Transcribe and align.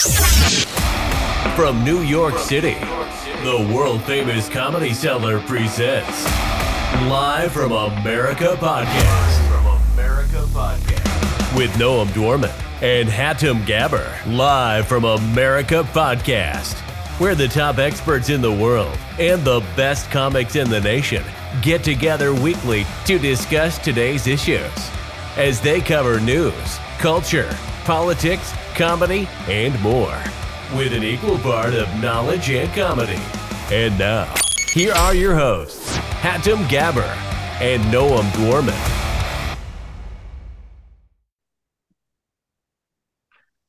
From 0.00 1.84
New 1.84 2.00
York 2.00 2.38
City, 2.38 2.72
the 3.44 3.70
world 3.70 4.02
famous 4.04 4.48
Comedy 4.48 4.94
Cellar 4.94 5.40
presents 5.40 6.24
Live 7.04 7.52
from 7.52 7.72
America 7.72 8.56
Podcast. 8.58 9.48
From 9.50 9.66
America 9.92 10.46
Podcast. 10.54 11.54
With 11.54 11.70
Noam 11.72 12.06
Dworman 12.08 12.50
and 12.80 13.10
Hatem 13.10 13.66
Gaber. 13.66 14.10
Live 14.34 14.88
from 14.88 15.04
America 15.04 15.86
Podcast. 15.92 16.78
Where 17.20 17.34
the 17.34 17.48
top 17.48 17.76
experts 17.76 18.30
in 18.30 18.40
the 18.40 18.50
world 18.50 18.96
and 19.18 19.44
the 19.44 19.60
best 19.76 20.10
comics 20.10 20.56
in 20.56 20.70
the 20.70 20.80
nation 20.80 21.22
get 21.60 21.84
together 21.84 22.32
weekly 22.32 22.86
to 23.04 23.18
discuss 23.18 23.76
today's 23.76 24.26
issues. 24.26 24.72
As 25.36 25.60
they 25.60 25.82
cover 25.82 26.20
news, 26.20 26.78
culture, 26.98 27.54
politics, 27.90 28.52
comedy, 28.76 29.28
and 29.48 29.74
more 29.82 30.16
with 30.76 30.92
an 30.92 31.02
equal 31.02 31.36
part 31.38 31.74
of 31.74 31.88
knowledge 32.00 32.48
and 32.50 32.72
comedy. 32.72 33.20
And 33.72 33.98
now, 33.98 34.32
here 34.72 34.92
are 34.92 35.12
your 35.12 35.34
hosts, 35.34 35.96
Hatem 36.22 36.62
Gaber 36.68 37.16
and 37.60 37.82
Noam 37.92 38.22
Dworman. 38.30 38.78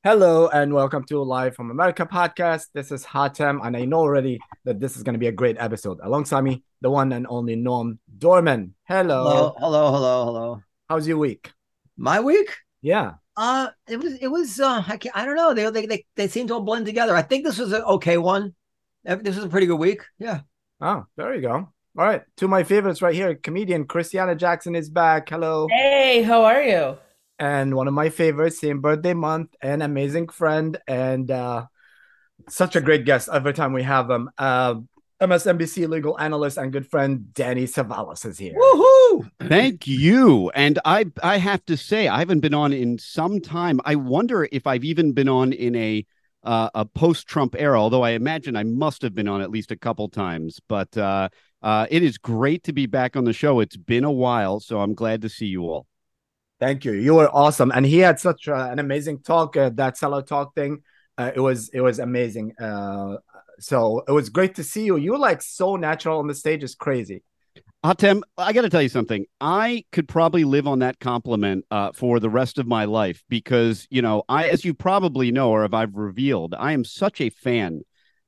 Hello 0.03 0.49
and 0.49 0.71
welcome 0.71 1.03
to 1.05 1.23
Live 1.23 1.55
from 1.55 1.71
America 1.71 2.05
podcast. 2.05 2.67
This 2.75 2.91
is 2.91 3.03
Hatem, 3.03 3.65
and 3.65 3.75
I 3.75 3.85
know 3.85 4.01
already 4.01 4.39
that 4.65 4.79
this 4.79 4.97
is 4.97 5.01
going 5.01 5.15
to 5.15 5.19
be 5.19 5.29
a 5.29 5.31
great 5.31 5.57
episode. 5.59 5.97
Alongside 6.03 6.41
me, 6.41 6.63
the 6.81 6.91
one 6.91 7.11
and 7.11 7.25
only 7.27 7.55
Noam 7.55 7.97
Dworman. 8.19 8.73
Hello. 8.83 9.23
Hello, 9.23 9.55
hello, 9.57 9.91
hello, 9.91 10.25
hello. 10.25 10.63
How's 10.87 11.07
your 11.07 11.17
week? 11.17 11.51
My 11.97 12.19
week? 12.19 12.55
Yeah. 12.83 13.13
Uh, 13.37 13.69
it 13.87 13.97
was, 13.97 14.13
it 14.13 14.27
was. 14.27 14.59
Uh, 14.59 14.83
I, 14.87 14.97
can't, 14.97 15.15
I 15.15 15.25
don't 15.25 15.35
know. 15.35 15.53
They, 15.53 15.69
they, 15.69 15.85
they, 15.85 16.05
they 16.15 16.27
seem 16.27 16.47
to 16.47 16.55
all 16.55 16.61
blend 16.61 16.85
together. 16.85 17.15
I 17.15 17.21
think 17.21 17.45
this 17.45 17.57
was 17.57 17.71
an 17.71 17.81
okay 17.83 18.17
one. 18.17 18.53
This 19.03 19.35
was 19.35 19.45
a 19.45 19.49
pretty 19.49 19.67
good 19.67 19.79
week. 19.79 20.03
Yeah. 20.19 20.41
Oh, 20.79 21.05
there 21.15 21.33
you 21.35 21.41
go. 21.41 21.69
All 21.97 22.05
right, 22.05 22.21
two 22.37 22.45
of 22.45 22.51
my 22.51 22.63
favorites 22.63 23.01
right 23.01 23.13
here. 23.13 23.35
Comedian 23.35 23.85
Christiana 23.85 24.33
Jackson 24.33 24.75
is 24.75 24.89
back. 24.89 25.27
Hello. 25.27 25.67
Hey, 25.69 26.21
how 26.21 26.45
are 26.45 26.63
you? 26.63 26.97
And 27.37 27.75
one 27.75 27.89
of 27.89 27.93
my 27.93 28.09
favorites, 28.09 28.61
same 28.61 28.79
birthday 28.79 29.13
month, 29.13 29.53
an 29.61 29.81
amazing 29.81 30.29
friend, 30.29 30.77
and 30.87 31.29
uh, 31.29 31.65
such 32.47 32.77
a 32.77 32.81
great 32.81 33.03
guest 33.03 33.27
every 33.31 33.53
time 33.53 33.73
we 33.73 33.83
have 33.83 34.07
them. 34.07 34.29
Uh, 34.37 34.75
MSNBC 35.21 35.87
legal 35.87 36.19
analyst 36.19 36.57
and 36.57 36.71
good 36.71 36.87
friend 36.87 37.31
Danny 37.33 37.65
Cevallos 37.65 38.25
is 38.25 38.39
here. 38.39 38.55
Woohoo! 38.55 39.29
Thank 39.47 39.85
you. 39.85 40.49
And 40.51 40.79
I 40.83 41.05
I 41.21 41.37
have 41.37 41.63
to 41.65 41.77
say 41.77 42.07
I 42.07 42.19
haven't 42.19 42.39
been 42.39 42.55
on 42.55 42.73
in 42.73 42.97
some 42.97 43.39
time. 43.39 43.79
I 43.85 43.95
wonder 43.95 44.47
if 44.51 44.65
I've 44.65 44.83
even 44.83 45.13
been 45.13 45.29
on 45.29 45.53
in 45.53 45.75
a 45.75 46.05
uh, 46.43 46.69
a 46.73 46.85
post 46.85 47.27
Trump 47.27 47.55
era, 47.57 47.79
although 47.79 48.01
I 48.01 48.11
imagine 48.11 48.55
I 48.55 48.63
must 48.63 49.03
have 49.03 49.13
been 49.13 49.27
on 49.27 49.41
at 49.41 49.51
least 49.51 49.71
a 49.71 49.75
couple 49.75 50.09
times. 50.09 50.59
But 50.67 50.97
uh, 50.97 51.29
uh, 51.61 51.85
it 51.91 52.01
is 52.01 52.17
great 52.17 52.63
to 52.63 52.73
be 52.73 52.87
back 52.87 53.15
on 53.15 53.25
the 53.25 53.33
show. 53.33 53.59
It's 53.59 53.77
been 53.77 54.03
a 54.03 54.11
while, 54.11 54.59
so 54.59 54.79
I'm 54.79 54.95
glad 54.95 55.21
to 55.21 55.29
see 55.29 55.45
you 55.45 55.63
all. 55.63 55.85
Thank 56.59 56.85
you. 56.85 56.93
You 56.93 57.15
were 57.15 57.29
awesome, 57.29 57.71
and 57.71 57.85
he 57.85 57.99
had 57.99 58.19
such 58.19 58.47
uh, 58.47 58.69
an 58.71 58.79
amazing 58.79 59.19
talk. 59.21 59.57
Uh, 59.57 59.69
that 59.75 59.97
cellar 59.97 60.21
talk 60.21 60.55
thing, 60.55 60.81
uh, 61.17 61.31
it 61.35 61.39
was 61.39 61.69
it 61.69 61.81
was 61.81 61.99
amazing. 61.99 62.53
Uh, 62.59 63.17
so 63.61 64.03
it 64.07 64.11
was 64.11 64.29
great 64.29 64.55
to 64.55 64.63
see 64.63 64.85
you. 64.85 64.97
You 64.97 65.11
were 65.11 65.17
like 65.17 65.41
so 65.41 65.75
natural 65.75 66.19
on 66.19 66.27
the 66.27 66.33
stage. 66.33 66.63
It's 66.63 66.75
crazy. 66.75 67.23
Hatem, 67.83 68.21
I 68.37 68.53
got 68.53 68.61
to 68.61 68.69
tell 68.69 68.81
you 68.81 68.89
something. 68.89 69.25
I 69.39 69.85
could 69.91 70.07
probably 70.07 70.43
live 70.43 70.67
on 70.67 70.79
that 70.79 70.99
compliment 70.99 71.65
uh, 71.71 71.91
for 71.93 72.19
the 72.19 72.29
rest 72.29 72.59
of 72.59 72.67
my 72.67 72.85
life 72.85 73.23
because, 73.27 73.87
you 73.89 74.01
know, 74.01 74.23
I, 74.29 74.49
as 74.49 74.63
you 74.63 74.73
probably 74.73 75.31
know 75.31 75.49
or 75.49 75.65
if 75.65 75.73
I've 75.73 75.95
revealed, 75.95 76.53
I 76.57 76.73
am 76.73 76.83
such 76.83 77.19
a 77.21 77.29
fan 77.29 77.81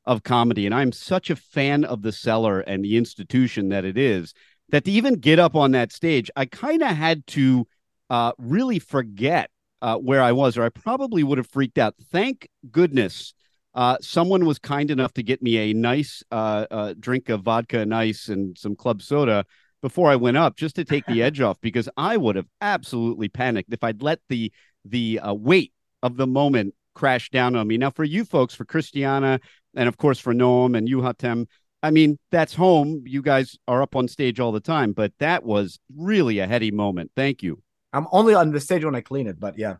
of 0.05 0.23
comedy 0.23 0.65
and 0.65 0.73
I'm 0.73 0.91
such 0.91 1.29
a 1.29 1.35
fan 1.35 1.85
of 1.85 2.01
the 2.01 2.11
cellar 2.11 2.61
and 2.61 2.83
the 2.83 2.97
institution 2.97 3.69
that 3.69 3.85
it 3.85 3.97
is 3.97 4.33
that 4.69 4.85
to 4.85 4.91
even 4.91 5.15
get 5.15 5.37
up 5.37 5.55
on 5.55 5.71
that 5.71 5.91
stage, 5.91 6.31
I 6.35 6.45
kind 6.45 6.81
of 6.81 6.89
had 6.89 7.25
to 7.27 7.67
uh, 8.09 8.31
really 8.39 8.79
forget 8.79 9.51
uh, 9.83 9.97
where 9.97 10.21
I 10.21 10.31
was, 10.31 10.57
or 10.57 10.63
I 10.63 10.69
probably 10.69 11.23
would 11.23 11.37
have 11.37 11.49
freaked 11.49 11.77
out. 11.77 11.93
Thank 12.11 12.49
goodness 12.71 13.35
uh, 13.75 13.97
someone 14.01 14.45
was 14.45 14.59
kind 14.59 14.91
enough 14.91 15.13
to 15.13 15.23
get 15.23 15.41
me 15.41 15.57
a 15.57 15.73
nice 15.73 16.23
uh, 16.31 16.65
uh, 16.69 16.93
drink 16.99 17.29
of 17.29 17.41
vodka 17.41 17.79
and 17.79 17.93
ice 17.93 18.29
and 18.29 18.57
some 18.57 18.75
club 18.75 19.01
soda 19.01 19.45
before 19.81 20.09
I 20.09 20.15
went 20.15 20.37
up, 20.37 20.55
just 20.55 20.75
to 20.77 20.85
take 20.85 21.05
the 21.07 21.21
edge 21.21 21.41
off, 21.41 21.59
because 21.59 21.89
I 21.97 22.15
would 22.15 22.35
have 22.35 22.47
absolutely 22.61 23.29
panicked 23.29 23.73
if 23.73 23.83
I'd 23.83 24.01
let 24.01 24.19
the 24.29 24.51
the 24.85 25.19
uh, 25.19 25.33
weight 25.33 25.73
of 26.01 26.17
the 26.17 26.27
moment 26.27 26.75
crash 26.93 27.29
down 27.29 27.55
on 27.55 27.67
me. 27.67 27.77
Now, 27.77 27.89
for 27.89 28.03
you 28.03 28.25
folks, 28.25 28.53
for 28.53 28.65
Christiana, 28.65 29.39
and 29.75 29.89
of 29.89 29.97
course 29.97 30.19
for 30.19 30.33
Noam 30.33 30.77
and 30.77 30.87
you, 30.87 30.99
Hatem, 30.99 31.47
I 31.81 31.91
mean 31.91 32.17
that's 32.31 32.53
home. 32.53 33.03
You 33.05 33.21
guys 33.21 33.57
are 33.67 33.81
up 33.81 33.95
on 33.95 34.07
stage 34.07 34.39
all 34.39 34.51
the 34.51 34.59
time, 34.59 34.93
but 34.93 35.11
that 35.19 35.43
was 35.43 35.79
really 35.95 36.39
a 36.39 36.47
heady 36.47 36.71
moment. 36.71 37.11
Thank 37.15 37.43
you. 37.43 37.61
I'm 37.91 38.07
only 38.11 38.33
on 38.33 38.51
the 38.51 38.59
stage 38.59 38.85
when 38.85 38.95
I 38.95 39.01
clean 39.01 39.27
it, 39.27 39.39
but 39.39 39.57
yeah. 39.57 39.75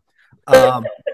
Um, 0.46 0.84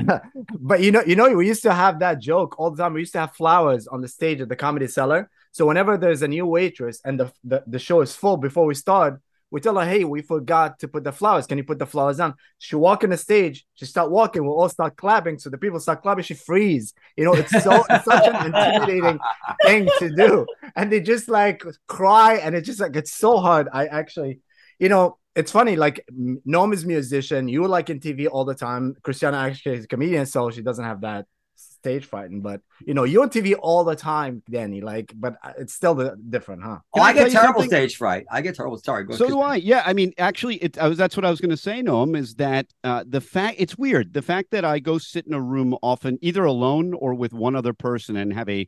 but 0.60 0.80
you 0.80 0.90
know, 0.90 1.02
you 1.06 1.16
know, 1.16 1.30
we 1.34 1.46
used 1.46 1.62
to 1.62 1.72
have 1.72 2.00
that 2.00 2.20
joke 2.20 2.58
all 2.58 2.70
the 2.70 2.82
time. 2.82 2.94
We 2.94 3.00
used 3.00 3.12
to 3.12 3.20
have 3.20 3.32
flowers 3.34 3.86
on 3.86 4.00
the 4.00 4.08
stage 4.08 4.40
at 4.40 4.48
the 4.48 4.56
comedy 4.56 4.86
cellar. 4.86 5.30
So 5.52 5.66
whenever 5.66 5.98
there's 5.98 6.22
a 6.22 6.28
new 6.28 6.46
waitress 6.46 7.00
and 7.04 7.20
the, 7.20 7.32
the, 7.44 7.62
the 7.66 7.78
show 7.78 8.00
is 8.00 8.16
full 8.16 8.36
before 8.36 8.64
we 8.64 8.74
start, 8.74 9.20
we 9.50 9.60
tell 9.60 9.78
her, 9.78 9.84
"Hey, 9.84 10.02
we 10.04 10.22
forgot 10.22 10.78
to 10.78 10.88
put 10.88 11.04
the 11.04 11.12
flowers. 11.12 11.46
Can 11.46 11.58
you 11.58 11.64
put 11.64 11.78
the 11.78 11.86
flowers 11.86 12.18
on?" 12.20 12.34
She 12.58 12.74
walk 12.74 13.04
on 13.04 13.10
the 13.10 13.18
stage. 13.18 13.66
She 13.74 13.84
start 13.84 14.10
walking. 14.10 14.46
We'll 14.46 14.58
all 14.58 14.70
start 14.70 14.96
clapping. 14.96 15.38
So 15.38 15.50
the 15.50 15.58
people 15.58 15.78
start 15.78 16.02
clapping. 16.02 16.24
She 16.24 16.32
freeze. 16.32 16.94
You 17.18 17.26
know, 17.26 17.34
it's 17.34 17.50
so 17.62 17.84
it's 17.90 18.04
such 18.06 18.26
an 18.26 18.46
intimidating 18.46 19.18
thing 19.62 19.90
to 19.98 20.14
do, 20.16 20.46
and 20.74 20.90
they 20.90 21.00
just 21.00 21.28
like 21.28 21.62
cry, 21.86 22.36
and 22.36 22.54
it's 22.54 22.66
just 22.66 22.80
like 22.80 22.96
it's 22.96 23.12
so 23.12 23.36
hard. 23.36 23.68
I 23.70 23.88
actually, 23.88 24.40
you 24.78 24.88
know, 24.88 25.18
it's 25.34 25.50
funny. 25.50 25.76
Like 25.76 26.04
Noam 26.12 26.72
is 26.72 26.84
musician. 26.84 27.48
You 27.48 27.62
were 27.62 27.68
like 27.68 27.90
in 27.90 28.00
TV 28.00 28.28
all 28.30 28.44
the 28.44 28.54
time. 28.54 28.94
Christiana 29.02 29.38
actually 29.38 29.76
is 29.76 29.84
a 29.84 29.88
comedian, 29.88 30.26
so 30.26 30.50
she 30.50 30.62
doesn't 30.62 30.84
have 30.84 31.00
that 31.02 31.26
stage 31.54 32.04
frighten. 32.04 32.40
But 32.40 32.60
you 32.84 32.94
know, 32.94 33.04
you're 33.04 33.22
on 33.22 33.30
TV 33.30 33.54
all 33.58 33.84
the 33.84 33.96
time, 33.96 34.42
Danny. 34.50 34.80
Like, 34.80 35.12
but 35.16 35.36
it's 35.58 35.72
still 35.72 35.94
the, 35.94 36.16
different, 36.28 36.62
huh? 36.62 36.78
Oh, 36.94 37.00
I, 37.00 37.08
I 37.08 37.12
get 37.12 37.32
terrible 37.32 37.62
stage 37.62 37.96
fright. 37.96 38.26
I 38.30 38.42
get 38.42 38.54
terrible. 38.56 38.76
Sorry. 38.78 39.04
Go 39.04 39.14
so 39.14 39.26
do 39.26 39.40
I. 39.40 39.56
Yeah. 39.56 39.82
I 39.86 39.94
mean, 39.94 40.12
actually, 40.18 40.56
it. 40.56 40.78
I 40.78 40.88
was. 40.88 40.98
That's 40.98 41.16
what 41.16 41.24
I 41.24 41.30
was 41.30 41.40
going 41.40 41.50
to 41.50 41.56
say. 41.56 41.82
Noam 41.82 42.16
is 42.16 42.34
that 42.34 42.66
uh, 42.84 43.04
the 43.06 43.20
fact. 43.20 43.56
It's 43.58 43.78
weird. 43.78 44.12
The 44.12 44.22
fact 44.22 44.50
that 44.50 44.64
I 44.64 44.78
go 44.80 44.98
sit 44.98 45.26
in 45.26 45.32
a 45.32 45.40
room 45.40 45.76
often, 45.82 46.18
either 46.20 46.44
alone 46.44 46.94
or 46.94 47.14
with 47.14 47.32
one 47.32 47.56
other 47.56 47.72
person, 47.72 48.16
and 48.16 48.32
have 48.32 48.48
a 48.48 48.66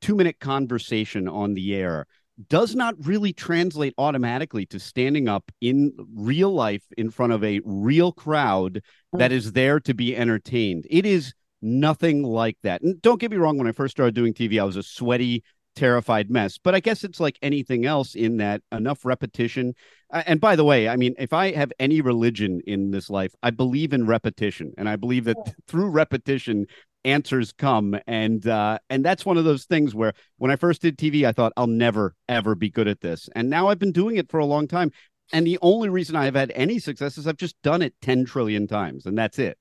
two 0.00 0.16
minute 0.16 0.40
conversation 0.40 1.28
on 1.28 1.54
the 1.54 1.74
air 1.74 2.06
does 2.48 2.74
not 2.74 2.94
really 3.04 3.32
translate 3.32 3.94
automatically 3.98 4.66
to 4.66 4.78
standing 4.78 5.28
up 5.28 5.50
in 5.60 5.92
real 6.14 6.52
life 6.52 6.84
in 6.96 7.10
front 7.10 7.32
of 7.32 7.44
a 7.44 7.60
real 7.64 8.12
crowd 8.12 8.82
hmm. 9.12 9.18
that 9.18 9.32
is 9.32 9.52
there 9.52 9.80
to 9.80 9.94
be 9.94 10.16
entertained. 10.16 10.86
It 10.90 11.06
is 11.06 11.34
nothing 11.62 12.22
like 12.22 12.56
that. 12.62 12.82
And 12.82 13.00
don't 13.02 13.20
get 13.20 13.30
me 13.30 13.36
wrong, 13.36 13.58
when 13.58 13.66
I 13.66 13.72
first 13.72 13.92
started 13.92 14.14
doing 14.14 14.32
TV, 14.32 14.60
I 14.60 14.64
was 14.64 14.76
a 14.76 14.82
sweaty, 14.82 15.44
terrified 15.76 16.30
mess. 16.30 16.58
But 16.58 16.74
I 16.74 16.80
guess 16.80 17.04
it's 17.04 17.20
like 17.20 17.38
anything 17.42 17.86
else 17.86 18.14
in 18.14 18.38
that 18.38 18.62
enough 18.72 19.04
repetition. 19.04 19.74
And 20.10 20.40
by 20.40 20.56
the 20.56 20.64
way, 20.64 20.88
I 20.88 20.96
mean, 20.96 21.14
if 21.18 21.32
I 21.32 21.52
have 21.52 21.72
any 21.78 22.00
religion 22.00 22.60
in 22.66 22.90
this 22.90 23.10
life, 23.10 23.34
I 23.42 23.50
believe 23.50 23.92
in 23.92 24.06
repetition. 24.06 24.72
And 24.78 24.88
I 24.88 24.96
believe 24.96 25.24
that 25.24 25.36
through 25.66 25.90
repetition, 25.90 26.66
answers 27.04 27.52
come. 27.52 27.98
And 28.06 28.46
uh 28.46 28.78
and 28.88 29.04
that's 29.04 29.24
one 29.24 29.36
of 29.36 29.44
those 29.44 29.64
things 29.64 29.94
where 29.94 30.12
when 30.38 30.50
i 30.50 30.56
first 30.56 30.82
did 30.82 30.98
tv 30.98 31.26
i 31.26 31.32
thought 31.32 31.52
i'll 31.56 31.66
never 31.66 32.14
ever 32.28 32.54
be 32.54 32.70
good 32.70 32.88
at 32.88 33.00
this. 33.00 33.28
And 33.34 33.50
now 33.50 33.68
i've 33.68 33.78
been 33.78 33.92
doing 33.92 34.16
it 34.16 34.30
for 34.30 34.38
a 34.38 34.46
long 34.46 34.68
time. 34.68 34.92
And 35.32 35.46
the 35.46 35.58
only 35.62 35.88
reason 35.88 36.16
i've 36.16 36.34
had 36.34 36.52
any 36.54 36.78
success 36.78 37.18
is 37.18 37.26
i've 37.26 37.36
just 37.36 37.60
done 37.62 37.82
it 37.82 37.94
10 38.02 38.24
trillion 38.24 38.66
times 38.66 39.06
and 39.06 39.16
that's 39.16 39.38
it. 39.38 39.58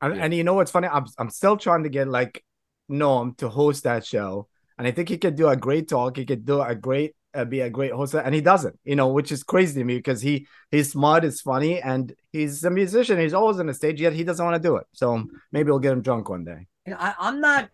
And, 0.00 0.14
yeah. 0.14 0.24
and 0.24 0.34
you 0.34 0.44
know 0.44 0.54
what's 0.54 0.70
funny? 0.70 0.88
I'm, 0.88 1.06
I'm 1.18 1.30
still 1.30 1.56
trying 1.56 1.84
to 1.84 1.88
get 1.88 2.06
like 2.06 2.44
Noam 2.90 3.36
to 3.38 3.48
host 3.48 3.84
that 3.84 4.04
show. 4.04 4.48
And 4.78 4.86
i 4.86 4.90
think 4.90 5.08
he 5.08 5.16
could 5.16 5.36
do 5.36 5.48
a 5.48 5.56
great 5.56 5.88
talk. 5.88 6.18
He 6.18 6.26
could 6.26 6.44
do 6.44 6.60
a 6.60 6.74
great 6.74 7.15
uh, 7.36 7.44
be 7.44 7.60
a 7.60 7.70
great 7.70 7.92
host, 7.92 8.14
and 8.14 8.34
he 8.34 8.40
doesn't. 8.40 8.78
You 8.84 8.96
know, 8.96 9.08
which 9.08 9.30
is 9.30 9.42
crazy 9.42 9.80
to 9.80 9.84
me 9.84 9.96
because 9.96 10.22
he 10.22 10.46
he's 10.70 10.90
smart, 10.90 11.24
is 11.24 11.40
funny, 11.40 11.80
and 11.80 12.14
he's 12.32 12.64
a 12.64 12.70
musician. 12.70 13.20
He's 13.20 13.34
always 13.34 13.58
on 13.58 13.66
the 13.66 13.74
stage, 13.74 14.00
yet 14.00 14.12
he 14.12 14.24
doesn't 14.24 14.44
want 14.44 14.60
to 14.60 14.68
do 14.68 14.76
it. 14.76 14.86
So 14.92 15.24
maybe 15.52 15.70
we'll 15.70 15.78
get 15.78 15.92
him 15.92 16.02
drunk 16.02 16.28
one 16.28 16.44
day. 16.44 16.66
I, 16.86 17.14
I'm 17.18 17.40
not 17.40 17.68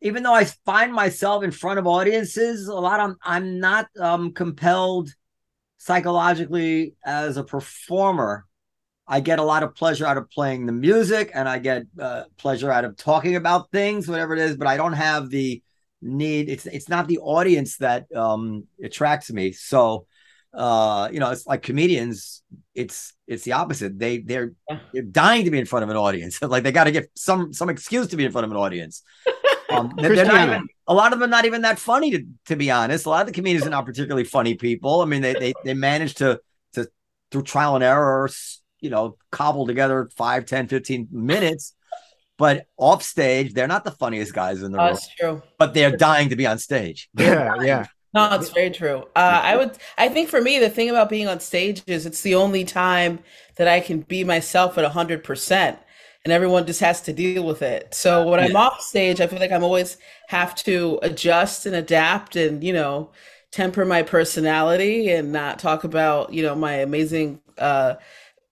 even 0.00 0.22
though 0.22 0.34
I 0.34 0.44
find 0.44 0.92
myself 0.92 1.42
in 1.42 1.50
front 1.50 1.78
of 1.78 1.86
audiences 1.86 2.68
a 2.68 2.74
lot, 2.74 3.00
I'm 3.00 3.16
I'm 3.22 3.58
not 3.58 3.88
um, 3.98 4.32
compelled 4.32 5.10
psychologically 5.78 6.94
as 7.04 7.36
a 7.36 7.44
performer. 7.44 8.44
I 9.06 9.20
get 9.20 9.38
a 9.38 9.42
lot 9.42 9.62
of 9.62 9.74
pleasure 9.74 10.06
out 10.06 10.18
of 10.18 10.30
playing 10.30 10.66
the 10.66 10.72
music, 10.72 11.30
and 11.34 11.48
I 11.48 11.58
get 11.58 11.84
uh, 11.98 12.24
pleasure 12.36 12.70
out 12.70 12.84
of 12.84 12.96
talking 12.96 13.36
about 13.36 13.70
things, 13.72 14.06
whatever 14.06 14.34
it 14.34 14.40
is. 14.40 14.56
But 14.56 14.68
I 14.68 14.76
don't 14.76 14.92
have 14.92 15.30
the 15.30 15.62
need 16.00 16.48
it's 16.48 16.66
it's 16.66 16.88
not 16.88 17.08
the 17.08 17.18
audience 17.18 17.78
that 17.78 18.06
um 18.14 18.64
attracts 18.82 19.30
me 19.32 19.52
so 19.52 20.06
uh, 20.54 21.10
you 21.12 21.20
know, 21.20 21.30
it's 21.30 21.46
like 21.46 21.60
comedians. 21.60 22.42
It's 22.74 23.12
it's 23.26 23.44
the 23.44 23.52
opposite. 23.52 23.98
They 23.98 24.18
they're 24.20 24.52
Yeah. 24.70 24.78
they're 24.94 25.02
dying 25.02 25.44
to 25.44 25.50
be 25.50 25.58
in 25.58 25.66
front 25.66 25.82
of 25.84 25.90
an 25.90 25.96
audience. 25.96 26.40
like 26.54 26.62
they 26.62 26.72
got 26.72 26.84
to 26.84 26.90
get 26.90 27.10
some 27.14 27.52
some 27.52 27.68
excuse 27.68 28.06
to 28.08 28.16
be 28.16 28.24
in 28.24 28.32
front 28.32 28.46
of 28.46 28.50
an 28.50 28.56
audience. 28.56 29.02
Um, 29.70 29.92
they're, 29.98 30.16
they're 30.16 30.24
not 30.24 30.48
even, 30.48 30.66
a 30.86 30.94
lot 30.94 31.12
of 31.12 31.18
them 31.18 31.28
are 31.28 31.30
not 31.30 31.44
even 31.44 31.60
that 31.60 31.78
funny 31.78 32.10
to 32.12 32.24
to 32.46 32.56
be 32.56 32.70
honest. 32.70 33.04
A 33.04 33.10
lot 33.10 33.20
of 33.20 33.26
the 33.26 33.34
comedians 33.34 33.66
are 33.66 33.70
not 33.70 33.84
particularly 33.84 34.24
funny 34.24 34.54
people. 34.54 35.02
I 35.02 35.04
mean, 35.04 35.20
they 35.20 35.34
they 35.34 35.52
they 35.62 35.74
manage 35.74 36.14
to 36.16 36.40
to 36.72 36.88
through 37.30 37.42
trial 37.42 37.74
and 37.74 37.84
error, 37.84 38.24
s- 38.28 38.62
you 38.80 38.88
know, 38.88 39.18
cobble 39.30 39.66
together 39.66 40.08
5, 40.16 40.46
10, 40.46 40.68
15 40.68 41.08
minutes. 41.12 41.74
But 42.38 42.66
off 42.76 43.02
stage, 43.02 43.52
they're 43.52 43.66
not 43.68 43.84
the 43.84 43.90
funniest 43.90 44.32
guys 44.32 44.62
in 44.62 44.72
the 44.72 44.78
room, 44.78 44.86
That's 44.88 45.08
true. 45.16 45.42
but 45.58 45.74
they're 45.74 45.96
dying 45.96 46.28
to 46.30 46.36
be 46.36 46.46
on 46.46 46.58
stage. 46.58 47.10
Yeah, 47.18 47.54
yeah. 47.62 47.86
No, 48.14 48.34
it's 48.36 48.48
very 48.50 48.70
true. 48.70 49.04
Uh, 49.14 49.40
I 49.44 49.56
would. 49.56 49.76
I 49.98 50.08
think 50.08 50.28
for 50.30 50.40
me, 50.40 50.58
the 50.58 50.70
thing 50.70 50.88
about 50.88 51.10
being 51.10 51.26
on 51.28 51.40
stage 51.40 51.82
is 51.86 52.06
it's 52.06 52.22
the 52.22 52.36
only 52.36 52.64
time 52.64 53.18
that 53.56 53.68
I 53.68 53.80
can 53.80 54.00
be 54.00 54.24
myself 54.24 54.78
at 54.78 54.84
hundred 54.86 55.24
percent, 55.24 55.78
and 56.24 56.32
everyone 56.32 56.66
just 56.66 56.80
has 56.80 57.02
to 57.02 57.12
deal 57.12 57.44
with 57.44 57.60
it. 57.60 57.92
So 57.92 58.26
when 58.28 58.40
I'm 58.40 58.56
off 58.56 58.80
stage, 58.80 59.20
I 59.20 59.26
feel 59.26 59.40
like 59.40 59.52
I'm 59.52 59.64
always 59.64 59.98
have 60.28 60.54
to 60.64 60.98
adjust 61.02 61.66
and 61.66 61.74
adapt, 61.74 62.34
and 62.36 62.64
you 62.64 62.72
know, 62.72 63.10
temper 63.50 63.84
my 63.84 64.02
personality 64.02 65.10
and 65.10 65.32
not 65.32 65.58
talk 65.58 65.84
about 65.84 66.32
you 66.32 66.42
know 66.42 66.54
my 66.54 66.74
amazing 66.74 67.40
uh, 67.58 67.94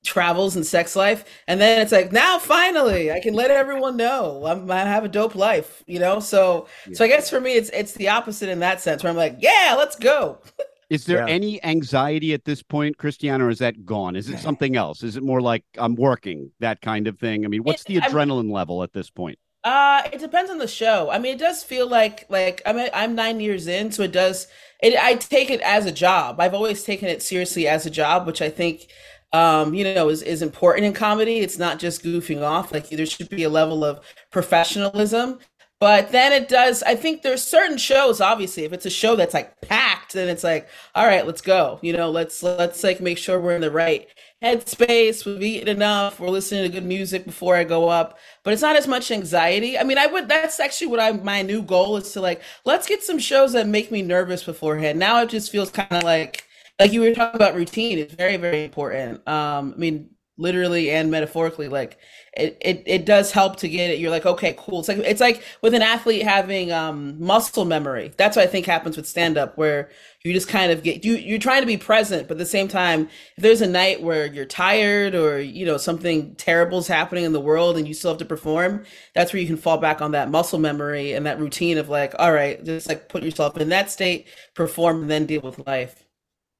travels 0.06 0.56
and 0.56 0.64
sex 0.66 0.96
life. 0.96 1.24
And 1.48 1.60
then 1.60 1.80
it's 1.82 1.92
like 1.92 2.12
now 2.12 2.38
finally 2.38 3.12
I 3.12 3.20
can 3.20 3.34
let 3.34 3.50
everyone 3.50 3.96
know 3.96 4.46
I'm, 4.46 4.70
I 4.70 4.78
have 4.80 5.04
a 5.04 5.08
dope 5.08 5.34
life. 5.34 5.82
You 5.86 5.98
know, 5.98 6.20
so 6.20 6.68
so 6.94 7.04
I 7.04 7.08
guess 7.08 7.28
for 7.28 7.40
me, 7.40 7.52
it's 7.54 7.70
it's 7.70 7.92
the 7.92 8.08
opposite 8.08 8.48
in 8.48 8.60
that 8.60 8.80
sense, 8.80 9.02
where 9.02 9.10
I'm 9.10 9.16
like, 9.16 9.36
yeah, 9.40 9.74
let's 9.76 9.96
go. 9.96 10.38
Is 10.88 11.04
there 11.04 11.26
Yeah. 11.26 11.34
any 11.34 11.62
anxiety 11.64 12.32
at 12.32 12.44
this 12.44 12.62
point, 12.62 12.96
Christiana, 12.96 13.46
or 13.46 13.50
is 13.50 13.58
that 13.58 13.84
gone? 13.84 14.14
Is 14.14 14.28
it 14.30 14.38
something 14.38 14.76
else? 14.76 15.02
Is 15.02 15.16
it 15.16 15.24
more 15.24 15.40
like 15.40 15.64
I'm 15.78 15.96
working, 15.96 16.52
that 16.60 16.80
kind 16.80 17.08
of 17.08 17.18
thing? 17.18 17.44
I 17.44 17.48
mean, 17.48 17.64
what's 17.64 17.82
the 17.82 18.00
I'm- 18.00 18.08
adrenaline 18.08 18.52
level 18.52 18.84
at 18.84 18.92
this 18.92 19.10
point? 19.10 19.36
Uh, 19.64 20.02
it 20.12 20.20
depends 20.20 20.48
on 20.48 20.58
the 20.58 20.68
show. 20.68 21.10
I 21.10 21.18
mean, 21.18 21.34
it 21.34 21.40
does 21.40 21.64
feel 21.64 21.88
like 21.88 22.24
like 22.30 22.62
I'm 22.64 22.78
I'm 22.94 23.16
nine 23.16 23.40
years 23.40 23.66
in, 23.66 23.90
so 23.90 24.04
it 24.04 24.12
does. 24.12 24.46
It 24.80 24.94
I 24.96 25.14
take 25.16 25.50
it 25.50 25.60
as 25.62 25.86
a 25.86 25.90
job. 25.90 26.38
I've 26.38 26.54
always 26.54 26.84
taken 26.84 27.08
it 27.08 27.20
seriously 27.20 27.66
as 27.66 27.84
a 27.84 27.90
job, 27.90 28.24
which 28.24 28.40
I 28.40 28.48
think, 28.48 28.86
um, 29.32 29.74
you 29.74 29.84
know, 29.84 30.08
is 30.08 30.22
is 30.22 30.42
important 30.42 30.86
in 30.86 30.92
comedy. 30.92 31.38
It's 31.38 31.58
not 31.58 31.78
just 31.78 32.02
goofing 32.02 32.42
off. 32.42 32.72
Like 32.72 32.88
there 32.88 33.06
should 33.06 33.28
be 33.28 33.42
a 33.44 33.48
level 33.48 33.84
of 33.84 34.00
professionalism. 34.30 35.38
But 35.78 36.10
then 36.10 36.32
it 36.32 36.48
does. 36.48 36.82
I 36.82 36.94
think 36.94 37.20
there's 37.20 37.42
certain 37.42 37.76
shows. 37.76 38.22
Obviously, 38.22 38.64
if 38.64 38.72
it's 38.72 38.86
a 38.86 38.90
show 38.90 39.14
that's 39.14 39.34
like 39.34 39.60
packed, 39.60 40.14
then 40.14 40.28
it's 40.28 40.42
like, 40.42 40.68
all 40.94 41.06
right, 41.06 41.26
let's 41.26 41.42
go. 41.42 41.78
You 41.82 41.92
know, 41.92 42.10
let's 42.10 42.42
let's 42.42 42.82
like 42.82 43.00
make 43.00 43.18
sure 43.18 43.38
we're 43.38 43.56
in 43.56 43.60
the 43.60 43.70
right 43.70 44.08
headspace. 44.42 45.26
We've 45.26 45.42
eaten 45.42 45.68
enough. 45.68 46.18
We're 46.18 46.30
listening 46.30 46.62
to 46.62 46.70
good 46.70 46.86
music 46.86 47.26
before 47.26 47.56
I 47.56 47.64
go 47.64 47.88
up. 47.88 48.18
But 48.42 48.54
it's 48.54 48.62
not 48.62 48.76
as 48.76 48.88
much 48.88 49.10
anxiety. 49.10 49.78
I 49.78 49.84
mean, 49.84 49.98
I 49.98 50.06
would. 50.06 50.28
That's 50.28 50.60
actually 50.60 50.86
what 50.86 51.00
I 51.00 51.12
my 51.12 51.42
new 51.42 51.62
goal 51.62 51.98
is 51.98 52.10
to 52.12 52.22
like. 52.22 52.40
Let's 52.64 52.86
get 52.86 53.02
some 53.02 53.18
shows 53.18 53.52
that 53.52 53.66
make 53.66 53.90
me 53.90 54.00
nervous 54.00 54.44
beforehand. 54.44 54.98
Now 54.98 55.20
it 55.22 55.28
just 55.28 55.52
feels 55.52 55.70
kind 55.70 55.92
of 55.92 56.04
like 56.04 56.45
like 56.78 56.92
you 56.92 57.00
were 57.00 57.14
talking 57.14 57.36
about 57.36 57.54
routine. 57.54 57.98
It's 57.98 58.14
very 58.14 58.36
very 58.36 58.64
important. 58.64 59.26
Um, 59.28 59.72
I 59.76 59.78
mean, 59.78 60.10
literally 60.38 60.90
and 60.90 61.10
metaphorically, 61.10 61.68
like 61.68 61.98
it, 62.36 62.58
it 62.60 62.82
it 62.86 63.06
does 63.06 63.32
help 63.32 63.56
to 63.58 63.68
get 63.68 63.90
it. 63.90 63.98
You're 63.98 64.10
like, 64.10 64.26
okay, 64.26 64.54
cool. 64.58 64.80
It's 64.80 64.88
like 64.88 64.98
it's 64.98 65.20
like 65.20 65.42
with 65.62 65.74
an 65.74 65.82
athlete 65.82 66.22
having 66.22 66.72
um 66.72 67.18
muscle 67.22 67.64
memory. 67.64 68.12
That's 68.16 68.36
what 68.36 68.42
I 68.44 68.46
think 68.46 68.66
happens 68.66 68.96
with 68.96 69.06
stand 69.06 69.38
up, 69.38 69.56
where 69.56 69.90
you 70.24 70.32
just 70.32 70.48
kind 70.48 70.72
of 70.72 70.82
get 70.82 71.04
you 71.04 71.14
you're 71.14 71.38
trying 71.38 71.62
to 71.62 71.66
be 71.66 71.76
present, 71.78 72.28
but 72.28 72.34
at 72.34 72.38
the 72.38 72.46
same 72.46 72.68
time, 72.68 73.08
if 73.36 73.42
there's 73.42 73.62
a 73.62 73.66
night 73.66 74.02
where 74.02 74.26
you're 74.26 74.44
tired 74.44 75.14
or 75.14 75.40
you 75.40 75.64
know 75.64 75.76
something 75.78 76.34
terrible's 76.36 76.88
happening 76.88 77.24
in 77.24 77.32
the 77.32 77.40
world 77.40 77.76
and 77.78 77.88
you 77.88 77.94
still 77.94 78.10
have 78.10 78.18
to 78.18 78.24
perform, 78.24 78.84
that's 79.14 79.32
where 79.32 79.40
you 79.40 79.46
can 79.48 79.56
fall 79.56 79.78
back 79.78 80.02
on 80.02 80.12
that 80.12 80.30
muscle 80.30 80.58
memory 80.58 81.12
and 81.12 81.26
that 81.26 81.38
routine 81.40 81.78
of 81.78 81.88
like, 81.88 82.14
all 82.18 82.32
right, 82.32 82.62
just 82.64 82.88
like 82.88 83.08
put 83.08 83.22
yourself 83.22 83.56
in 83.58 83.68
that 83.70 83.90
state, 83.90 84.26
perform, 84.54 85.02
and 85.02 85.10
then 85.10 85.26
deal 85.26 85.40
with 85.42 85.66
life. 85.66 86.05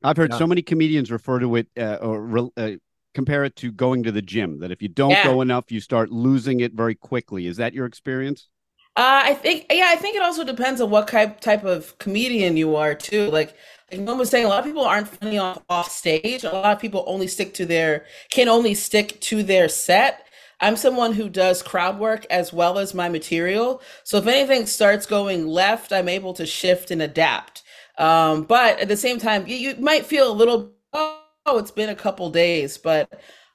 I've 0.06 0.16
heard 0.16 0.32
so 0.32 0.46
many 0.46 0.62
comedians 0.62 1.10
refer 1.10 1.38
to 1.40 1.56
it 1.56 1.68
uh, 1.78 1.96
or 1.96 2.50
uh, 2.56 2.72
compare 3.14 3.44
it 3.44 3.56
to 3.56 3.72
going 3.72 4.04
to 4.04 4.12
the 4.12 4.22
gym. 4.22 4.60
That 4.60 4.70
if 4.70 4.82
you 4.82 4.88
don't 4.88 5.10
Yeah. 5.10 5.24
go 5.24 5.40
enough, 5.40 5.70
you 5.70 5.80
start 5.80 6.10
losing 6.10 6.60
it 6.60 6.72
very 6.72 6.94
quickly. 6.94 7.46
Is 7.46 7.56
that 7.58 7.74
your 7.74 7.86
experience? 7.86 8.48
Uh, 8.96 9.20
I 9.24 9.34
think, 9.34 9.66
yeah, 9.70 9.88
I 9.88 9.96
think 9.96 10.16
it 10.16 10.22
also 10.22 10.42
depends 10.42 10.80
on 10.80 10.88
what 10.88 11.08
type 11.08 11.40
type 11.40 11.64
of 11.64 11.98
comedian 11.98 12.56
you 12.56 12.76
are 12.76 12.94
too. 12.94 13.30
Like, 13.30 13.54
like 13.92 14.00
Noam 14.00 14.18
was 14.18 14.30
saying, 14.30 14.46
a 14.46 14.48
lot 14.48 14.60
of 14.60 14.64
people 14.64 14.84
aren't 14.84 15.08
funny 15.08 15.36
off 15.38 15.62
off 15.68 15.90
stage. 15.90 16.44
A 16.44 16.50
lot 16.50 16.72
of 16.72 16.80
people 16.80 17.04
only 17.06 17.26
stick 17.26 17.52
to 17.54 17.66
their 17.66 18.06
can 18.30 18.48
only 18.48 18.72
stick 18.74 19.20
to 19.22 19.42
their 19.42 19.68
set. 19.68 20.26
I'm 20.60 20.76
someone 20.76 21.12
who 21.12 21.28
does 21.28 21.62
crowd 21.62 21.98
work 21.98 22.24
as 22.30 22.52
well 22.54 22.78
as 22.78 22.94
my 22.94 23.10
material. 23.10 23.82
So 24.04 24.16
if 24.16 24.26
anything 24.26 24.64
starts 24.64 25.04
going 25.04 25.46
left, 25.46 25.92
I'm 25.92 26.08
able 26.08 26.32
to 26.34 26.46
shift 26.46 26.90
and 26.90 27.02
adapt. 27.02 27.62
Um, 27.98 28.44
but 28.44 28.78
at 28.80 28.88
the 28.88 28.96
same 28.96 29.18
time, 29.18 29.46
you, 29.46 29.56
you 29.56 29.76
might 29.76 30.06
feel 30.06 30.30
a 30.30 30.34
little, 30.34 30.72
oh, 30.92 31.22
it's 31.58 31.70
been 31.70 31.88
a 31.88 31.94
couple 31.94 32.30
days, 32.30 32.78
but 32.78 33.10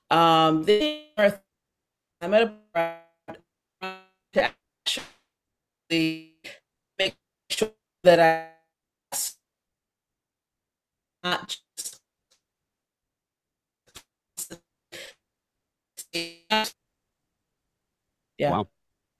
um, 0.09 0.63
they 0.63 1.07
are, 1.17 1.41
I'm 2.21 2.33
at 2.33 2.43
a 2.43 2.53
to 4.33 4.43
actually 4.43 5.05
make 6.99 7.15
sure 7.49 7.71
that 8.03 8.19
I 8.19 8.47
not 11.23 11.57
just 11.77 12.01
yeah. 16.13 16.65
Wow. 18.51 18.67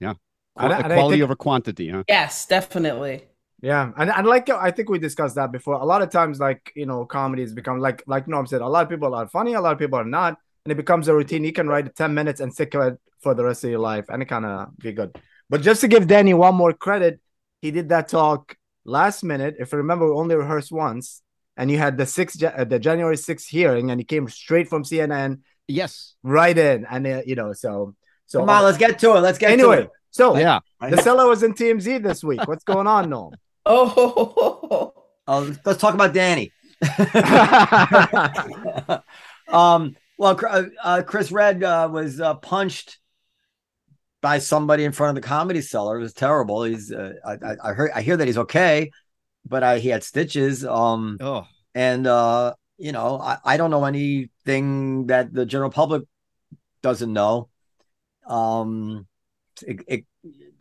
Yeah. 0.00 0.14
And 0.56 0.72
I- 0.72 0.76
Qu- 0.76 0.82
and 0.84 0.92
I 0.92 0.96
quality 0.96 1.22
over 1.22 1.36
quantity, 1.36 1.88
huh? 1.88 2.04
Yes, 2.08 2.46
definitely. 2.46 3.24
Yeah, 3.62 3.92
and 3.96 4.10
and 4.10 4.26
like 4.26 4.50
I 4.50 4.72
think 4.72 4.88
we 4.90 4.98
discussed 4.98 5.36
that 5.36 5.52
before. 5.52 5.74
A 5.74 5.84
lot 5.84 6.02
of 6.02 6.10
times, 6.10 6.40
like 6.40 6.72
you 6.74 6.84
know, 6.84 7.04
comedies 7.06 7.52
become 7.54 7.78
like 7.78 8.02
like 8.08 8.26
Noam 8.26 8.46
said. 8.48 8.60
A 8.60 8.66
lot 8.68 8.82
of 8.82 8.90
people 8.90 9.14
are 9.14 9.28
funny, 9.28 9.54
a 9.54 9.60
lot 9.60 9.72
of 9.72 9.78
people 9.78 9.98
are 10.00 10.04
not, 10.04 10.36
and 10.64 10.72
it 10.72 10.74
becomes 10.74 11.06
a 11.06 11.14
routine. 11.14 11.44
You 11.44 11.52
can 11.52 11.68
write 11.68 11.86
it 11.86 11.94
ten 11.94 12.12
minutes 12.12 12.40
and 12.40 12.52
stick 12.52 12.72
to 12.72 12.80
it 12.88 12.98
for 13.20 13.34
the 13.34 13.44
rest 13.44 13.62
of 13.62 13.70
your 13.70 13.78
life, 13.78 14.06
and 14.08 14.20
it 14.20 14.26
kind 14.26 14.44
of 14.44 14.76
be 14.78 14.92
good. 14.92 15.16
But 15.48 15.62
just 15.62 15.80
to 15.82 15.88
give 15.88 16.08
Danny 16.08 16.34
one 16.34 16.56
more 16.56 16.72
credit, 16.72 17.20
he 17.60 17.70
did 17.70 17.88
that 17.90 18.08
talk 18.08 18.56
last 18.84 19.22
minute. 19.22 19.54
If 19.60 19.70
you 19.70 19.78
remember, 19.78 20.06
we 20.06 20.18
only 20.18 20.34
rehearsed 20.34 20.72
once, 20.72 21.22
and 21.56 21.70
you 21.70 21.78
had 21.78 21.96
the 21.96 22.04
six 22.06 22.42
uh, 22.42 22.64
the 22.64 22.80
January 22.80 23.16
sixth 23.16 23.46
hearing, 23.46 23.92
and 23.92 24.00
he 24.00 24.04
came 24.04 24.28
straight 24.28 24.66
from 24.68 24.82
CNN 24.82 25.38
Yes. 25.68 26.14
right 26.24 26.58
in, 26.58 26.84
and 26.90 27.06
uh, 27.06 27.22
you 27.24 27.36
know, 27.36 27.52
so 27.52 27.94
so 28.26 28.40
Come 28.40 28.48
on, 28.48 28.64
let's 28.64 28.78
get 28.78 28.98
to 28.98 29.14
it. 29.14 29.20
Let's 29.20 29.38
get 29.38 29.48
to 29.48 29.52
anyway. 29.52 29.82
it. 29.84 29.90
So 30.10 30.36
Yeah. 30.36 30.58
the 30.80 30.96
cellar 30.96 31.28
was 31.28 31.44
in 31.44 31.54
TMZ 31.54 32.02
this 32.02 32.24
week. 32.24 32.44
What's 32.48 32.64
going 32.64 32.88
on, 32.88 33.08
Noam? 33.08 33.34
Oh, 33.66 34.92
Uh, 35.26 35.52
let's 35.64 35.80
talk 35.80 35.94
about 35.94 36.12
Danny. 36.12 36.52
um, 39.48 39.96
well, 40.18 40.38
uh, 40.48 40.64
uh, 40.82 41.02
Chris 41.06 41.30
Redd 41.30 41.62
uh, 41.62 41.88
was 41.90 42.20
uh, 42.20 42.34
punched 42.34 42.98
by 44.20 44.38
somebody 44.38 44.84
in 44.84 44.92
front 44.92 45.16
of 45.16 45.22
the 45.22 45.26
comedy 45.28 45.60
cellar. 45.60 45.98
It 45.98 46.02
was 46.02 46.12
terrible. 46.12 46.64
He's 46.64 46.92
uh, 46.92 47.12
I, 47.24 47.32
I, 47.32 47.56
I 47.64 47.72
heard 47.72 47.90
I 47.94 48.02
hear 48.02 48.16
that 48.16 48.26
he's 48.26 48.38
okay, 48.38 48.90
but 49.46 49.62
I, 49.62 49.78
he 49.78 49.88
had 49.90 50.02
stitches. 50.04 50.64
Um, 50.64 51.18
Oh, 51.20 51.46
and 51.74 52.06
uh, 52.06 52.54
you 52.78 52.92
know 52.92 53.18
I, 53.20 53.38
I 53.44 53.56
don't 53.56 53.70
know 53.70 53.84
anything 53.84 55.06
that 55.06 55.32
the 55.32 55.46
general 55.46 55.70
public 55.70 56.02
doesn't 56.82 57.12
know. 57.12 57.48
Um, 58.26 59.06
it, 59.66 59.80
it, 59.86 60.04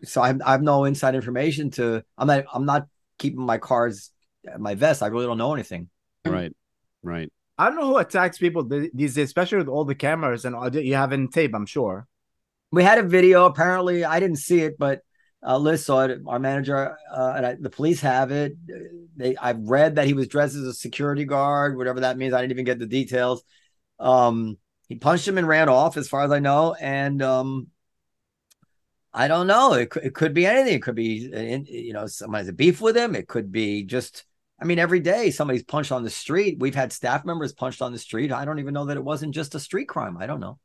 so 0.03 0.21
I, 0.21 0.33
I 0.45 0.51
have 0.51 0.61
no 0.61 0.85
inside 0.85 1.15
information 1.15 1.71
to. 1.71 2.03
I'm 2.17 2.27
not. 2.27 2.45
I'm 2.53 2.65
not 2.65 2.87
keeping 3.21 3.45
my 3.45 3.57
cards 3.57 4.11
my 4.57 4.75
vest. 4.75 5.03
I 5.03 5.07
really 5.07 5.25
don't 5.25 5.37
know 5.37 5.53
anything. 5.53 5.89
right. 6.25 6.53
Right. 7.03 7.31
I 7.57 7.67
don't 7.67 7.75
know 7.75 7.87
who 7.87 7.97
attacks 7.97 8.37
people 8.37 8.63
these 8.63 9.15
days, 9.15 9.25
especially 9.25 9.59
with 9.59 9.67
all 9.67 9.85
the 9.85 9.95
cameras 9.95 10.45
and 10.45 10.55
all 10.55 10.69
that 10.69 10.83
you 10.83 10.95
have 10.95 11.13
in 11.13 11.27
tape. 11.27 11.53
I'm 11.53 11.65
sure. 11.65 12.07
We 12.71 12.83
had 12.83 12.97
a 12.97 13.03
video. 13.03 13.45
Apparently, 13.45 14.03
I 14.03 14.19
didn't 14.19 14.37
see 14.37 14.61
it, 14.61 14.79
but 14.79 15.01
uh, 15.45 15.57
Liz 15.57 15.85
saw 15.85 16.05
it. 16.05 16.21
Our 16.25 16.39
manager 16.39 16.97
uh, 17.13 17.33
and 17.35 17.45
I, 17.45 17.55
the 17.59 17.69
police 17.69 18.01
have 18.01 18.31
it. 18.31 18.53
They, 19.15 19.35
I've 19.35 19.59
read 19.59 19.95
that 19.95 20.07
he 20.07 20.13
was 20.13 20.27
dressed 20.27 20.55
as 20.55 20.63
a 20.63 20.73
security 20.73 21.25
guard, 21.25 21.77
whatever 21.77 21.99
that 21.99 22.17
means. 22.17 22.33
I 22.33 22.41
didn't 22.41 22.53
even 22.53 22.65
get 22.65 22.79
the 22.79 22.87
details. 22.87 23.43
Um, 23.99 24.57
he 24.87 24.95
punched 24.95 25.27
him 25.27 25.37
and 25.37 25.47
ran 25.47 25.69
off, 25.69 25.97
as 25.97 26.07
far 26.07 26.23
as 26.23 26.31
I 26.31 26.39
know. 26.39 26.73
And 26.73 27.21
um, 27.21 27.67
I 29.13 29.27
don't 29.27 29.47
know. 29.47 29.73
It 29.73 29.89
could, 29.89 30.03
it 30.05 30.13
could 30.15 30.33
be 30.33 30.45
anything. 30.45 30.73
It 30.75 30.81
could 30.81 30.95
be, 30.95 31.65
you 31.69 31.93
know, 31.93 32.07
someone 32.07 32.39
has 32.39 32.47
a 32.47 32.53
beef 32.53 32.79
with 32.79 32.95
him. 32.95 33.15
It 33.15 33.27
could 33.27 33.51
be 33.51 33.83
just. 33.83 34.23
I 34.59 34.65
mean, 34.65 34.77
every 34.77 34.99
day 34.99 35.31
somebody's 35.31 35.63
punched 35.63 35.91
on 35.91 36.03
the 36.03 36.09
street. 36.11 36.57
We've 36.59 36.75
had 36.75 36.93
staff 36.93 37.25
members 37.25 37.51
punched 37.51 37.81
on 37.81 37.91
the 37.91 37.97
street. 37.97 38.31
I 38.31 38.45
don't 38.45 38.59
even 38.59 38.75
know 38.75 38.85
that 38.85 38.97
it 38.97 39.03
wasn't 39.03 39.33
just 39.33 39.55
a 39.55 39.59
street 39.59 39.87
crime. 39.87 40.17
I 40.19 40.27
don't 40.27 40.39
know. 40.39 40.59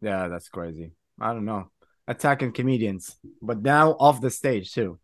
Yeah, 0.00 0.28
that's 0.28 0.48
crazy. 0.48 0.92
I 1.20 1.34
don't 1.34 1.44
know. 1.44 1.70
Attacking 2.08 2.52
comedians, 2.52 3.16
but 3.42 3.60
now 3.60 3.90
off 3.92 4.20
the 4.22 4.30
stage 4.30 4.72
too. 4.72 4.98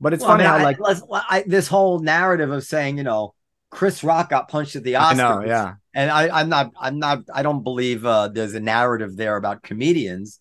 But 0.00 0.14
it's 0.14 0.22
Well, 0.22 0.32
I 0.32 0.34
funny 0.38 0.44
mean, 0.44 0.52
how 0.52 0.58
I- 0.58 0.62
like 0.62 1.24
I, 1.28 1.44
this 1.46 1.68
whole 1.68 1.98
narrative 2.00 2.50
of 2.50 2.64
saying, 2.64 2.96
you 2.96 3.04
know, 3.04 3.34
Chris 3.70 4.02
Rock 4.02 4.30
got 4.30 4.48
punched 4.48 4.74
at 4.76 4.82
the 4.82 4.94
Oscars. 4.94 5.10
I 5.10 5.14
know, 5.14 5.44
yeah. 5.44 5.74
And 5.94 6.10
I, 6.10 6.40
I'm 6.40 6.48
not, 6.48 6.72
I'm 6.80 6.98
not, 6.98 7.24
I 7.34 7.42
don't 7.42 7.62
believe 7.62 8.06
uh, 8.06 8.28
there's 8.28 8.54
a 8.54 8.60
narrative 8.60 9.16
there 9.16 9.36
about 9.36 9.62
comedians. 9.62 10.40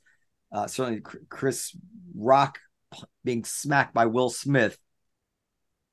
Uh, 0.52 0.68
certainly, 0.68 1.02
Chris 1.30 1.76
Rock 2.16 2.60
being 3.24 3.44
smacked 3.44 3.94
by 3.94 4.06
Will 4.06 4.30
Smith 4.30 4.78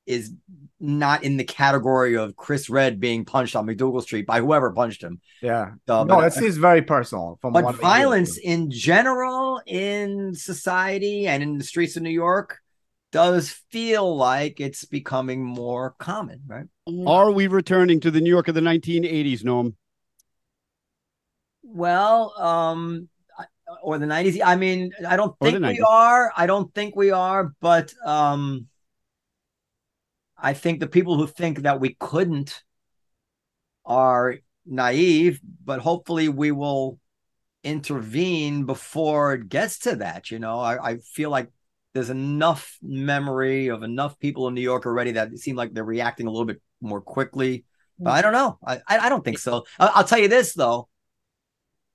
is 0.07 0.33
not 0.79 1.25
in 1.25 1.37
the 1.37 1.45
category 1.45 2.17
of 2.17 2.37
Chris 2.37 2.69
Redd 2.69 3.01
being 3.01 3.25
punched 3.25 3.57
on 3.57 3.67
MacDougal 3.67 4.03
Street 4.03 4.27
by 4.27 4.41
whoever 4.41 4.71
punched 4.73 5.03
him. 5.03 5.21
Yeah. 5.41 5.73
So, 5.87 6.05
no, 6.05 6.21
it 6.21 6.33
seems 6.33 6.57
very 6.57 6.83
personal. 6.83 7.39
From 7.41 7.55
but 7.55 7.77
violence 7.77 8.37
in 8.37 8.71
general 8.71 9.63
in 9.67 10.35
society 10.35 11.27
and 11.27 11.43
in 11.43 11.59
the 11.59 11.65
streets 11.65 11.97
of 11.97 12.03
New 12.03 12.11
York 12.11 12.59
does 13.13 13.51
feel 13.71 14.17
like 14.17 14.61
it's 14.61 14.85
becoming 14.85 15.43
more 15.43 15.95
common, 15.99 16.43
right? 16.47 16.67
Mm-hmm. 16.89 17.09
Are 17.09 17.31
we 17.31 17.47
returning 17.47 18.01
to 18.01 18.11
the 18.11 18.21
New 18.21 18.31
York 18.31 18.49
of 18.49 18.55
the 18.55 18.61
1980s, 18.61 19.43
Noam? 19.43 19.75
Well, 21.63 22.35
um, 22.39 23.09
or 23.83 23.99
the 23.99 24.07
90s. 24.07 24.41
I 24.45 24.57
mean, 24.57 24.93
I 25.07 25.17
don't 25.17 25.35
think 25.41 25.61
we 25.63 25.81
are. 25.81 26.33
I 26.37 26.47
don't 26.47 26.73
think 26.75 26.97
we 26.97 27.11
are, 27.11 27.53
but 27.61 27.93
um 28.05 28.67
I 30.37 30.53
think 30.53 30.81
the 30.81 30.87
people 30.87 31.17
who 31.17 31.27
think 31.27 31.61
that 31.61 31.81
we 31.81 31.97
couldn't 31.99 32.63
are 33.87 34.37
naive, 34.67 35.41
but 35.65 35.81
hopefully 35.81 36.29
we 36.29 36.51
will 36.53 36.99
intervene 37.63 38.67
before 38.67 39.35
it 39.35 39.49
gets 39.49 39.79
to 39.81 39.97
that. 39.97 40.31
You 40.31 40.39
know, 40.39 40.61
I, 40.61 40.91
I 40.91 40.97
feel 40.99 41.31
like 41.31 41.51
there's 41.95 42.11
enough 42.11 42.77
memory 42.83 43.69
of 43.69 43.83
enough 43.83 44.19
people 44.19 44.49
in 44.49 44.55
New 44.55 44.61
York 44.61 44.85
already 44.85 45.13
that 45.13 45.33
it 45.33 45.39
seem 45.39 45.57
like 45.57 45.73
they're 45.73 45.85
reacting 45.85 46.27
a 46.27 46.31
little 46.31 46.45
bit 46.47 46.61
more 46.81 47.01
quickly. 47.01 47.65
But 47.99 48.11
I 48.11 48.23
don't 48.23 48.33
know. 48.33 48.59
I, 48.67 48.81
I 48.89 49.09
don't 49.09 49.25
think 49.25 49.39
so. 49.39 49.65
I'll 49.79 50.05
tell 50.05 50.19
you 50.19 50.29
this 50.29 50.53
though. 50.53 50.89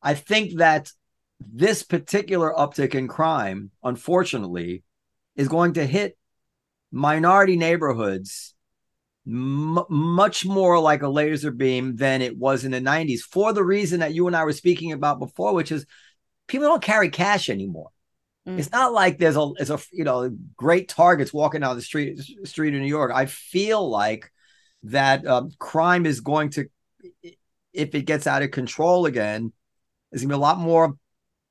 I 0.02 0.14
think 0.14 0.60
that 0.60 0.92
this 1.40 1.84
particular 1.84 2.54
uptick 2.54 2.96
in 2.96 3.08
crime, 3.08 3.72
unfortunately, 3.84 4.84
is 5.36 5.48
going 5.48 5.74
to 5.74 5.86
hit 5.86 6.18
minority 6.92 7.56
neighborhoods 7.56 8.54
m- 9.26 9.80
much 9.90 10.46
more 10.46 10.80
like 10.80 11.02
a 11.02 11.10
laser 11.10 11.52
beam 11.52 11.96
than 11.96 12.22
it 12.22 12.38
was 12.38 12.66
in 12.66 12.72
the 12.72 12.82
90s 12.82 13.22
for 13.22 13.54
the 13.54 13.64
reason 13.64 14.02
that 14.02 14.14
you 14.14 14.28
and 14.28 14.36
I 14.36 14.44
were 14.44 14.54
speaking 14.54 14.92
about 14.92 15.20
before, 15.20 15.54
which 15.54 15.72
is 15.72 15.86
people 16.48 16.68
don't 16.68 16.84
carry 16.84 17.10
cash 17.10 17.50
anymore. 17.50 17.90
Mm. 18.48 18.60
It's 18.60 18.72
not 18.72 18.94
like 18.94 19.18
there's 19.18 19.38
a 19.38 19.52
there's 19.58 19.70
a 19.70 19.80
you 19.92 20.04
know 20.04 20.36
great 20.56 20.90
targets 20.90 21.34
walking 21.34 21.62
down 21.62 21.76
the 21.76 21.82
street 21.82 22.20
street 22.46 22.74
in 22.74 22.82
New 22.82 22.88
York. 22.88 23.12
I 23.14 23.26
feel 23.28 23.88
like 23.88 24.32
that 24.84 25.26
um, 25.28 25.52
crime 25.60 26.06
is 26.06 26.22
going 26.22 26.52
to, 26.52 26.66
if 27.74 27.94
it 27.94 28.06
gets 28.06 28.28
out 28.28 28.42
of 28.42 28.52
control 28.52 29.06
again, 29.06 29.52
there's 30.12 30.24
gonna 30.24 30.34
be 30.34 30.38
a 30.38 30.40
lot 30.40 30.58
more 30.58 30.96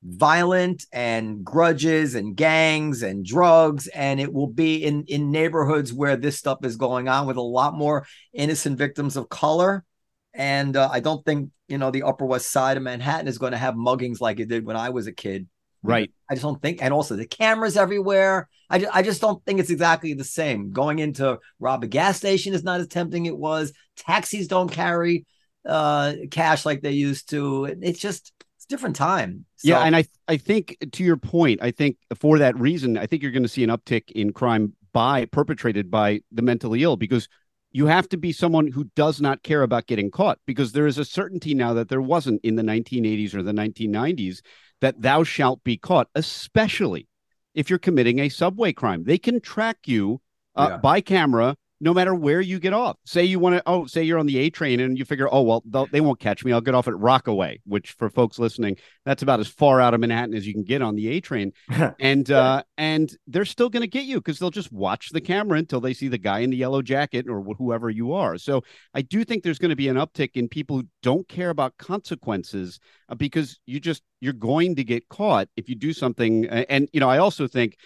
violent 0.03 0.85
and 0.93 1.43
grudges 1.43 2.15
and 2.15 2.35
gangs 2.35 3.03
and 3.03 3.25
drugs 3.25 3.87
and 3.87 4.19
it 4.19 4.33
will 4.33 4.47
be 4.47 4.83
in 4.83 5.03
in 5.05 5.29
neighborhoods 5.29 5.91
where 5.91 6.15
this 6.15 6.37
stuff 6.37 6.59
is 6.63 6.77
going 6.77 7.09
on 7.09 7.27
with 7.27 7.35
a 7.35 7.41
lot 7.41 7.73
more 7.73 8.05
innocent 8.33 8.77
victims 8.77 9.17
of 9.17 9.29
color. 9.29 9.83
And 10.33 10.77
uh, 10.77 10.89
i 10.91 10.99
don't 10.99 11.25
think 11.25 11.49
you 11.67 11.77
know 11.77 11.91
the 11.91 12.03
upper 12.03 12.25
west 12.25 12.51
side 12.51 12.77
of 12.77 12.83
manhattan 12.83 13.27
is 13.27 13.39
going 13.39 13.51
to 13.51 13.57
have 13.57 13.73
muggings 13.73 14.21
like 14.21 14.39
it 14.39 14.47
did 14.47 14.65
when 14.65 14.77
i 14.77 14.89
was 14.89 15.07
a 15.07 15.11
kid. 15.11 15.47
Right. 15.81 16.11
I 16.29 16.35
just 16.35 16.43
don't 16.43 16.61
think 16.61 16.81
and 16.81 16.93
also 16.93 17.15
the 17.15 17.25
cameras 17.25 17.77
everywhere. 17.77 18.49
I 18.69 18.79
just, 18.79 18.95
I 18.95 19.01
just 19.01 19.21
don't 19.21 19.43
think 19.45 19.59
it's 19.59 19.69
exactly 19.69 20.13
the 20.13 20.23
same. 20.23 20.71
Going 20.71 20.99
into 20.99 21.39
rob 21.59 21.83
a 21.83 21.87
gas 21.87 22.17
station 22.17 22.53
is 22.53 22.63
not 22.63 22.79
as 22.79 22.87
tempting 22.87 23.25
it 23.25 23.37
was. 23.37 23.73
Taxis 23.97 24.47
don't 24.47 24.71
carry 24.71 25.25
uh 25.67 26.13
cash 26.31 26.65
like 26.65 26.81
they 26.81 26.91
used 26.91 27.29
to. 27.31 27.65
It's 27.81 27.99
just 27.99 28.31
different 28.69 28.95
time. 28.95 29.45
So. 29.57 29.69
Yeah, 29.69 29.81
and 29.81 29.95
I 29.95 30.05
I 30.27 30.37
think 30.37 30.77
to 30.93 31.03
your 31.03 31.17
point, 31.17 31.59
I 31.61 31.71
think 31.71 31.97
for 32.15 32.37
that 32.37 32.57
reason, 32.57 32.97
I 32.97 33.05
think 33.05 33.21
you're 33.21 33.31
going 33.31 33.43
to 33.43 33.49
see 33.49 33.63
an 33.63 33.69
uptick 33.69 34.11
in 34.11 34.31
crime 34.31 34.73
by 34.93 35.25
perpetrated 35.25 35.91
by 35.91 36.21
the 36.31 36.41
mentally 36.41 36.83
ill 36.83 36.95
because 36.95 37.27
you 37.71 37.87
have 37.87 38.09
to 38.09 38.17
be 38.17 38.31
someone 38.31 38.67
who 38.67 38.85
does 38.95 39.21
not 39.21 39.43
care 39.43 39.61
about 39.61 39.87
getting 39.87 40.09
caught 40.09 40.39
because 40.47 40.71
there 40.71 40.87
is 40.87 40.97
a 40.97 41.05
certainty 41.05 41.53
now 41.53 41.73
that 41.73 41.89
there 41.89 42.01
wasn't 42.01 42.41
in 42.43 42.55
the 42.55 42.63
1980s 42.63 43.35
or 43.35 43.43
the 43.43 43.51
1990s 43.51 44.41
that 44.81 45.01
thou 45.01 45.23
shalt 45.23 45.63
be 45.63 45.77
caught, 45.77 46.07
especially 46.15 47.07
if 47.53 47.69
you're 47.69 47.77
committing 47.77 48.19
a 48.19 48.29
subway 48.29 48.73
crime. 48.73 49.03
They 49.03 49.17
can 49.17 49.39
track 49.39 49.77
you 49.85 50.21
uh, 50.55 50.69
yeah. 50.71 50.77
by 50.77 51.01
camera 51.01 51.55
no 51.81 51.93
matter 51.93 52.13
where 52.13 52.41
you 52.41 52.59
get 52.59 52.73
off. 52.73 52.97
Say 53.05 53.23
you 53.23 53.39
want 53.39 53.55
to, 53.55 53.63
oh, 53.65 53.85
say 53.85 54.03
you're 54.03 54.19
on 54.19 54.25
the 54.25 54.37
A 54.37 54.49
train 54.49 54.79
and 54.79 54.97
you 54.97 55.05
figure, 55.05 55.29
oh, 55.31 55.41
well, 55.41 55.87
they 55.91 56.01
won't 56.01 56.19
catch 56.19 56.43
me. 56.43 56.51
I'll 56.51 56.61
get 56.61 56.75
off 56.75 56.87
at 56.87 56.97
Rockaway, 56.97 57.61
which 57.65 57.91
for 57.91 58.09
folks 58.09 58.37
listening, 58.37 58.77
that's 59.05 59.23
about 59.23 59.39
as 59.39 59.47
far 59.47 59.79
out 59.79 59.93
of 59.93 60.01
Manhattan 60.01 60.35
as 60.35 60.45
you 60.45 60.53
can 60.53 60.63
get 60.63 60.81
on 60.81 60.95
the 60.95 61.07
A 61.09 61.21
train. 61.21 61.53
and, 61.99 62.29
uh, 62.29 62.63
and 62.77 63.15
they're 63.27 63.45
still 63.45 63.69
going 63.69 63.81
to 63.81 63.87
get 63.87 64.03
you 64.03 64.17
because 64.17 64.39
they'll 64.39 64.49
just 64.49 64.71
watch 64.71 65.09
the 65.09 65.21
camera 65.21 65.57
until 65.57 65.79
they 65.79 65.93
see 65.93 66.09
the 66.09 66.17
guy 66.17 66.39
in 66.39 66.49
the 66.49 66.57
yellow 66.57 66.81
jacket 66.81 67.27
or 67.29 67.41
whoever 67.57 67.89
you 67.89 68.13
are. 68.13 68.37
So 68.37 68.63
I 68.93 69.01
do 69.01 69.23
think 69.23 69.43
there's 69.43 69.59
going 69.59 69.69
to 69.69 69.75
be 69.75 69.87
an 69.87 69.95
uptick 69.95 70.31
in 70.35 70.49
people 70.49 70.77
who 70.77 70.87
don't 71.01 71.27
care 71.27 71.49
about 71.49 71.77
consequences 71.77 72.79
uh, 73.07 73.15
because 73.15 73.59
you 73.65 73.79
just, 73.79 74.03
you're 74.19 74.33
going 74.33 74.75
to 74.75 74.83
get 74.83 75.07
caught 75.07 75.47
if 75.55 75.69
you 75.69 75.75
do 75.75 75.93
something. 75.93 76.45
And, 76.45 76.89
you 76.91 76.99
know, 76.99 77.09
I 77.09 77.19
also 77.19 77.47
think 77.47 77.77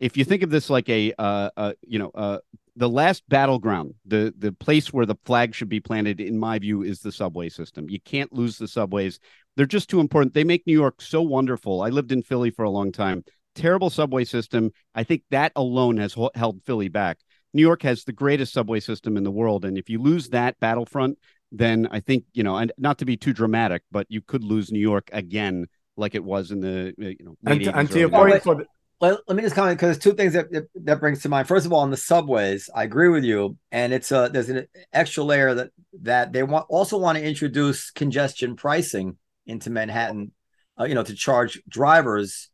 if 0.00 0.16
you 0.16 0.24
think 0.24 0.42
of 0.42 0.50
this 0.50 0.70
like 0.70 0.88
a, 0.88 1.12
uh, 1.18 1.50
uh 1.56 1.72
you 1.82 1.98
know, 1.98 2.10
uh, 2.14 2.38
the 2.78 2.88
last 2.88 3.28
battleground, 3.28 3.94
the 4.06 4.32
the 4.38 4.52
place 4.52 4.92
where 4.92 5.04
the 5.04 5.16
flag 5.24 5.54
should 5.54 5.68
be 5.68 5.80
planted, 5.80 6.20
in 6.20 6.38
my 6.38 6.58
view, 6.60 6.82
is 6.82 7.00
the 7.00 7.10
subway 7.10 7.48
system. 7.48 7.90
You 7.90 8.00
can't 8.00 8.32
lose 8.32 8.56
the 8.56 8.68
subways; 8.68 9.18
they're 9.56 9.66
just 9.66 9.90
too 9.90 9.98
important. 9.98 10.32
They 10.32 10.44
make 10.44 10.66
New 10.66 10.78
York 10.78 11.02
so 11.02 11.20
wonderful. 11.20 11.82
I 11.82 11.88
lived 11.88 12.12
in 12.12 12.22
Philly 12.22 12.50
for 12.50 12.64
a 12.64 12.70
long 12.70 12.92
time. 12.92 13.24
Terrible 13.56 13.90
subway 13.90 14.24
system. 14.24 14.70
I 14.94 15.02
think 15.02 15.22
that 15.30 15.50
alone 15.56 15.96
has 15.96 16.14
held 16.36 16.62
Philly 16.64 16.88
back. 16.88 17.18
New 17.52 17.62
York 17.62 17.82
has 17.82 18.04
the 18.04 18.12
greatest 18.12 18.52
subway 18.52 18.78
system 18.78 19.16
in 19.16 19.24
the 19.24 19.32
world, 19.32 19.64
and 19.64 19.76
if 19.76 19.90
you 19.90 20.00
lose 20.00 20.28
that 20.28 20.58
battlefront, 20.60 21.18
then 21.50 21.88
I 21.90 21.98
think 21.98 22.24
you 22.32 22.44
know, 22.44 22.56
and 22.56 22.70
not 22.78 22.98
to 22.98 23.04
be 23.04 23.16
too 23.16 23.32
dramatic, 23.32 23.82
but 23.90 24.06
you 24.08 24.20
could 24.20 24.44
lose 24.44 24.70
New 24.70 24.78
York 24.78 25.10
again, 25.12 25.66
like 25.96 26.14
it 26.14 26.22
was 26.22 26.52
in 26.52 26.60
the 26.60 26.94
uh, 27.00 27.08
you 27.08 27.24
know. 27.24 27.36
and 27.44 27.64
to, 27.64 27.76
and 27.76 27.90
to 27.90 27.98
your 27.98 28.08
point, 28.08 28.40
for 28.44 28.54
the, 28.54 28.66
let, 29.00 29.20
let 29.28 29.36
me 29.36 29.42
just 29.42 29.54
comment 29.54 29.78
because 29.78 29.98
two 29.98 30.12
things 30.12 30.32
that, 30.32 30.50
that, 30.50 30.68
that 30.74 31.00
brings 31.00 31.22
to 31.22 31.28
mind. 31.28 31.46
First 31.46 31.66
of 31.66 31.72
all, 31.72 31.80
on 31.80 31.90
the 31.90 31.96
subways, 31.96 32.68
I 32.74 32.82
agree 32.82 33.08
with 33.08 33.24
you, 33.24 33.56
and 33.70 33.92
it's 33.92 34.10
a 34.10 34.28
there's 34.32 34.48
an 34.48 34.66
extra 34.92 35.22
layer 35.22 35.54
that 35.54 35.70
that 36.02 36.32
they 36.32 36.42
want 36.42 36.66
also 36.68 36.98
want 36.98 37.16
to 37.16 37.24
introduce 37.24 37.90
congestion 37.90 38.56
pricing 38.56 39.16
into 39.46 39.70
Manhattan, 39.70 40.32
uh, 40.78 40.84
you 40.84 40.94
know, 40.94 41.04
to 41.04 41.14
charge 41.14 41.62
drivers 41.68 42.50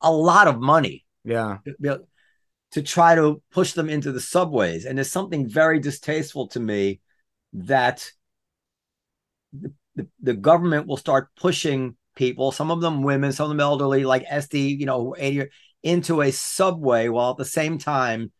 a 0.00 0.10
lot 0.10 0.48
of 0.48 0.60
money. 0.60 1.04
Yeah. 1.24 1.58
To, 1.84 2.00
to 2.72 2.82
try 2.82 3.14
to 3.14 3.42
push 3.52 3.72
them 3.72 3.90
into 3.90 4.12
the 4.12 4.20
subways, 4.20 4.86
and 4.86 4.96
there's 4.96 5.12
something 5.12 5.46
very 5.46 5.78
distasteful 5.78 6.48
to 6.48 6.60
me 6.60 7.00
that 7.52 8.10
the, 9.52 9.72
the, 9.94 10.08
the 10.22 10.32
government 10.32 10.86
will 10.86 10.96
start 10.96 11.28
pushing 11.36 11.96
people, 12.16 12.50
some 12.50 12.70
of 12.70 12.80
them 12.80 13.02
women, 13.02 13.32
some 13.32 13.44
of 13.44 13.50
them 13.50 13.60
elderly, 13.60 14.04
like 14.04 14.24
SD, 14.26 14.78
you 14.78 14.86
know, 14.86 15.14
80 15.18 15.48
into 15.82 16.20
a 16.22 16.30
subway 16.30 17.08
while 17.08 17.32
at 17.32 17.36
the 17.36 17.44
same 17.44 17.78
time 17.78 18.32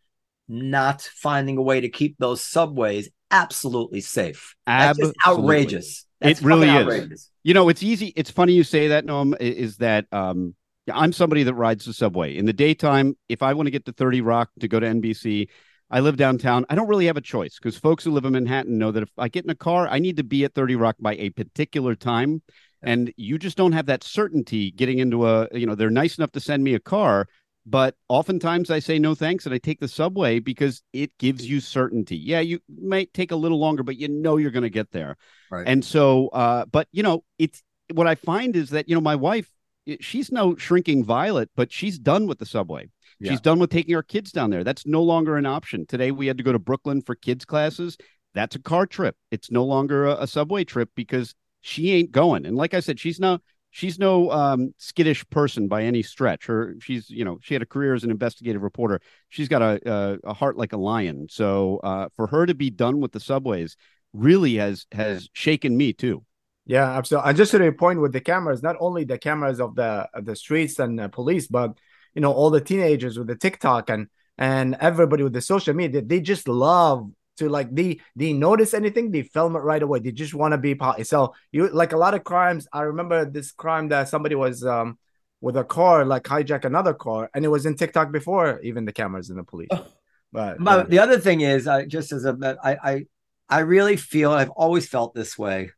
not 0.49 1.03
finding 1.03 1.57
a 1.57 1.63
way 1.63 1.81
to 1.81 1.89
keep 1.89 2.17
those 2.19 2.43
subways 2.43 3.09
absolutely 3.31 4.01
safe. 4.01 4.55
That's 4.67 4.99
just 4.99 5.15
outrageous. 5.27 6.07
That's 6.21 6.41
it 6.41 6.45
really 6.45 6.69
outrageous. 6.69 7.13
is. 7.13 7.31
You 7.43 7.55
know, 7.55 7.69
it's 7.69 7.83
easy. 7.83 8.13
It's 8.15 8.31
funny 8.31 8.53
you 8.53 8.65
say 8.65 8.89
that, 8.89 9.07
Noam, 9.07 9.35
is 9.41 9.79
that 9.79 10.07
um, 10.13 10.55
I'm 10.93 11.13
somebody 11.13 11.43
that 11.43 11.55
rides 11.55 11.85
the 11.85 11.93
subway. 11.93 12.37
In 12.37 12.45
the 12.45 12.53
daytime, 12.53 13.17
if 13.29 13.43
I 13.43 13.55
want 13.55 13.67
to 13.67 13.71
get 13.71 13.85
to 13.87 13.93
30 13.93 14.21
Rock 14.21 14.51
to 14.61 14.69
go 14.69 14.79
to 14.79 14.87
NBC, 14.87 15.49
I 15.91 16.01
live 16.01 16.17
downtown. 16.17 16.65
I 16.71 16.75
don't 16.75 16.89
really 16.89 17.07
have 17.07 17.17
a 17.17 17.23
choice 17.23 17.59
because 17.59 17.77
folks 17.77 18.05
who 18.05 18.13
live 18.13 18.25
in 18.25 18.33
Manhattan 18.33 18.79
know 18.79 18.93
that 18.93 19.03
if 19.03 19.11
I 19.19 19.29
get 19.29 19.45
in 19.45 19.51
a 19.51 19.55
car, 19.55 19.89
I 19.89 19.99
need 19.99 20.17
to 20.19 20.25
be 20.25 20.45
at 20.45 20.55
30 20.55 20.77
Rock 20.77 20.97
by 21.01 21.17
a 21.17 21.31
particular 21.31 21.95
time 21.95 22.43
and 22.83 23.13
you 23.17 23.39
just 23.39 23.57
don't 23.57 23.73
have 23.73 23.87
that 23.87 24.05
certainty 24.05 24.71
getting 24.71 24.99
into 24.99 25.27
a 25.27 25.49
you 25.53 25.67
know 25.67 25.75
they're 25.75 25.91
nice 25.91 26.19
enough 26.19 26.33
to 26.33 26.41
send 26.41 26.65
me 26.65 26.75
a 26.75 26.81
car 26.81 27.27
but 27.65 27.95
oftentimes 28.09 28.71
i 28.71 28.79
say 28.79 28.99
no 28.99 29.15
thanks 29.15 29.47
and 29.47 29.55
i 29.55 29.59
take 29.59 29.81
the 29.81 29.89
subway 29.89 30.39
because 30.39 30.83
it 30.93 31.17
gives 31.19 31.49
you 31.49 31.61
certainty. 31.61 32.17
Yeah 32.17 32.41
you 32.41 32.61
might 32.83 33.13
take 33.15 33.31
a 33.31 33.37
little 33.37 33.59
longer 33.59 33.83
but 33.83 33.97
you 33.97 34.09
know 34.09 34.37
you're 34.37 34.51
going 34.51 34.63
to 34.63 34.71
get 34.71 34.91
there. 34.91 35.17
Right. 35.51 35.67
and 35.67 35.85
so 35.85 36.29
uh 36.29 36.65
but 36.67 36.89
you 36.93 37.03
know 37.03 37.25
it's 37.39 37.63
what 37.93 38.07
i 38.07 38.15
find 38.15 38.57
is 38.57 38.71
that 38.71 38.89
you 38.89 38.95
know 38.95 39.01
my 39.01 39.17
wife 39.17 39.49
she's 40.01 40.31
no 40.31 40.57
shrinking 40.57 41.05
violet 41.05 41.51
but 41.57 41.73
she's 41.73 41.99
done 41.99 42.27
with 42.27 42.39
the 42.39 42.47
subway. 42.47 42.89
Yeah. 43.21 43.31
she's 43.31 43.41
done 43.41 43.61
with 43.61 43.71
taking 43.71 43.95
our 43.95 44.03
kids 44.03 44.33
down 44.33 44.51
there. 44.51 44.65
That's 44.65 44.85
no 44.85 45.03
longer 45.03 45.37
an 45.37 45.47
option. 45.47 45.87
Today 45.87 46.11
we 46.11 46.27
had 46.27 46.39
to 46.39 46.43
go 46.43 46.53
to 46.53 46.59
brooklyn 46.59 47.03
for 47.03 47.15
kids 47.15 47.45
classes. 47.45 47.97
That's 48.35 48.57
a 48.57 48.59
car 48.59 48.87
trip. 48.87 49.17
It's 49.31 49.51
no 49.51 49.65
longer 49.65 50.07
a, 50.07 50.23
a 50.23 50.27
subway 50.27 50.65
trip 50.65 50.91
because 50.97 51.35
she 51.63 51.93
ain't 51.93 52.13
going. 52.13 52.45
And 52.45 52.57
like 52.57 52.75
I 52.75 52.81
said, 52.81 53.01
she's 53.01 53.19
no 53.19 53.39
she's 53.71 53.99
no 53.99 54.31
um, 54.31 54.75
skittish 54.77 55.29
person 55.31 55.67
by 55.67 55.85
any 55.85 56.03
stretch. 56.03 56.47
Her 56.47 56.77
she's 56.81 57.09
you 57.11 57.25
know 57.25 57.39
she 57.43 57.55
had 57.55 57.63
a 57.63 57.67
career 57.67 57.95
as 57.95 58.05
an 58.05 58.11
investigative 58.11 58.63
reporter. 58.63 59.01
She's 59.31 59.49
got 59.49 59.63
a 59.63 59.81
a, 59.91 60.19
a 60.31 60.35
heart 60.35 60.57
like 60.57 60.73
a 60.73 60.77
lion. 60.77 61.27
So 61.31 61.79
uh, 61.83 62.09
for 62.15 62.27
her 62.29 62.47
to 62.47 62.55
be 62.55 62.71
done 62.71 63.01
with 63.01 63.13
the 63.13 63.21
subways, 63.21 63.77
really 64.13 64.57
has 64.57 64.87
has 64.93 65.29
shaken 65.33 65.77
me 65.77 65.93
too. 65.93 66.25
Yeah, 66.65 66.91
absolutely. 66.97 67.31
And 67.31 67.37
just 67.37 67.51
to 67.53 67.59
the 67.59 67.73
point 67.73 68.01
with 68.01 68.13
the 68.13 68.21
cameras, 68.21 68.63
not 68.63 68.77
only 68.79 69.05
the 69.05 69.19
cameras 69.19 69.61
of 69.61 69.75
the 69.75 70.09
of 70.15 70.25
the 70.25 70.37
streets 70.37 70.79
and 70.79 70.99
the 70.99 71.09
police, 71.09 71.49
but 71.49 71.77
you 72.15 72.21
know 72.21 72.33
all 72.33 72.51
the 72.51 72.61
teenagers 72.61 73.19
with 73.19 73.27
the 73.27 73.37
TikTok 73.37 73.91
and 73.91 74.07
and 74.39 74.77
everybody 74.81 75.23
with 75.23 75.33
the 75.33 75.41
social 75.41 75.75
media, 75.75 76.03
they 76.03 76.21
just 76.21 76.49
love 76.49 77.11
to 77.43 77.49
like 77.49 77.75
they 77.75 78.01
they 78.17 78.33
notice 78.33 78.75
anything, 78.75 79.11
they 79.11 79.23
film 79.23 79.57
it 79.57 79.61
right 79.61 79.83
away. 79.83 79.99
They 79.99 80.13
just 80.13 80.35
want 80.35 80.53
to 80.53 80.59
be 80.59 80.75
part. 80.75 81.07
So 81.07 81.35
you 81.51 81.69
like 81.69 81.93
a 81.93 81.99
lot 81.99 82.15
of 82.15 82.25
crimes. 82.25 82.67
I 82.73 82.83
remember 82.83 83.25
this 83.25 83.53
crime 83.53 83.89
that 83.89 84.09
somebody 84.09 84.35
was 84.35 84.65
um 84.65 84.99
with 85.41 85.57
a 85.57 85.65
car 85.65 86.05
like 86.05 86.23
hijack 86.23 86.65
another 86.65 86.95
car, 86.95 87.29
and 87.35 87.45
it 87.45 87.49
was 87.49 87.67
in 87.67 87.77
TikTok 87.77 88.13
before 88.13 88.61
even 88.63 88.85
the 88.85 88.93
cameras 88.93 89.29
and 89.31 89.39
the 89.39 89.45
police. 89.45 89.69
But, 90.33 90.57
but 90.65 90.89
the 90.89 90.99
other 90.99 91.19
thing 91.19 91.43
is, 91.43 91.69
I 91.69 91.85
just 91.85 92.11
as 92.11 92.25
a, 92.25 92.57
I, 92.65 92.77
I, 92.83 93.07
I 93.51 93.59
really 93.61 93.97
feel 93.97 94.33
I've 94.33 94.51
always 94.51 94.89
felt 94.89 95.15
this 95.15 95.37
way 95.37 95.73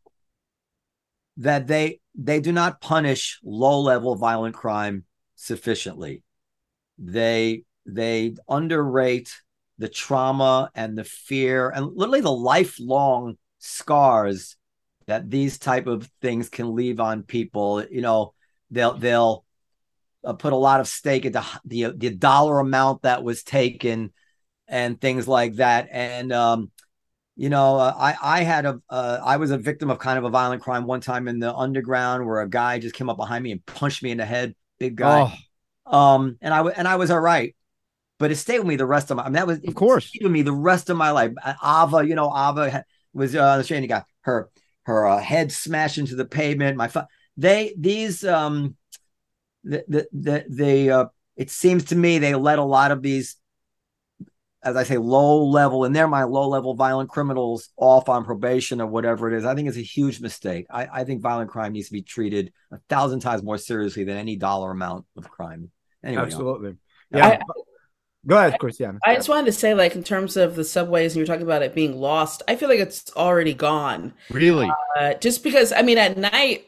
that 1.39 1.67
they 1.67 2.01
they 2.15 2.39
do 2.41 2.53
not 2.53 2.81
punish 2.81 3.41
low 3.43 3.81
level 3.81 4.15
violent 4.15 4.55
crime 4.55 5.05
sufficiently. 5.35 6.23
They 6.99 7.65
they 7.85 8.37
underrate 8.49 9.35
the 9.79 9.89
trauma 9.89 10.71
and 10.75 10.97
the 10.97 11.05
fear 11.05 11.71
and 11.71 11.87
literally 11.95 12.21
the 12.21 12.31
lifelong 12.31 13.37
scars 13.59 14.57
that 15.07 15.31
these 15.31 15.59
type 15.59 15.87
of 15.87 16.09
things 16.21 16.49
can 16.49 16.75
leave 16.75 17.01
on 17.01 17.23
people. 17.23 17.85
You 17.85 18.01
know, 18.01 18.35
they'll 18.71 18.97
they'll 18.97 19.45
uh, 20.25 20.33
put 20.35 20.53
a 20.53 20.57
lot 20.57 20.81
of 20.81 20.89
stake 20.89 21.25
into 21.25 21.45
the 21.65 21.93
the 21.97 22.11
dollar 22.11 22.61
amount 22.61 23.03
that 23.03 23.23
was 23.23 23.43
taken 23.43 24.13
and 24.69 25.01
things 25.01 25.29
like 25.29 25.57
that. 25.57 25.89
And 25.91 26.33
um, 26.33 26.71
you 27.37 27.49
know, 27.49 27.77
uh, 27.77 27.95
I 27.97 28.17
I 28.23 28.43
had 28.43 28.65
a 28.65 28.81
uh, 28.89 29.19
I 29.25 29.37
was 29.37 29.51
a 29.51 29.59
victim 29.59 29.91
of 29.91 29.99
kind 29.99 30.19
of 30.19 30.25
a 30.25 30.31
violent 30.31 30.63
crime 30.63 30.87
one 30.87 31.01
time 31.01 31.29
in 31.29 31.39
the 31.39 31.55
underground 31.55 32.27
where 32.27 32.41
a 32.41 32.49
guy 32.49 32.79
just 32.79 32.95
came 32.95 33.11
up 33.11 33.17
behind 33.17 33.43
me 33.43 33.53
and 33.53 33.65
punched 33.67 34.03
me 34.03 34.11
in 34.11 34.19
the 34.19 34.25
head, 34.25 34.55
big 34.79 34.97
guy. 34.97 35.37
Oh. 35.87 35.99
Um, 35.99 36.39
and 36.41 36.55
I 36.55 36.63
and 36.63 36.89
I 36.89 36.97
was 36.97 37.11
all 37.11 37.21
right, 37.21 37.55
but 38.19 38.31
it 38.31 38.37
stayed 38.37 38.59
with 38.59 38.69
me 38.69 38.77
the 38.77 38.87
rest 38.87 39.11
of 39.11 39.17
my. 39.17 39.25
I 39.25 39.27
mean, 39.27 39.35
that 39.35 39.47
was 39.47 39.59
of 39.65 39.75
course 39.75 40.11
with 40.21 40.31
me 40.31 40.43
the 40.43 40.53
rest 40.53 40.91
of 40.91 40.97
my 40.97 41.11
life. 41.11 41.33
Ava, 41.63 42.07
you 42.07 42.15
know, 42.15 42.29
Ava 42.29 42.85
was 43.13 43.35
uh, 43.35 43.59
the 43.59 43.65
training 43.65 43.89
guy. 43.89 44.05
Her 44.23 44.51
her 44.85 45.07
uh, 45.07 45.19
head 45.19 45.53
smashed 45.53 45.99
into 45.99 46.17
the 46.17 46.25
pavement. 46.25 46.77
My 46.77 46.89
fu- 46.89 47.01
they 47.37 47.75
these 47.79 48.25
um 48.25 48.77
the 49.65 49.85
the 49.89 50.09
the 50.13 50.45
they 50.49 50.91
uh 50.91 51.07
it 51.37 51.51
seems 51.51 51.85
to 51.87 51.97
me 51.97 52.19
they 52.19 52.35
let 52.35 52.59
a 52.59 52.65
lot 52.65 52.91
of 52.91 53.03
these 53.03 53.37
as 54.65 54.77
I 54.77 54.83
say, 54.83 54.97
low 54.97 55.45
level, 55.45 55.85
and 55.85 55.95
they're 55.95 56.09
my 56.09 56.25
low 56.25 56.49
level 56.49 56.75
violent 56.75 57.11
criminals 57.11 57.69
off 57.77 58.09
on 58.09 58.25
probation 58.25 58.81
or 58.81 58.87
whatever 58.87 59.31
it 59.31 59.37
is, 59.37 59.45
I 59.45 59.55
think 59.55 59.69
it's 59.69 59.77
a 59.77 59.83
huge 59.83 60.21
mistake. 60.21 60.67
I, 60.71 60.89
I 60.91 61.05
think 61.05 61.21
violent 61.21 61.51
crime 61.51 61.75
needs 61.75 61.89
to 61.89 61.93
be 61.93 62.01
treated 62.01 62.51
a 62.73 62.79
thousand 62.89 63.21
times 63.21 63.43
more 63.43 63.59
seriously 63.59 64.05
than 64.05 64.17
any 64.17 64.37
dollar 64.37 64.71
amount 64.71 65.05
of 65.19 65.31
crime. 65.31 65.71
Anyway, 66.03 66.23
absolutely. 66.23 66.77
Yeah. 67.11 67.29
I, 67.29 67.39
Go 68.27 68.39
ahead, 68.39 68.59
Christian. 68.59 68.99
I 69.05 69.15
just 69.15 69.29
wanted 69.29 69.47
to 69.47 69.53
say, 69.53 69.75
like, 69.75 69.95
in 69.95 70.03
terms 70.03 70.37
of 70.37 70.57
the 70.57 70.65
subways, 70.65 71.13
and 71.13 71.19
you're 71.19 71.27
talking 71.27 71.43
about 71.43 71.63
it 71.63 71.75
being 71.75 71.97
lost, 71.97 72.43
I 72.49 72.57
feel 72.57 72.69
like 72.69 72.79
it's 72.81 73.11
already 73.17 73.55
gone. 73.55 74.15
Really? 74.31 74.71
Uh, 74.99 75.15
just 75.15 75.43
because, 75.43 75.73
I 75.73 75.83
mean, 75.83 75.99
at 75.99 76.17
night, 76.17 76.67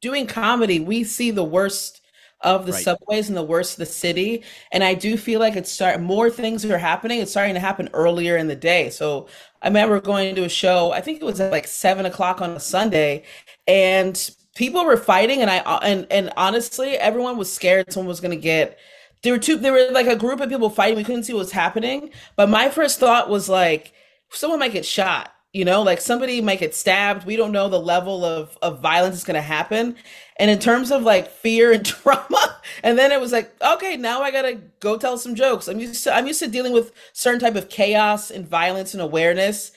doing 0.00 0.26
comedy, 0.26 0.80
we 0.80 1.04
see 1.04 1.30
the 1.30 1.44
worst 1.44 2.00
of 2.40 2.66
the 2.66 2.72
right. 2.72 2.84
subways 2.84 3.28
and 3.28 3.36
the 3.36 3.42
worst 3.42 3.72
of 3.72 3.78
the 3.78 3.86
city. 3.86 4.44
And 4.70 4.84
I 4.84 4.94
do 4.94 5.16
feel 5.16 5.40
like 5.40 5.56
it's 5.56 5.72
start 5.72 6.00
more 6.00 6.30
things 6.30 6.64
are 6.64 6.78
happening. 6.78 7.20
It's 7.20 7.30
starting 7.30 7.54
to 7.54 7.60
happen 7.60 7.88
earlier 7.94 8.36
in 8.36 8.48
the 8.48 8.56
day. 8.56 8.90
So 8.90 9.28
I 9.62 9.68
remember 9.68 10.00
going 10.00 10.34
to 10.34 10.44
a 10.44 10.48
show, 10.48 10.92
I 10.92 11.00
think 11.00 11.20
it 11.20 11.24
was 11.24 11.40
at 11.40 11.50
like 11.50 11.66
seven 11.66 12.04
o'clock 12.06 12.42
on 12.42 12.50
a 12.50 12.60
Sunday, 12.60 13.24
and 13.66 14.30
people 14.54 14.84
were 14.84 14.96
fighting 14.96 15.40
and 15.40 15.50
I 15.50 15.56
and 15.82 16.06
and 16.10 16.32
honestly, 16.36 16.90
everyone 16.98 17.38
was 17.38 17.52
scared 17.52 17.90
someone 17.90 18.08
was 18.08 18.20
gonna 18.20 18.36
get 18.36 18.78
there 19.24 19.32
were 19.32 19.40
two 19.40 19.56
there 19.56 19.72
were 19.72 19.90
like 19.90 20.06
a 20.06 20.16
group 20.16 20.40
of 20.40 20.48
people 20.48 20.70
fighting. 20.70 20.96
We 20.96 21.04
couldn't 21.04 21.24
see 21.24 21.32
what 21.32 21.40
was 21.40 21.52
happening. 21.52 22.10
But 22.36 22.48
my 22.48 22.68
first 22.70 23.00
thought 23.00 23.28
was 23.28 23.48
like 23.48 23.92
someone 24.30 24.60
might 24.60 24.72
get 24.72 24.86
shot 24.86 25.34
you 25.54 25.64
know? 25.64 25.82
Like 25.82 26.00
somebody 26.00 26.42
might 26.42 26.58
get 26.58 26.74
stabbed. 26.74 27.24
We 27.24 27.36
don't 27.36 27.52
know 27.52 27.68
the 27.70 27.80
level 27.80 28.24
of 28.24 28.58
of 28.60 28.80
violence 28.80 29.14
that's 29.14 29.24
going 29.24 29.36
to 29.36 29.40
happen. 29.40 29.96
And 30.36 30.50
in 30.50 30.58
terms 30.58 30.90
of 30.90 31.02
like 31.04 31.30
fear 31.30 31.72
and 31.72 31.86
trauma 31.86 32.60
and 32.82 32.98
then 32.98 33.12
it 33.12 33.20
was 33.20 33.30
like 33.30 33.54
okay 33.62 33.96
now 33.96 34.20
i 34.20 34.30
gotta 34.32 34.60
go 34.80 34.98
tell 34.98 35.16
some 35.16 35.34
jokes. 35.34 35.68
I'm 35.68 35.78
used 35.78 36.02
to 36.04 36.14
i'm 36.14 36.26
used 36.26 36.40
to 36.40 36.48
dealing 36.48 36.72
with 36.72 36.92
certain 37.12 37.40
type 37.40 37.54
of 37.54 37.68
chaos 37.68 38.30
and 38.30 38.46
violence 38.46 38.94
and 38.94 39.02
awareness 39.02 39.70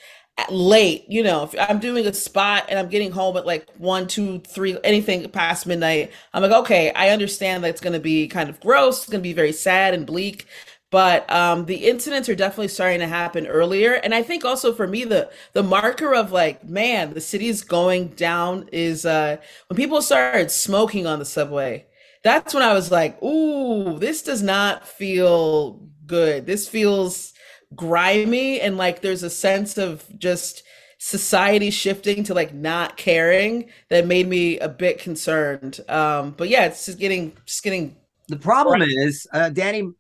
late 0.50 1.04
you 1.08 1.24
know 1.24 1.44
if 1.44 1.56
i'm 1.60 1.80
doing 1.80 2.06
a 2.06 2.14
spot 2.14 2.66
and 2.70 2.78
i'm 2.78 2.90
getting 2.90 3.12
home 3.12 3.36
at 3.38 3.46
like 3.46 3.68
one 3.78 4.08
two 4.08 4.40
three 4.40 4.78
anything 4.84 5.28
past 5.30 5.66
midnight 5.66 6.12
i'm 6.34 6.44
like 6.44 6.52
okay 6.52 6.92
i 6.94 7.10
understand 7.10 7.64
that 7.64 7.70
it's 7.70 7.82
going 7.82 7.94
to 7.94 8.00
be 8.00 8.28
kind 8.28 8.50
of 8.50 8.60
gross 8.60 9.00
it's 9.00 9.10
going 9.10 9.20
to 9.20 9.28
be 9.28 9.34
very 9.34 9.52
sad 9.52 9.94
and 9.94 10.06
bleak 10.06 10.46
but 10.90 11.30
um, 11.30 11.66
the 11.66 11.90
incidents 11.90 12.30
are 12.30 12.36
definitely 12.36 12.70
starting 12.70 13.00
to 13.00 13.08
happen 13.08 13.48
earlier 13.48 13.94
and 13.94 14.14
i 14.14 14.22
think 14.22 14.46
also 14.46 14.72
for 14.72 14.88
me 14.88 15.04
the 15.04 15.30
the 15.54 15.64
marker 15.64 16.14
of 16.14 16.32
like 16.32 16.64
man 16.64 17.14
the 17.14 17.22
city's 17.22 17.64
going 17.64 18.08
down 18.10 18.70
is 18.72 19.06
uh, 19.06 19.38
when 19.68 19.76
people 19.76 20.02
started 20.02 20.52
smoking 20.52 21.08
on 21.08 21.20
the 21.20 21.26
subway 21.26 21.86
that's 22.24 22.54
when 22.54 22.64
i 22.64 22.74
was 22.74 22.92
like 22.92 23.22
ooh 23.24 23.98
this 24.00 24.22
does 24.22 24.44
not 24.44 24.88
feel 24.88 25.88
good. 26.08 26.46
This 26.46 26.68
feels 26.68 27.34
grimy 27.76 28.62
and 28.62 28.78
like 28.78 29.02
there's 29.02 29.24
a 29.24 29.30
sense 29.30 29.78
of 29.78 30.06
just 30.18 30.64
society 31.00 31.70
shifting 31.70 32.24
to 32.24 32.34
like 32.34 32.54
not 32.54 32.98
caring 32.98 33.70
that 33.90 34.08
made 34.08 34.28
me 34.28 34.58
a 34.60 34.70
bit 34.70 35.00
concerned 35.00 35.80
um 35.90 36.34
but 36.38 36.50
yeah 36.50 36.66
it's 36.66 36.86
just 36.86 36.98
getting 36.98 37.36
just 37.46 37.62
getting 37.62 37.96
the 38.30 38.38
problem 38.38 38.82
right. 38.82 38.90
is 38.90 39.28
uh, 39.32 39.50
danny 39.50 39.92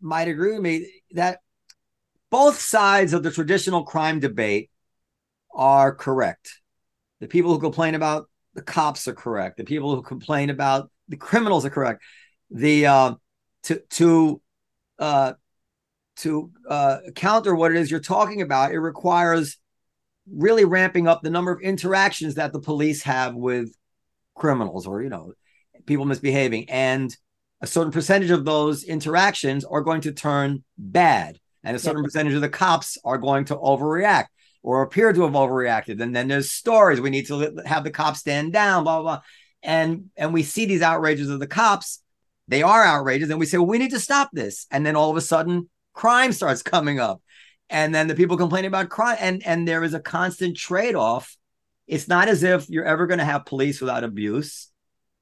might 0.00 0.28
agree 0.28 0.52
with 0.52 0.62
me 0.62 0.86
that 1.10 1.40
both 2.30 2.60
sides 2.60 3.12
of 3.12 3.22
the 3.22 3.30
traditional 3.30 3.84
crime 3.84 4.20
debate 4.20 4.70
are 5.54 5.94
correct. 5.94 6.60
The 7.20 7.28
people 7.28 7.52
who 7.52 7.58
complain 7.58 7.94
about 7.94 8.28
the 8.54 8.62
cops 8.62 9.08
are 9.08 9.14
correct. 9.14 9.56
The 9.56 9.64
people 9.64 9.94
who 9.94 10.02
complain 10.02 10.50
about 10.50 10.90
the 11.08 11.16
criminals 11.16 11.64
are 11.64 11.70
correct. 11.70 12.02
The 12.50 12.86
uh, 12.86 13.14
to 13.64 13.82
to 13.90 14.40
uh, 14.98 15.32
to 16.18 16.50
uh, 16.68 16.98
counter 17.14 17.54
what 17.54 17.70
it 17.70 17.76
is 17.76 17.90
you're 17.90 18.00
talking 18.00 18.42
about, 18.42 18.72
it 18.72 18.80
requires 18.80 19.58
really 20.30 20.64
ramping 20.64 21.08
up 21.08 21.22
the 21.22 21.30
number 21.30 21.52
of 21.52 21.60
interactions 21.60 22.34
that 22.34 22.52
the 22.52 22.60
police 22.60 23.02
have 23.02 23.34
with 23.34 23.74
criminals 24.34 24.86
or 24.86 25.02
you 25.02 25.08
know 25.08 25.32
people 25.86 26.04
misbehaving 26.04 26.68
and 26.70 27.16
a 27.60 27.66
certain 27.66 27.92
percentage 27.92 28.30
of 28.30 28.44
those 28.44 28.84
interactions 28.84 29.64
are 29.64 29.80
going 29.80 30.00
to 30.02 30.12
turn 30.12 30.62
bad, 30.76 31.38
and 31.64 31.76
a 31.76 31.80
certain 31.80 32.02
yeah. 32.02 32.06
percentage 32.06 32.34
of 32.34 32.40
the 32.40 32.48
cops 32.48 32.98
are 33.04 33.18
going 33.18 33.44
to 33.46 33.56
overreact 33.56 34.26
or 34.62 34.82
appear 34.82 35.12
to 35.12 35.22
have 35.22 35.32
overreacted. 35.32 36.00
And 36.00 36.14
then 36.14 36.28
there's 36.28 36.52
stories 36.52 37.00
we 37.00 37.10
need 37.10 37.26
to 37.26 37.60
have 37.66 37.84
the 37.84 37.90
cops 37.90 38.20
stand 38.20 38.52
down, 38.52 38.84
blah 38.84 39.02
blah 39.02 39.16
blah. 39.16 39.22
And 39.62 40.10
and 40.16 40.32
we 40.32 40.44
see 40.44 40.66
these 40.66 40.82
outrages 40.82 41.30
of 41.30 41.40
the 41.40 41.46
cops. 41.46 42.00
They 42.46 42.62
are 42.62 42.84
outrageous, 42.84 43.30
and 43.30 43.40
we 43.40 43.46
say, 43.46 43.58
well, 43.58 43.66
we 43.66 43.78
need 43.78 43.90
to 43.90 44.00
stop 44.00 44.30
this. 44.32 44.66
And 44.70 44.86
then 44.86 44.96
all 44.96 45.10
of 45.10 45.16
a 45.16 45.20
sudden, 45.20 45.68
crime 45.98 46.32
starts 46.32 46.62
coming 46.62 46.98
up, 47.00 47.20
and 47.68 47.94
then 47.94 48.06
the 48.06 48.14
people 48.14 48.36
complaining 48.36 48.68
about 48.68 48.88
crime, 48.88 49.16
and 49.20 49.46
and 49.46 49.66
there 49.66 49.82
is 49.82 49.94
a 49.94 50.00
constant 50.00 50.56
trade 50.56 50.94
off. 50.94 51.36
It's 51.86 52.08
not 52.08 52.28
as 52.28 52.42
if 52.42 52.68
you're 52.68 52.84
ever 52.84 53.06
going 53.06 53.18
to 53.18 53.24
have 53.24 53.46
police 53.46 53.80
without 53.80 54.04
abuse 54.04 54.68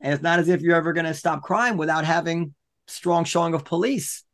and 0.01 0.12
it's 0.12 0.23
not 0.23 0.39
as 0.39 0.49
if 0.49 0.61
you're 0.61 0.77
ever 0.77 0.93
going 0.93 1.07
to 1.07 1.15
stop 1.15 1.43
crime 1.43 1.77
without 1.77 2.05
having 2.05 2.55
strong 2.87 3.25
showing 3.25 3.55
of 3.55 3.65
police. 3.65 4.25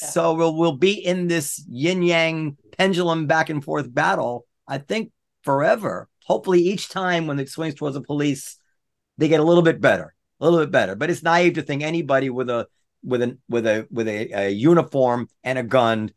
Yeah. 0.00 0.08
So 0.08 0.34
we'll 0.34 0.56
we'll 0.56 0.76
be 0.76 0.92
in 0.92 1.28
this 1.28 1.64
yin 1.68 2.02
yang 2.02 2.56
pendulum 2.76 3.26
back 3.26 3.50
and 3.50 3.62
forth 3.62 3.92
battle. 3.92 4.46
I 4.66 4.78
think 4.78 5.12
forever. 5.42 6.08
Hopefully, 6.24 6.62
each 6.62 6.88
time 6.88 7.26
when 7.26 7.40
it 7.40 7.48
swings 7.48 7.74
towards 7.74 7.94
the 7.94 8.00
police, 8.00 8.56
they 9.18 9.28
get 9.28 9.40
a 9.40 9.44
little 9.44 9.62
bit 9.62 9.80
better, 9.80 10.14
a 10.40 10.44
little 10.44 10.60
bit 10.60 10.70
better. 10.70 10.94
But 10.94 11.10
it's 11.10 11.22
naive 11.22 11.54
to 11.54 11.62
think 11.62 11.82
anybody 11.82 12.30
with 12.30 12.48
a 12.48 12.68
with 13.02 13.22
a 13.22 13.38
with 13.48 13.66
a 13.66 13.86
with 13.90 14.08
a, 14.08 14.30
a 14.32 14.50
uniform 14.50 15.28
and 15.44 15.58
a 15.58 15.62
gun 15.62 16.10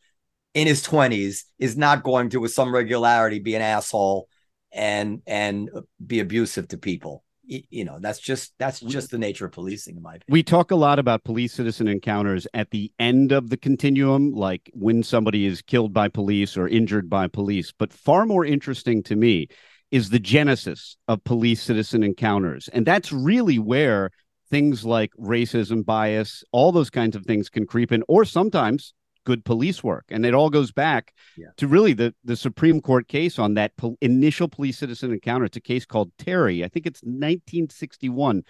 in 0.53 0.67
his 0.67 0.81
twenties 0.81 1.45
is 1.59 1.77
not 1.77 2.03
going 2.03 2.29
to, 2.29 2.39
with 2.39 2.53
some 2.53 2.73
regularity, 2.73 3.39
be 3.39 3.55
an 3.55 3.61
asshole 3.61 4.27
and 4.71 5.21
and 5.25 5.69
be 6.05 6.19
abusive 6.19 6.67
to 6.69 6.77
people. 6.77 7.23
You 7.47 7.85
know 7.85 7.99
that's 7.99 8.19
just 8.19 8.53
that's 8.57 8.79
just 8.79 9.11
the 9.11 9.19
nature 9.19 9.45
of 9.45 9.51
policing 9.51 9.97
in 9.97 10.01
my 10.01 10.15
opinion. 10.15 10.25
We 10.29 10.41
talk 10.41 10.71
a 10.71 10.75
lot 10.75 10.97
about 10.97 11.23
police 11.23 11.53
citizen 11.53 11.87
encounters 11.87 12.47
at 12.55 12.71
the 12.71 12.91
end 12.97 13.31
of 13.31 13.51
the 13.51 13.57
continuum 13.57 14.31
like 14.31 14.71
when 14.73 15.03
somebody 15.03 15.45
is 15.45 15.61
killed 15.61 15.93
by 15.93 16.07
police 16.07 16.57
or 16.57 16.67
injured 16.67 17.07
by 17.07 17.27
police. 17.27 17.71
But 17.77 17.93
far 17.93 18.25
more 18.25 18.43
interesting 18.43 19.03
to 19.03 19.15
me 19.15 19.47
is 19.91 20.09
the 20.09 20.19
genesis 20.19 20.97
of 21.07 21.23
police 21.23 21.61
citizen 21.61 22.01
encounters. 22.01 22.67
And 22.69 22.85
that's 22.85 23.11
really 23.11 23.59
where 23.59 24.09
things 24.49 24.85
like 24.85 25.11
racism 25.19 25.83
bias 25.85 26.43
all 26.51 26.71
those 26.71 26.89
kinds 26.89 27.15
of 27.15 27.25
things 27.25 27.49
can 27.49 27.65
creep 27.65 27.91
in 27.91 28.03
or 28.07 28.25
sometimes 28.25 28.93
good 29.25 29.43
police 29.43 29.83
work. 29.83 30.05
And 30.09 30.23
it 30.23 30.35
all 30.35 30.51
goes 30.51 30.71
back 30.71 31.11
Yeah. 31.35 31.47
to 31.57 31.67
really 31.67 31.93
the, 31.93 32.13
the 32.23 32.35
Supreme 32.35 32.79
Court 32.79 33.07
case 33.07 33.39
on 33.39 33.55
that 33.55 33.75
pol- 33.75 33.97
initial 33.99 34.47
police 34.47 34.77
citizen 34.77 35.11
encounter. 35.11 35.45
It's 35.45 35.57
a 35.57 35.61
case 35.61 35.83
called 35.83 36.11
Terry. 36.19 36.63
I 36.63 36.67
think 36.67 36.85
it's 36.85 37.01
1961. 37.01 38.43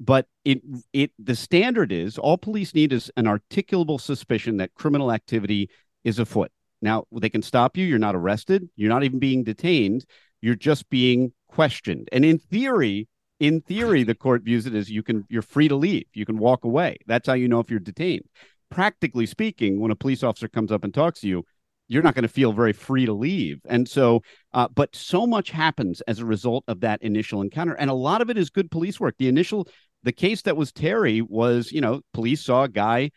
But 0.00 0.26
it 0.44 0.60
it 0.92 1.12
the 1.18 1.36
standard 1.36 1.92
is 1.92 2.18
all 2.18 2.36
police 2.36 2.74
need 2.74 2.92
is 2.92 3.12
an 3.16 3.26
articulable 3.26 4.00
suspicion 4.00 4.56
that 4.56 4.74
criminal 4.74 5.12
activity 5.12 5.70
is 6.02 6.18
afoot. 6.18 6.50
Now 6.82 7.04
they 7.12 7.30
can 7.30 7.42
stop 7.42 7.76
you. 7.76 7.84
You're 7.86 8.00
not 8.00 8.16
arrested. 8.16 8.68
You're 8.74 8.88
not 8.88 9.04
even 9.04 9.20
being 9.20 9.44
detained. 9.44 10.04
You're 10.42 10.56
just 10.56 10.90
being 10.90 11.32
questioned. 11.48 12.08
And 12.10 12.24
in 12.24 12.38
theory, 12.38 13.08
in 13.40 13.60
theory, 13.60 14.04
the 14.04 14.14
court 14.14 14.42
views 14.42 14.66
it 14.66 14.74
as 14.74 14.90
you 14.90 15.02
can 15.02 15.24
you're 15.28 15.42
free 15.42 15.68
to 15.68 15.76
leave. 15.76 16.06
You 16.14 16.26
can 16.26 16.38
walk 16.38 16.64
away. 16.64 16.98
That's 17.06 17.26
how 17.26 17.34
you 17.34 17.48
know 17.48 17.60
if 17.60 17.70
you're 17.70 17.80
detained. 17.80 18.24
Practically 18.70 19.26
speaking, 19.26 19.80
when 19.80 19.90
a 19.90 19.96
police 19.96 20.22
officer 20.22 20.48
comes 20.48 20.72
up 20.72 20.84
and 20.84 20.92
talks 20.92 21.20
to 21.20 21.28
you, 21.28 21.44
you're 21.88 22.02
not 22.02 22.14
going 22.14 22.22
to 22.22 22.28
feel 22.28 22.52
very 22.52 22.72
free 22.72 23.06
to 23.06 23.12
leave. 23.12 23.60
And 23.68 23.88
so, 23.88 24.22
uh, 24.52 24.68
but 24.74 24.94
so 24.96 25.26
much 25.26 25.50
happens 25.50 26.00
as 26.02 26.18
a 26.18 26.24
result 26.24 26.64
of 26.66 26.80
that 26.80 27.02
initial 27.02 27.42
encounter, 27.42 27.74
and 27.74 27.90
a 27.90 27.94
lot 27.94 28.20
of 28.20 28.30
it 28.30 28.38
is 28.38 28.50
good 28.50 28.70
police 28.70 28.98
work. 28.98 29.16
The 29.18 29.28
initial, 29.28 29.68
the 30.02 30.12
case 30.12 30.42
that 30.42 30.56
was 30.56 30.72
Terry 30.72 31.20
was, 31.20 31.72
you 31.72 31.80
know, 31.80 32.00
police 32.12 32.42
saw 32.42 32.64
a 32.64 32.68
guy 32.68 33.10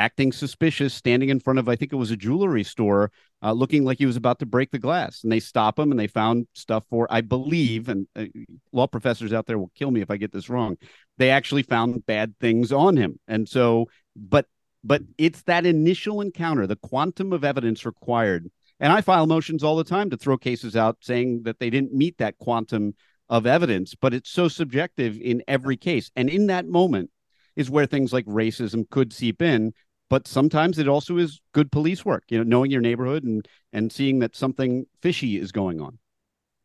acting 0.00 0.32
suspicious, 0.32 0.94
standing 0.94 1.28
in 1.28 1.40
front 1.40 1.58
of, 1.58 1.68
I 1.68 1.76
think 1.76 1.92
it 1.92 1.96
was 1.96 2.10
a 2.10 2.16
jewelry 2.16 2.64
store, 2.64 3.12
uh, 3.42 3.52
looking 3.52 3.84
like 3.84 3.98
he 3.98 4.06
was 4.06 4.16
about 4.16 4.38
to 4.38 4.46
break 4.46 4.70
the 4.70 4.78
glass. 4.78 5.22
And 5.22 5.30
they 5.30 5.40
stop 5.40 5.78
him 5.78 5.90
and 5.90 6.00
they 6.00 6.06
found 6.06 6.46
stuff 6.54 6.84
for, 6.88 7.06
I 7.10 7.20
believe, 7.20 7.90
and 7.90 8.06
uh, 8.16 8.24
law 8.72 8.86
professors 8.86 9.34
out 9.34 9.46
there 9.46 9.58
will 9.58 9.70
kill 9.74 9.90
me 9.90 10.00
if 10.00 10.10
I 10.10 10.16
get 10.16 10.32
this 10.32 10.48
wrong. 10.48 10.76
They 11.18 11.28
actually 11.28 11.64
found 11.64 12.06
bad 12.06 12.34
things 12.40 12.72
on 12.72 12.96
him. 12.96 13.20
And 13.28 13.46
so, 13.46 13.88
but, 14.16 14.46
but 14.82 15.02
it's 15.18 15.42
that 15.42 15.66
initial 15.66 16.22
encounter, 16.22 16.66
the 16.66 16.76
quantum 16.76 17.34
of 17.34 17.44
evidence 17.44 17.84
required. 17.84 18.50
And 18.80 18.90
I 18.90 19.02
file 19.02 19.26
motions 19.26 19.62
all 19.62 19.76
the 19.76 19.84
time 19.84 20.08
to 20.08 20.16
throw 20.16 20.38
cases 20.38 20.74
out 20.76 20.96
saying 21.02 21.42
that 21.42 21.58
they 21.58 21.68
didn't 21.68 21.92
meet 21.92 22.16
that 22.18 22.38
quantum 22.38 22.94
of 23.28 23.46
evidence, 23.46 23.94
but 23.94 24.14
it's 24.14 24.30
so 24.30 24.48
subjective 24.48 25.18
in 25.20 25.42
every 25.46 25.76
case. 25.76 26.10
And 26.16 26.30
in 26.30 26.46
that 26.46 26.66
moment 26.66 27.10
is 27.54 27.68
where 27.68 27.84
things 27.84 28.12
like 28.12 28.24
racism 28.24 28.88
could 28.88 29.12
seep 29.12 29.42
in 29.42 29.74
but 30.10 30.28
sometimes 30.28 30.78
it 30.78 30.88
also 30.88 31.16
is 31.16 31.40
good 31.52 31.72
police 31.72 32.04
work 32.04 32.24
you 32.28 32.36
know 32.36 32.44
knowing 32.44 32.70
your 32.70 32.82
neighborhood 32.82 33.24
and 33.24 33.48
and 33.72 33.90
seeing 33.90 34.18
that 34.18 34.36
something 34.36 34.84
fishy 35.00 35.38
is 35.38 35.52
going 35.52 35.80
on 35.80 35.98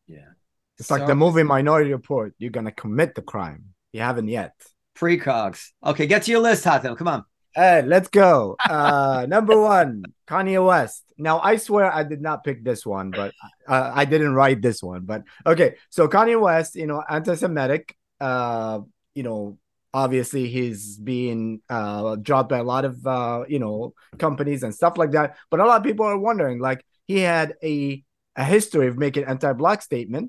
Yeah. 0.06 0.30
It's 0.78 0.90
like 0.90 1.06
the 1.06 1.14
movie 1.14 1.42
Minority 1.42 1.90
Report. 1.92 2.34
You're 2.38 2.50
gonna 2.50 2.70
commit 2.70 3.14
the 3.14 3.22
crime. 3.22 3.72
You 3.92 4.00
haven't 4.02 4.28
yet. 4.28 4.52
Precogs. 4.94 5.70
Okay, 5.82 6.06
get 6.06 6.24
to 6.24 6.30
your 6.30 6.40
list, 6.40 6.64
Hatem. 6.66 6.96
Come 6.98 7.08
on. 7.08 7.24
Hey, 7.54 7.80
let's 7.80 8.08
go. 8.08 8.56
Uh, 8.68 9.24
number 9.34 9.58
one, 9.58 10.04
Kanye 10.28 10.60
West. 10.64 11.02
Now, 11.16 11.40
I 11.40 11.56
swear 11.56 11.90
I 11.90 12.02
did 12.02 12.20
not 12.20 12.44
pick 12.44 12.62
this 12.62 12.84
one, 12.84 13.10
but 13.10 13.32
uh, 13.66 13.90
I 13.94 14.04
didn't 14.04 14.34
write 14.34 14.60
this 14.60 14.82
one. 14.82 15.06
But 15.06 15.24
okay, 15.46 15.76
so 15.88 16.08
Kanye 16.08 16.38
West, 16.38 16.76
you 16.76 16.86
know, 16.86 17.02
anti-Semitic. 17.08 17.96
Uh, 18.20 18.80
you 19.14 19.22
know, 19.22 19.56
obviously 20.02 20.44
he's 20.56 20.98
being 20.98 21.40
uh 21.76 22.16
dropped 22.28 22.50
by 22.52 22.60
a 22.60 22.68
lot 22.74 22.84
of 22.84 22.94
uh, 23.06 23.44
you 23.48 23.60
know, 23.64 23.94
companies 24.18 24.62
and 24.64 24.74
stuff 24.74 24.94
like 25.00 25.12
that. 25.16 25.28
But 25.50 25.60
a 25.60 25.64
lot 25.64 25.78
of 25.80 25.84
people 25.88 26.04
are 26.04 26.20
wondering, 26.28 26.58
like, 26.68 26.80
he 27.08 27.18
had 27.24 27.48
a 27.62 28.04
a 28.36 28.44
history 28.44 28.86
of 28.88 28.98
making 28.98 29.24
anti-black 29.24 29.80
statement, 29.80 30.26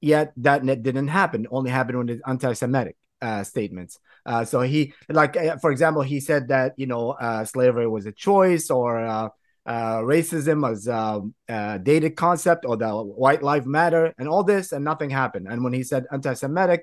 yet 0.00 0.32
that 0.46 0.64
ne- 0.64 0.82
didn't 0.88 1.10
happen. 1.20 1.46
Only 1.50 1.70
happened 1.70 1.98
when 1.98 2.08
it's 2.08 2.22
anti-Semitic 2.26 2.96
uh, 3.22 3.44
statements. 3.44 3.98
Uh, 4.26 4.44
so 4.44 4.60
he, 4.60 4.92
like, 5.08 5.36
uh, 5.36 5.56
for 5.62 5.70
example, 5.70 6.02
he 6.02 6.18
said 6.20 6.48
that 6.48 6.74
you 6.76 6.88
know 6.92 7.04
uh, 7.26 7.44
slavery 7.44 7.86
was 7.86 8.06
a 8.06 8.12
choice, 8.12 8.70
or 8.70 9.30
racism 9.66 10.58
was 10.68 10.88
uh, 10.88 11.20
a 11.48 11.78
dated 11.78 12.14
concept, 12.16 12.64
or 12.68 12.76
the 12.76 12.90
white 12.90 13.42
life 13.42 13.66
matter, 13.66 14.12
and 14.18 14.26
all 14.28 14.44
this, 14.44 14.72
and 14.72 14.82
nothing 14.84 15.10
happened. 15.10 15.46
And 15.50 15.62
when 15.62 15.74
he 15.78 15.84
said 15.84 16.06
anti-Semitic, 16.10 16.82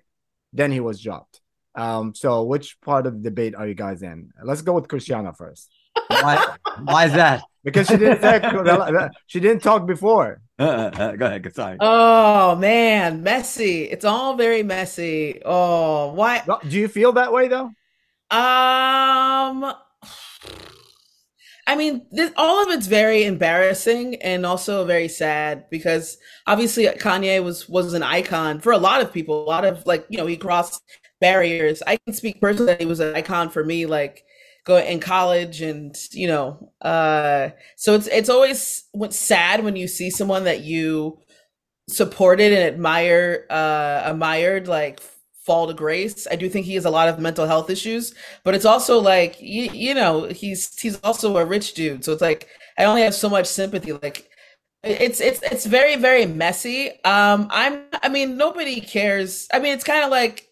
then 0.53 0.71
he 0.71 0.79
was 0.79 1.01
dropped. 1.01 1.41
Um, 1.75 2.15
so 2.15 2.43
which 2.43 2.79
part 2.81 3.05
of 3.05 3.21
the 3.21 3.29
debate 3.29 3.55
are 3.55 3.67
you 3.67 3.75
guys 3.75 4.01
in? 4.01 4.31
Let's 4.43 4.61
go 4.61 4.73
with 4.73 4.87
Christiana 4.87 5.33
first 5.33 5.69
Why, 6.07 6.55
why 6.83 7.05
is 7.05 7.13
that? 7.13 7.43
because 7.65 7.87
she 7.87 7.97
didn't 7.97 8.21
say, 8.21 9.09
she 9.27 9.39
didn't 9.39 9.63
talk 9.63 9.85
before. 9.87 10.39
Uh, 10.57 10.63
uh, 10.93 11.15
go 11.17 11.25
ahead. 11.25 11.53
Sorry. 11.53 11.77
Oh 11.81 12.55
man, 12.55 13.23
messy. 13.23 13.83
It's 13.83 14.05
all 14.05 14.35
very 14.35 14.63
messy. 14.63 15.41
Oh, 15.43 16.13
why? 16.13 16.43
Do 16.69 16.79
you 16.79 16.87
feel 16.87 17.11
that 17.13 17.33
way 17.33 17.49
though? 17.49 17.71
Um, 18.31 19.73
I 21.67 21.75
mean, 21.75 22.05
this, 22.11 22.31
all 22.37 22.63
of 22.63 22.69
it's 22.69 22.87
very 22.87 23.23
embarrassing 23.25 24.15
and 24.21 24.45
also 24.45 24.85
very 24.85 25.07
sad 25.07 25.65
because 25.69 26.17
obviously 26.45 26.85
Kanye 26.85 27.43
was 27.43 27.67
was 27.67 27.93
an 27.93 28.03
icon 28.03 28.59
for 28.61 28.71
a 28.71 28.77
lot 28.77 29.01
of 29.01 29.11
people. 29.11 29.43
A 29.43 29.49
lot 29.49 29.65
of 29.65 29.85
like 29.85 30.05
you 30.09 30.17
know 30.17 30.27
he 30.27 30.37
crossed 30.37 30.81
barriers. 31.21 31.81
I 31.85 31.97
can 31.97 32.13
speak 32.13 32.41
personally 32.41 32.77
he 32.79 32.85
was 32.85 32.99
an 32.99 33.15
icon 33.15 33.49
for 33.49 33.63
me. 33.63 33.85
Like 33.85 34.23
going 34.65 34.87
in 34.87 34.99
college 34.99 35.61
and 35.61 35.95
you 36.11 36.27
know 36.27 36.71
uh 36.81 37.49
so 37.77 37.93
it's 37.93 38.07
it's 38.07 38.29
always 38.29 38.83
what's 38.93 39.17
sad 39.17 39.63
when 39.63 39.75
you 39.75 39.87
see 39.87 40.09
someone 40.09 40.43
that 40.43 40.61
you 40.61 41.19
supported 41.87 42.51
and 42.51 42.63
admire 42.63 43.45
uh 43.51 44.01
admired 44.05 44.67
like 44.67 44.99
fall 45.45 45.67
to 45.67 45.73
grace 45.73 46.27
i 46.31 46.35
do 46.35 46.49
think 46.49 46.65
he 46.65 46.73
has 46.73 46.85
a 46.85 46.89
lot 46.89 47.07
of 47.07 47.19
mental 47.19 47.45
health 47.45 47.69
issues 47.69 48.15
but 48.43 48.55
it's 48.55 48.65
also 48.65 48.99
like 48.99 49.39
you, 49.39 49.69
you 49.71 49.93
know 49.93 50.23
he's 50.25 50.79
he's 50.79 50.99
also 51.03 51.37
a 51.37 51.45
rich 51.45 51.75
dude 51.75 52.03
so 52.03 52.11
it's 52.11 52.21
like 52.21 52.47
i 52.79 52.85
only 52.85 53.03
have 53.03 53.13
so 53.13 53.29
much 53.29 53.45
sympathy 53.45 53.93
like 53.93 54.27
it's 54.83 55.21
it's 55.21 55.41
it's 55.43 55.65
very 55.67 55.95
very 55.95 56.25
messy 56.25 56.89
um 57.05 57.47
i'm 57.51 57.83
i 58.01 58.09
mean 58.09 58.35
nobody 58.35 58.81
cares 58.81 59.47
i 59.53 59.59
mean 59.59 59.73
it's 59.73 59.83
kind 59.83 60.03
of 60.03 60.09
like 60.09 60.47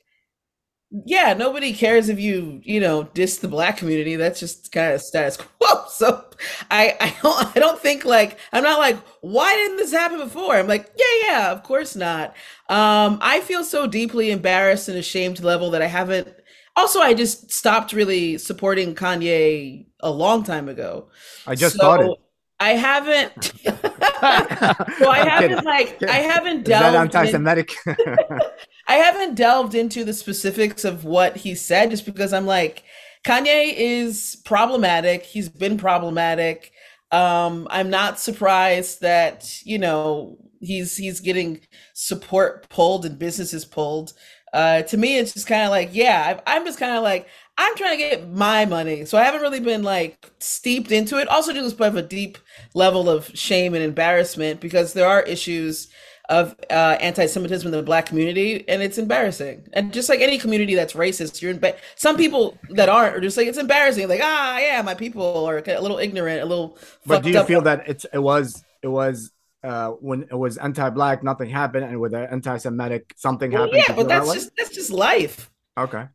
yeah, 1.06 1.34
nobody 1.34 1.74
cares 1.74 2.10
if 2.10 2.20
you, 2.20 2.62
you 2.64 2.80
know, 2.80 3.04
diss 3.04 3.38
the 3.38 3.48
black 3.48 3.78
community. 3.78 4.16
That's 4.16 4.40
just 4.40 4.72
kind 4.72 4.94
of 4.94 5.02
status 5.02 5.38
quo. 5.38 5.50
So 5.94 6.26
I, 6.72 6.96
I 7.00 7.16
don't, 7.22 7.56
I 7.56 7.60
don't 7.60 7.80
think 7.80 8.04
like, 8.04 8.40
I'm 8.52 8.64
not 8.64 8.80
like, 8.80 8.98
why 9.22 9.54
didn't 9.56 9.78
this 9.78 9.92
happen 9.92 10.18
before? 10.18 10.56
I'm 10.56 10.68
like, 10.68 10.90
yeah, 10.98 11.28
yeah, 11.30 11.52
of 11.52 11.62
course 11.64 11.96
not. 11.96 12.30
Um, 12.68 13.20
I 13.22 13.42
feel 13.42 13.64
so 13.64 13.86
deeply 13.86 14.32
embarrassed 14.32 14.90
and 14.90 14.98
ashamed 14.98 15.40
level 15.42 15.70
that 15.72 15.84
I 15.84 15.88
haven't, 15.88 16.28
also, 16.76 17.00
I 17.00 17.14
just 17.14 17.52
stopped 17.52 17.94
really 17.94 18.40
supporting 18.40 18.96
Kanye 18.96 19.86
a 20.00 20.10
long 20.10 20.44
time 20.44 20.68
ago. 20.68 21.10
I 21.46 21.56
just 21.56 21.76
So, 21.76 21.78
started. 21.78 22.16
I 22.60 22.72
haven't, 22.74 23.44
so 23.64 25.10
I 25.10 25.20
I'm 25.20 25.28
haven't 25.28 25.50
kidding. 25.50 25.64
like, 25.66 26.04
I 26.04 26.18
haven't 26.18 26.68
Is 26.70 26.80
delved 26.80 27.16
in- 27.18 27.24
anti-Semitic? 27.24 27.72
I 28.88 28.96
haven't 28.96 29.36
delved 29.36 29.76
into 29.76 30.04
the 30.04 30.14
specifics 30.14 30.86
of 30.86 31.04
what 31.06 31.38
he 31.38 31.56
said 31.56 31.90
just 31.90 32.06
because 32.06 32.32
I'm 32.34 32.46
like, 32.46 32.84
Kanye 33.26 33.74
is 33.76 34.42
problematic. 34.46 35.24
He's 35.24 35.50
been 35.50 35.78
problematic. 35.78 36.72
Um, 37.12 37.68
I'm 37.70 37.90
not 37.90 38.20
surprised 38.20 39.02
that, 39.02 39.62
you 39.64 39.78
know, 39.78 40.38
he's 40.62 40.96
he's 40.98 41.20
getting 41.20 41.60
support 41.94 42.68
pulled 42.70 43.06
and 43.06 43.20
businesses 43.20 43.66
pulled. 43.66 44.14
Uh, 44.54 44.82
to 44.84 44.98
me, 44.98 45.18
it's 45.18 45.34
just 45.34 45.48
kind 45.48 45.64
of 45.64 45.70
like, 45.72 45.90
yeah, 45.94 46.40
I, 46.46 46.56
I'm 46.58 46.66
just 46.66 46.80
kind 46.80 46.96
of 46.96 47.04
like, 47.04 47.28
I'm 47.58 47.76
trying 47.76 47.92
to 47.92 47.98
get 47.98 48.30
my 48.32 48.66
money. 48.66 49.06
So 49.06 49.18
I 49.18 49.24
haven't 49.24 49.42
really 49.42 49.60
been 49.60 49.84
like 49.84 50.32
steeped 50.40 50.92
into 50.92 51.18
it. 51.20 51.28
Also, 51.28 51.54
just 51.54 51.78
have 51.78 51.96
a 51.96 52.02
deep 52.02 52.38
level 52.74 53.10
of 53.10 53.30
shame 53.38 53.76
and 53.76 53.84
embarrassment 53.84 54.60
because 54.60 54.94
there 54.94 55.08
are 55.08 55.22
issues 55.22 55.88
of 56.30 56.56
uh, 56.72 56.98
anti-Semitism 57.02 57.68
in 57.68 57.72
the 57.72 57.84
black 57.84 58.06
community, 58.06 58.68
and 58.70 58.82
it's 58.82 58.98
embarrassing. 58.98 59.68
And 59.74 59.92
just 59.94 60.10
like 60.10 60.22
any 60.22 60.38
community 60.38 60.74
that's 60.74 60.94
racist, 60.94 61.42
you're 61.42 61.52
in. 61.52 61.60
But 61.60 61.78
some 61.96 62.16
people 62.18 62.58
that 62.72 62.90
aren't 62.90 63.16
are 63.16 63.20
just 63.22 63.38
like 63.38 63.48
it's 63.48 63.58
embarrassing. 63.58 64.08
Like 64.08 64.22
ah, 64.24 64.58
yeah, 64.58 64.82
my 64.82 64.96
people 64.96 65.46
are 65.46 65.58
a 65.58 65.82
little 65.82 66.00
ignorant, 66.00 66.42
a 66.42 66.46
little. 66.46 66.78
but 67.06 67.24
do 67.24 67.30
you 67.30 67.40
up. 67.40 67.48
feel 67.48 67.62
that 67.62 67.88
it's 67.88 68.06
it 68.14 68.20
was 68.20 68.64
it 68.82 68.88
was 68.88 69.32
uh 69.64 69.90
when 69.92 70.24
it 70.24 70.36
was 70.36 70.58
anti-black 70.58 71.24
nothing 71.24 71.50
happened 71.50 71.86
and 71.86 72.00
with 72.00 72.12
the 72.14 72.32
anti-Semitic 72.32 73.14
something 73.16 73.52
Well, 73.52 73.64
happened? 73.66 73.84
yeah, 73.88 73.96
but 73.96 74.08
that's 74.08 74.34
just 74.34 74.52
that's 74.58 74.74
just 74.74 74.92
life. 74.92 75.52
okay. 75.78 76.06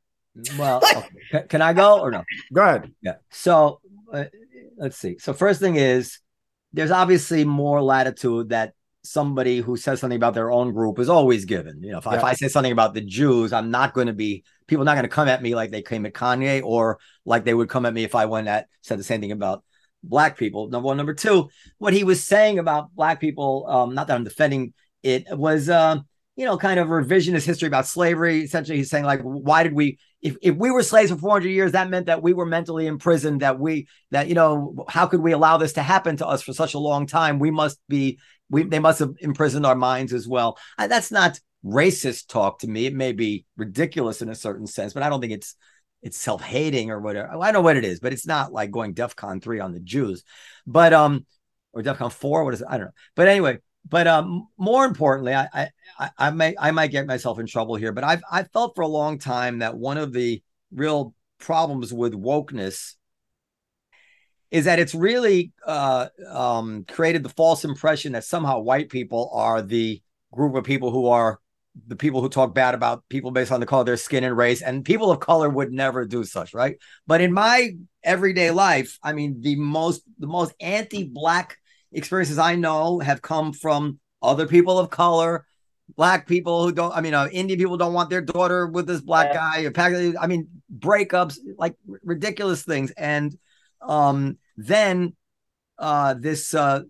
Well, 0.59 0.79
okay. 0.85 1.09
Can- 1.31 1.49
can 1.49 1.63
I 1.63 1.73
go 1.73 2.01
or 2.01 2.11
no? 2.11 2.25
Go 2.53 2.63
ahead. 2.63 2.93
Yeah. 3.03 3.15
So 3.31 3.81
uh, 4.13 4.25
let's 4.77 4.97
see. 4.97 5.19
So 5.19 5.33
first 5.33 5.61
thing 5.61 5.77
is, 5.77 6.21
there's 6.73 6.91
obviously 6.91 7.45
more 7.45 7.83
latitude 7.83 8.51
that 8.51 8.75
somebody 9.03 9.61
who 9.61 9.77
says 9.77 10.01
something 10.01 10.17
about 10.17 10.35
their 10.35 10.51
own 10.51 10.73
group 10.73 10.99
is 10.99 11.09
always 11.09 11.45
given. 11.45 11.83
You 11.83 11.93
know, 11.93 11.99
if, 11.99 12.07
I 12.07 12.17
if 12.17 12.25
I 12.25 12.35
say 12.35 12.49
something 12.49 12.73
about 12.73 12.95
the 12.95 13.01
Jews, 13.01 13.53
I'm 13.53 13.71
not 13.71 13.95
going 13.95 14.09
to 14.09 14.13
be 14.13 14.45
people 14.67 14.83
are 14.83 14.85
not 14.85 14.95
going 14.95 15.05
to 15.05 15.09
come 15.09 15.29
at 15.29 15.43
me 15.43 15.55
like 15.55 15.71
they 15.71 15.83
came 15.83 16.05
at 16.07 16.13
Kanye 16.13 16.63
or 16.63 16.99
like 17.25 17.45
they 17.45 17.55
would 17.55 17.69
come 17.69 17.87
at 17.87 17.95
me 17.95 18.05
if 18.05 18.15
I 18.15 18.27
went 18.27 18.49
at 18.49 18.69
said 18.83 18.99
the 18.99 19.05
same 19.05 19.21
thing 19.21 19.33
about 19.33 19.65
black 20.03 20.37
people. 20.37 20.69
Number 20.69 20.87
one, 20.87 20.97
number 20.97 21.15
two, 21.15 21.49
what 21.79 21.95
he 21.95 22.05
was 22.05 22.23
saying 22.23 22.59
about 22.59 22.95
black 22.95 23.21
people. 23.21 23.67
Um, 23.69 23.95
not 23.95 24.07
that 24.07 24.17
I'm 24.17 24.25
defending 24.25 24.75
it 25.03 25.27
was. 25.31 25.69
Uh, 25.69 26.01
you 26.39 26.45
know, 26.45 26.57
kind 26.57 26.79
of 26.79 26.87
revisionist 26.87 27.45
history 27.45 27.67
about 27.67 27.85
slavery. 27.85 28.43
Essentially, 28.43 28.79
he's 28.79 28.89
saying 28.89 29.05
like, 29.05 29.21
why 29.23 29.65
did 29.65 29.73
we? 29.73 29.99
If, 30.23 30.37
if 30.41 30.55
we 30.55 30.71
were 30.71 30.85
slaves 30.85 31.11
for 31.11 31.19
400 31.19 31.49
years, 31.49 31.73
that 31.73 31.91
meant 31.91 32.07
that 32.07 32.23
we 32.23 32.33
were 32.33 32.47
mentally 32.47 32.87
imprisoned. 32.87 33.43
That 33.43 33.59
we 33.59 33.89
that 34.13 34.29
you 34.29 34.35
know, 34.35 34.85
how 34.89 35.09
could 35.09 35.21
we 35.21 35.33
allow 35.33 35.57
this 35.57 35.73
to 35.73 35.83
happen 35.83 36.17
to 36.19 36.27
us 36.27 36.41
for 36.43 36.53
such 36.53 36.75
a 36.75 36.79
long 36.79 37.07
time? 37.07 37.41
We 37.41 37.51
must 37.51 37.81
be. 37.89 38.21
We 38.51 38.63
they 38.63 38.79
must 38.79 39.01
have 39.01 39.15
imprisoned 39.19 39.67
our 39.67 39.75
minds 39.75 40.13
as 40.13 40.29
well. 40.29 40.59
That's 40.79 41.11
not 41.11 41.41
racist 41.65 42.29
talk 42.29 42.61
to 42.61 42.69
me. 42.69 42.87
It 42.87 42.95
may 42.95 43.11
be 43.11 43.45
ridiculous 43.57 44.23
in 44.23 44.29
a 44.29 44.35
certain 44.37 44.69
sense, 44.69 44.93
but 44.93 45.03
I 45.03 45.09
don't 45.09 45.21
think 45.21 45.33
it's 45.33 45.57
it's 46.03 46.17
self-hating 46.17 46.93
or 46.93 47.01
whatever. 47.01 47.31
I 47.31 47.47
don't 47.47 47.55
know 47.55 47.61
what 47.63 47.77
it 47.77 47.85
is, 47.85 47.99
but 47.99 48.13
it's 48.13 48.29
not 48.29 48.53
like 48.53 48.71
going 48.71 48.95
DEFCON 48.95 49.43
three 49.43 49.59
on 49.59 49.73
the 49.73 49.81
Jews. 49.81 50.23
But 50.69 50.93
um, 50.93 51.27
or 51.73 51.83
DEFCON 51.83 52.13
four. 52.13 52.45
What 52.45 52.55
is 52.55 52.61
it? 52.61 52.69
I 52.71 52.77
don't 52.77 52.87
know. 52.87 52.93
But 53.17 53.27
anyway, 53.27 53.59
but 53.89 54.07
um, 54.07 54.49
more 54.59 54.85
importantly, 54.85 55.35
I, 55.35 55.71
I 55.99 56.11
I 56.19 56.31
may 56.31 56.55
I 56.59 56.71
might 56.71 56.91
get 56.91 57.07
myself 57.07 57.39
in 57.39 57.47
trouble 57.47 57.77
here, 57.77 57.93
but 57.93 58.05
I've 58.05 58.23
I 58.31 58.43
felt 58.45 58.75
for 58.75 58.83
a 58.83 58.89
long 58.89 59.19
time 59.19 59.61
that 59.61 59.77
one 59.77 59.99
of 59.99 60.13
the 60.13 60.43
real 60.73 61.15
problems 61.39 61.93
with 61.93 62.13
wokeness 62.15 62.95
is 64.51 64.65
that 64.65 64.79
it's 64.79 64.95
really 64.95 65.53
uh, 65.67 66.09
um, 66.29 66.85
created 66.89 67.23
the 67.23 67.29
false 67.29 67.65
impression 67.65 68.13
that 68.13 68.25
somehow 68.25 68.59
white 68.59 68.89
people 68.89 69.31
are 69.33 69.61
the 69.63 70.03
group 70.33 70.55
of 70.55 70.65
people 70.65 70.91
who 70.91 71.07
are 71.07 71.39
the 71.87 71.97
people 71.97 72.21
who 72.21 72.29
talk 72.29 72.55
bad 72.55 72.75
about 72.75 73.05
people 73.09 73.31
based 73.31 73.53
on 73.53 73.61
the 73.61 73.67
color 73.67 73.81
of 73.81 73.87
their 73.87 73.97
skin 73.97 74.25
and 74.25 74.37
race, 74.37 74.63
and 74.63 74.85
people 74.85 75.11
of 75.11 75.21
color 75.21 75.49
would 75.49 75.73
never 75.73 76.05
do 76.05 76.25
such, 76.25 76.53
right? 76.53 76.77
But 77.07 77.21
in 77.21 77.33
my 77.33 77.77
everyday 78.03 78.51
life, 78.51 78.99
I 79.03 79.13
mean, 79.13 79.41
the 79.41 79.57
most 79.57 80.03
the 80.19 80.27
most 80.27 80.55
anti-black 80.61 81.57
experiences 81.93 82.39
I 82.39 82.57
know 82.57 82.99
have 82.99 83.23
come 83.23 83.53
from 83.53 83.99
other 84.23 84.47
people 84.47 84.79
of 84.79 84.91
color, 84.91 85.47
black 85.97 86.27
people 86.27 86.65
who 86.65 86.73
don't. 86.73 86.95
I 86.95 87.01
mean, 87.01 87.15
uh, 87.15 87.29
Indian 87.33 87.59
people 87.59 87.77
don't 87.77 87.93
want 87.93 88.11
their 88.11 88.21
daughter 88.21 88.67
with 88.67 88.87
this 88.87 89.01
black 89.01 89.33
yeah. 89.33 89.71
guy. 89.71 90.15
I 90.21 90.27
mean, 90.27 90.49
breakups, 90.77 91.39
like 91.57 91.75
r- 91.91 92.01
ridiculous 92.03 92.63
things, 92.63 92.91
and 92.93 93.37
um, 93.81 94.39
then 94.57 95.15
uh, 95.79 96.15
this 96.15 96.55
uh, 96.55 96.83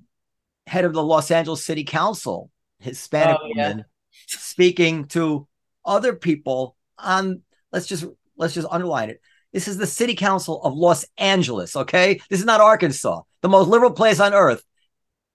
head 0.66 0.84
of 0.84 0.92
the 0.92 1.02
Los 1.02 1.30
Angeles 1.30 1.64
City 1.64 1.84
Council, 1.84 2.50
Hispanic 2.80 3.38
oh, 3.42 3.46
yeah. 3.54 3.68
woman, 3.68 3.84
speaking 4.26 5.04
to 5.08 5.46
other 5.84 6.14
people 6.14 6.76
on. 6.98 7.42
Let's 7.70 7.86
just 7.86 8.06
let's 8.36 8.54
just 8.54 8.68
underline 8.70 9.10
it. 9.10 9.20
This 9.52 9.68
is 9.68 9.78
the 9.78 9.86
city 9.86 10.14
council 10.14 10.62
of 10.62 10.74
Los 10.74 11.06
Angeles, 11.16 11.74
okay? 11.74 12.20
This 12.28 12.40
is 12.40 12.44
not 12.44 12.60
Arkansas, 12.60 13.22
the 13.40 13.48
most 13.48 13.68
liberal 13.68 13.90
place 13.90 14.20
on 14.20 14.34
earth 14.34 14.62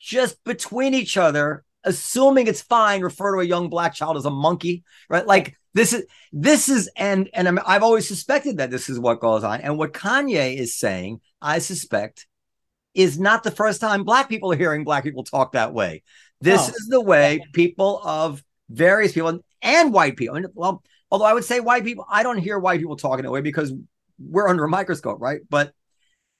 just 0.03 0.43
between 0.43 0.93
each 0.93 1.15
other, 1.15 1.63
assuming 1.85 2.47
it's 2.47 2.61
fine, 2.61 3.01
refer 3.01 3.35
to 3.35 3.41
a 3.41 3.45
young 3.45 3.69
black 3.69 3.93
child 3.93 4.17
as 4.17 4.25
a 4.25 4.29
monkey, 4.29 4.83
right? 5.09 5.25
Like 5.25 5.55
this 5.73 5.93
is 5.93 6.05
this 6.31 6.69
is 6.69 6.89
and 6.95 7.29
and 7.33 7.59
i 7.59 7.73
have 7.73 7.83
always 7.83 8.07
suspected 8.07 8.57
that 8.57 8.69
this 8.69 8.89
is 8.89 8.99
what 8.99 9.21
goes 9.21 9.43
on. 9.43 9.61
And 9.61 9.77
what 9.77 9.93
Kanye 9.93 10.57
is 10.57 10.75
saying, 10.75 11.21
I 11.41 11.59
suspect, 11.59 12.27
is 12.93 13.17
not 13.17 13.43
the 13.43 13.51
first 13.51 13.79
time 13.79 14.03
black 14.03 14.27
people 14.27 14.51
are 14.51 14.57
hearing 14.57 14.83
black 14.83 15.03
people 15.03 15.23
talk 15.23 15.53
that 15.53 15.73
way. 15.73 16.03
This 16.41 16.61
oh. 16.61 16.73
is 16.75 16.87
the 16.89 17.01
way 17.01 17.41
people 17.53 18.01
of 18.03 18.43
various 18.69 19.13
people 19.13 19.39
and 19.61 19.93
white 19.93 20.17
people. 20.17 20.35
And 20.35 20.47
well, 20.53 20.83
although 21.09 21.25
I 21.25 21.33
would 21.33 21.45
say 21.45 21.61
white 21.61 21.85
people, 21.85 22.05
I 22.09 22.23
don't 22.23 22.37
hear 22.37 22.59
white 22.59 22.79
people 22.79 22.97
talking 22.97 23.23
that 23.23 23.31
way 23.31 23.41
because 23.41 23.73
we're 24.19 24.49
under 24.49 24.65
a 24.65 24.69
microscope, 24.69 25.21
right? 25.21 25.39
But 25.49 25.71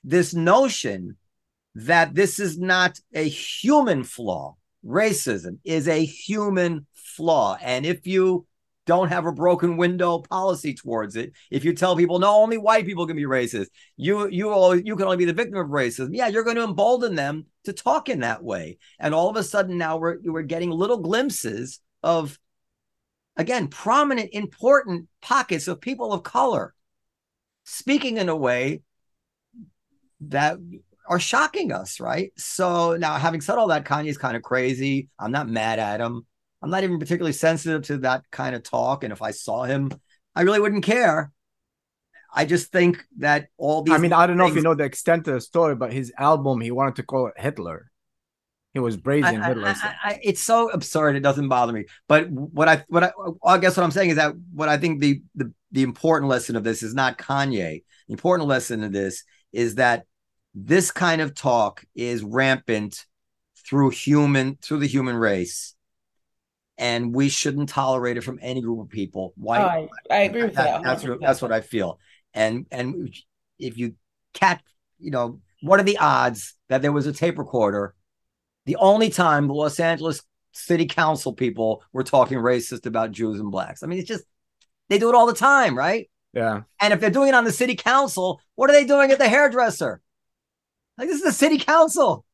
this 0.04 0.34
notion 0.34 1.16
that 1.76 2.14
this 2.14 2.40
is 2.40 2.58
not 2.58 3.00
a 3.14 3.28
human 3.28 4.04
flaw. 4.04 4.56
Racism 4.86 5.60
is 5.64 5.88
a 5.88 6.04
human 6.04 6.86
flaw. 6.94 7.58
And 7.62 7.86
if 7.86 8.06
you 8.06 8.46
don't 8.86 9.08
have 9.08 9.26
a 9.26 9.32
broken 9.32 9.78
window 9.78 10.20
policy 10.20 10.74
towards 10.74 11.16
it, 11.16 11.32
if 11.50 11.64
you 11.64 11.74
tell 11.74 11.96
people 11.96 12.20
no, 12.20 12.36
only 12.36 12.58
white 12.58 12.86
people 12.86 13.08
can 13.08 13.16
be 13.16 13.24
racist, 13.24 13.68
you 13.96 14.28
you 14.28 14.50
always 14.50 14.82
you 14.84 14.96
can 14.96 15.06
only 15.06 15.18
be 15.18 15.26
the 15.26 15.34
victim 15.34 15.58
of 15.58 15.70
racism. 15.70 16.10
Yeah, 16.12 16.28
you're 16.28 16.44
going 16.44 16.58
to 16.58 16.64
embolden 16.64 17.16
them 17.16 17.46
to 17.64 17.74
talk 17.74 18.10
in 18.10 18.20
that 18.20 18.44
way. 18.44 18.78
And 19.00 19.14
all 19.14 19.30
of 19.30 19.38
a 19.38 19.44
sudden 19.44 19.78
now 19.78 19.98
we're 19.98 20.18
we're 20.24 20.42
getting 20.42 20.70
little 20.70 20.98
glimpses 20.98 21.80
of 22.04 22.38
again 23.38 23.68
prominent, 23.70 24.32
important 24.34 25.08
pockets 25.22 25.68
of 25.68 25.80
people 25.80 26.12
of 26.12 26.24
color 26.24 26.74
speaking 27.64 28.18
in 28.18 28.30
a 28.30 28.36
way 28.36 28.82
that 30.20 30.58
are 31.08 31.20
shocking 31.20 31.72
us, 31.72 32.00
right? 32.00 32.32
So 32.38 32.96
now, 32.96 33.16
having 33.18 33.42
said 33.42 33.58
all 33.58 33.68
that, 33.68 33.86
Kanye's 33.86 34.18
kind 34.18 34.36
of 34.36 34.44
crazy. 34.44 35.10
I'm 35.20 35.32
not 35.32 35.50
mad 35.50 35.80
at 35.80 36.00
him. 36.00 36.26
I'm 36.62 36.70
not 36.70 36.84
even 36.84 37.00
particularly 37.00 37.34
sensitive 37.34 37.84
to 37.84 37.98
that 38.00 38.24
kind 38.32 38.56
of 38.56 38.64
talk. 38.64 39.04
And 39.04 39.12
if 39.12 39.22
I 39.22 39.32
saw 39.32 39.64
him, 39.64 39.92
I 40.36 40.42
really 40.42 40.60
wouldn't 40.60 40.86
care. 40.86 41.32
I 42.34 42.46
just 42.46 42.72
think 42.72 43.04
that 43.20 43.48
all 43.58 43.84
these. 43.84 43.94
I 43.94 43.98
mean, 43.98 44.14
I 44.14 44.26
don't 44.26 44.38
know 44.38 44.48
if 44.48 44.56
you 44.56 44.62
know 44.62 44.74
the 44.74 44.86
extent 44.86 45.28
of 45.28 45.36
the 45.36 45.42
story, 45.42 45.76
but 45.76 45.94
his 45.94 46.12
album, 46.18 46.62
he 46.62 46.72
wanted 46.72 46.96
to 46.96 47.04
call 47.04 47.28
it 47.28 47.34
Hitler. 47.38 47.92
He 48.74 48.80
was 48.80 48.98
brazen 48.98 49.44
I, 49.44 49.48
Hitler. 49.50 49.68
I, 49.68 49.96
I, 50.04 50.20
it's 50.24 50.42
so 50.42 50.70
absurd; 50.70 51.16
it 51.16 51.20
doesn't 51.20 51.48
bother 51.48 51.74
me. 51.74 51.86
But 52.08 52.32
what 52.32 52.68
I, 52.68 52.84
what 52.88 53.04
I, 53.04 53.12
I 53.46 53.60
guess 53.60 53.78
what 53.78 53.84
I'm 53.84 53.92
saying 53.92 54.10
is 54.12 54.16
that 54.16 54.34
what 54.52 54.68
I 54.68 54.78
think 54.78 55.00
the 55.00 55.22
the 55.36 55.54
the 55.72 55.84
important 55.84 56.30
lesson 56.30 56.56
of 56.56 56.64
this 56.64 56.82
is 56.82 56.96
not 56.96 57.20
Kanye. 57.20 57.84
The 58.08 58.14
important 58.14 58.50
lesson 58.50 58.84
of 58.84 58.92
this 58.92 59.26
is 59.52 59.76
that 59.76 60.06
this 60.54 60.92
kind 60.92 61.22
of 61.22 61.34
talk 61.34 61.84
is 61.96 62.24
rampant 62.24 63.06
through 63.66 63.90
human 63.90 64.58
through 64.62 64.80
the 64.80 64.88
human 64.88 65.16
race. 65.16 65.74
And 66.78 67.14
we 67.14 67.30
shouldn't 67.30 67.70
tolerate 67.70 68.18
it 68.18 68.24
from 68.24 68.40
any 68.42 68.62
group 68.62 68.80
of 68.80 68.90
people. 68.90 69.34
White 69.36 69.62
oh, 69.62 69.90
I, 70.12 70.16
I, 70.16 70.20
agree 70.24 70.44
with 70.44 70.56
that, 70.56 70.82
that. 70.82 70.84
that's 70.84 71.04
what, 71.04 71.22
that's 71.22 71.42
what 71.42 71.52
i 71.52 71.62
feel. 71.62 72.00
And 72.34 72.66
and 72.72 73.14
if 73.60 73.78
you 73.78 73.96
cat 74.34 74.62
you 75.00 75.12
know 75.12 75.40
what 75.62 75.80
are 75.80 75.84
the 75.84 76.00
odds 76.00 76.56
that 76.70 76.82
there 76.82 76.92
was 76.92 77.08
a 77.08 77.14
tape 77.14 77.38
recorder? 77.38 77.96
The 78.66 78.76
only 78.78 79.10
time 79.10 79.48
the 79.48 79.54
los 79.54 79.80
angeles 79.80 80.24
city 80.52 80.86
council 80.86 81.34
people 81.34 81.84
were 81.94 82.04
talking 82.04 82.38
racist 82.38 82.86
about 82.86 83.12
jews 83.12 83.40
and 83.40 83.52
blacks. 83.52 83.84
I 83.84 83.88
mean 83.88 84.00
it's 84.00 84.08
just 84.08 84.26
they 84.90 85.00
do 85.00 85.10
it 85.10 85.16
all 85.16 85.28
the 85.28 85.34
time 85.34 85.78
right? 85.78 86.10
Yeah. 86.34 86.62
And 86.82 86.94
if 86.94 87.00
they're 87.00 87.12
doing 87.12 87.30
it 87.30 87.36
on 87.36 87.44
the 87.44 87.52
city 87.52 87.76
council 87.76 88.42
what 88.56 88.70
are 88.70 88.74
they 88.74 88.86
doing 88.86 89.12
at 89.12 89.20
the 89.20 89.30
hairdresser 89.30 90.02
like 90.98 91.08
this 91.08 91.18
is 91.18 91.24
the 91.24 91.32
city 91.32 91.58
council. 91.58 92.26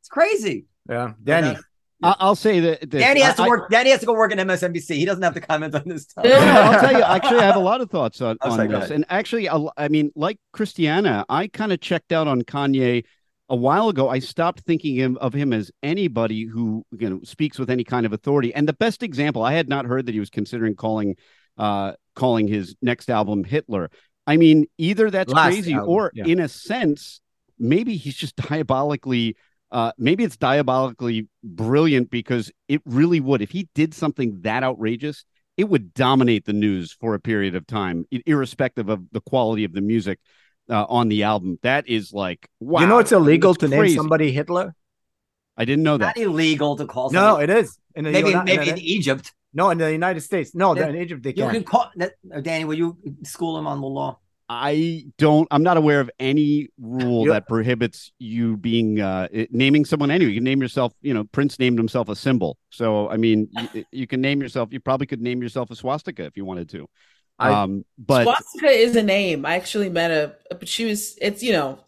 It's 0.00 0.08
crazy. 0.08 0.66
Yeah, 0.88 1.12
Danny. 1.22 1.56
I'll 2.02 2.36
say 2.36 2.60
that 2.60 2.90
this. 2.90 3.02
Danny 3.02 3.20
has 3.20 3.36
to 3.36 3.42
work. 3.42 3.64
I, 3.70 3.74
Danny 3.74 3.90
has 3.90 4.00
to 4.00 4.06
go 4.06 4.14
work 4.14 4.32
in 4.32 4.38
MSNBC. 4.38 4.94
He 4.96 5.04
doesn't 5.04 5.22
have 5.22 5.34
to 5.34 5.40
comment 5.40 5.74
on 5.74 5.82
this. 5.84 6.04
Stuff. 6.04 6.24
Yeah, 6.24 6.70
I'll 6.70 6.80
tell 6.80 6.92
you. 6.92 7.02
Actually, 7.02 7.40
I 7.40 7.44
have 7.44 7.56
a 7.56 7.60
lot 7.60 7.80
of 7.80 7.90
thoughts 7.90 8.22
on, 8.22 8.38
on 8.40 8.68
this. 8.68 8.90
And 8.90 9.04
actually, 9.10 9.48
I 9.50 9.88
mean, 9.88 10.10
like 10.16 10.38
Christiana, 10.52 11.26
I 11.28 11.48
kind 11.48 11.72
of 11.72 11.80
checked 11.80 12.12
out 12.12 12.26
on 12.26 12.42
Kanye 12.42 13.04
a 13.50 13.56
while 13.56 13.90
ago. 13.90 14.08
I 14.08 14.20
stopped 14.20 14.60
thinking 14.60 15.16
of 15.18 15.34
him 15.34 15.52
as 15.52 15.70
anybody 15.82 16.46
who 16.46 16.84
you 16.98 17.10
know 17.10 17.20
speaks 17.22 17.58
with 17.58 17.68
any 17.68 17.84
kind 17.84 18.06
of 18.06 18.12
authority. 18.14 18.54
And 18.54 18.66
the 18.66 18.72
best 18.72 19.02
example, 19.02 19.42
I 19.42 19.52
had 19.52 19.68
not 19.68 19.84
heard 19.84 20.06
that 20.06 20.12
he 20.12 20.20
was 20.20 20.30
considering 20.30 20.76
calling 20.76 21.16
uh, 21.58 21.92
calling 22.14 22.48
his 22.48 22.76
next 22.80 23.10
album 23.10 23.44
Hitler. 23.44 23.90
I 24.26 24.36
mean, 24.38 24.66
either 24.78 25.10
that's 25.10 25.32
Last 25.32 25.52
crazy, 25.52 25.74
album, 25.74 25.90
or 25.90 26.12
yeah. 26.14 26.24
in 26.24 26.40
a 26.40 26.48
sense, 26.48 27.20
maybe 27.60 27.96
he's 27.96 28.16
just 28.16 28.36
diabolically 28.36 29.36
uh, 29.72 29.92
maybe 29.98 30.24
it's 30.24 30.36
diabolically 30.36 31.28
brilliant 31.44 32.10
because 32.10 32.50
it 32.68 32.82
really 32.84 33.20
would. 33.20 33.40
If 33.40 33.50
he 33.50 33.68
did 33.74 33.94
something 33.94 34.40
that 34.42 34.64
outrageous, 34.64 35.24
it 35.56 35.64
would 35.68 35.94
dominate 35.94 36.44
the 36.44 36.52
news 36.52 36.92
for 36.92 37.14
a 37.14 37.20
period 37.20 37.54
of 37.54 37.66
time, 37.66 38.04
irrespective 38.26 38.88
of 38.88 39.04
the 39.12 39.20
quality 39.20 39.64
of 39.64 39.72
the 39.72 39.80
music 39.80 40.18
uh, 40.68 40.86
on 40.88 41.08
the 41.08 41.22
album. 41.22 41.58
That 41.62 41.88
is 41.88 42.12
like 42.12 42.48
wow. 42.58 42.80
You 42.80 42.86
know, 42.86 42.98
it's 42.98 43.12
illegal 43.12 43.54
to 43.54 43.68
crazy. 43.68 43.82
name 43.82 43.96
somebody 43.96 44.32
Hitler. 44.32 44.74
I 45.56 45.64
didn't 45.64 45.84
know 45.84 45.98
that. 45.98 46.16
Not 46.16 46.24
illegal 46.24 46.76
to 46.76 46.86
call. 46.86 47.10
Somebody. 47.10 47.46
No, 47.48 47.54
it 47.54 47.62
is. 47.62 47.78
In 47.94 48.04
the, 48.04 48.10
maybe 48.10 48.34
maybe 48.34 48.70
in, 48.70 48.76
in 48.76 48.78
Egypt. 48.78 49.32
No, 49.52 49.70
in 49.70 49.78
the 49.78 49.90
United 49.90 50.20
States. 50.20 50.54
No, 50.54 50.72
in 50.72 50.96
Egypt 50.96 51.22
they 51.22 51.32
can. 51.32 51.46
You 51.46 51.50
can 51.50 51.64
call 51.64 51.92
Danny. 52.42 52.64
Will 52.64 52.74
you 52.74 52.96
school 53.24 53.58
him 53.58 53.66
on 53.66 53.80
the 53.80 53.86
law? 53.86 54.18
I 54.52 55.04
don't. 55.16 55.46
I'm 55.52 55.62
not 55.62 55.76
aware 55.76 56.00
of 56.00 56.10
any 56.18 56.70
rule 56.76 57.24
that 57.26 57.46
prohibits 57.46 58.10
you 58.18 58.56
being 58.56 59.00
uh, 59.00 59.28
naming 59.52 59.84
someone 59.84 60.10
anyway. 60.10 60.32
You 60.32 60.38
can 60.38 60.44
name 60.44 60.60
yourself. 60.60 60.92
You 61.02 61.14
know, 61.14 61.22
Prince 61.22 61.60
named 61.60 61.78
himself 61.78 62.08
a 62.08 62.16
symbol. 62.16 62.58
So 62.70 63.08
I 63.08 63.16
mean, 63.16 63.48
you, 63.72 63.84
you, 63.92 64.06
can 64.08 64.20
name 64.20 64.42
yourself. 64.42 64.72
You 64.72 64.80
probably 64.80 65.06
could 65.06 65.20
name 65.20 65.40
yourself 65.40 65.70
a 65.70 65.76
swastika 65.76 66.24
if 66.24 66.36
you 66.36 66.44
wanted 66.44 66.68
to. 66.70 66.88
Um, 67.38 67.84
but 67.96 68.24
swastika 68.24 68.70
is 68.70 68.96
a 68.96 69.04
name. 69.04 69.46
I 69.46 69.54
actually 69.54 69.88
met 69.88 70.10
a, 70.10 70.34
but 70.50 70.66
she 70.66 70.84
was. 70.86 71.16
It's 71.22 71.44
you 71.44 71.52
know, 71.52 71.78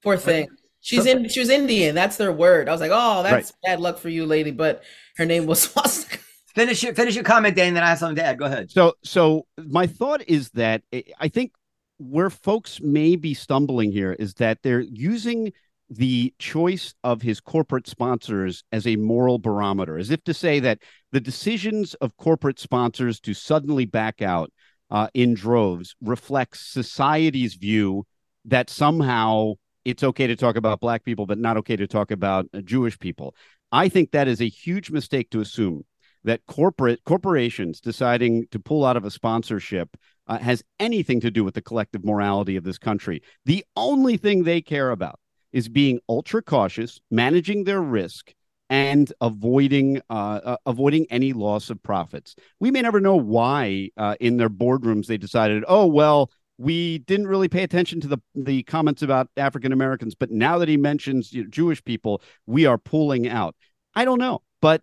poor 0.00 0.16
thing. 0.16 0.46
She's 0.80 1.06
in. 1.06 1.28
She 1.28 1.40
was 1.40 1.48
Indian. 1.48 1.96
That's 1.96 2.18
their 2.18 2.32
word. 2.32 2.68
I 2.68 2.72
was 2.72 2.80
like, 2.80 2.92
oh, 2.94 3.24
that's 3.24 3.50
right. 3.64 3.70
bad 3.72 3.80
luck 3.80 3.98
for 3.98 4.10
you, 4.10 4.26
lady. 4.26 4.52
But 4.52 4.84
her 5.16 5.26
name 5.26 5.46
was 5.46 5.62
swastika. 5.72 6.18
Finish 6.54 6.84
your 6.84 6.94
finish 6.94 7.16
your 7.16 7.24
comment, 7.24 7.56
Dan. 7.56 7.74
Then 7.74 7.82
I 7.82 7.88
have 7.88 7.98
something 7.98 8.16
to 8.16 8.24
add. 8.24 8.38
Go 8.38 8.44
ahead. 8.44 8.70
So, 8.70 8.94
so 9.02 9.46
my 9.58 9.88
thought 9.88 10.22
is 10.28 10.50
that 10.50 10.82
I 11.18 11.26
think 11.26 11.50
where 11.98 12.30
folks 12.30 12.80
may 12.80 13.16
be 13.16 13.34
stumbling 13.34 13.92
here 13.92 14.12
is 14.12 14.34
that 14.34 14.58
they're 14.62 14.80
using 14.80 15.52
the 15.90 16.32
choice 16.38 16.94
of 17.04 17.20
his 17.22 17.40
corporate 17.40 17.86
sponsors 17.86 18.64
as 18.72 18.86
a 18.86 18.96
moral 18.96 19.38
barometer, 19.38 19.98
as 19.98 20.10
if 20.10 20.24
to 20.24 20.32
say 20.32 20.58
that 20.58 20.78
the 21.12 21.20
decisions 21.20 21.94
of 21.94 22.16
corporate 22.16 22.58
sponsors 22.58 23.20
to 23.20 23.34
suddenly 23.34 23.84
back 23.84 24.22
out 24.22 24.50
uh, 24.90 25.08
in 25.12 25.34
droves 25.34 25.94
reflects 26.00 26.60
society's 26.60 27.54
view 27.54 28.04
that 28.44 28.70
somehow 28.70 29.52
it's 29.84 30.02
okay 30.02 30.26
to 30.26 30.36
talk 30.36 30.56
about 30.56 30.80
black 30.80 31.04
people, 31.04 31.26
but 31.26 31.38
not 31.38 31.56
okay 31.56 31.76
to 31.76 31.86
talk 31.86 32.10
about 32.10 32.46
uh, 32.54 32.60
Jewish 32.60 32.98
people. 32.98 33.34
I 33.70 33.88
think 33.88 34.10
that 34.10 34.28
is 34.28 34.40
a 34.40 34.48
huge 34.48 34.90
mistake 34.90 35.30
to 35.30 35.40
assume 35.40 35.84
that 36.24 36.40
corporate 36.46 37.02
corporations 37.04 37.80
deciding 37.80 38.46
to 38.50 38.58
pull 38.58 38.84
out 38.84 38.96
of 38.96 39.04
a 39.04 39.10
sponsorship 39.10 39.96
uh, 40.26 40.38
has 40.38 40.62
anything 40.78 41.20
to 41.20 41.30
do 41.30 41.44
with 41.44 41.54
the 41.54 41.62
collective 41.62 42.04
morality 42.04 42.56
of 42.56 42.64
this 42.64 42.78
country. 42.78 43.22
The 43.44 43.64
only 43.76 44.16
thing 44.16 44.44
they 44.44 44.60
care 44.60 44.90
about 44.90 45.18
is 45.52 45.68
being 45.68 46.00
ultra 46.08 46.42
cautious, 46.42 47.00
managing 47.10 47.64
their 47.64 47.80
risk, 47.80 48.32
and 48.70 49.12
avoiding 49.20 50.00
uh, 50.08 50.40
uh, 50.44 50.56
avoiding 50.64 51.06
any 51.10 51.34
loss 51.34 51.68
of 51.68 51.82
profits. 51.82 52.34
We 52.58 52.70
may 52.70 52.80
never 52.80 53.00
know 53.00 53.16
why 53.16 53.90
uh, 53.98 54.16
in 54.18 54.38
their 54.38 54.48
boardrooms 54.48 55.06
they 55.06 55.18
decided, 55.18 55.62
oh 55.68 55.86
well, 55.86 56.30
we 56.56 56.98
didn't 56.98 57.26
really 57.26 57.48
pay 57.48 57.64
attention 57.64 58.00
to 58.00 58.08
the 58.08 58.18
the 58.34 58.62
comments 58.62 59.02
about 59.02 59.28
African 59.36 59.72
Americans, 59.72 60.14
but 60.14 60.30
now 60.30 60.58
that 60.58 60.68
he 60.68 60.78
mentions 60.78 61.32
you 61.32 61.42
know, 61.42 61.50
Jewish 61.50 61.84
people, 61.84 62.22
we 62.46 62.64
are 62.64 62.78
pulling 62.78 63.28
out. 63.28 63.54
I 63.94 64.06
don't 64.06 64.18
know, 64.18 64.40
but 64.62 64.82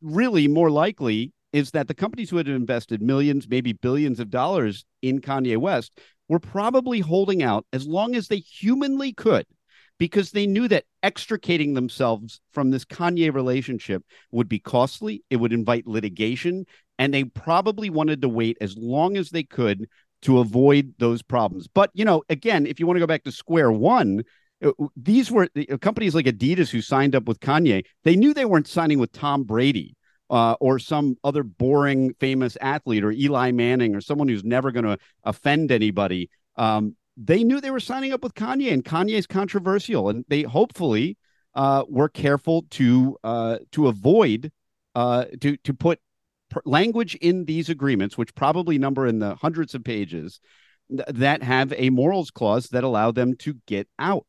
really 0.00 0.46
more 0.46 0.70
likely 0.70 1.32
is 1.54 1.70
that 1.70 1.86
the 1.86 1.94
companies 1.94 2.28
who 2.28 2.36
had 2.36 2.48
invested 2.48 3.00
millions, 3.00 3.48
maybe 3.48 3.72
billions 3.72 4.18
of 4.18 4.28
dollars 4.28 4.84
in 5.02 5.20
Kanye 5.20 5.56
West 5.56 5.96
were 6.28 6.40
probably 6.40 6.98
holding 6.98 7.44
out 7.44 7.64
as 7.72 7.86
long 7.86 8.16
as 8.16 8.26
they 8.26 8.38
humanly 8.38 9.12
could 9.12 9.46
because 9.96 10.32
they 10.32 10.48
knew 10.48 10.66
that 10.66 10.82
extricating 11.04 11.74
themselves 11.74 12.40
from 12.52 12.72
this 12.72 12.84
Kanye 12.84 13.32
relationship 13.32 14.02
would 14.32 14.48
be 14.48 14.58
costly, 14.58 15.22
it 15.30 15.36
would 15.36 15.52
invite 15.52 15.86
litigation, 15.86 16.66
and 16.98 17.14
they 17.14 17.22
probably 17.22 17.88
wanted 17.88 18.20
to 18.22 18.28
wait 18.28 18.58
as 18.60 18.76
long 18.76 19.16
as 19.16 19.30
they 19.30 19.44
could 19.44 19.86
to 20.22 20.40
avoid 20.40 20.92
those 20.98 21.22
problems. 21.22 21.68
But, 21.68 21.90
you 21.94 22.04
know, 22.04 22.24
again, 22.28 22.66
if 22.66 22.80
you 22.80 22.86
want 22.88 22.96
to 22.96 23.00
go 23.00 23.06
back 23.06 23.22
to 23.24 23.30
square 23.30 23.70
one, 23.70 24.24
uh, 24.64 24.72
these 24.96 25.30
were 25.30 25.48
uh, 25.56 25.76
companies 25.76 26.16
like 26.16 26.26
Adidas 26.26 26.70
who 26.70 26.80
signed 26.80 27.14
up 27.14 27.28
with 27.28 27.38
Kanye. 27.38 27.84
They 28.02 28.16
knew 28.16 28.34
they 28.34 28.44
weren't 28.44 28.66
signing 28.66 28.98
with 28.98 29.12
Tom 29.12 29.44
Brady 29.44 29.94
uh, 30.30 30.54
or 30.60 30.78
some 30.78 31.16
other 31.22 31.42
boring 31.42 32.14
famous 32.14 32.56
athlete 32.60 33.04
or 33.04 33.12
Eli 33.12 33.50
Manning 33.52 33.94
or 33.94 34.00
someone 34.00 34.28
who's 34.28 34.44
never 34.44 34.72
going 34.72 34.84
to 34.84 34.98
offend 35.24 35.70
anybody. 35.70 36.30
Um, 36.56 36.96
they 37.16 37.44
knew 37.44 37.60
they 37.60 37.70
were 37.70 37.80
signing 37.80 38.12
up 38.12 38.22
with 38.22 38.34
Kanye, 38.34 38.72
and 38.72 38.84
Kanye 38.84 39.14
is 39.14 39.26
controversial, 39.26 40.08
and 40.08 40.24
they 40.28 40.42
hopefully 40.42 41.16
uh, 41.54 41.84
were 41.88 42.08
careful 42.08 42.64
to 42.70 43.16
uh, 43.22 43.58
to 43.72 43.86
avoid 43.86 44.50
uh, 44.94 45.26
to 45.40 45.56
to 45.58 45.74
put 45.74 46.00
language 46.64 47.14
in 47.16 47.44
these 47.44 47.68
agreements, 47.68 48.18
which 48.18 48.34
probably 48.34 48.78
number 48.78 49.06
in 49.06 49.18
the 49.18 49.34
hundreds 49.36 49.74
of 49.74 49.84
pages, 49.84 50.40
th- 50.88 51.08
that 51.08 51.42
have 51.42 51.72
a 51.76 51.90
morals 51.90 52.30
clause 52.30 52.68
that 52.68 52.84
allow 52.84 53.10
them 53.10 53.36
to 53.36 53.54
get 53.66 53.88
out. 53.98 54.26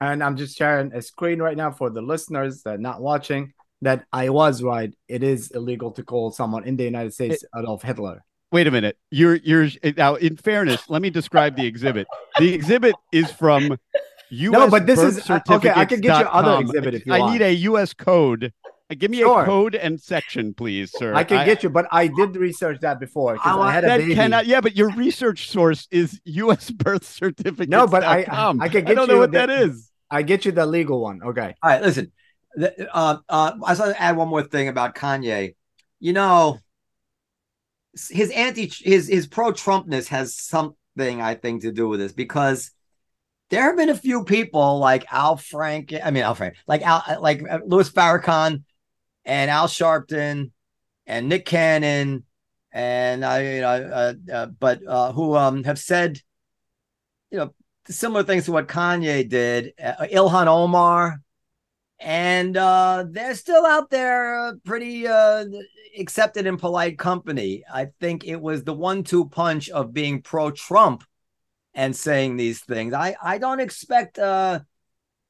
And 0.00 0.22
I'm 0.22 0.36
just 0.36 0.56
sharing 0.56 0.92
a 0.92 1.02
screen 1.02 1.40
right 1.40 1.56
now 1.56 1.72
for 1.72 1.90
the 1.90 2.02
listeners 2.02 2.62
that 2.62 2.78
not 2.78 3.00
watching 3.00 3.52
that 3.82 4.04
I 4.12 4.30
was 4.30 4.62
right. 4.62 4.92
It 5.08 5.22
is 5.22 5.50
illegal 5.50 5.92
to 5.92 6.02
call 6.02 6.30
someone 6.30 6.64
in 6.64 6.76
the 6.76 6.84
United 6.84 7.14
States 7.14 7.42
it, 7.42 7.50
Adolf 7.56 7.82
Hitler. 7.82 8.24
Wait 8.50 8.66
a 8.66 8.70
minute. 8.70 8.96
You're 9.10 9.36
you're 9.36 9.68
now 9.96 10.14
in 10.14 10.36
fairness, 10.36 10.88
let 10.88 11.02
me 11.02 11.10
describe 11.10 11.56
the 11.56 11.66
exhibit. 11.66 12.06
The 12.38 12.54
exhibit 12.54 12.94
is 13.12 13.30
from 13.30 13.78
US 14.30 14.52
No, 14.52 14.70
but 14.70 14.86
this 14.86 15.00
is 15.00 15.30
okay. 15.30 15.72
I 15.74 15.84
can 15.84 16.00
get 16.00 16.18
you 16.20 16.26
other 16.26 16.60
exhibit 16.60 16.94
if 16.94 17.06
you 17.06 17.12
I 17.12 17.20
want. 17.20 17.32
need 17.34 17.42
a 17.42 17.52
US 17.52 17.92
code 17.92 18.52
uh, 18.90 18.94
give 18.96 19.10
me 19.10 19.18
sure. 19.18 19.42
a 19.42 19.44
code 19.44 19.74
and 19.74 20.00
section, 20.00 20.54
please, 20.54 20.90
sir. 20.92 21.14
I 21.14 21.24
can 21.24 21.38
I, 21.38 21.44
get 21.44 21.62
you, 21.62 21.68
but 21.68 21.86
I 21.92 22.06
did 22.06 22.36
research 22.36 22.80
that 22.80 22.98
before 22.98 23.34
because 23.34 23.56
I, 23.56 23.60
I, 23.60 23.72
had 23.72 23.84
a 23.84 23.86
that 23.88 23.98
baby. 23.98 24.14
Cannot, 24.14 24.46
yeah, 24.46 24.60
but 24.60 24.76
your 24.76 24.90
research 24.90 25.50
source 25.50 25.86
is 25.90 26.20
U.S. 26.24 26.70
birth 26.70 27.04
certificate. 27.04 27.68
No, 27.68 27.86
but 27.86 28.02
I, 28.02 28.20
I 28.60 28.68
can 28.68 28.84
get 28.84 28.90
I 28.90 28.94
don't 28.94 29.08
you 29.08 29.14
know 29.14 29.18
what 29.18 29.32
the, 29.32 29.38
that 29.38 29.50
is. 29.50 29.90
I 30.10 30.22
get 30.22 30.46
you 30.46 30.52
the 30.52 30.64
legal 30.64 31.02
one. 31.02 31.22
Okay. 31.22 31.54
All 31.62 31.70
right. 31.70 31.82
Listen, 31.82 32.04
the, 32.04 32.12
uh, 32.58 33.18
uh, 33.28 33.52
I 33.64 33.68
just 33.70 33.80
want 33.80 33.94
to 33.94 34.02
add 34.02 34.16
one 34.16 34.28
more 34.28 34.42
thing 34.42 34.68
about 34.68 34.94
Kanye. 34.94 35.54
You 36.00 36.12
know, 36.12 36.58
his 38.10 38.30
anti, 38.30 38.66
his 38.66 39.08
his 39.08 39.26
pro 39.26 39.52
Trumpness 39.52 40.08
has 40.08 40.34
something 40.34 41.20
I 41.20 41.34
think 41.34 41.62
to 41.62 41.72
do 41.72 41.88
with 41.88 42.00
this 42.00 42.12
because 42.12 42.70
there 43.50 43.62
have 43.62 43.76
been 43.76 43.88
a 43.88 43.96
few 43.96 44.24
people 44.24 44.78
like 44.78 45.06
Al 45.12 45.36
Frank. 45.36 45.94
I 46.02 46.10
mean, 46.10 46.22
Al 46.22 46.34
Frank, 46.34 46.56
like 46.66 46.82
Al, 46.82 47.20
like 47.20 47.42
uh, 47.48 47.60
Louis 47.66 47.90
Farrakhan 47.90 48.62
and 49.24 49.50
Al 49.50 49.66
Sharpton 49.66 50.50
and 51.06 51.28
Nick 51.28 51.46
Cannon 51.46 52.24
and 52.72 53.24
I, 53.24 53.54
you 53.54 53.60
know, 53.60 53.68
uh, 53.68 54.14
uh, 54.32 54.46
but 54.46 54.80
uh, 54.86 55.12
who 55.12 55.36
um, 55.36 55.64
have 55.64 55.78
said, 55.78 56.20
you 57.30 57.38
know, 57.38 57.54
similar 57.86 58.22
things 58.22 58.44
to 58.44 58.52
what 58.52 58.68
Kanye 58.68 59.28
did. 59.28 59.72
Uh, 59.82 60.06
Ilhan 60.12 60.46
Omar, 60.46 61.20
and 62.00 62.56
uh, 62.56 63.04
they're 63.08 63.34
still 63.34 63.66
out 63.66 63.90
there, 63.90 64.38
uh, 64.38 64.52
pretty 64.64 65.06
uh, 65.06 65.44
accepted 65.98 66.46
in 66.46 66.56
polite 66.56 66.98
company. 66.98 67.64
I 67.72 67.88
think 68.00 68.24
it 68.24 68.40
was 68.40 68.64
the 68.64 68.74
one-two 68.74 69.28
punch 69.28 69.68
of 69.70 69.92
being 69.92 70.22
pro-Trump 70.22 71.04
and 71.74 71.94
saying 71.94 72.36
these 72.36 72.60
things. 72.60 72.92
I 72.94 73.16
I 73.22 73.38
don't 73.38 73.60
expect 73.60 74.18
uh 74.18 74.60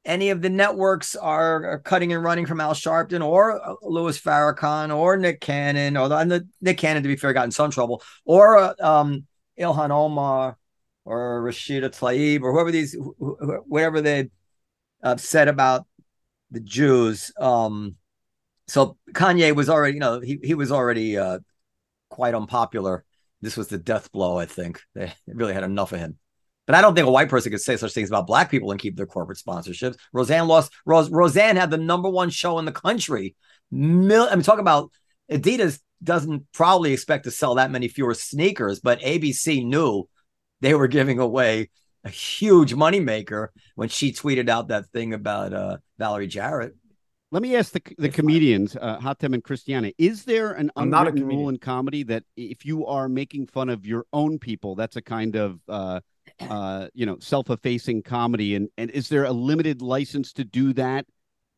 any 0.05 0.31
of 0.31 0.41
the 0.41 0.49
networks 0.49 1.15
are, 1.15 1.81
cutting 1.81 2.13
and 2.13 2.25
running 2.25 2.47
from 2.47 2.61
Al 2.61 2.73
Sharpton 2.73 3.25
or 3.25 3.61
uh, 3.63 3.75
Louis 3.83 4.19
Farrakhan 4.19 4.97
or 4.97 5.17
Nick 5.17 5.41
Cannon, 5.41 5.97
or 5.97 6.09
the, 6.09 6.49
Nick 6.63 6.79
Cannon, 6.79 7.03
to 7.03 7.09
be 7.09 7.17
fair, 7.17 7.33
got 7.35 7.45
in 7.45 7.51
some 7.51 7.71
trouble, 7.71 8.03
or 8.25 8.57
uh, 8.57 8.75
um, 8.81 9.27
Ilhan 9.61 9.91
Omar 9.91 10.57
or 11.05 11.43
Rashida 11.43 11.91
Tlaib 11.91 12.43
or 12.43 12.53
whoever 12.53 12.71
these, 12.71 12.97
whatever 13.19 14.01
they 14.01 14.31
uh, 15.03 15.17
said 15.17 15.49
about 15.49 15.87
the 16.51 16.61
Jews. 16.61 17.33
Um, 17.39 17.97
so 18.67 18.97
Kanye 19.13 19.55
was 19.55 19.69
already, 19.69 19.95
you 19.95 20.01
know, 20.01 20.21
he, 20.21 20.39
he 20.43 20.55
was 20.55 20.73
already 20.73 21.17
uh, 21.17 21.39
quite 22.11 22.35
unpopular. 22.35 23.05
This 23.41 23.57
was 23.57 23.69
the 23.69 23.79
death 23.79 24.11
blow, 24.13 24.39
I 24.39 24.47
think. 24.47 24.81
They 24.95 25.13
really 25.27 25.55
had 25.55 25.65
enough 25.65 25.93
of 25.93 26.01
him. 26.01 26.19
But 26.67 26.75
I 26.75 26.83
don't 26.83 26.95
think 26.95 27.07
a 27.07 27.11
white 27.11 27.31
person 27.31 27.51
could 27.51 27.63
say 27.63 27.79
such 27.79 27.95
things 27.95 28.11
about 28.11 28.27
black 28.27 28.51
people 28.51 28.71
and 28.71 28.81
keep 28.81 28.95
their 28.95 29.07
corporate 29.07 29.39
sponsorships. 29.39 29.97
Roseanne 30.13 30.49
lost. 30.49 30.71
Rose, 30.85 31.09
Roseanne 31.09 31.57
had 31.57 31.71
the 31.71 31.79
number 31.79 32.11
one 32.11 32.29
show 32.29 32.59
in 32.59 32.67
the 32.67 32.73
country. 32.73 33.37
Mil, 33.71 34.29
I 34.31 34.35
mean, 34.35 34.43
talk 34.43 34.59
about 34.59 34.93
Adidas 35.31 35.81
doesn't 36.03 36.53
probably 36.53 36.93
expect 36.93 37.25
to 37.25 37.31
sell 37.31 37.55
that 37.55 37.71
many 37.71 37.89
fewer 37.89 38.13
sneakers, 38.13 38.81
but 38.81 39.01
ABC 39.01 39.65
knew 39.65 40.09
they 40.61 40.75
were 40.75 40.89
giving 40.89 41.19
away 41.19 41.71
a 42.05 42.11
huge 42.11 42.75
moneymaker 42.75 43.49
when 43.75 43.89
she 43.89 44.13
tweeted 44.13 44.49
out 44.49 44.69
that 44.69 44.87
thing 44.87 45.15
about 45.15 45.53
uh, 45.53 45.79
Valerie 45.99 46.27
Jarrett. 46.27 46.75
Let 47.31 47.43
me 47.43 47.57
ask 47.57 47.73
the 47.73 47.83
the 47.99 48.09
comedians, 48.09 48.75
uh, 48.75 48.99
Hatem 49.01 49.35
and 49.35 49.45
Christiana, 49.45 49.93
is 49.99 50.25
there 50.25 50.53
an 50.53 50.71
unwritten 50.77 51.27
rule 51.27 51.51
in 51.51 51.59
comedy 51.59 52.03
that 52.05 52.25
if 52.37 52.65
you 52.65 52.87
are 52.87 53.07
making 53.07 53.49
fun 53.49 53.69
of 53.69 53.85
your 53.85 54.07
own 54.15 54.39
people, 54.39 54.75
that's 54.75 54.97
a 54.97 55.03
kind 55.03 55.37
of 55.37 55.61
uh, 55.69 56.01
uh, 56.41 56.89
you 56.95 57.05
know, 57.07 57.19
self-effacing 57.21 58.03
comedy, 58.03 58.55
and 58.55 58.69
and 58.79 58.91
is 58.91 59.09
there 59.09 59.25
a 59.25 59.33
limited 59.33 59.83
license 59.83 60.33
to 60.35 60.45
do 60.45 60.73
that, 60.75 61.07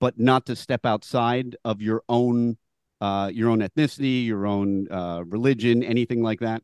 but 0.00 0.18
not 0.18 0.46
to 0.46 0.57
step 0.57 0.85
outside 0.85 1.57
of 1.64 1.81
your 1.81 2.03
own 2.09 2.57
uh, 3.00 3.31
your 3.33 3.50
own 3.50 3.61
ethnicity, 3.61 4.26
your 4.26 4.46
own 4.46 4.90
uh, 4.90 5.22
religion, 5.26 5.83
anything 5.83 6.22
like 6.22 6.40
that? 6.40 6.62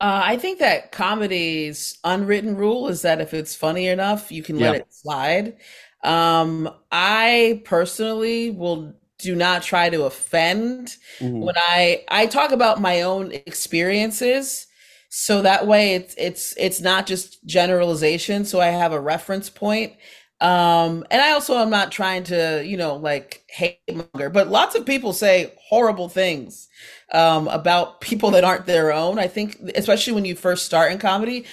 Uh, 0.00 0.20
I 0.24 0.36
think 0.36 0.58
that 0.58 0.92
comedy's 0.92 1.98
unwritten 2.04 2.56
rule 2.56 2.88
is 2.88 3.02
that 3.02 3.20
if 3.20 3.32
it's 3.32 3.54
funny 3.54 3.86
enough, 3.86 4.30
you 4.32 4.42
can 4.42 4.58
let 4.58 4.74
it 4.74 4.86
slide. 4.90 5.56
Um, 6.02 6.68
I 6.92 7.62
personally 7.64 8.50
will 8.50 8.94
do 9.18 9.34
not 9.34 9.62
try 9.62 9.88
to 9.88 10.04
offend 10.04 10.96
mm-hmm. 11.18 11.40
when 11.40 11.54
I 11.56 12.04
I 12.08 12.26
talk 12.26 12.52
about 12.52 12.80
my 12.80 13.02
own 13.02 13.32
experiences. 13.32 14.66
So 15.08 15.42
that 15.42 15.66
way 15.66 15.94
it's 15.94 16.14
it's 16.18 16.54
it's 16.58 16.80
not 16.80 17.06
just 17.06 17.44
generalization. 17.46 18.44
So 18.44 18.60
i 18.60 18.66
have 18.66 18.92
a 18.92 19.00
reference 19.00 19.48
point. 19.48 19.94
Um 20.40 21.06
and 21.10 21.22
i 21.22 21.30
also 21.30 21.56
am 21.58 21.70
not 21.70 21.92
trying 21.92 22.24
to 22.24 22.62
you 22.66 22.76
know 22.76 22.96
like 22.96 23.44
hate 23.48 23.78
monger 23.88 24.28
but 24.30 24.48
lots 24.48 24.74
of 24.74 24.84
people 24.84 25.12
say 25.12 25.54
horrible 25.68 26.08
things 26.08 26.68
um 27.14 27.48
about 27.48 28.00
people 28.00 28.30
that 28.30 28.44
aren't 28.44 28.66
their 28.66 28.92
own 28.92 29.18
i 29.18 29.26
think 29.26 29.58
especially 29.74 30.12
when 30.12 30.24
you 30.24 30.34
first 30.34 30.66
start 30.66 30.92
in 30.92 30.98
comedy 30.98 31.44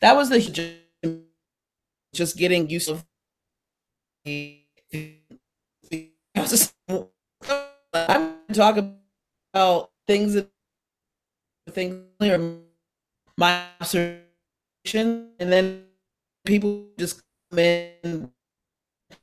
that 0.00 0.16
was 0.16 0.30
the 0.30 0.80
just 2.14 2.36
getting 2.36 2.70
used 2.70 2.88
to 2.88 2.98
i'm 7.94 8.32
talking 8.54 8.96
about 9.52 9.90
things 10.06 10.34
that 10.34 10.48
things 11.70 12.04
are 12.20 12.38
my 13.36 13.64
observation, 13.80 15.30
and 15.38 15.52
then 15.52 15.84
people 16.44 16.86
just 16.98 17.22
come 17.50 17.58
in 17.58 18.30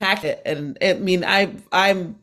hack 0.02 0.24
it. 0.24 0.42
and 0.46 0.78
I 0.82 0.94
mean 0.94 1.24
I 1.24 1.54
I'm 1.72 2.20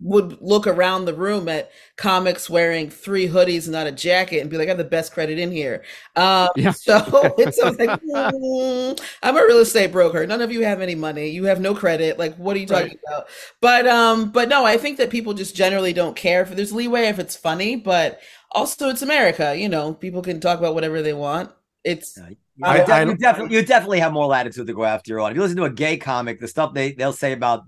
would 0.00 0.40
look 0.42 0.66
around 0.66 1.04
the 1.04 1.14
room 1.14 1.48
at 1.48 1.70
comics 1.96 2.50
wearing 2.50 2.90
three 2.90 3.28
hoodies 3.28 3.64
and 3.64 3.72
not 3.72 3.86
a 3.86 3.92
jacket 3.92 4.40
and 4.40 4.50
be 4.50 4.58
like, 4.58 4.66
I 4.66 4.70
have 4.70 4.78
the 4.78 4.84
best 4.84 5.12
credit 5.12 5.38
in 5.38 5.50
here. 5.50 5.84
Um, 6.16 6.48
yeah. 6.56 6.72
So 6.84 7.34
it's 7.38 7.58
like, 7.58 7.88
mm, 8.02 9.00
I'm 9.22 9.36
a 9.36 9.42
real 9.42 9.58
estate 9.58 9.92
broker. 9.92 10.26
None 10.26 10.42
of 10.42 10.52
you 10.52 10.64
have 10.64 10.80
any 10.80 10.94
money. 10.94 11.28
You 11.28 11.44
have 11.44 11.60
no 11.60 11.74
credit. 11.74 12.18
Like, 12.18 12.36
what 12.36 12.56
are 12.56 12.58
you 12.58 12.66
talking 12.66 12.88
right. 12.88 13.00
about? 13.06 13.28
But, 13.60 13.86
um, 13.86 14.30
but 14.30 14.48
no, 14.48 14.64
I 14.66 14.76
think 14.76 14.98
that 14.98 15.08
people 15.10 15.32
just 15.32 15.56
generally 15.56 15.92
don't 15.92 16.16
care 16.16 16.42
if 16.42 16.50
there's 16.50 16.72
leeway 16.72 17.04
if 17.04 17.18
it's 17.18 17.36
funny, 17.36 17.76
but 17.76 18.20
also 18.50 18.88
it's 18.88 19.02
America. 19.02 19.56
You 19.56 19.68
know, 19.68 19.94
people 19.94 20.20
can 20.20 20.40
talk 20.40 20.58
about 20.58 20.74
whatever 20.74 21.00
they 21.00 21.14
want. 21.14 21.50
It's, 21.84 22.18
I, 22.18 22.36
I, 22.82 23.04
you, 23.04 23.16
definitely, 23.16 23.56
you 23.56 23.64
definitely 23.64 24.00
have 24.00 24.12
more 24.12 24.26
latitude 24.26 24.66
to 24.66 24.74
go 24.74 24.84
after 24.84 25.12
your 25.12 25.20
own. 25.20 25.30
If 25.30 25.36
you 25.36 25.42
listen 25.42 25.56
to 25.58 25.64
a 25.64 25.70
gay 25.70 25.96
comic, 25.96 26.40
the 26.40 26.48
stuff 26.48 26.74
they, 26.74 26.92
they'll 26.92 27.12
say 27.12 27.32
about 27.32 27.64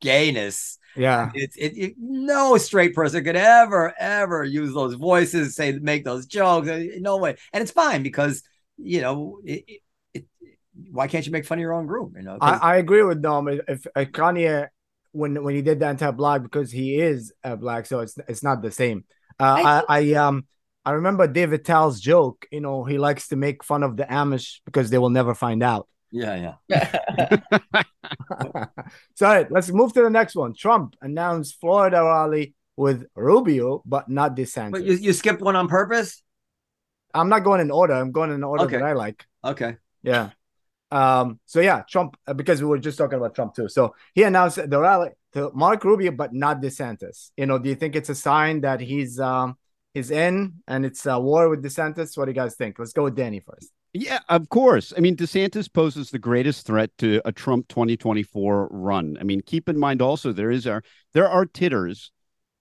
gayness 0.00 0.78
yeah, 0.96 1.30
it's 1.34 1.56
it, 1.56 1.76
it, 1.76 1.94
no 1.98 2.56
straight 2.56 2.94
person 2.94 3.24
could 3.24 3.36
ever 3.36 3.94
ever 3.98 4.44
use 4.44 4.74
those 4.74 4.94
voices, 4.94 5.54
say 5.54 5.72
make 5.72 6.04
those 6.04 6.26
jokes. 6.26 6.68
Uh, 6.68 6.84
no 6.98 7.16
way, 7.16 7.36
and 7.52 7.62
it's 7.62 7.72
fine 7.72 8.02
because 8.02 8.42
you 8.76 9.00
know 9.00 9.38
it, 9.44 9.64
it, 9.68 9.80
why 10.90 11.06
can't 11.06 11.26
you 11.26 11.32
make 11.32 11.44
fun 11.44 11.58
of 11.58 11.62
your 11.62 11.74
own 11.74 11.86
group? 11.86 12.14
You 12.16 12.22
know, 12.22 12.38
I, 12.40 12.56
I, 12.56 12.76
agree 12.76 13.02
with 13.02 13.22
Dom. 13.22 13.48
If, 13.48 13.86
if 13.94 14.12
Kanye 14.12 14.68
when 15.12 15.42
when 15.42 15.54
he 15.54 15.62
did 15.62 15.80
the 15.80 15.86
anti-black 15.86 16.42
because 16.42 16.70
he 16.70 16.96
is 16.96 17.32
a 17.44 17.56
black, 17.56 17.86
so 17.86 18.00
it's 18.00 18.18
it's 18.28 18.42
not 18.42 18.62
the 18.62 18.70
same. 18.70 19.04
Uh, 19.38 19.82
I, 19.88 19.98
I 20.00 20.12
um 20.14 20.46
I 20.84 20.92
remember 20.92 21.26
David 21.26 21.60
Attell's 21.60 22.00
joke. 22.00 22.46
You 22.50 22.60
know, 22.60 22.84
he 22.84 22.98
likes 22.98 23.28
to 23.28 23.36
make 23.36 23.62
fun 23.62 23.82
of 23.82 23.96
the 23.96 24.04
Amish 24.04 24.60
because 24.64 24.90
they 24.90 24.98
will 24.98 25.10
never 25.10 25.34
find 25.34 25.62
out. 25.62 25.88
Yeah, 26.12 26.54
yeah. 26.68 27.40
so 29.14 29.46
let's 29.50 29.70
move 29.70 29.92
to 29.94 30.02
the 30.02 30.10
next 30.10 30.36
one. 30.36 30.54
Trump 30.54 30.94
announced 31.00 31.58
Florida 31.60 32.02
rally 32.04 32.54
with 32.76 33.06
Rubio, 33.16 33.82
but 33.86 34.08
not 34.08 34.36
DeSantis. 34.36 34.72
But 34.72 34.84
you, 34.84 34.94
you 34.94 35.12
skipped 35.12 35.40
one 35.40 35.56
on 35.56 35.68
purpose? 35.68 36.22
I'm 37.14 37.28
not 37.28 37.44
going 37.44 37.60
in 37.60 37.70
order. 37.70 37.94
I'm 37.94 38.12
going 38.12 38.30
in 38.30 38.44
order 38.44 38.64
okay. 38.64 38.78
that 38.78 38.84
I 38.84 38.92
like. 38.92 39.24
Okay. 39.44 39.76
Yeah. 40.02 40.30
Um, 40.90 41.40
so 41.46 41.60
yeah, 41.60 41.82
Trump 41.88 42.16
uh, 42.26 42.34
because 42.34 42.60
we 42.60 42.68
were 42.68 42.78
just 42.78 42.98
talking 42.98 43.16
about 43.18 43.34
Trump 43.34 43.54
too. 43.54 43.68
So 43.68 43.94
he 44.14 44.24
announced 44.24 44.56
the 44.56 44.78
rally 44.78 45.10
to 45.32 45.50
Mark 45.54 45.84
Rubio, 45.84 46.12
but 46.12 46.34
not 46.34 46.60
DeSantis. 46.60 47.30
You 47.36 47.46
know, 47.46 47.58
do 47.58 47.70
you 47.70 47.74
think 47.74 47.96
it's 47.96 48.10
a 48.10 48.14
sign 48.14 48.60
that 48.60 48.80
he's 48.80 49.18
um 49.18 49.56
he's 49.94 50.10
in 50.10 50.54
and 50.68 50.84
it's 50.84 51.06
a 51.06 51.18
war 51.18 51.48
with 51.48 51.64
DeSantis? 51.64 52.16
What 52.16 52.26
do 52.26 52.30
you 52.30 52.34
guys 52.34 52.56
think? 52.56 52.78
Let's 52.78 52.92
go 52.92 53.04
with 53.04 53.16
Danny 53.16 53.40
first. 53.40 53.70
Yeah, 53.92 54.20
of 54.28 54.48
course. 54.48 54.92
I 54.96 55.00
mean, 55.00 55.16
DeSantis 55.16 55.70
poses 55.70 56.10
the 56.10 56.18
greatest 56.18 56.66
threat 56.66 56.90
to 56.98 57.20
a 57.26 57.32
Trump 57.32 57.68
2024 57.68 58.68
run. 58.70 59.18
I 59.20 59.24
mean, 59.24 59.42
keep 59.42 59.68
in 59.68 59.78
mind 59.78 60.00
also 60.00 60.32
there 60.32 60.50
is 60.50 60.66
our 60.66 60.82
there 61.12 61.28
are 61.28 61.44
titters, 61.44 62.10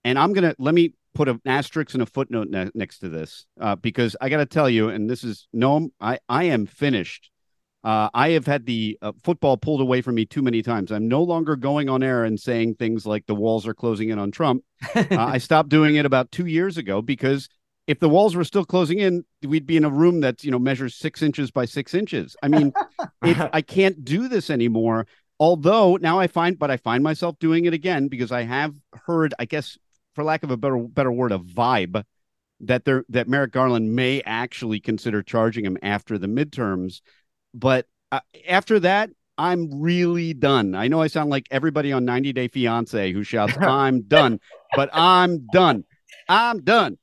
and 0.03 0.19
I'm 0.19 0.33
gonna 0.33 0.55
let 0.59 0.75
me 0.75 0.93
put 1.13 1.29
an 1.29 1.41
asterisk 1.45 1.93
and 1.93 2.03
a 2.03 2.05
footnote 2.05 2.49
ne- 2.49 2.71
next 2.73 2.99
to 2.99 3.09
this 3.09 3.45
uh, 3.61 3.75
because 3.77 4.15
I 4.21 4.29
got 4.29 4.37
to 4.37 4.45
tell 4.45 4.69
you, 4.69 4.89
and 4.89 5.09
this 5.09 5.23
is 5.23 5.47
no, 5.53 5.89
I 6.01 6.19
I 6.27 6.45
am 6.45 6.65
finished. 6.65 7.29
Uh, 7.83 8.09
I 8.13 8.29
have 8.31 8.45
had 8.45 8.65
the 8.65 8.97
uh, 9.01 9.11
football 9.23 9.57
pulled 9.57 9.81
away 9.81 10.01
from 10.01 10.15
me 10.15 10.25
too 10.25 10.41
many 10.43 10.61
times. 10.61 10.91
I'm 10.91 11.07
no 11.07 11.23
longer 11.23 11.55
going 11.55 11.89
on 11.89 12.03
air 12.03 12.25
and 12.25 12.39
saying 12.39 12.75
things 12.75 13.05
like 13.07 13.25
the 13.25 13.35
walls 13.35 13.65
are 13.65 13.73
closing 13.73 14.09
in 14.09 14.19
on 14.19 14.31
Trump. 14.31 14.63
Uh, 14.95 15.05
I 15.11 15.37
stopped 15.39 15.69
doing 15.69 15.95
it 15.95 16.05
about 16.05 16.31
two 16.31 16.45
years 16.45 16.77
ago 16.77 17.01
because 17.01 17.49
if 17.87 17.99
the 17.99 18.09
walls 18.09 18.35
were 18.35 18.43
still 18.43 18.65
closing 18.65 18.99
in, 18.99 19.25
we'd 19.45 19.65
be 19.65 19.77
in 19.77 19.83
a 19.83 19.89
room 19.89 20.21
that 20.21 20.43
you 20.43 20.51
know 20.51 20.59
measures 20.59 20.95
six 20.95 21.21
inches 21.21 21.51
by 21.51 21.65
six 21.65 21.93
inches. 21.93 22.35
I 22.41 22.47
mean, 22.47 22.73
it, 23.23 23.37
I 23.53 23.61
can't 23.61 24.03
do 24.03 24.27
this 24.27 24.49
anymore. 24.49 25.07
Although 25.39 25.97
now 25.97 26.19
I 26.19 26.27
find, 26.27 26.57
but 26.59 26.69
I 26.69 26.77
find 26.77 27.03
myself 27.03 27.39
doing 27.39 27.65
it 27.65 27.73
again 27.73 28.07
because 28.07 28.31
I 28.31 28.43
have 28.43 28.75
heard, 29.07 29.33
I 29.39 29.45
guess, 29.45 29.77
for 30.13 30.23
lack 30.23 30.43
of 30.43 30.51
a 30.51 30.57
better 30.57 30.77
better 30.77 31.11
word, 31.11 31.31
a 31.31 31.39
vibe 31.39 32.03
that 32.61 32.85
there 32.85 33.03
that 33.09 33.27
Merrick 33.27 33.51
Garland 33.51 33.95
may 33.95 34.21
actually 34.21 34.79
consider 34.79 35.23
charging 35.23 35.65
him 35.65 35.77
after 35.81 36.17
the 36.17 36.27
midterms. 36.27 37.01
But 37.53 37.87
uh, 38.11 38.19
after 38.47 38.79
that, 38.81 39.09
I'm 39.37 39.81
really 39.81 40.33
done. 40.33 40.75
I 40.75 40.87
know 40.87 41.01
I 41.01 41.07
sound 41.07 41.31
like 41.31 41.47
everybody 41.49 41.91
on 41.91 42.05
90 42.05 42.33
Day 42.33 42.47
Fiance 42.47 43.11
who 43.11 43.23
shouts, 43.23 43.57
"I'm 43.59 44.01
done," 44.03 44.39
but 44.75 44.89
I'm 44.93 45.47
done. 45.51 45.85
I'm 46.29 46.63
done. 46.63 46.97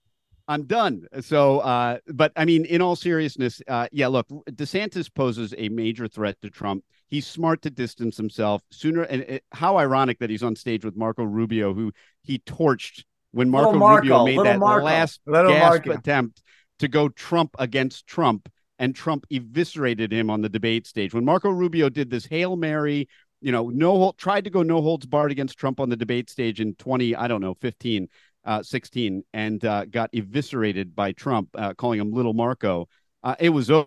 I'm 0.48 0.64
done. 0.64 1.06
So, 1.20 1.58
uh, 1.60 1.98
but 2.06 2.32
I 2.34 2.46
mean, 2.46 2.64
in 2.64 2.80
all 2.80 2.96
seriousness, 2.96 3.60
uh, 3.68 3.86
yeah, 3.92 4.06
look, 4.08 4.26
DeSantis 4.50 5.12
poses 5.14 5.54
a 5.58 5.68
major 5.68 6.08
threat 6.08 6.40
to 6.40 6.48
Trump. 6.48 6.84
He's 7.06 7.26
smart 7.26 7.62
to 7.62 7.70
distance 7.70 8.16
himself 8.16 8.62
sooner. 8.70 9.02
And 9.02 9.22
it, 9.22 9.44
how 9.52 9.76
ironic 9.76 10.18
that 10.20 10.30
he's 10.30 10.42
on 10.42 10.56
stage 10.56 10.84
with 10.84 10.96
Marco 10.96 11.22
Rubio, 11.22 11.74
who 11.74 11.92
he 12.22 12.38
torched 12.38 13.04
when 13.32 13.50
Marco, 13.50 13.74
Marco 13.74 13.96
Rubio 13.96 14.24
made 14.24 14.46
that 14.46 14.58
Marco. 14.58 14.86
last 14.86 15.20
gasp 15.26 15.86
attempt 15.86 16.42
to 16.78 16.88
go 16.88 17.10
Trump 17.10 17.54
against 17.58 18.06
Trump, 18.06 18.48
and 18.78 18.94
Trump 18.94 19.26
eviscerated 19.30 20.12
him 20.12 20.30
on 20.30 20.40
the 20.40 20.48
debate 20.48 20.86
stage. 20.86 21.12
When 21.12 21.24
Marco 21.24 21.50
Rubio 21.50 21.90
did 21.90 22.08
this 22.08 22.24
Hail 22.24 22.56
Mary, 22.56 23.08
you 23.40 23.52
know, 23.52 23.68
no 23.68 24.12
tried 24.16 24.44
to 24.44 24.50
go 24.50 24.62
no 24.62 24.80
holds 24.80 25.06
barred 25.06 25.30
against 25.30 25.58
Trump 25.58 25.78
on 25.78 25.90
the 25.90 25.96
debate 25.96 26.30
stage 26.30 26.60
in 26.60 26.74
20, 26.74 27.14
I 27.14 27.28
don't 27.28 27.40
know, 27.40 27.54
15 27.54 28.08
uh, 28.44 28.62
16 28.62 29.22
and 29.32 29.64
uh, 29.64 29.84
got 29.86 30.10
eviscerated 30.12 30.94
by 30.94 31.12
Trump, 31.12 31.48
uh, 31.54 31.74
calling 31.74 32.00
him 32.00 32.12
Little 32.12 32.34
Marco. 32.34 32.88
Uh, 33.22 33.34
it 33.40 33.50
was 33.50 33.70
over. 33.70 33.86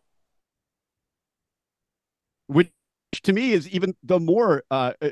which 2.47 2.72
to 3.24 3.34
me 3.34 3.52
is 3.52 3.68
even 3.70 3.93
the 4.04 4.20
more 4.20 4.64
uh, 4.72 4.93
uh, 5.02 5.10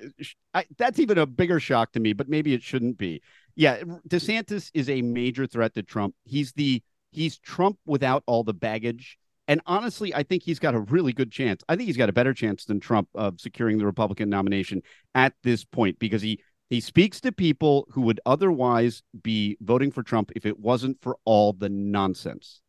I, 0.54 0.66
that's 0.78 1.00
even 1.00 1.18
a 1.18 1.26
bigger 1.26 1.60
shock 1.60 1.92
to 1.94 2.00
me, 2.00 2.14
but 2.14 2.30
maybe 2.30 2.54
it 2.54 2.64
shouldn't 2.64 2.98
be. 2.98 3.22
Yeah, 3.56 3.82
DeSantis 4.08 4.72
is 4.74 4.90
a 4.90 5.02
major 5.02 5.48
threat 5.48 5.74
to 5.76 5.84
Trump. 5.84 6.16
He's 6.24 6.54
the 6.54 6.82
he's 7.12 7.38
Trump 7.40 7.78
without 7.86 8.24
all 8.26 8.44
the 8.44 8.54
baggage. 8.54 9.18
And 9.48 9.62
honestly, 9.66 10.14
I 10.14 10.22
think 10.22 10.44
he's 10.44 10.60
got 10.60 10.76
a 10.76 10.80
really 10.80 11.12
good 11.12 11.32
chance. 11.32 11.64
I 11.68 11.76
think 11.76 11.88
he's 11.88 11.98
got 11.98 12.08
a 12.10 12.14
better 12.14 12.36
chance 12.36 12.66
than 12.66 12.80
Trump 12.80 13.10
of 13.16 13.42
securing 13.42 13.80
the 13.80 13.86
Republican 13.86 14.30
nomination 14.30 14.84
at 15.16 15.34
this 15.44 15.66
point 15.66 15.98
because 15.98 16.22
he 16.22 16.40
he 16.70 16.80
speaks 16.80 17.20
to 17.22 17.32
people 17.32 17.88
who 17.92 18.02
would 18.02 18.22
otherwise 18.26 19.02
be 19.24 19.58
voting 19.62 19.92
for 19.92 20.04
Trump 20.04 20.32
if 20.36 20.46
it 20.46 20.60
wasn't 20.60 21.02
for 21.02 21.18
all 21.26 21.52
the 21.54 21.70
nonsense. 21.70 22.62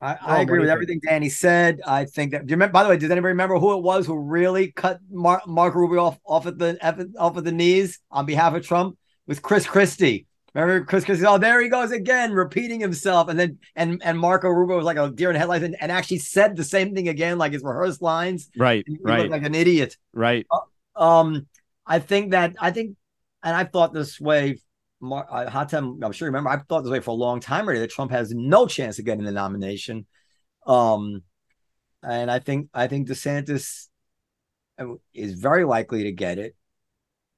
I, 0.00 0.18
I 0.20 0.38
oh, 0.38 0.42
agree 0.42 0.58
with 0.58 0.68
everything 0.68 1.00
Danny 1.04 1.28
said. 1.28 1.80
I 1.86 2.04
think 2.04 2.32
that. 2.32 2.46
Do 2.46 2.50
you 2.50 2.56
remember? 2.56 2.72
By 2.72 2.82
the 2.82 2.88
way, 2.88 2.96
does 2.96 3.10
anybody 3.10 3.32
remember 3.32 3.58
who 3.58 3.74
it 3.74 3.82
was 3.82 4.04
who 4.04 4.18
really 4.18 4.72
cut 4.72 4.98
Mark, 5.10 5.46
Mark 5.46 5.74
Rubio 5.74 6.04
off 6.04 6.18
off 6.26 6.46
at 6.46 6.58
the 6.58 6.76
off 7.18 7.36
at 7.36 7.44
the 7.44 7.52
knees 7.52 8.00
on 8.10 8.26
behalf 8.26 8.54
of 8.54 8.66
Trump? 8.66 8.94
It 8.94 9.30
was 9.30 9.38
Chris 9.38 9.66
Christie. 9.66 10.26
Remember 10.54 10.84
Chris 10.84 11.04
Christie? 11.04 11.24
Oh, 11.24 11.38
there 11.38 11.62
he 11.62 11.68
goes 11.68 11.92
again, 11.92 12.32
repeating 12.32 12.80
himself. 12.80 13.28
And 13.28 13.38
then 13.38 13.58
and 13.76 14.02
and 14.04 14.18
Marco 14.18 14.48
Rubio 14.48 14.76
was 14.76 14.84
like 14.84 14.96
a 14.96 15.08
deer 15.08 15.30
in 15.30 15.36
headlights 15.36 15.64
and, 15.64 15.76
and 15.80 15.92
actually 15.92 16.18
said 16.18 16.56
the 16.56 16.64
same 16.64 16.94
thing 16.94 17.08
again, 17.08 17.38
like 17.38 17.52
his 17.52 17.62
rehearsed 17.62 18.02
lines. 18.02 18.50
Right, 18.56 18.84
right. 19.00 19.30
Like 19.30 19.44
an 19.44 19.54
idiot. 19.54 19.96
Right. 20.12 20.46
Uh, 20.50 21.00
um, 21.00 21.46
I 21.86 21.98
think 21.98 22.30
that 22.32 22.54
I 22.60 22.70
think, 22.70 22.96
and 23.42 23.56
I've 23.56 23.70
thought 23.70 23.92
this 23.92 24.20
way. 24.20 24.58
Hot 25.04 25.68
time, 25.68 25.98
I'm 26.00 26.12
sure 26.12 26.26
you 26.26 26.30
remember. 26.30 26.50
I've 26.50 26.66
thought 26.68 26.82
this 26.82 26.92
way 26.92 27.00
for 27.00 27.10
a 27.10 27.14
long 27.14 27.40
time 27.40 27.64
already 27.64 27.80
that 27.80 27.90
Trump 27.90 28.12
has 28.12 28.30
no 28.32 28.66
chance 28.66 29.00
of 29.00 29.04
getting 29.04 29.24
the 29.24 29.32
nomination. 29.32 30.06
Um, 30.64 31.22
and 32.04 32.30
I 32.30 32.38
think 32.38 32.68
I 32.72 32.86
think 32.86 33.08
DeSantis 33.08 33.88
uh, 34.78 34.94
is 35.12 35.34
very 35.34 35.64
likely 35.64 36.04
to 36.04 36.12
get 36.12 36.38
it. 36.38 36.54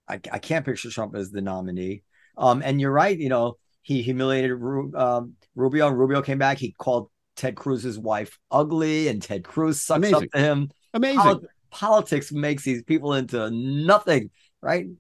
I, 0.07 0.21
I 0.31 0.39
can't 0.39 0.67
picture 0.67 0.91
Trump 0.91 1.15
as 1.15 1.31
the 1.31 1.41
nominee. 1.41 2.03
Um, 2.37 2.63
and 2.63 2.81
you're 2.81 2.93
right. 2.93 3.19
You 3.19 3.31
know, 3.31 3.57
he 3.81 4.03
humiliated 4.03 4.53
um, 4.95 5.35
Rubio, 5.55 5.89
and 5.89 5.99
Rubio 5.99 6.21
came 6.21 6.39
back. 6.39 6.59
He 6.59 6.73
called 6.73 7.11
Ted 7.37 7.57
Cruz's 7.57 7.99
wife 7.99 8.39
ugly, 8.51 9.09
and 9.09 9.23
Ted 9.23 9.45
Cruz 9.45 9.83
sucks 9.83 9.99
Amazing. 9.99 10.17
up 10.17 10.25
to 10.33 10.39
him. 10.39 10.71
Amazing 10.93 11.47
politics 11.75 12.33
makes 12.33 12.65
these 12.65 12.83
people 12.83 13.15
into 13.15 13.51
nothing, 13.51 14.31
right? 14.63 14.87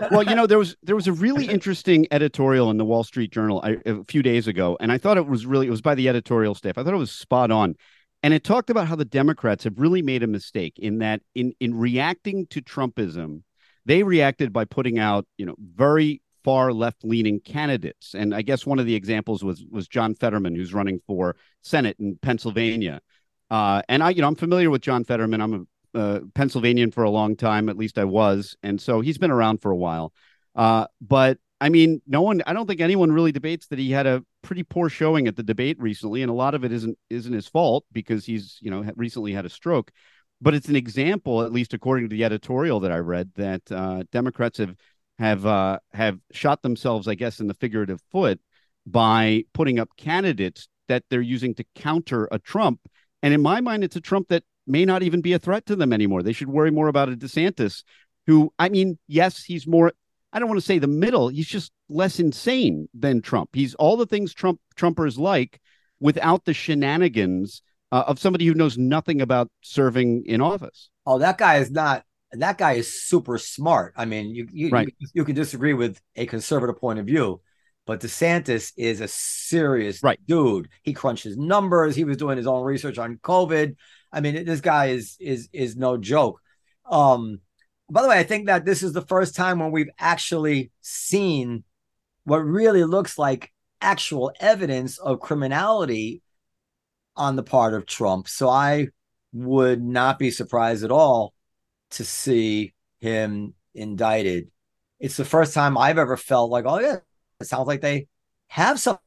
Uh, 0.00 0.08
well, 0.10 0.24
you 0.24 0.34
know, 0.34 0.44
there 0.44 0.58
was 0.58 0.76
there 0.82 0.96
was 0.96 1.06
a 1.06 1.12
really 1.12 1.46
interesting 1.48 2.06
editorial 2.10 2.68
in 2.68 2.78
the 2.78 2.84
Wall 2.84 3.04
Street 3.04 3.30
Journal 3.30 3.62
a 3.64 4.02
few 4.02 4.24
days 4.24 4.48
ago, 4.48 4.76
and 4.80 4.90
I 4.90 4.98
thought 4.98 5.16
it 5.16 5.26
was 5.26 5.46
really 5.46 5.68
it 5.68 5.70
was 5.70 5.82
by 5.82 5.94
the 5.94 6.08
editorial 6.08 6.56
staff. 6.56 6.76
I 6.76 6.82
thought 6.82 6.94
it 6.94 6.96
was 6.96 7.12
spot 7.12 7.52
on, 7.52 7.76
and 8.24 8.34
it 8.34 8.42
talked 8.42 8.70
about 8.70 8.88
how 8.88 8.96
the 8.96 9.04
Democrats 9.04 9.62
have 9.62 9.78
really 9.78 10.02
made 10.02 10.24
a 10.24 10.26
mistake 10.26 10.80
in 10.80 10.98
that 10.98 11.22
in 11.36 11.54
in 11.60 11.78
reacting 11.78 12.46
to 12.48 12.60
Trumpism, 12.60 13.42
they 13.86 14.02
reacted 14.02 14.52
by 14.52 14.64
putting 14.64 14.98
out 14.98 15.26
you 15.38 15.46
know 15.46 15.54
very 15.58 16.20
far 16.42 16.72
left 16.72 17.04
leaning 17.04 17.40
candidates, 17.40 18.14
and 18.14 18.34
I 18.34 18.42
guess 18.42 18.66
one 18.66 18.78
of 18.80 18.86
the 18.86 18.96
examples 18.96 19.44
was 19.44 19.64
was 19.70 19.86
John 19.86 20.14
Fetterman, 20.14 20.56
who's 20.56 20.74
running 20.74 21.00
for 21.06 21.36
Senate 21.62 21.96
in 22.00 22.18
Pennsylvania. 22.20 23.00
Uh, 23.50 23.82
and 23.88 24.02
I, 24.02 24.10
you 24.10 24.22
know, 24.22 24.28
I'm 24.28 24.34
familiar 24.36 24.70
with 24.70 24.82
John 24.82 25.04
Fetterman. 25.04 25.40
I'm 25.40 25.68
a 25.94 26.20
Pennsylvanian 26.34 26.90
for 26.90 27.04
a 27.04 27.10
long 27.10 27.36
time, 27.36 27.68
at 27.68 27.76
least 27.76 27.98
I 27.98 28.04
was, 28.04 28.56
and 28.62 28.80
so 28.80 29.00
he's 29.00 29.18
been 29.18 29.30
around 29.30 29.62
for 29.62 29.70
a 29.70 29.76
while. 29.76 30.12
Uh, 30.54 30.86
but 31.00 31.38
I 31.60 31.68
mean, 31.68 32.02
no 32.06 32.22
one. 32.22 32.42
I 32.46 32.52
don't 32.52 32.66
think 32.66 32.80
anyone 32.80 33.12
really 33.12 33.32
debates 33.32 33.68
that 33.68 33.78
he 33.78 33.90
had 33.92 34.06
a 34.06 34.24
pretty 34.42 34.64
poor 34.64 34.88
showing 34.88 35.28
at 35.28 35.36
the 35.36 35.42
debate 35.42 35.80
recently, 35.80 36.22
and 36.22 36.30
a 36.30 36.34
lot 36.34 36.54
of 36.54 36.64
it 36.64 36.72
isn't 36.72 36.98
isn't 37.10 37.32
his 37.32 37.46
fault 37.48 37.84
because 37.92 38.26
he's 38.26 38.58
you 38.60 38.70
know 38.70 38.84
recently 38.96 39.32
had 39.32 39.46
a 39.46 39.50
stroke. 39.50 39.92
but 40.40 40.54
it's 40.54 40.68
an 40.68 40.76
example, 40.76 41.42
at 41.42 41.52
least 41.52 41.74
according 41.74 42.08
to 42.08 42.14
the 42.14 42.24
editorial 42.24 42.80
that 42.80 42.92
I 42.92 42.98
read, 42.98 43.30
that 43.36 43.62
uh, 43.70 44.04
Democrats 44.12 44.58
have 44.58 44.76
have 45.18 45.46
uh, 45.46 45.78
have 45.92 46.18
shot 46.32 46.62
themselves, 46.62 47.08
I 47.08 47.14
guess, 47.14 47.40
in 47.40 47.46
the 47.46 47.54
figurative 47.54 48.02
foot 48.10 48.40
by 48.86 49.44
putting 49.54 49.78
up 49.78 49.90
candidates 49.96 50.68
that 50.88 51.04
they're 51.08 51.22
using 51.22 51.54
to 51.54 51.64
counter 51.74 52.28
a 52.30 52.38
Trump. 52.38 52.80
And 53.24 53.32
in 53.32 53.40
my 53.40 53.62
mind, 53.62 53.82
it's 53.82 53.96
a 53.96 54.02
Trump 54.02 54.28
that 54.28 54.44
may 54.66 54.84
not 54.84 55.02
even 55.02 55.22
be 55.22 55.32
a 55.32 55.38
threat 55.38 55.64
to 55.66 55.76
them 55.76 55.94
anymore. 55.94 56.22
They 56.22 56.34
should 56.34 56.50
worry 56.50 56.70
more 56.70 56.88
about 56.88 57.08
a 57.08 57.16
DeSantis, 57.16 57.82
who, 58.26 58.52
I 58.58 58.68
mean, 58.68 58.98
yes, 59.08 59.42
he's 59.42 59.66
more. 59.66 59.94
I 60.30 60.38
don't 60.38 60.48
want 60.48 60.60
to 60.60 60.66
say 60.66 60.78
the 60.78 60.86
middle. 60.88 61.28
He's 61.28 61.46
just 61.46 61.72
less 61.88 62.20
insane 62.20 62.86
than 62.92 63.22
Trump. 63.22 63.48
He's 63.54 63.74
all 63.76 63.96
the 63.96 64.04
things 64.04 64.34
Trump 64.34 64.60
Trumpers 64.76 65.16
like, 65.16 65.58
without 66.00 66.44
the 66.44 66.52
shenanigans 66.52 67.62
uh, 67.92 68.04
of 68.06 68.18
somebody 68.18 68.44
who 68.44 68.52
knows 68.52 68.76
nothing 68.76 69.22
about 69.22 69.48
serving 69.62 70.24
in 70.26 70.42
office. 70.42 70.90
Oh, 71.06 71.18
that 71.18 71.38
guy 71.38 71.56
is 71.56 71.70
not. 71.70 72.04
That 72.32 72.58
guy 72.58 72.72
is 72.72 73.04
super 73.04 73.38
smart. 73.38 73.94
I 73.96 74.04
mean, 74.04 74.34
you 74.34 74.48
you, 74.52 74.68
right. 74.68 74.94
you, 74.98 75.08
you 75.14 75.24
can 75.24 75.34
disagree 75.34 75.72
with 75.72 75.98
a 76.14 76.26
conservative 76.26 76.78
point 76.78 76.98
of 76.98 77.06
view, 77.06 77.40
but 77.86 78.00
DeSantis 78.00 78.72
is 78.76 79.00
a 79.00 79.08
serious 79.08 80.02
right. 80.02 80.18
dude. 80.26 80.68
He 80.82 80.92
crunches 80.92 81.36
numbers. 81.36 81.94
He 81.94 82.04
was 82.04 82.16
doing 82.16 82.36
his 82.36 82.46
own 82.46 82.64
research 82.64 82.98
on 82.98 83.18
COVID. 83.18 83.76
I 84.12 84.20
mean, 84.20 84.44
this 84.44 84.60
guy 84.60 84.86
is 84.86 85.16
is 85.20 85.48
is 85.52 85.76
no 85.76 85.96
joke. 85.96 86.40
Um, 86.90 87.40
by 87.90 88.02
the 88.02 88.08
way, 88.08 88.18
I 88.18 88.22
think 88.22 88.46
that 88.46 88.64
this 88.64 88.82
is 88.82 88.92
the 88.92 89.02
first 89.02 89.34
time 89.34 89.58
when 89.58 89.70
we've 89.70 89.90
actually 89.98 90.70
seen 90.80 91.64
what 92.24 92.38
really 92.38 92.84
looks 92.84 93.18
like 93.18 93.52
actual 93.80 94.32
evidence 94.40 94.98
of 94.98 95.20
criminality 95.20 96.22
on 97.16 97.36
the 97.36 97.42
part 97.42 97.74
of 97.74 97.86
Trump. 97.86 98.28
So 98.28 98.48
I 98.48 98.88
would 99.32 99.82
not 99.82 100.18
be 100.18 100.30
surprised 100.30 100.84
at 100.84 100.90
all 100.90 101.34
to 101.90 102.04
see 102.04 102.72
him 103.00 103.54
indicted. 103.74 104.50
It's 104.98 105.16
the 105.16 105.24
first 105.24 105.52
time 105.52 105.76
I've 105.76 105.98
ever 105.98 106.16
felt 106.16 106.50
like, 106.50 106.64
oh 106.66 106.78
yeah, 106.78 106.96
it 107.40 107.46
sounds 107.46 107.66
like 107.66 107.80
they 107.80 108.08
have 108.48 108.80
something 108.80 109.00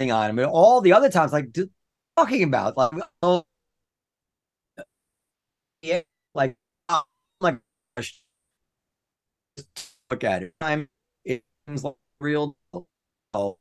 on 0.00 0.30
him. 0.30 0.36
Mean, 0.36 0.46
all 0.46 0.80
the 0.80 0.92
other 0.92 1.10
times, 1.10 1.32
like 1.32 1.48
talking 2.16 2.42
about, 2.42 2.76
like, 2.76 2.92
oh, 3.22 3.44
yeah, 5.82 6.00
like, 6.34 6.56
oh, 6.88 7.02
like, 7.40 7.58
look 10.10 10.24
at 10.24 10.42
it. 10.42 10.54
I'm, 10.60 10.88
it 11.24 11.42
seems 11.66 11.84
like 11.84 11.94
real. 12.20 12.56
Oh, 13.34 13.58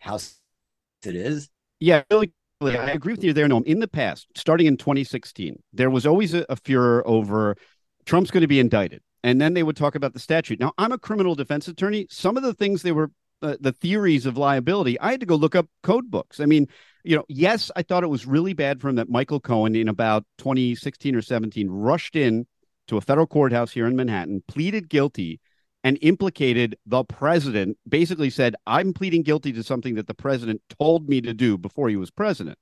how 0.00 0.16
it 0.16 1.14
is. 1.14 1.48
Yeah, 1.80 2.02
really 2.10 2.32
I 2.60 2.90
agree 2.90 3.12
with 3.12 3.22
you 3.22 3.32
there, 3.32 3.46
Noam. 3.46 3.64
In 3.64 3.78
the 3.78 3.88
past, 3.88 4.26
starting 4.34 4.66
in 4.66 4.76
2016, 4.76 5.62
there 5.72 5.90
was 5.90 6.06
always 6.06 6.34
a, 6.34 6.44
a 6.48 6.56
furor 6.56 7.06
over 7.06 7.56
Trump's 8.04 8.30
going 8.30 8.42
to 8.42 8.48
be 8.48 8.58
indicted. 8.58 9.00
And 9.22 9.40
then 9.40 9.54
they 9.54 9.62
would 9.62 9.76
talk 9.76 9.94
about 9.94 10.12
the 10.12 10.18
statute. 10.18 10.58
Now, 10.58 10.72
I'm 10.78 10.92
a 10.92 10.98
criminal 10.98 11.34
defense 11.34 11.68
attorney. 11.68 12.06
Some 12.10 12.36
of 12.36 12.42
the 12.42 12.54
things 12.54 12.82
they 12.82 12.92
were, 12.92 13.10
uh, 13.42 13.56
the 13.60 13.72
theories 13.72 14.26
of 14.26 14.36
liability, 14.36 14.98
I 15.00 15.10
had 15.10 15.20
to 15.20 15.26
go 15.26 15.36
look 15.36 15.54
up 15.54 15.66
code 15.82 16.10
books. 16.10 16.40
I 16.40 16.46
mean, 16.46 16.66
you 17.04 17.16
know, 17.16 17.24
yes, 17.28 17.70
I 17.76 17.82
thought 17.82 18.04
it 18.04 18.08
was 18.08 18.26
really 18.26 18.52
bad 18.52 18.80
for 18.80 18.88
him 18.88 18.96
that 18.96 19.08
Michael 19.08 19.40
Cohen 19.40 19.74
in 19.74 19.88
about 19.88 20.24
2016 20.38 21.14
or 21.14 21.22
17 21.22 21.68
rushed 21.68 22.16
in 22.16 22.46
to 22.88 22.96
a 22.96 23.00
federal 23.00 23.26
courthouse 23.26 23.72
here 23.72 23.86
in 23.86 23.96
Manhattan, 23.96 24.42
pleaded 24.48 24.88
guilty 24.88 25.40
and 25.84 25.98
implicated 26.02 26.76
the 26.86 27.04
president, 27.04 27.78
basically 27.88 28.30
said, 28.30 28.56
I'm 28.66 28.92
pleading 28.92 29.22
guilty 29.22 29.52
to 29.52 29.62
something 29.62 29.94
that 29.94 30.06
the 30.06 30.14
president 30.14 30.60
told 30.78 31.08
me 31.08 31.20
to 31.20 31.32
do 31.32 31.56
before 31.56 31.88
he 31.88 31.96
was 31.96 32.10
president. 32.10 32.58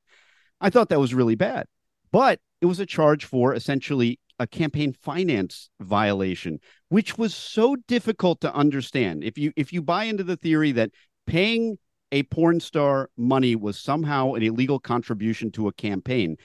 I 0.61 0.70
thought 0.70 0.91
that 0.91 1.01
was 1.01 1.14
really 1.14 1.35
bad. 1.35 1.66
But 2.12 2.41
it 2.61 2.66
was 2.66 2.81
a 2.81 2.87
charge 2.87 3.24
for 3.24 3.55
essentially 3.55 4.18
a 4.39 4.47
campaign 4.47 4.93
finance 4.93 5.70
violation, 5.80 6.59
which 6.89 7.16
was 7.18 7.34
so 7.34 7.76
difficult 7.89 8.41
to 8.43 8.55
understand. 8.55 9.24
If 9.24 9.39
you 9.39 9.53
if 9.57 9.72
you 9.72 9.82
buy 9.82 10.05
into 10.05 10.24
the 10.24 10.37
theory 10.37 10.72
that 10.72 10.91
paying 11.26 11.78
a 12.12 12.22
porn 12.24 12.61
star 12.61 13.11
money 13.16 13.57
was 13.57 13.78
somehow 13.78 14.34
an 14.34 14.43
illegal 14.43 14.78
contribution 14.78 15.51
to 15.53 15.68
a 15.68 15.72
campaign, 15.72 16.37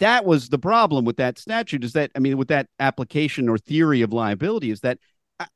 that 0.00 0.24
was 0.24 0.48
the 0.48 0.58
problem 0.58 1.04
with 1.04 1.16
that 1.16 1.38
statute 1.38 1.84
is 1.84 1.92
that 1.92 2.10
I 2.16 2.18
mean 2.18 2.36
with 2.36 2.48
that 2.48 2.68
application 2.80 3.48
or 3.48 3.58
theory 3.58 4.02
of 4.02 4.12
liability 4.12 4.70
is 4.70 4.80
that 4.80 4.98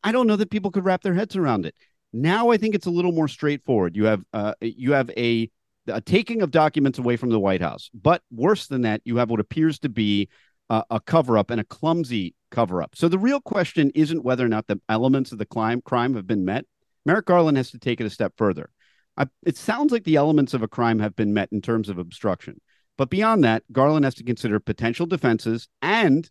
I 0.02 0.12
don't 0.12 0.26
know 0.26 0.36
that 0.36 0.50
people 0.50 0.70
could 0.70 0.84
wrap 0.84 1.02
their 1.02 1.14
heads 1.14 1.36
around 1.36 1.66
it. 1.66 1.74
Now 2.12 2.50
I 2.50 2.56
think 2.56 2.74
it's 2.74 2.86
a 2.86 2.90
little 2.90 3.12
more 3.12 3.28
straightforward. 3.28 3.96
You 3.96 4.04
have 4.04 4.24
uh, 4.32 4.54
you 4.60 4.92
have 4.92 5.10
a, 5.16 5.50
a 5.86 6.00
taking 6.00 6.42
of 6.42 6.50
documents 6.50 6.98
away 6.98 7.16
from 7.16 7.30
the 7.30 7.40
White 7.40 7.62
House, 7.62 7.90
but 7.94 8.22
worse 8.30 8.66
than 8.66 8.82
that, 8.82 9.00
you 9.04 9.16
have 9.16 9.30
what 9.30 9.40
appears 9.40 9.78
to 9.80 9.88
be 9.88 10.28
uh, 10.70 10.84
a 10.88 11.00
cover 11.00 11.36
up 11.36 11.50
and 11.50 11.60
a 11.60 11.64
clumsy 11.64 12.34
cover 12.50 12.82
up. 12.82 12.94
So 12.94 13.08
the 13.08 13.18
real 13.18 13.40
question 13.40 13.90
isn't 13.94 14.24
whether 14.24 14.44
or 14.44 14.48
not 14.48 14.68
the 14.68 14.80
elements 14.88 15.32
of 15.32 15.38
the 15.38 15.44
crime 15.44 15.82
crime 15.82 16.14
have 16.14 16.26
been 16.26 16.44
met. 16.44 16.64
Merrick 17.04 17.26
Garland 17.26 17.56
has 17.56 17.70
to 17.72 17.78
take 17.78 18.00
it 18.00 18.06
a 18.06 18.10
step 18.10 18.34
further. 18.36 18.70
I, 19.16 19.26
it 19.44 19.56
sounds 19.56 19.92
like 19.92 20.04
the 20.04 20.16
elements 20.16 20.54
of 20.54 20.62
a 20.62 20.68
crime 20.68 21.00
have 21.00 21.16
been 21.16 21.34
met 21.34 21.50
in 21.52 21.60
terms 21.60 21.88
of 21.88 21.98
obstruction, 21.98 22.60
but 22.96 23.10
beyond 23.10 23.44
that, 23.44 23.64
Garland 23.72 24.04
has 24.04 24.14
to 24.14 24.24
consider 24.24 24.60
potential 24.60 25.06
defenses 25.06 25.68
and 25.82 26.30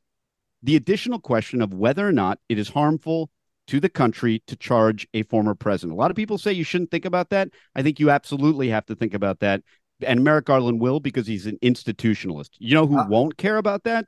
the 0.63 0.75
additional 0.75 1.19
question 1.19 1.61
of 1.61 1.73
whether 1.73 2.07
or 2.07 2.11
not 2.11 2.39
it 2.47 2.57
is 2.57 2.69
harmful 2.69 3.29
to 3.67 3.79
the 3.79 3.89
country 3.89 4.41
to 4.47 4.55
charge 4.55 5.07
a 5.13 5.23
former 5.23 5.53
president. 5.53 5.93
A 5.93 5.99
lot 5.99 6.11
of 6.11 6.17
people 6.17 6.37
say 6.37 6.51
you 6.51 6.63
shouldn't 6.63 6.91
think 6.91 7.05
about 7.05 7.29
that. 7.29 7.49
I 7.75 7.83
think 7.83 7.99
you 7.99 8.09
absolutely 8.09 8.69
have 8.69 8.85
to 8.87 8.95
think 8.95 9.13
about 9.13 9.41
that. 9.41 9.61
And 10.01 10.23
Merrick 10.23 10.45
Garland 10.45 10.79
will 10.79 10.99
because 10.99 11.27
he's 11.27 11.45
an 11.45 11.57
institutionalist. 11.61 12.51
You 12.57 12.73
know 12.73 12.87
who 12.87 12.97
uh, 12.97 13.07
won't 13.07 13.37
care 13.37 13.57
about 13.57 13.83
that? 13.83 14.05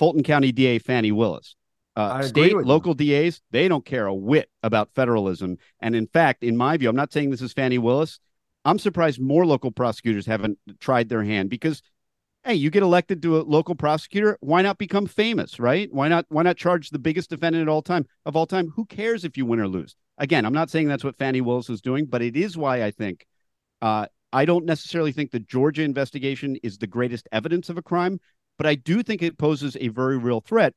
Fulton 0.00 0.22
County 0.22 0.50
DA 0.50 0.78
Fani 0.78 1.12
Willis. 1.12 1.56
Uh, 1.94 2.22
state, 2.22 2.56
local 2.56 2.96
you. 2.98 3.12
DAs, 3.12 3.42
they 3.50 3.68
don't 3.68 3.84
care 3.84 4.06
a 4.06 4.14
whit 4.14 4.48
about 4.62 4.88
federalism. 4.94 5.58
And 5.78 5.94
in 5.94 6.06
fact, 6.06 6.42
in 6.42 6.56
my 6.56 6.78
view, 6.78 6.88
I'm 6.88 6.96
not 6.96 7.12
saying 7.12 7.28
this 7.28 7.42
is 7.42 7.52
Fani 7.52 7.76
Willis. 7.76 8.18
I'm 8.64 8.78
surprised 8.78 9.20
more 9.20 9.44
local 9.44 9.70
prosecutors 9.70 10.24
haven't 10.24 10.58
tried 10.78 11.10
their 11.10 11.22
hand 11.22 11.50
because 11.50 11.82
hey, 12.44 12.54
you 12.54 12.70
get 12.70 12.82
elected 12.82 13.20
to 13.20 13.36
a 13.36 13.42
local 13.42 13.74
prosecutor, 13.74 14.38
why 14.40 14.62
not 14.62 14.78
become 14.78 15.04
famous, 15.04 15.60
right? 15.60 15.92
Why 15.92 16.08
not 16.08 16.24
why 16.30 16.44
not 16.44 16.56
charge 16.56 16.88
the 16.88 16.98
biggest 16.98 17.28
defendant 17.28 17.60
at 17.60 17.68
all 17.68 17.82
time 17.82 18.06
of 18.24 18.34
all 18.36 18.46
time? 18.46 18.72
Who 18.76 18.86
cares 18.86 19.26
if 19.26 19.36
you 19.36 19.44
win 19.44 19.60
or 19.60 19.68
lose? 19.68 19.96
Again, 20.16 20.46
I'm 20.46 20.54
not 20.54 20.70
saying 20.70 20.88
that's 20.88 21.04
what 21.04 21.18
Fani 21.18 21.42
Willis 21.42 21.68
is 21.68 21.82
doing, 21.82 22.06
but 22.06 22.22
it 22.22 22.36
is 22.36 22.56
why 22.56 22.84
I 22.84 22.90
think 22.90 23.26
uh, 23.82 24.06
I 24.32 24.46
don't 24.46 24.64
necessarily 24.64 25.12
think 25.12 25.30
the 25.30 25.40
Georgia 25.40 25.82
investigation 25.82 26.56
is 26.62 26.78
the 26.78 26.86
greatest 26.86 27.28
evidence 27.32 27.68
of 27.68 27.76
a 27.76 27.82
crime, 27.82 28.18
but 28.60 28.66
I 28.66 28.74
do 28.74 29.02
think 29.02 29.22
it 29.22 29.38
poses 29.38 29.74
a 29.80 29.88
very 29.88 30.18
real 30.18 30.42
threat 30.42 30.74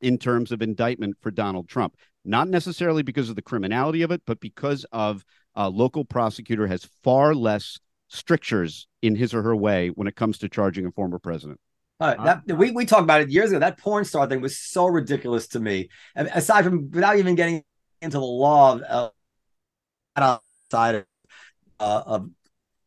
in 0.00 0.16
terms 0.16 0.50
of 0.50 0.62
indictment 0.62 1.14
for 1.20 1.30
Donald 1.30 1.68
Trump. 1.68 1.94
Not 2.24 2.48
necessarily 2.48 3.02
because 3.02 3.28
of 3.28 3.36
the 3.36 3.42
criminality 3.42 4.00
of 4.00 4.10
it, 4.10 4.22
but 4.26 4.40
because 4.40 4.86
of 4.92 5.22
a 5.54 5.68
local 5.68 6.06
prosecutor 6.06 6.66
has 6.68 6.88
far 7.04 7.34
less 7.34 7.78
strictures 8.08 8.88
in 9.02 9.14
his 9.14 9.34
or 9.34 9.42
her 9.42 9.54
way 9.54 9.88
when 9.88 10.08
it 10.08 10.16
comes 10.16 10.38
to 10.38 10.48
charging 10.48 10.86
a 10.86 10.90
former 10.90 11.18
president. 11.18 11.60
Uh, 12.00 12.14
that 12.24 12.56
we 12.56 12.70
we 12.70 12.86
talked 12.86 13.02
about 13.02 13.20
it 13.20 13.28
years 13.28 13.50
ago. 13.50 13.58
That 13.58 13.76
porn 13.76 14.06
star 14.06 14.26
thing 14.26 14.40
was 14.40 14.56
so 14.56 14.86
ridiculous 14.86 15.48
to 15.48 15.60
me. 15.60 15.90
aside 16.16 16.64
from 16.64 16.90
without 16.90 17.18
even 17.18 17.34
getting 17.34 17.62
into 18.00 18.16
the 18.16 18.24
law 18.24 18.80
of 18.88 19.12
uh, 20.16 20.38
side 20.70 20.94
of, 20.94 21.04
uh, 21.78 22.02
of 22.06 22.30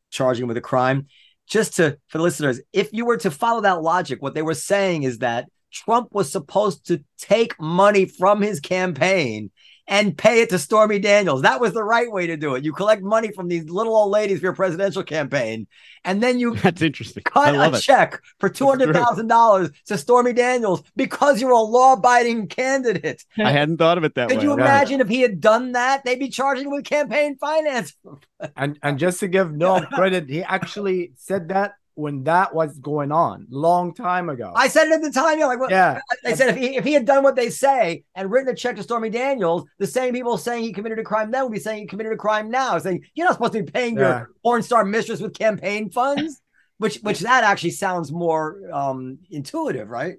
charging 0.10 0.48
with 0.48 0.58
a 0.58 0.62
crime, 0.62 1.06
just 1.48 1.76
to 1.78 1.98
for 2.08 2.18
the 2.18 2.24
listeners, 2.24 2.62
if 2.74 2.92
you 2.94 3.06
were 3.06 3.18
to 3.18 3.32
follow 3.32 3.62
that 3.62 3.82
logic, 3.82 4.22
what 4.22 4.34
they 4.34 4.42
were 4.42 4.54
saying 4.54 5.04
is 5.04 5.20
that 5.20 5.50
Trump 5.72 6.10
was 6.12 6.32
supposed 6.32 6.88
to 6.88 7.04
take 7.18 7.60
money 7.60 8.06
from 8.06 8.42
his 8.42 8.60
campaign 8.60 9.52
and 9.88 10.18
pay 10.18 10.42
it 10.42 10.50
to 10.50 10.60
Stormy 10.60 11.00
Daniels. 11.00 11.44
That 11.44 11.62
was 11.62 11.74
the 11.74 11.84
right 11.84 12.12
way 12.12 12.28
to 12.28 12.38
do 12.38 12.56
it. 12.56 12.64
You 12.64 12.74
collect 12.74 13.04
money 13.04 13.32
from 13.32 13.48
these 13.48 13.70
little 13.70 13.96
old 13.96 14.12
ladies 14.12 14.40
for 14.40 14.48
your 14.48 14.56
presidential 14.56 15.04
campaign, 15.04 15.68
and 16.04 16.22
then 16.24 16.40
you 16.40 16.56
that's 16.64 16.82
interesting. 16.82 17.24
Cut 17.24 17.56
a 17.56 17.76
it. 17.76 17.82
check 17.82 18.22
for 18.40 18.50
two 18.50 18.68
hundred 18.68 18.94
thousand 18.94 19.28
dollars 19.28 19.70
to 19.86 19.98
Stormy 19.98 20.34
Daniels 20.34 20.84
because 20.96 21.40
you're 21.40 21.52
a 21.52 21.60
law-abiding 21.60 22.48
candidate. 22.48 23.24
I 23.38 23.52
hadn't 23.52 23.78
thought 23.78 23.98
of 23.98 24.04
it 24.04 24.16
that 24.16 24.30
Could 24.30 24.38
way. 24.38 24.42
Could 24.42 24.48
you 24.48 24.54
imagine 24.54 25.02
if 25.02 25.08
he 25.08 25.22
had 25.22 25.40
done 25.40 25.74
that? 25.74 26.04
They'd 26.04 26.20
be 26.20 26.30
charging 26.30 26.66
him 26.66 26.72
with 26.72 26.86
campaign 26.86 27.38
finance. 27.38 27.94
and 28.56 28.80
and 28.82 28.98
just 28.98 29.20
to 29.20 29.28
give 29.28 29.50
Noam 29.50 29.88
credit, 29.92 30.30
he 30.30 30.44
actually 30.44 31.12
said 31.16 31.50
that 31.50 31.76
when 31.96 32.24
that 32.26 32.54
was 32.54 32.78
going 32.80 33.12
on 33.12 33.48
long 33.50 33.94
time 33.94 34.30
ago. 34.30 34.54
I 34.56 34.68
said 34.68 34.88
it 34.88 34.94
at 34.94 35.02
the 35.02 35.12
time. 35.12 35.40
Yeah, 35.40 35.48
like 35.48 35.60
yeah. 35.70 36.00
They 36.24 36.36
said 36.36 36.50
if 36.50 36.56
he 36.56 36.76
if 36.76 36.84
he 36.84 36.94
had 36.94 37.06
done 37.06 37.24
what 37.24 37.36
they 37.36 37.50
say 37.50 38.04
and 38.14 38.30
written 38.30 38.50
a 38.50 38.56
check 38.56 38.76
to 38.76 38.84
Stormy 38.84 39.10
Daniels, 39.10 39.64
the 39.80 39.88
same 39.88 40.14
people 40.14 40.38
saying 40.38 40.64
he 40.64 40.74
committed 40.74 41.00
a 41.00 41.04
crime 41.04 41.32
then 41.32 41.44
would 41.44 41.54
be 41.54 41.60
saying 41.60 41.80
he 41.80 41.88
committed 41.88 42.14
a 42.14 42.18
crime 42.18 42.52
now, 42.52 42.78
saying 42.78 43.04
you're 43.16 43.26
not 43.26 43.34
supposed 43.34 43.54
to 43.54 43.64
be 43.64 43.72
paying 43.72 43.98
yeah. 43.98 44.02
your 44.02 44.30
porn 44.44 44.62
star 44.62 44.86
mistress 44.86 45.22
with 45.22 45.38
campaign 45.38 45.90
funds. 45.90 46.42
which 46.78 46.98
which 46.98 47.22
that 47.22 47.44
actually 47.44 47.72
sounds 47.72 48.12
more 48.12 48.60
um 48.72 49.20
intuitive, 49.30 49.90
right? 49.90 50.16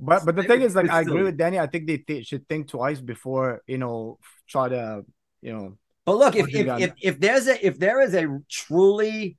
But 0.00 0.24
but 0.24 0.36
the 0.36 0.42
thing 0.42 0.62
is, 0.62 0.74
like, 0.74 0.90
I 0.90 1.00
agree 1.00 1.22
with 1.22 1.36
Danny. 1.38 1.58
I 1.58 1.66
think 1.66 1.86
they 1.86 1.98
th- 1.98 2.26
should 2.26 2.48
think 2.48 2.68
twice 2.68 3.00
before 3.00 3.62
you 3.66 3.78
know 3.78 4.18
try 4.46 4.68
to 4.68 5.04
you 5.40 5.52
know. 5.52 5.78
But 6.04 6.16
look, 6.16 6.36
if 6.36 6.48
if, 6.54 6.80
if 6.80 6.92
if 7.00 7.20
there's 7.20 7.48
a 7.48 7.66
if 7.66 7.78
there 7.78 8.00
is 8.00 8.14
a 8.14 8.26
truly 8.48 9.36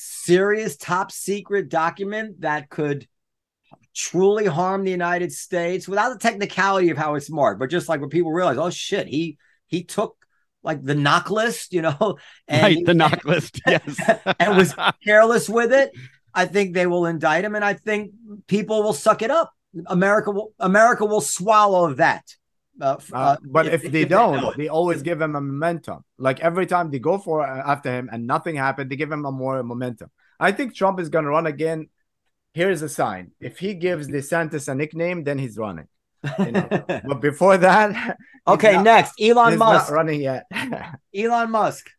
serious 0.00 0.76
top 0.76 1.12
secret 1.12 1.68
document 1.68 2.40
that 2.40 2.68
could 2.70 3.06
truly 3.94 4.46
harm 4.46 4.84
the 4.84 4.90
United 4.90 5.32
States 5.32 5.88
without 5.88 6.12
the 6.12 6.18
technicality 6.18 6.90
of 6.90 6.98
how 6.98 7.14
it's 7.14 7.30
marked, 7.30 7.60
but 7.60 7.70
just 7.70 7.88
like 7.88 8.00
when 8.00 8.10
people 8.10 8.32
realize, 8.32 8.58
oh 8.58 8.70
shit, 8.70 9.06
he 9.06 9.38
he 9.66 9.84
took 9.84 10.16
like 10.62 10.82
the 10.82 10.94
knock 10.94 11.30
list, 11.30 11.72
you 11.72 11.82
know, 11.82 12.18
and 12.48 12.62
right, 12.62 12.84
the 12.84 12.94
knock 12.94 13.24
list, 13.24 13.60
yes, 13.66 14.00
and 14.38 14.56
was 14.56 14.74
careless 15.04 15.48
with 15.48 15.72
it. 15.72 15.92
I 16.32 16.46
think 16.46 16.74
they 16.74 16.86
will 16.86 17.06
indict 17.06 17.44
him, 17.44 17.54
and 17.54 17.64
I 17.64 17.74
think 17.74 18.12
people 18.46 18.82
will 18.82 18.92
suck 18.92 19.22
it 19.22 19.30
up. 19.30 19.52
America 19.86 20.30
will 20.30 20.52
America 20.58 21.04
will 21.04 21.20
swallow 21.20 21.94
that. 21.94 22.24
Uh, 22.80 22.96
uh, 23.12 23.16
uh 23.16 23.36
but 23.44 23.66
if, 23.66 23.84
if 23.84 23.92
they 23.92 24.02
if 24.02 24.08
don't, 24.08 24.56
they, 24.56 24.64
they 24.64 24.68
always 24.68 25.02
give 25.02 25.20
him 25.20 25.36
a 25.36 25.40
momentum. 25.40 26.04
Like 26.18 26.40
every 26.40 26.66
time 26.66 26.90
they 26.90 26.98
go 26.98 27.18
for 27.18 27.42
uh, 27.42 27.62
after 27.66 27.90
him 27.90 28.08
and 28.12 28.26
nothing 28.26 28.56
happened, 28.56 28.90
they 28.90 28.96
give 28.96 29.10
him 29.10 29.24
a 29.24 29.32
more 29.32 29.62
momentum. 29.62 30.10
I 30.38 30.52
think 30.52 30.74
Trump 30.74 31.00
is 31.00 31.08
going 31.08 31.24
to 31.24 31.30
run 31.30 31.46
again. 31.46 31.88
Here's 32.52 32.82
a 32.82 32.88
sign: 32.88 33.32
if 33.40 33.58
he 33.58 33.74
gives 33.74 34.08
DeSantis 34.08 34.68
a 34.68 34.74
nickname, 34.74 35.24
then 35.24 35.38
he's 35.38 35.56
running. 35.56 35.88
You 36.38 36.52
know? 36.52 36.68
but 37.04 37.20
before 37.20 37.58
that, 37.58 38.18
okay. 38.46 38.74
Not, 38.74 38.84
next, 38.84 39.20
Elon 39.20 39.58
Musk 39.58 39.90
running 39.90 40.20
yet. 40.20 40.46
Elon 41.14 41.50
Musk. 41.50 41.90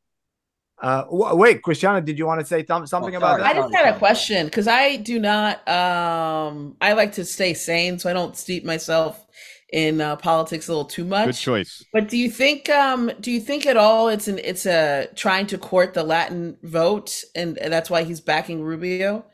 Uh, 0.82 1.06
wait, 1.12 1.62
Christiana, 1.62 2.02
did 2.02 2.18
you 2.18 2.26
want 2.26 2.42
to 2.42 2.46
say 2.46 2.64
th- 2.64 2.88
something 2.88 3.14
oh, 3.14 3.20
about 3.20 3.38
that? 3.38 3.46
I 3.46 3.54
just 3.54 3.74
had 3.74 3.94
a 3.94 4.00
question 4.00 4.48
because 4.48 4.68
I 4.68 4.96
do 4.96 5.20
not. 5.20 5.68
Um, 5.70 6.76
I 6.82 6.94
like 6.94 7.14
to 7.14 7.26
stay 7.26 7.54
sane, 7.54 8.00
so 8.00 8.10
I 8.10 8.14
don't 8.14 8.36
steep 8.36 8.66
myself 8.66 9.24
in 9.72 10.02
uh, 10.02 10.16
politics 10.18 10.68
a 10.68 10.72
little 10.72 10.86
too 10.86 11.06
much. 11.06 11.28
Good 11.28 11.36
choice. 11.36 11.86
But 11.94 12.10
do 12.10 12.18
you 12.18 12.30
think? 12.30 12.70
Um, 12.70 13.12
do 13.20 13.32
you 13.32 13.40
think 13.40 13.66
at 13.66 13.78
all 13.78 14.10
it's 14.10 14.28
an 14.28 14.40
it's 14.40 14.66
a 14.66 15.08
trying 15.16 15.48
to 15.48 15.58
court 15.58 15.94
the 15.94 16.04
Latin 16.04 16.58
vote, 16.64 17.24
and, 17.36 17.58
and 17.58 17.72
that's 17.72 17.90
why 17.90 18.04
he's 18.04 18.22
backing 18.22 18.62
Rubio? 18.62 19.26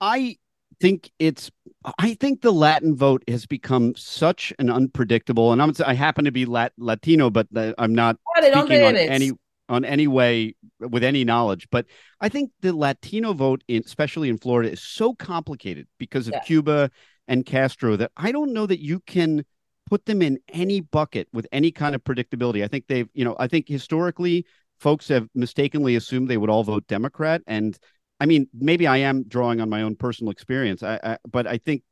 I 0.00 0.36
think 0.80 1.10
it's 1.18 1.50
I 1.98 2.14
think 2.14 2.40
the 2.40 2.52
Latin 2.52 2.96
vote 2.96 3.22
has 3.28 3.46
become 3.46 3.94
such 3.96 4.52
an 4.58 4.70
unpredictable, 4.70 5.52
and 5.52 5.62
I'm 5.62 5.72
I 5.86 5.94
happen 5.94 6.24
to 6.24 6.32
be 6.32 6.46
Lat- 6.46 6.72
Latino, 6.78 7.30
but 7.30 7.46
I'm 7.78 7.94
not 7.94 8.16
speaking 8.36 8.82
on 8.82 8.96
any 8.96 9.32
on 9.68 9.84
any 9.84 10.06
way 10.06 10.54
with 10.80 11.04
any 11.04 11.24
knowledge. 11.24 11.68
But 11.70 11.86
I 12.20 12.28
think 12.28 12.50
the 12.60 12.74
Latino 12.74 13.32
vote, 13.32 13.62
in, 13.68 13.82
especially 13.84 14.28
in 14.28 14.38
Florida, 14.38 14.72
is 14.72 14.82
so 14.82 15.14
complicated 15.14 15.86
because 15.98 16.26
of 16.26 16.34
yeah. 16.34 16.40
Cuba 16.40 16.90
and 17.28 17.46
Castro 17.46 17.96
that 17.96 18.10
I 18.16 18.32
don't 18.32 18.52
know 18.52 18.66
that 18.66 18.80
you 18.80 19.00
can 19.00 19.44
put 19.88 20.06
them 20.06 20.20
in 20.22 20.38
any 20.52 20.80
bucket 20.80 21.28
with 21.32 21.46
any 21.52 21.70
kind 21.70 21.94
of 21.94 22.02
predictability. 22.04 22.64
I 22.64 22.68
think 22.68 22.86
they've, 22.88 23.08
you 23.14 23.24
know, 23.24 23.36
I 23.38 23.46
think 23.46 23.68
historically 23.68 24.44
folks 24.80 25.08
have 25.08 25.28
mistakenly 25.34 25.96
assumed 25.96 26.28
they 26.28 26.36
would 26.36 26.50
all 26.50 26.64
vote 26.64 26.86
Democrat, 26.88 27.42
and 27.46 27.78
I 28.20 28.26
mean, 28.26 28.48
maybe 28.52 28.86
I 28.86 28.98
am 28.98 29.24
drawing 29.28 29.60
on 29.60 29.68
my 29.68 29.82
own 29.82 29.94
personal 29.94 30.32
experience, 30.32 30.82
I, 30.82 30.98
I, 31.02 31.18
but 31.30 31.46
I 31.46 31.58
think 31.58 31.82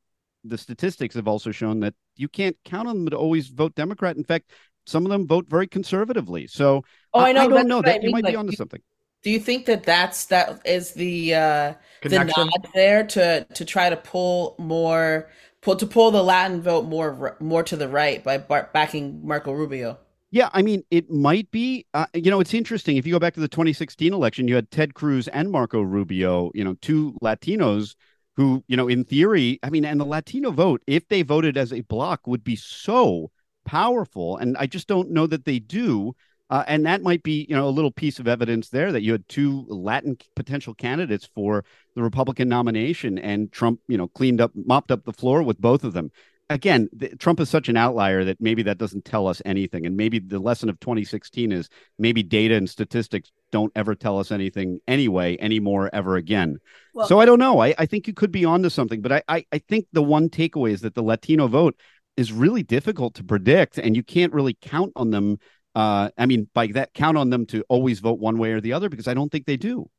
the 0.45 0.59
statistics 0.59 1.15
have 1.15 1.29
also 1.29 1.51
shown 1.51 1.81
that 1.81 1.95
you 2.17 2.29
can't 2.29 2.57
count 2.65 2.89
on 2.89 2.97
them 2.97 3.11
to 3.11 3.17
always 3.17 3.49
vote 3.49 3.75
Democrat. 3.75 4.17
In 4.17 4.25
fact, 4.25 4.51
some 4.87 5.05
of 5.05 5.11
them 5.11 5.27
vote 5.27 5.47
very 5.49 5.67
conservatively. 5.67 6.47
So 6.47 6.85
oh, 7.13 7.21
I, 7.21 7.33
know, 7.33 7.43
I 7.43 7.49
don't 7.49 7.69
know 7.69 7.83
that 7.83 7.97
I 7.97 7.99
mean. 7.99 8.03
you 8.03 8.13
might 8.13 8.25
like, 8.25 8.33
be 8.33 8.37
onto 8.37 8.57
something. 8.57 8.81
Do 9.27 9.33
you 9.33 9.41
think 9.41 9.67
that 9.67 9.83
that's 9.83 10.27
that 10.27 10.61
is 10.65 10.93
the 10.93 11.35
uh, 11.35 11.75
the 12.01 12.23
nod 12.23 12.69
there 12.73 13.05
to 13.09 13.43
to 13.43 13.65
try 13.65 13.91
to 13.91 13.97
pull 13.97 14.55
more 14.57 15.29
pull 15.63 15.75
to 15.75 15.85
pull 15.85 16.13
the 16.13 16.23
Latin 16.23 16.63
vote 16.63 16.85
more 16.85 17.37
more 17.41 17.65
to 17.65 17.77
the 17.77 17.89
right 17.89 18.23
by 18.23 18.39
backing 18.39 19.27
Marco 19.27 19.51
Rubio? 19.51 19.99
Yeah, 20.31 20.49
I 20.53 20.63
mean, 20.63 20.85
it 20.93 21.11
might 21.11 21.51
be. 21.51 21.87
Uh, 21.93 22.07
you 22.15 22.31
know, 22.31 22.39
it's 22.39 22.55
interesting. 22.55 22.99
If 22.99 23.05
you 23.05 23.13
go 23.13 23.19
back 23.19 23.35
to 23.35 23.41
the 23.41 23.49
2016 23.49 24.13
election, 24.13 24.47
you 24.47 24.55
had 24.55 24.71
Ted 24.71 24.95
Cruz 24.95 25.27
and 25.27 25.51
Marco 25.51 25.81
Rubio. 25.81 26.53
You 26.55 26.63
know, 26.63 26.77
two 26.81 27.19
Latinos 27.21 27.97
who, 28.37 28.63
you 28.69 28.77
know, 28.77 28.87
in 28.87 29.03
theory, 29.03 29.59
I 29.65 29.71
mean, 29.71 29.85
and 29.85 29.99
the 29.99 30.05
Latino 30.05 30.53
vote, 30.53 30.83
if 30.87 31.09
they 31.09 31.23
voted 31.23 31.57
as 31.57 31.73
a 31.73 31.81
bloc, 31.81 32.29
would 32.29 32.45
be 32.45 32.55
so 32.55 33.33
powerful. 33.65 34.37
And 34.37 34.57
I 34.57 34.69
just 34.69 34.87
don't 34.87 35.11
know 35.11 35.27
that 35.27 35.47
they 35.47 35.59
do. 35.59 36.15
Uh, 36.49 36.65
and 36.67 36.87
that 36.87 37.03
might 37.03 37.23
be, 37.23 37.47
you 37.49 37.57
know, 37.57 37.69
a 37.69 37.71
little 37.71 37.91
piece 37.91 38.19
of 38.19 38.29
evidence 38.29 38.69
there 38.69 38.93
that 38.93 39.03
you 39.03 39.13
had 39.13 39.29
two 39.29 39.65
Latin 39.69 40.17
potential 40.37 40.75
candidates 40.75 41.29
for 41.35 41.65
the 41.95 42.03
Republican 42.03 42.49
nomination, 42.49 43.19
and 43.19 43.51
Trump, 43.51 43.81
you 43.89 43.97
know, 43.97 44.09
cleaned 44.09 44.41
up, 44.41 44.53
mopped 44.55 44.91
up 44.91 45.05
the 45.05 45.13
floor 45.13 45.43
with 45.43 45.61
both 45.61 45.83
of 45.83 45.93
them 45.93 46.11
again, 46.51 46.89
the, 46.93 47.09
Trump 47.17 47.41
is 47.41 47.49
such 47.49 47.69
an 47.69 47.77
outlier 47.77 48.25
that 48.25 48.41
maybe 48.41 48.63
that 48.65 48.79
doesn't 48.79 49.05
tell 49.05 49.27
us 49.27 49.43
anything. 49.45 49.87
And 49.87 49.97
maybe 49.97 50.19
the 50.19 50.39
lesson 50.39 50.69
of 50.69 50.79
2016 50.81 51.53
is 51.53 51.69
maybe 51.99 52.23
data 52.23 52.55
and 52.55 52.69
statistics 52.69 53.31
don't 53.53 53.73
ever 53.75 53.95
tell 53.95 54.19
us 54.19 54.31
anything 54.31 54.81
anyway 54.87 55.37
anymore 55.41 55.91
ever 55.93 56.17
again. 56.17 56.59
Well, 56.95 57.07
so 57.07 57.21
I 57.21 57.25
don't 57.25 57.39
know. 57.39 57.61
I, 57.61 57.75
I 57.79 57.87
think 57.87 58.07
you 58.07 58.15
could 58.15 58.33
be 58.33 58.45
onto 58.45 58.69
something, 58.69 59.01
but 59.01 59.13
I, 59.13 59.23
I, 59.29 59.47
I 59.53 59.59
think 59.59 59.87
the 59.93 60.03
one 60.03 60.29
takeaway 60.29 60.73
is 60.73 60.83
that 60.83 60.95
the 60.95 61.03
Latino 61.03 61.49
vote 61.49 61.79
is 62.17 62.33
really 62.33 62.63
difficult 62.63 63.15
to 63.15 63.25
predict, 63.25 63.79
and 63.79 63.95
you 63.95 64.03
can't 64.03 64.33
really 64.33 64.57
count 64.61 64.93
on 64.97 65.11
them. 65.11 65.39
Uh, 65.77 66.09
I 66.17 66.25
mean, 66.25 66.49
by 66.55 66.69
that, 66.69 66.95
count 66.95 67.19
on 67.19 67.29
them 67.29 67.45
to 67.47 67.63
always 67.69 68.01
vote 68.01 68.19
one 68.19 68.39
way 68.39 68.53
or 68.53 68.63
the 68.63 68.73
other 68.73 68.89
because 68.89 69.07
I 69.07 69.13
don't 69.13 69.31
think 69.31 69.45
they 69.45 69.59
do. 69.59 69.91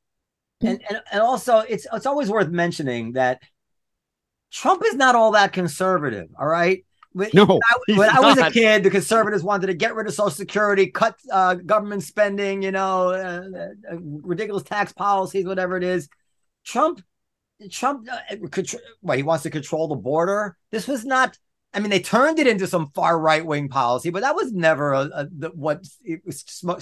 And 0.61 0.81
and, 0.89 1.01
and 1.11 1.21
also, 1.21 1.59
it's 1.59 1.85
it's 1.93 2.07
always 2.07 2.31
worth 2.31 2.49
mentioning 2.49 3.11
that 3.11 3.43
Trump 4.51 4.81
is 4.83 4.95
not 4.95 5.13
all 5.13 5.33
that 5.33 5.53
conservative. 5.53 6.29
All 6.39 6.47
right. 6.47 6.83
When, 7.13 7.29
no, 7.33 7.45
I, 7.45 7.93
when 7.95 8.09
I 8.09 8.19
was 8.19 8.39
a 8.39 8.49
kid, 8.49 8.83
the 8.83 8.89
conservatives 8.89 9.43
wanted 9.43 9.67
to 9.67 9.75
get 9.75 9.93
rid 9.93 10.07
of 10.07 10.13
Social 10.15 10.31
Security, 10.31 10.87
cut 10.87 11.15
uh, 11.31 11.53
government 11.53 12.01
spending, 12.01 12.63
you 12.63 12.71
know, 12.71 13.09
uh, 13.09 13.41
uh, 13.91 13.97
ridiculous 13.99 14.63
tax 14.63 14.93
policies, 14.93 15.45
whatever 15.45 15.77
it 15.77 15.83
is. 15.83 16.09
Trump, 16.63 17.03
Trump, 17.71 18.07
uh, 18.11 18.35
contr- 18.35 18.75
well, 19.03 19.17
he 19.17 19.23
wants 19.23 19.43
to 19.43 19.51
control 19.51 19.87
the 19.87 19.95
border. 19.95 20.57
This 20.71 20.87
was 20.87 21.05
not. 21.05 21.37
I 21.77 21.79
mean, 21.79 21.91
they 21.91 21.99
turned 21.99 22.39
it 22.39 22.47
into 22.47 22.65
some 22.65 22.87
far 22.87 23.19
right 23.19 23.45
wing 23.45 23.69
policy, 23.69 24.09
but 24.09 24.23
that 24.23 24.35
was 24.35 24.51
never 24.51 24.93
a, 24.93 25.01
a, 25.13 25.27
the, 25.31 25.51
what 25.53 25.85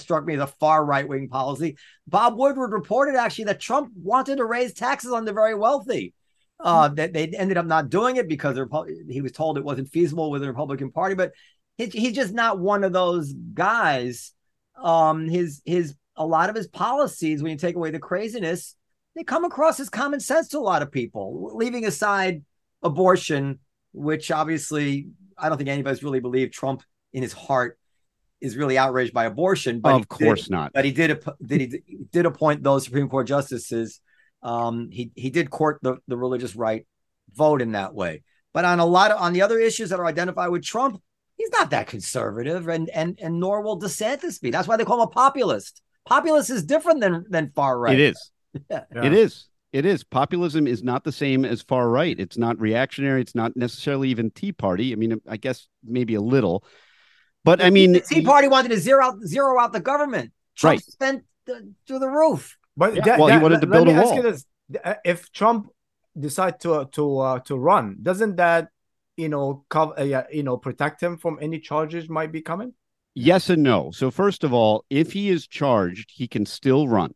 struck 0.00 0.24
me 0.24 0.34
as 0.36 0.40
a 0.40 0.46
far 0.46 0.82
right 0.86 1.06
wing 1.06 1.28
policy. 1.28 1.76
Bob 2.06 2.38
Woodward 2.38 2.72
reported 2.72 3.14
actually 3.14 3.44
that 3.44 3.60
Trump 3.60 3.92
wanted 3.94 4.36
to 4.36 4.46
raise 4.46 4.72
taxes 4.72 5.12
on 5.12 5.26
the 5.26 5.34
very 5.34 5.54
wealthy. 5.54 6.14
Uh, 6.58 6.88
that 6.88 7.12
they 7.12 7.26
ended 7.26 7.58
up 7.58 7.66
not 7.66 7.90
doing 7.90 8.16
it 8.16 8.26
because 8.26 8.58
he 9.10 9.20
was 9.20 9.32
told 9.32 9.58
it 9.58 9.64
wasn't 9.64 9.90
feasible 9.90 10.30
with 10.30 10.40
the 10.40 10.48
Republican 10.48 10.90
Party. 10.90 11.14
But 11.14 11.32
he, 11.76 11.84
he's 11.88 12.14
just 12.14 12.32
not 12.32 12.58
one 12.58 12.82
of 12.82 12.94
those 12.94 13.34
guys. 13.34 14.32
Um, 14.82 15.28
his 15.28 15.60
his 15.66 15.94
a 16.16 16.26
lot 16.26 16.48
of 16.48 16.56
his 16.56 16.68
policies, 16.68 17.42
when 17.42 17.52
you 17.52 17.58
take 17.58 17.76
away 17.76 17.90
the 17.90 17.98
craziness, 17.98 18.74
they 19.14 19.24
come 19.24 19.44
across 19.44 19.78
as 19.78 19.90
common 19.90 20.20
sense 20.20 20.48
to 20.48 20.58
a 20.58 20.60
lot 20.60 20.80
of 20.80 20.90
people. 20.90 21.54
Leaving 21.54 21.84
aside 21.84 22.42
abortion, 22.82 23.58
which 23.96 24.30
obviously 24.30 25.08
I 25.36 25.48
don't 25.48 25.58
think 25.58 25.70
anybody's 25.70 26.02
really 26.04 26.20
believed 26.20 26.52
Trump 26.52 26.82
in 27.12 27.22
his 27.22 27.32
heart 27.32 27.78
is 28.40 28.56
really 28.56 28.78
outraged 28.78 29.12
by 29.12 29.24
abortion. 29.24 29.80
But 29.80 29.94
of 29.94 30.08
course 30.08 30.44
did, 30.44 30.50
not. 30.50 30.72
But 30.72 30.84
he 30.84 30.92
did 30.92 31.24
did 31.44 31.60
he 31.60 31.98
did 32.12 32.26
appoint 32.26 32.62
those 32.62 32.84
Supreme 32.84 33.08
Court 33.08 33.26
justices 33.26 34.00
um, 34.46 34.90
he 34.90 35.10
he 35.14 35.30
did 35.30 35.50
court 35.50 35.80
the, 35.82 35.96
the 36.06 36.16
religious 36.16 36.54
right 36.54 36.86
vote 37.34 37.60
in 37.60 37.72
that 37.72 37.94
way. 37.94 38.22
But 38.54 38.64
on 38.64 38.78
a 38.78 38.86
lot 38.86 39.10
of 39.10 39.20
on 39.20 39.32
the 39.32 39.42
other 39.42 39.58
issues 39.58 39.90
that 39.90 40.00
are 40.00 40.06
identified 40.06 40.50
with 40.50 40.64
Trump, 40.64 41.02
he's 41.36 41.50
not 41.50 41.70
that 41.70 41.88
conservative, 41.88 42.68
and 42.68 42.88
and 42.90 43.18
and 43.20 43.40
nor 43.40 43.60
will 43.62 43.78
DeSantis 43.78 44.40
be. 44.40 44.50
That's 44.50 44.68
why 44.68 44.76
they 44.76 44.84
call 44.84 45.02
him 45.02 45.08
a 45.08 45.10
populist. 45.10 45.82
Populist 46.06 46.50
is 46.50 46.64
different 46.64 47.00
than 47.00 47.24
than 47.28 47.50
far 47.54 47.78
right. 47.78 47.98
It 47.98 48.00
is. 48.00 48.30
yeah. 48.70 48.84
It 48.94 49.12
is. 49.12 49.46
It 49.72 49.84
is. 49.84 50.04
Populism 50.04 50.66
is 50.66 50.82
not 50.82 51.04
the 51.04 51.12
same 51.12 51.44
as 51.44 51.60
far 51.60 51.88
right. 51.88 52.18
It's 52.18 52.38
not 52.38 52.58
reactionary. 52.58 53.20
It's 53.20 53.34
not 53.34 53.56
necessarily 53.56 54.08
even 54.08 54.30
Tea 54.30 54.52
Party. 54.52 54.92
I 54.92 54.96
mean, 54.96 55.20
I 55.28 55.36
guess 55.36 55.66
maybe 55.84 56.14
a 56.14 56.20
little, 56.20 56.64
but 57.44 57.62
I 57.62 57.70
mean, 57.70 57.92
the 57.92 58.00
Tea 58.00 58.22
Party 58.22 58.48
wanted 58.48 58.70
to 58.70 58.78
zero 58.78 59.04
out 59.04 59.20
zero 59.24 59.60
out 59.60 59.72
the 59.72 59.80
government. 59.80 60.32
Trump 60.56 60.78
right. 60.78 60.82
spent 60.82 61.24
the, 61.46 61.72
through 61.86 62.00
the 62.00 62.08
roof. 62.08 62.56
But 62.76 62.96
yeah. 62.96 63.04
that, 63.04 63.18
well, 63.18 63.28
that, 63.28 63.38
he 63.38 63.42
wanted 63.42 63.60
to 63.60 63.66
build 63.66 63.88
a 63.88 63.92
wall. 63.92 64.20
This, 64.20 64.44
uh, 64.84 64.94
if 65.04 65.30
Trump 65.32 65.68
decide 66.18 66.58
to 66.60 66.88
to 66.92 67.18
uh, 67.18 67.38
to 67.40 67.56
run, 67.56 67.98
doesn't 68.02 68.36
that 68.36 68.68
you 69.16 69.28
know 69.28 69.64
cover 69.68 69.98
uh, 69.98 70.24
you 70.32 70.42
know 70.42 70.56
protect 70.56 71.02
him 71.02 71.18
from 71.18 71.38
any 71.40 71.60
charges 71.60 72.08
might 72.08 72.32
be 72.32 72.42
coming? 72.42 72.74
Yes 73.14 73.48
and 73.48 73.62
no. 73.62 73.90
So 73.92 74.10
first 74.10 74.44
of 74.44 74.52
all, 74.52 74.84
if 74.90 75.12
he 75.12 75.30
is 75.30 75.46
charged, 75.46 76.10
he 76.12 76.28
can 76.28 76.44
still 76.44 76.86
run. 76.86 77.14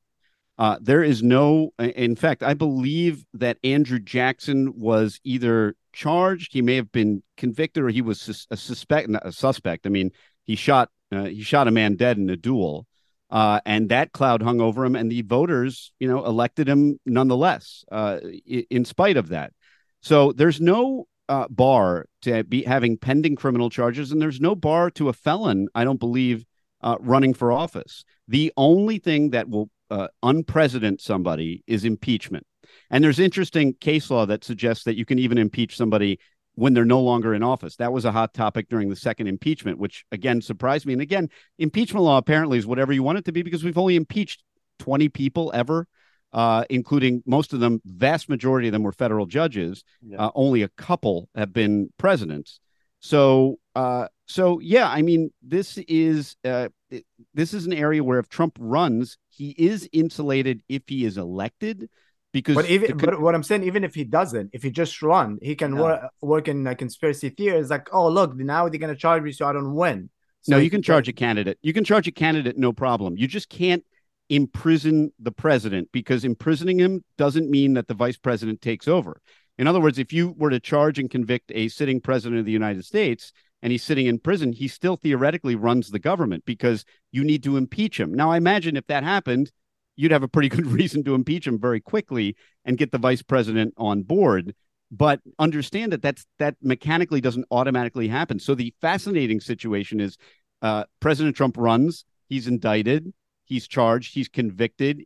Uh, 0.60 0.76
there 0.78 1.02
is 1.02 1.22
no, 1.22 1.72
in 1.78 2.14
fact, 2.14 2.42
I 2.42 2.52
believe 2.52 3.24
that 3.32 3.56
Andrew 3.64 3.98
Jackson 3.98 4.74
was 4.76 5.18
either 5.24 5.74
charged, 5.94 6.52
he 6.52 6.60
may 6.60 6.76
have 6.76 6.92
been 6.92 7.22
convicted, 7.38 7.82
or 7.82 7.88
he 7.88 8.02
was 8.02 8.20
sus- 8.20 8.46
a 8.50 8.58
suspect. 8.58 9.08
A 9.22 9.32
suspect. 9.32 9.86
I 9.86 9.88
mean, 9.88 10.10
he 10.44 10.56
shot 10.56 10.90
uh, 11.12 11.24
he 11.24 11.42
shot 11.42 11.66
a 11.66 11.70
man 11.70 11.96
dead 11.96 12.18
in 12.18 12.28
a 12.28 12.36
duel. 12.36 12.86
Uh, 13.30 13.60
and 13.64 13.88
that 13.88 14.12
cloud 14.12 14.42
hung 14.42 14.60
over 14.60 14.84
him, 14.84 14.96
and 14.96 15.10
the 15.10 15.22
voters, 15.22 15.92
you 15.98 16.06
know, 16.06 16.26
elected 16.26 16.68
him 16.68 16.98
nonetheless, 17.06 17.84
uh, 17.90 18.18
in 18.46 18.84
spite 18.84 19.16
of 19.16 19.28
that. 19.28 19.54
So 20.02 20.32
there's 20.32 20.60
no 20.60 21.06
uh, 21.30 21.46
bar 21.48 22.04
to 22.22 22.44
be 22.44 22.64
having 22.64 22.98
pending 22.98 23.36
criminal 23.36 23.70
charges, 23.70 24.12
and 24.12 24.20
there's 24.20 24.42
no 24.42 24.54
bar 24.54 24.90
to 24.90 25.08
a 25.08 25.14
felon, 25.14 25.68
I 25.74 25.84
don't 25.84 26.00
believe, 26.00 26.44
uh, 26.82 26.96
running 27.00 27.32
for 27.32 27.50
office. 27.50 28.04
The 28.28 28.52
only 28.58 28.98
thing 28.98 29.30
that 29.30 29.48
will 29.48 29.70
uh, 29.90 30.08
unpresident 30.24 31.00
somebody 31.00 31.62
is 31.66 31.84
impeachment. 31.84 32.46
And 32.90 33.02
there's 33.02 33.18
interesting 33.18 33.74
case 33.74 34.10
law 34.10 34.26
that 34.26 34.44
suggests 34.44 34.84
that 34.84 34.96
you 34.96 35.04
can 35.04 35.18
even 35.18 35.38
impeach 35.38 35.76
somebody 35.76 36.18
when 36.54 36.74
they're 36.74 36.84
no 36.84 37.00
longer 37.00 37.34
in 37.34 37.42
office. 37.42 37.76
That 37.76 37.92
was 37.92 38.04
a 38.04 38.12
hot 38.12 38.34
topic 38.34 38.68
during 38.68 38.88
the 38.88 38.96
second 38.96 39.26
impeachment, 39.28 39.78
which 39.78 40.04
again 40.12 40.40
surprised 40.42 40.86
me. 40.86 40.92
And 40.92 41.02
again, 41.02 41.28
impeachment 41.58 42.04
law 42.04 42.18
apparently 42.18 42.58
is 42.58 42.66
whatever 42.66 42.92
you 42.92 43.02
want 43.02 43.18
it 43.18 43.24
to 43.26 43.32
be 43.32 43.42
because 43.42 43.64
we've 43.64 43.78
only 43.78 43.96
impeached 43.96 44.42
20 44.80 45.08
people 45.08 45.50
ever, 45.54 45.86
uh, 46.32 46.64
including 46.70 47.22
most 47.26 47.52
of 47.52 47.60
them, 47.60 47.80
vast 47.84 48.28
majority 48.28 48.68
of 48.68 48.72
them 48.72 48.82
were 48.82 48.92
federal 48.92 49.26
judges. 49.26 49.84
Yeah. 50.02 50.18
Uh, 50.18 50.30
only 50.34 50.62
a 50.62 50.68
couple 50.68 51.28
have 51.34 51.52
been 51.52 51.90
presidents. 51.98 52.60
So, 53.00 53.58
uh, 53.74 54.08
so 54.26 54.60
yeah, 54.60 54.88
I 54.88 55.02
mean, 55.02 55.30
this 55.42 55.78
is 55.78 56.36
uh, 56.44 56.68
it- 56.90 57.06
this 57.34 57.54
is 57.54 57.66
an 57.66 57.72
area 57.72 58.02
where 58.04 58.18
if 58.18 58.28
Trump 58.28 58.56
runs, 58.60 59.16
he 59.40 59.54
is 59.56 59.88
insulated 59.90 60.62
if 60.68 60.82
he 60.86 61.06
is 61.06 61.16
elected, 61.16 61.88
because 62.30 62.56
But 62.56 62.68
even 62.68 62.98
the 62.98 63.06
but 63.06 63.20
what 63.22 63.34
I'm 63.34 63.42
saying, 63.42 63.64
even 63.64 63.84
if 63.84 63.94
he 63.94 64.04
doesn't, 64.04 64.50
if 64.52 64.62
he 64.62 64.70
just 64.70 65.00
run, 65.00 65.38
he 65.40 65.56
can 65.56 65.72
Yeah. 65.72 65.80
work 65.80 66.00
work 66.20 66.48
in 66.48 66.66
a 66.66 66.74
conspiracy 66.74 67.30
theory. 67.30 67.58
It's 67.58 67.70
like, 67.70 67.88
oh 67.90 68.08
look, 68.10 68.36
now 68.36 68.68
they're 68.68 68.78
gonna 68.78 68.94
charge 68.94 69.22
me 69.22 69.32
so 69.32 69.46
I 69.46 69.54
don't 69.54 69.74
win. 69.74 70.10
So 70.42 70.52
no, 70.52 70.58
you 70.58 70.68
can 70.68 70.82
charge 70.82 71.08
a 71.08 71.14
candidate. 71.14 71.58
You 71.62 71.72
can 71.72 71.84
charge 71.84 72.06
a 72.06 72.12
candidate, 72.12 72.58
no 72.58 72.72
problem. 72.74 73.16
You 73.16 73.26
just 73.26 73.48
can't 73.48 73.82
imprison 74.28 75.10
the 75.18 75.32
president 75.32 75.88
because 75.90 76.22
imprisoning 76.22 76.78
him 76.78 77.02
doesn't 77.16 77.48
mean 77.50 77.74
that 77.74 77.88
the 77.88 77.94
vice 77.94 78.18
president 78.18 78.60
takes 78.60 78.86
over. 78.86 79.22
In 79.58 79.66
other 79.66 79.80
words, 79.80 79.98
if 79.98 80.12
you 80.12 80.34
were 80.36 80.50
to 80.50 80.60
charge 80.60 80.98
and 80.98 81.10
convict 81.10 81.50
a 81.54 81.68
sitting 81.68 82.00
president 82.00 82.40
of 82.40 82.44
the 82.44 82.52
United 82.52 82.84
States 82.84 83.32
and 83.62 83.72
he's 83.72 83.82
sitting 83.82 84.06
in 84.06 84.18
prison, 84.18 84.52
he 84.52 84.68
still 84.68 84.96
theoretically 84.96 85.54
runs 85.54 85.90
the 85.90 85.98
government 85.98 86.44
because 86.44 86.84
you 87.12 87.24
need 87.24 87.42
to 87.44 87.56
impeach 87.56 87.98
him. 87.98 88.14
Now, 88.14 88.30
I 88.30 88.36
imagine 88.36 88.76
if 88.76 88.86
that 88.86 89.04
happened, 89.04 89.50
you'd 89.96 90.12
have 90.12 90.22
a 90.22 90.28
pretty 90.28 90.48
good 90.56 90.66
reason 90.66 91.04
to 91.04 91.14
impeach 91.14 91.46
him 91.46 91.60
very 91.60 91.80
quickly 91.80 92.36
and 92.64 92.78
get 92.78 92.92
the 92.92 92.98
vice 92.98 93.22
president 93.22 93.74
on 93.76 94.02
board. 94.02 94.54
But 94.90 95.20
understand 95.38 95.92
that 95.92 96.02
that's 96.02 96.26
that 96.38 96.56
mechanically 96.60 97.20
doesn't 97.20 97.46
automatically 97.50 98.08
happen. 98.08 98.40
So 98.40 98.56
the 98.56 98.74
fascinating 98.80 99.40
situation 99.40 100.00
is 100.00 100.16
uh, 100.62 100.84
President 100.98 101.36
Trump 101.36 101.56
runs, 101.56 102.04
he's 102.28 102.48
indicted, 102.48 103.12
he's 103.44 103.68
charged, 103.68 104.14
he's 104.14 104.28
convicted. 104.28 105.04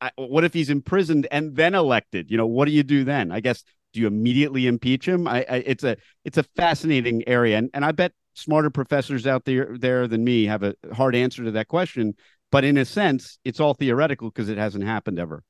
I, 0.00 0.10
what 0.16 0.44
if 0.44 0.54
he's 0.54 0.70
imprisoned 0.70 1.26
and 1.30 1.54
then 1.54 1.74
elected? 1.74 2.30
You 2.30 2.36
know, 2.38 2.46
what 2.46 2.66
do 2.66 2.72
you 2.72 2.82
do 2.82 3.04
then? 3.04 3.30
I 3.30 3.40
guess 3.40 3.62
do 3.96 4.02
you 4.02 4.06
immediately 4.06 4.66
impeach 4.66 5.08
him? 5.08 5.26
I, 5.26 5.38
I 5.50 5.56
it's 5.66 5.82
a 5.82 5.96
it's 6.24 6.38
a 6.38 6.42
fascinating 6.54 7.26
area, 7.26 7.56
and 7.58 7.70
and 7.74 7.84
I 7.84 7.92
bet 7.92 8.12
smarter 8.34 8.68
professors 8.70 9.26
out 9.26 9.44
there 9.46 9.76
there 9.78 10.06
than 10.06 10.22
me 10.22 10.44
have 10.44 10.62
a 10.62 10.74
hard 10.94 11.16
answer 11.16 11.42
to 11.44 11.50
that 11.52 11.66
question. 11.68 12.14
But 12.52 12.62
in 12.64 12.76
a 12.76 12.84
sense, 12.84 13.38
it's 13.44 13.58
all 13.58 13.74
theoretical 13.74 14.28
because 14.30 14.48
it 14.50 14.58
hasn't 14.58 14.84
happened 14.84 15.18
ever. 15.18 15.42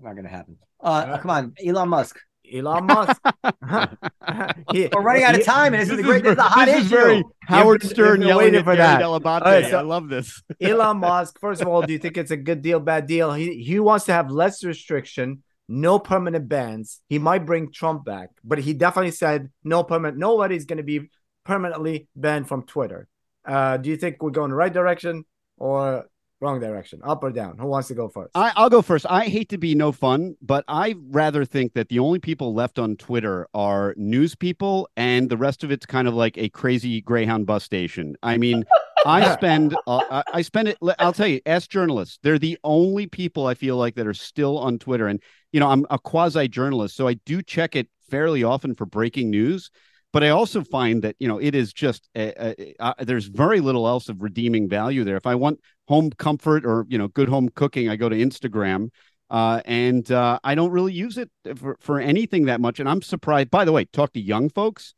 Not 0.00 0.14
gonna 0.16 0.28
happen. 0.28 0.58
Uh, 0.80 1.18
come 1.18 1.30
on, 1.30 1.54
Elon 1.64 1.88
Musk. 1.88 2.18
Elon 2.52 2.84
Musk. 2.84 3.20
He- 4.70 4.88
We're 4.92 5.00
running 5.00 5.24
out 5.24 5.34
of 5.34 5.44
time, 5.46 5.72
and 5.72 5.82
this, 5.82 5.88
is 5.90 5.98
a 5.98 6.02
great. 6.02 6.22
This 6.24 6.32
is 6.32 6.38
a 6.38 6.42
hot 6.42 6.66
this 6.66 6.76
issue. 6.76 6.84
is 6.84 6.90
very 6.90 7.24
Howard 7.40 7.82
Stern 7.82 8.20
you've 8.20 8.28
yelling 8.28 8.44
waiting 8.44 8.58
at 8.60 8.64
for 8.64 8.76
Gary 8.76 8.98
that. 8.98 9.00
Dell'Abate. 9.00 9.40
right, 9.40 9.70
so- 9.70 9.78
I 9.78 9.82
love 9.82 10.08
this. 10.10 10.42
Elon 10.60 10.98
Musk, 10.98 11.40
first 11.40 11.62
of 11.62 11.68
all, 11.68 11.80
do 11.82 11.92
you 11.94 11.98
think 11.98 12.18
it's 12.18 12.30
a 12.30 12.36
good 12.36 12.60
deal, 12.60 12.80
bad 12.80 13.06
deal? 13.06 13.32
He 13.32 13.62
he 13.62 13.80
wants 13.80 14.04
to 14.06 14.12
have 14.12 14.30
less 14.30 14.62
restriction, 14.62 15.42
no 15.68 15.98
permanent 15.98 16.48
bans. 16.48 17.00
He 17.08 17.18
might 17.18 17.46
bring 17.46 17.72
Trump 17.72 18.04
back, 18.04 18.30
but 18.42 18.58
he 18.58 18.72
definitely 18.74 19.12
said 19.12 19.50
no 19.62 19.82
permanent. 19.82 20.18
Nobody's 20.18 20.66
going 20.66 20.76
to 20.78 20.82
be 20.82 21.10
permanently 21.44 22.08
banned 22.16 22.48
from 22.48 22.62
Twitter. 22.64 23.08
Uh, 23.46 23.76
do 23.76 23.90
you 23.90 23.96
think 23.96 24.22
we're 24.22 24.30
going 24.30 24.50
the 24.50 24.56
right 24.56 24.72
direction 24.72 25.24
or 25.58 26.06
wrong 26.40 26.60
direction, 26.60 27.00
up 27.04 27.22
or 27.22 27.30
down? 27.30 27.56
Who 27.58 27.66
wants 27.66 27.88
to 27.88 27.94
go 27.94 28.08
first? 28.08 28.30
I, 28.34 28.52
I'll 28.56 28.70
go 28.70 28.82
first. 28.82 29.06
I 29.08 29.24
hate 29.26 29.48
to 29.50 29.58
be 29.58 29.74
no 29.74 29.92
fun, 29.92 30.36
but 30.42 30.64
I 30.68 30.94
rather 31.10 31.44
think 31.44 31.72
that 31.74 31.88
the 31.88 31.98
only 31.98 32.18
people 32.18 32.54
left 32.54 32.78
on 32.78 32.96
Twitter 32.96 33.46
are 33.54 33.94
news 33.96 34.34
people, 34.34 34.88
and 34.96 35.28
the 35.30 35.36
rest 35.36 35.64
of 35.64 35.70
it's 35.70 35.86
kind 35.86 36.08
of 36.08 36.14
like 36.14 36.36
a 36.38 36.48
crazy 36.50 37.00
Greyhound 37.00 37.46
bus 37.46 37.64
station. 37.64 38.16
I 38.22 38.36
mean, 38.36 38.64
I 39.06 39.32
spend, 39.36 39.74
uh, 39.86 40.00
I- 40.10 40.24
I 40.34 40.42
spend 40.42 40.68
it. 40.68 40.78
I'll 40.98 41.12
tell 41.12 41.26
you, 41.26 41.40
as 41.46 41.66
journalists, 41.66 42.18
they're 42.22 42.38
the 42.38 42.58
only 42.64 43.06
people 43.06 43.46
I 43.46 43.54
feel 43.54 43.76
like 43.76 43.94
that 43.96 44.06
are 44.06 44.14
still 44.14 44.58
on 44.58 44.78
Twitter. 44.78 45.06
And 45.06 45.22
you 45.54 45.60
know, 45.60 45.70
I'm 45.70 45.86
a 45.88 46.00
quasi 46.00 46.48
journalist, 46.48 46.96
so 46.96 47.06
I 47.06 47.14
do 47.14 47.40
check 47.40 47.76
it 47.76 47.88
fairly 48.10 48.42
often 48.42 48.74
for 48.74 48.86
breaking 48.86 49.30
news. 49.30 49.70
But 50.12 50.24
I 50.24 50.30
also 50.30 50.64
find 50.64 51.00
that 51.02 51.14
you 51.20 51.28
know 51.28 51.38
it 51.38 51.54
is 51.54 51.72
just 51.72 52.08
uh, 52.16 52.54
uh, 52.80 52.94
there's 52.98 53.26
very 53.26 53.60
little 53.60 53.86
else 53.86 54.08
of 54.08 54.20
redeeming 54.20 54.68
value 54.68 55.04
there. 55.04 55.16
If 55.16 55.28
I 55.28 55.36
want 55.36 55.60
home 55.86 56.10
comfort 56.10 56.66
or 56.66 56.86
you 56.88 56.98
know 56.98 57.06
good 57.06 57.28
home 57.28 57.50
cooking, 57.50 57.88
I 57.88 57.94
go 57.94 58.08
to 58.08 58.16
Instagram, 58.16 58.88
uh, 59.30 59.60
and 59.64 60.10
uh, 60.10 60.40
I 60.42 60.56
don't 60.56 60.72
really 60.72 60.92
use 60.92 61.18
it 61.18 61.30
for 61.54 61.76
for 61.78 62.00
anything 62.00 62.46
that 62.46 62.60
much. 62.60 62.80
And 62.80 62.88
I'm 62.88 63.00
surprised. 63.00 63.50
By 63.50 63.64
the 63.64 63.70
way, 63.70 63.84
talk 63.84 64.12
to 64.14 64.20
young 64.20 64.48
folks. 64.48 64.92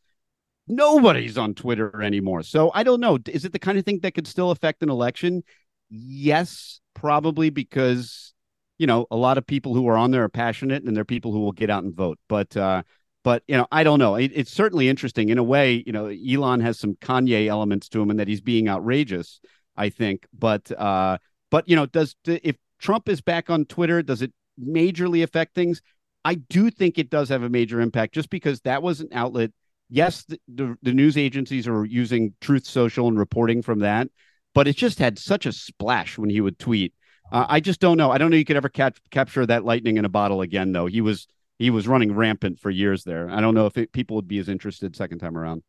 Nobody's 0.66 1.36
on 1.36 1.52
Twitter 1.52 2.00
anymore. 2.02 2.42
So 2.42 2.70
I 2.72 2.82
don't 2.82 3.00
know. 3.00 3.18
Is 3.28 3.44
it 3.44 3.52
the 3.52 3.58
kind 3.58 3.76
of 3.76 3.84
thing 3.84 4.00
that 4.00 4.14
could 4.14 4.26
still 4.26 4.52
affect 4.52 4.82
an 4.82 4.88
election? 4.88 5.44
Yes, 5.90 6.80
probably 6.94 7.50
because 7.50 8.32
you 8.78 8.86
know 8.86 9.06
a 9.10 9.16
lot 9.16 9.38
of 9.38 9.46
people 9.46 9.74
who 9.74 9.88
are 9.88 9.96
on 9.96 10.10
there 10.10 10.24
are 10.24 10.28
passionate, 10.28 10.84
and 10.84 10.96
they're 10.96 11.04
people 11.04 11.32
who 11.32 11.40
will 11.40 11.52
get 11.52 11.70
out 11.70 11.84
and 11.84 11.94
vote. 11.94 12.18
But 12.28 12.56
uh, 12.56 12.82
but 13.24 13.42
you 13.48 13.56
know, 13.56 13.66
I 13.72 13.82
don't 13.84 13.98
know. 13.98 14.14
It, 14.14 14.32
it's 14.34 14.52
certainly 14.52 14.88
interesting 14.88 15.30
in 15.30 15.38
a 15.38 15.42
way. 15.42 15.82
You 15.86 15.92
know, 15.92 16.06
Elon 16.06 16.60
has 16.60 16.78
some 16.78 16.94
Kanye 16.94 17.46
elements 17.46 17.88
to 17.90 18.00
him, 18.00 18.10
and 18.10 18.20
that 18.20 18.28
he's 18.28 18.40
being 18.40 18.68
outrageous. 18.68 19.40
I 19.76 19.90
think, 19.90 20.26
but 20.32 20.70
uh, 20.72 21.18
but 21.50 21.68
you 21.68 21.76
know, 21.76 21.86
does 21.86 22.16
if 22.24 22.56
Trump 22.78 23.08
is 23.08 23.20
back 23.20 23.50
on 23.50 23.64
Twitter, 23.64 24.02
does 24.02 24.22
it 24.22 24.32
majorly 24.60 25.22
affect 25.22 25.54
things? 25.54 25.82
I 26.24 26.34
do 26.34 26.70
think 26.70 26.98
it 26.98 27.10
does 27.10 27.28
have 27.28 27.42
a 27.42 27.48
major 27.48 27.80
impact, 27.80 28.14
just 28.14 28.30
because 28.30 28.60
that 28.62 28.82
was 28.82 29.00
an 29.00 29.08
outlet. 29.12 29.52
Yes, 29.88 30.24
the, 30.24 30.40
the, 30.48 30.76
the 30.82 30.92
news 30.92 31.16
agencies 31.16 31.68
are 31.68 31.84
using 31.84 32.34
Truth 32.40 32.66
Social 32.66 33.06
and 33.06 33.16
reporting 33.16 33.62
from 33.62 33.78
that, 33.80 34.08
but 34.52 34.66
it 34.66 34.74
just 34.74 34.98
had 34.98 35.18
such 35.18 35.46
a 35.46 35.52
splash 35.52 36.18
when 36.18 36.28
he 36.28 36.40
would 36.40 36.58
tweet. 36.58 36.92
Uh, 37.32 37.46
I 37.48 37.60
just 37.60 37.80
don't 37.80 37.96
know. 37.96 38.10
I 38.10 38.18
don't 38.18 38.30
know 38.30 38.36
you 38.36 38.44
could 38.44 38.56
ever 38.56 38.68
cap- 38.68 38.98
capture 39.10 39.44
that 39.46 39.64
lightning 39.64 39.96
in 39.96 40.04
a 40.04 40.08
bottle 40.08 40.40
again, 40.42 40.72
though. 40.72 40.86
He 40.86 41.00
was 41.00 41.26
he 41.58 41.70
was 41.70 41.88
running 41.88 42.14
rampant 42.14 42.60
for 42.60 42.70
years 42.70 43.04
there. 43.04 43.30
I 43.30 43.40
don't 43.40 43.54
know 43.54 43.66
if 43.66 43.76
it, 43.78 43.92
people 43.92 44.16
would 44.16 44.28
be 44.28 44.38
as 44.38 44.48
interested 44.48 44.94
second 44.94 45.18
time 45.18 45.36
around. 45.36 45.62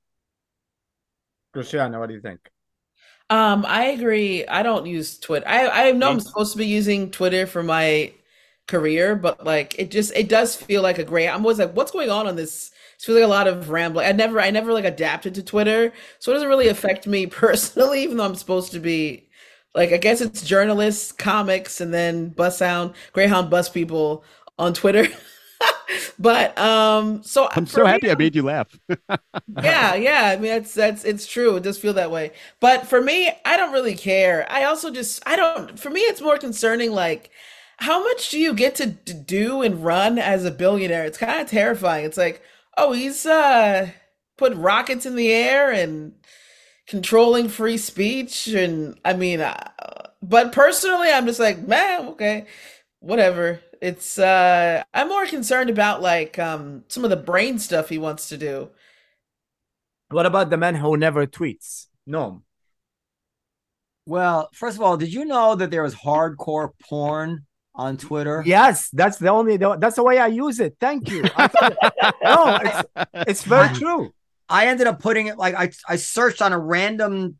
Christiana, 1.53 1.99
what 1.99 2.09
do 2.09 2.15
you 2.15 2.21
think? 2.21 2.39
Um, 3.29 3.65
I 3.67 3.85
agree. 3.85 4.45
I 4.45 4.63
don't 4.63 4.85
use 4.85 5.17
Twitter. 5.17 5.47
I 5.47 5.89
I 5.89 5.91
know 5.91 6.09
I'm 6.09 6.19
supposed 6.19 6.53
to 6.53 6.57
be 6.57 6.67
using 6.67 7.11
Twitter 7.11 7.45
for 7.45 7.63
my 7.63 8.13
career, 8.67 9.15
but 9.15 9.45
like 9.45 9.77
it 9.79 9.91
just 9.91 10.13
it 10.15 10.29
does 10.29 10.55
feel 10.55 10.81
like 10.81 10.97
a 10.97 11.03
gray. 11.03 11.27
I'm 11.27 11.41
always 11.41 11.59
like, 11.59 11.73
what's 11.73 11.91
going 11.91 12.09
on 12.09 12.27
on 12.27 12.35
this? 12.35 12.71
It 12.99 13.03
feels 13.03 13.17
like 13.17 13.25
a 13.25 13.27
lot 13.27 13.47
of 13.47 13.69
rambling. 13.69 14.07
I 14.07 14.11
never 14.11 14.39
I 14.39 14.49
never 14.51 14.71
like 14.71 14.85
adapted 14.85 15.35
to 15.35 15.43
Twitter, 15.43 15.91
so 16.19 16.31
it 16.31 16.35
doesn't 16.35 16.49
really 16.49 16.69
affect 16.69 17.07
me 17.07 17.25
personally, 17.27 18.03
even 18.03 18.17
though 18.17 18.25
I'm 18.25 18.35
supposed 18.35 18.71
to 18.73 18.79
be 18.79 19.26
like 19.77 19.93
I 19.93 19.97
guess 19.97 20.19
it's 20.19 20.41
journalists, 20.41 21.11
comics, 21.11 21.79
and 21.79 21.93
then 21.93 22.29
bus 22.29 22.57
sound 22.57 22.93
Greyhound 23.13 23.49
bus 23.49 23.69
people 23.69 24.23
on 24.57 24.73
Twitter. 24.73 25.07
but 26.19 26.57
um, 26.57 27.21
so 27.21 27.47
I'm 27.51 27.67
so 27.67 27.83
me, 27.83 27.89
happy 27.89 28.09
I 28.09 28.15
made 28.15 28.35
you 28.35 28.41
laugh. 28.41 28.75
yeah, 29.61 29.93
yeah. 29.93 30.23
I 30.25 30.35
mean, 30.35 30.49
that's 30.49 30.73
that's 30.73 31.05
it's 31.05 31.27
true. 31.27 31.55
It 31.55 31.63
does 31.63 31.77
feel 31.77 31.93
that 31.93 32.09
way. 32.09 32.31
But 32.59 32.87
for 32.87 32.99
me, 32.99 33.31
I 33.45 33.55
don't 33.55 33.71
really 33.71 33.95
care. 33.95 34.47
I 34.49 34.63
also 34.63 34.89
just 34.91 35.21
I 35.27 35.35
don't. 35.35 35.79
For 35.79 35.91
me, 35.91 36.01
it's 36.01 36.21
more 36.21 36.39
concerning. 36.39 36.91
Like, 36.91 37.29
how 37.77 38.03
much 38.03 38.29
do 38.29 38.39
you 38.39 38.55
get 38.55 38.73
to 38.75 38.87
do 38.87 39.61
and 39.61 39.85
run 39.85 40.17
as 40.17 40.43
a 40.43 40.51
billionaire? 40.51 41.05
It's 41.05 41.19
kind 41.19 41.39
of 41.39 41.47
terrifying. 41.47 42.03
It's 42.03 42.17
like, 42.17 42.41
oh, 42.77 42.93
he's 42.93 43.27
uh 43.27 43.91
putting 44.37 44.61
rockets 44.61 45.05
in 45.05 45.15
the 45.15 45.31
air 45.31 45.71
and 45.71 46.13
controlling 46.87 47.49
free 47.49 47.77
speech, 47.77 48.47
and 48.47 48.97
I 49.05 49.13
mean, 49.13 49.41
uh, 49.41 49.71
but 50.21 50.51
personally, 50.51 51.09
I'm 51.11 51.25
just 51.25 51.39
like, 51.39 51.67
man, 51.67 52.07
okay, 52.09 52.45
whatever. 52.99 53.59
It's 53.79 54.17
uh 54.17 54.81
I'm 54.93 55.07
more 55.09 55.27
concerned 55.27 55.69
about 55.69 56.01
like 56.01 56.39
um 56.39 56.83
some 56.87 57.03
of 57.03 57.11
the 57.11 57.15
brain 57.15 57.59
stuff 57.59 57.89
he 57.89 57.99
wants 57.99 58.29
to 58.29 58.37
do. 58.37 58.69
What 60.09 60.25
about 60.25 60.49
the 60.49 60.57
man 60.57 60.73
who 60.75 60.97
never 60.97 61.27
tweets? 61.27 61.85
No. 62.07 62.41
Well, 64.07 64.49
first 64.53 64.77
of 64.77 64.81
all, 64.81 64.97
did 64.97 65.13
you 65.13 65.25
know 65.25 65.53
that 65.55 65.69
there 65.69 65.83
was 65.83 65.93
hardcore 65.93 66.69
porn 66.89 67.45
on 67.75 67.97
Twitter? 67.97 68.41
Yes, 68.45 68.89
that's 68.91 69.17
the 69.17 69.27
only. 69.29 69.57
That's 69.57 69.97
the 69.97 70.03
way 70.03 70.17
I 70.17 70.27
use 70.27 70.59
it. 70.59 70.77
Thank 70.79 71.11
you. 71.11 71.25
I 71.35 71.47
thought- 71.47 72.15
no, 72.23 72.59
it's, 72.63 73.09
it's 73.29 73.43
very 73.43 73.67
true. 73.75 74.11
I 74.49 74.67
ended 74.67 74.87
up 74.87 75.01
putting 75.01 75.27
it 75.27 75.37
like 75.37 75.55
I 75.55 75.71
I 75.87 75.97
searched 75.97 76.41
on 76.41 76.53
a 76.53 76.59
random 76.59 77.37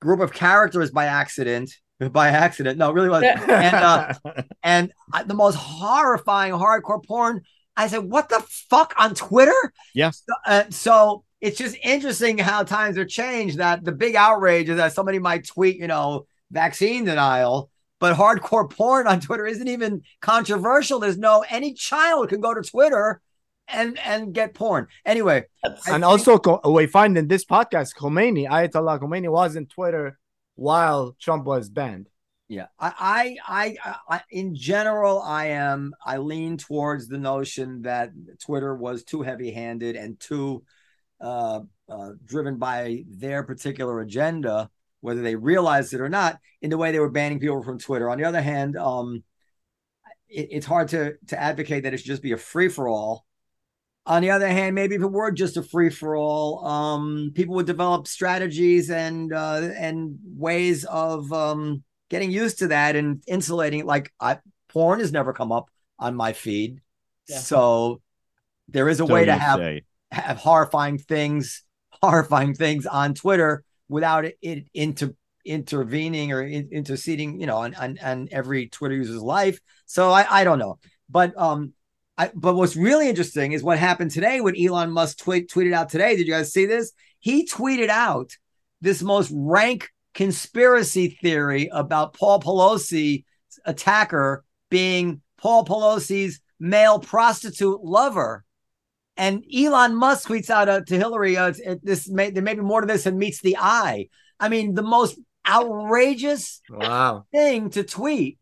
group 0.00 0.20
of 0.20 0.32
characters 0.32 0.90
by 0.90 1.06
accident. 1.06 1.70
By 2.10 2.30
accident, 2.30 2.78
no, 2.78 2.90
it 2.90 2.94
really 2.94 3.10
was. 3.10 3.22
And 3.22 3.76
uh, 3.76 4.12
and 4.64 4.92
I, 5.12 5.22
the 5.22 5.34
most 5.34 5.54
horrifying 5.54 6.52
hardcore 6.52 7.04
porn. 7.04 7.42
I 7.76 7.86
said, 7.86 7.98
"What 7.98 8.28
the 8.28 8.44
fuck 8.68 8.92
on 8.98 9.14
Twitter?" 9.14 9.72
Yeah. 9.94 10.10
So, 10.10 10.32
uh, 10.44 10.64
so 10.70 11.24
it's 11.40 11.58
just 11.58 11.76
interesting 11.80 12.38
how 12.38 12.64
times 12.64 12.98
are 12.98 13.04
changed. 13.04 13.58
That 13.58 13.84
the 13.84 13.92
big 13.92 14.16
outrage 14.16 14.68
is 14.68 14.78
that 14.78 14.94
somebody 14.94 15.20
might 15.20 15.46
tweet, 15.46 15.76
you 15.76 15.86
know, 15.86 16.26
vaccine 16.50 17.04
denial, 17.04 17.70
but 18.00 18.16
hardcore 18.16 18.68
porn 18.68 19.06
on 19.06 19.20
Twitter 19.20 19.46
isn't 19.46 19.68
even 19.68 20.02
controversial. 20.20 20.98
There's 20.98 21.18
no 21.18 21.44
any 21.48 21.72
child 21.72 22.30
can 22.30 22.40
go 22.40 22.52
to 22.52 22.62
Twitter 22.62 23.20
and 23.68 23.98
and 24.00 24.32
get 24.32 24.54
porn. 24.54 24.88
Anyway, 25.04 25.44
and 25.86 26.04
also 26.04 26.40
we 26.64 26.86
find 26.86 27.16
in 27.16 27.28
this 27.28 27.44
podcast, 27.44 27.94
Khomeini, 27.96 28.48
Ayatollah 28.48 29.00
Khomeini 29.00 29.30
was 29.30 29.56
in 29.56 29.66
Twitter 29.66 30.18
while 30.54 31.16
Trump 31.20 31.44
was 31.44 31.68
banned. 31.68 32.08
Yeah, 32.48 32.66
I, 32.78 33.36
I, 33.48 33.76
I, 33.86 33.96
I, 34.10 34.20
in 34.30 34.54
general, 34.54 35.22
I 35.22 35.46
am, 35.46 35.94
I 36.04 36.18
lean 36.18 36.58
towards 36.58 37.08
the 37.08 37.16
notion 37.16 37.82
that 37.82 38.10
Twitter 38.44 38.74
was 38.76 39.04
too 39.04 39.22
heavy-handed 39.22 39.96
and 39.96 40.20
too 40.20 40.62
uh, 41.18 41.60
uh, 41.88 42.10
driven 42.26 42.58
by 42.58 43.04
their 43.08 43.42
particular 43.42 44.00
agenda, 44.00 44.68
whether 45.00 45.22
they 45.22 45.34
realized 45.34 45.94
it 45.94 46.02
or 46.02 46.10
not, 46.10 46.40
in 46.60 46.68
the 46.68 46.76
way 46.76 46.92
they 46.92 46.98
were 46.98 47.08
banning 47.08 47.40
people 47.40 47.62
from 47.62 47.78
Twitter. 47.78 48.10
On 48.10 48.18
the 48.18 48.24
other 48.24 48.42
hand, 48.42 48.76
um, 48.76 49.24
it, 50.28 50.48
it's 50.50 50.66
hard 50.66 50.88
to 50.88 51.14
to 51.28 51.40
advocate 51.40 51.84
that 51.84 51.94
it 51.94 51.98
should 51.98 52.06
just 52.06 52.22
be 52.22 52.32
a 52.32 52.36
free 52.36 52.68
for 52.68 52.86
all. 52.86 53.24
On 54.04 54.20
the 54.20 54.30
other 54.30 54.48
hand, 54.48 54.74
maybe 54.74 54.96
if 54.96 55.02
it 55.02 55.10
were 55.10 55.30
just 55.30 55.56
a 55.56 55.62
free 55.62 55.90
for 55.90 56.16
all, 56.16 56.66
um, 56.66 57.30
people 57.34 57.54
would 57.54 57.66
develop 57.66 58.08
strategies 58.08 58.90
and 58.90 59.32
uh, 59.32 59.70
and 59.76 60.18
ways 60.24 60.84
of 60.84 61.32
um, 61.32 61.84
getting 62.10 62.30
used 62.30 62.58
to 62.58 62.68
that 62.68 62.96
and 62.96 63.22
insulating 63.28 63.86
Like 63.86 64.12
I, 64.18 64.38
porn 64.68 64.98
has 64.98 65.12
never 65.12 65.32
come 65.32 65.52
up 65.52 65.70
on 66.00 66.16
my 66.16 66.32
feed, 66.32 66.80
yeah. 67.28 67.38
so 67.38 68.00
there 68.68 68.88
is 68.88 69.00
a 69.00 69.06
so 69.06 69.12
way 69.12 69.24
to 69.24 69.36
have 69.36 69.60
say. 69.60 69.82
have 70.10 70.36
horrifying 70.36 70.98
things, 70.98 71.62
horrifying 72.02 72.54
things 72.54 72.86
on 72.86 73.14
Twitter 73.14 73.62
without 73.88 74.24
it, 74.24 74.36
it 74.42 74.66
into 74.74 75.14
intervening 75.44 76.32
or 76.32 76.42
in, 76.42 76.68
interceding, 76.72 77.40
you 77.40 77.46
know, 77.46 77.58
on, 77.58 77.74
on, 77.74 77.98
on 78.02 78.28
every 78.32 78.68
Twitter 78.68 78.94
user's 78.94 79.22
life. 79.22 79.60
So 79.86 80.10
I, 80.10 80.40
I 80.40 80.44
don't 80.44 80.58
know, 80.58 80.78
but 81.08 81.36
um, 81.38 81.72
I, 82.18 82.30
but 82.34 82.54
what's 82.54 82.76
really 82.76 83.08
interesting 83.08 83.52
is 83.52 83.62
what 83.62 83.78
happened 83.78 84.10
today 84.10 84.40
when 84.40 84.54
Elon 84.56 84.90
Musk 84.90 85.18
tweet, 85.18 85.48
tweeted 85.48 85.72
out 85.72 85.88
today. 85.88 86.16
Did 86.16 86.26
you 86.26 86.32
guys 86.34 86.52
see 86.52 86.66
this? 86.66 86.92
He 87.20 87.46
tweeted 87.46 87.88
out 87.88 88.36
this 88.80 89.02
most 89.02 89.30
rank 89.34 89.90
conspiracy 90.14 91.08
theory 91.08 91.70
about 91.72 92.14
Paul 92.14 92.40
Pelosi 92.40 93.24
attacker 93.64 94.44
being 94.70 95.22
Paul 95.38 95.64
Pelosi's 95.64 96.40
male 96.60 96.98
prostitute 96.98 97.82
lover. 97.82 98.44
And 99.16 99.44
Elon 99.54 99.94
Musk 99.94 100.28
tweets 100.28 100.48
out 100.48 100.68
uh, 100.68 100.80
to 100.86 100.96
Hillary, 100.96 101.36
uh, 101.36 101.52
"This 101.82 102.08
may 102.08 102.30
there 102.30 102.42
may 102.42 102.54
be 102.54 102.62
more 102.62 102.80
to 102.80 102.86
this 102.86 103.04
than 103.04 103.18
meets 103.18 103.42
the 103.42 103.58
eye." 103.58 104.08
I 104.40 104.48
mean, 104.48 104.74
the 104.74 104.82
most 104.82 105.18
outrageous 105.46 106.62
wow. 106.70 107.26
thing 107.30 107.70
to 107.70 107.84
tweet, 107.84 108.38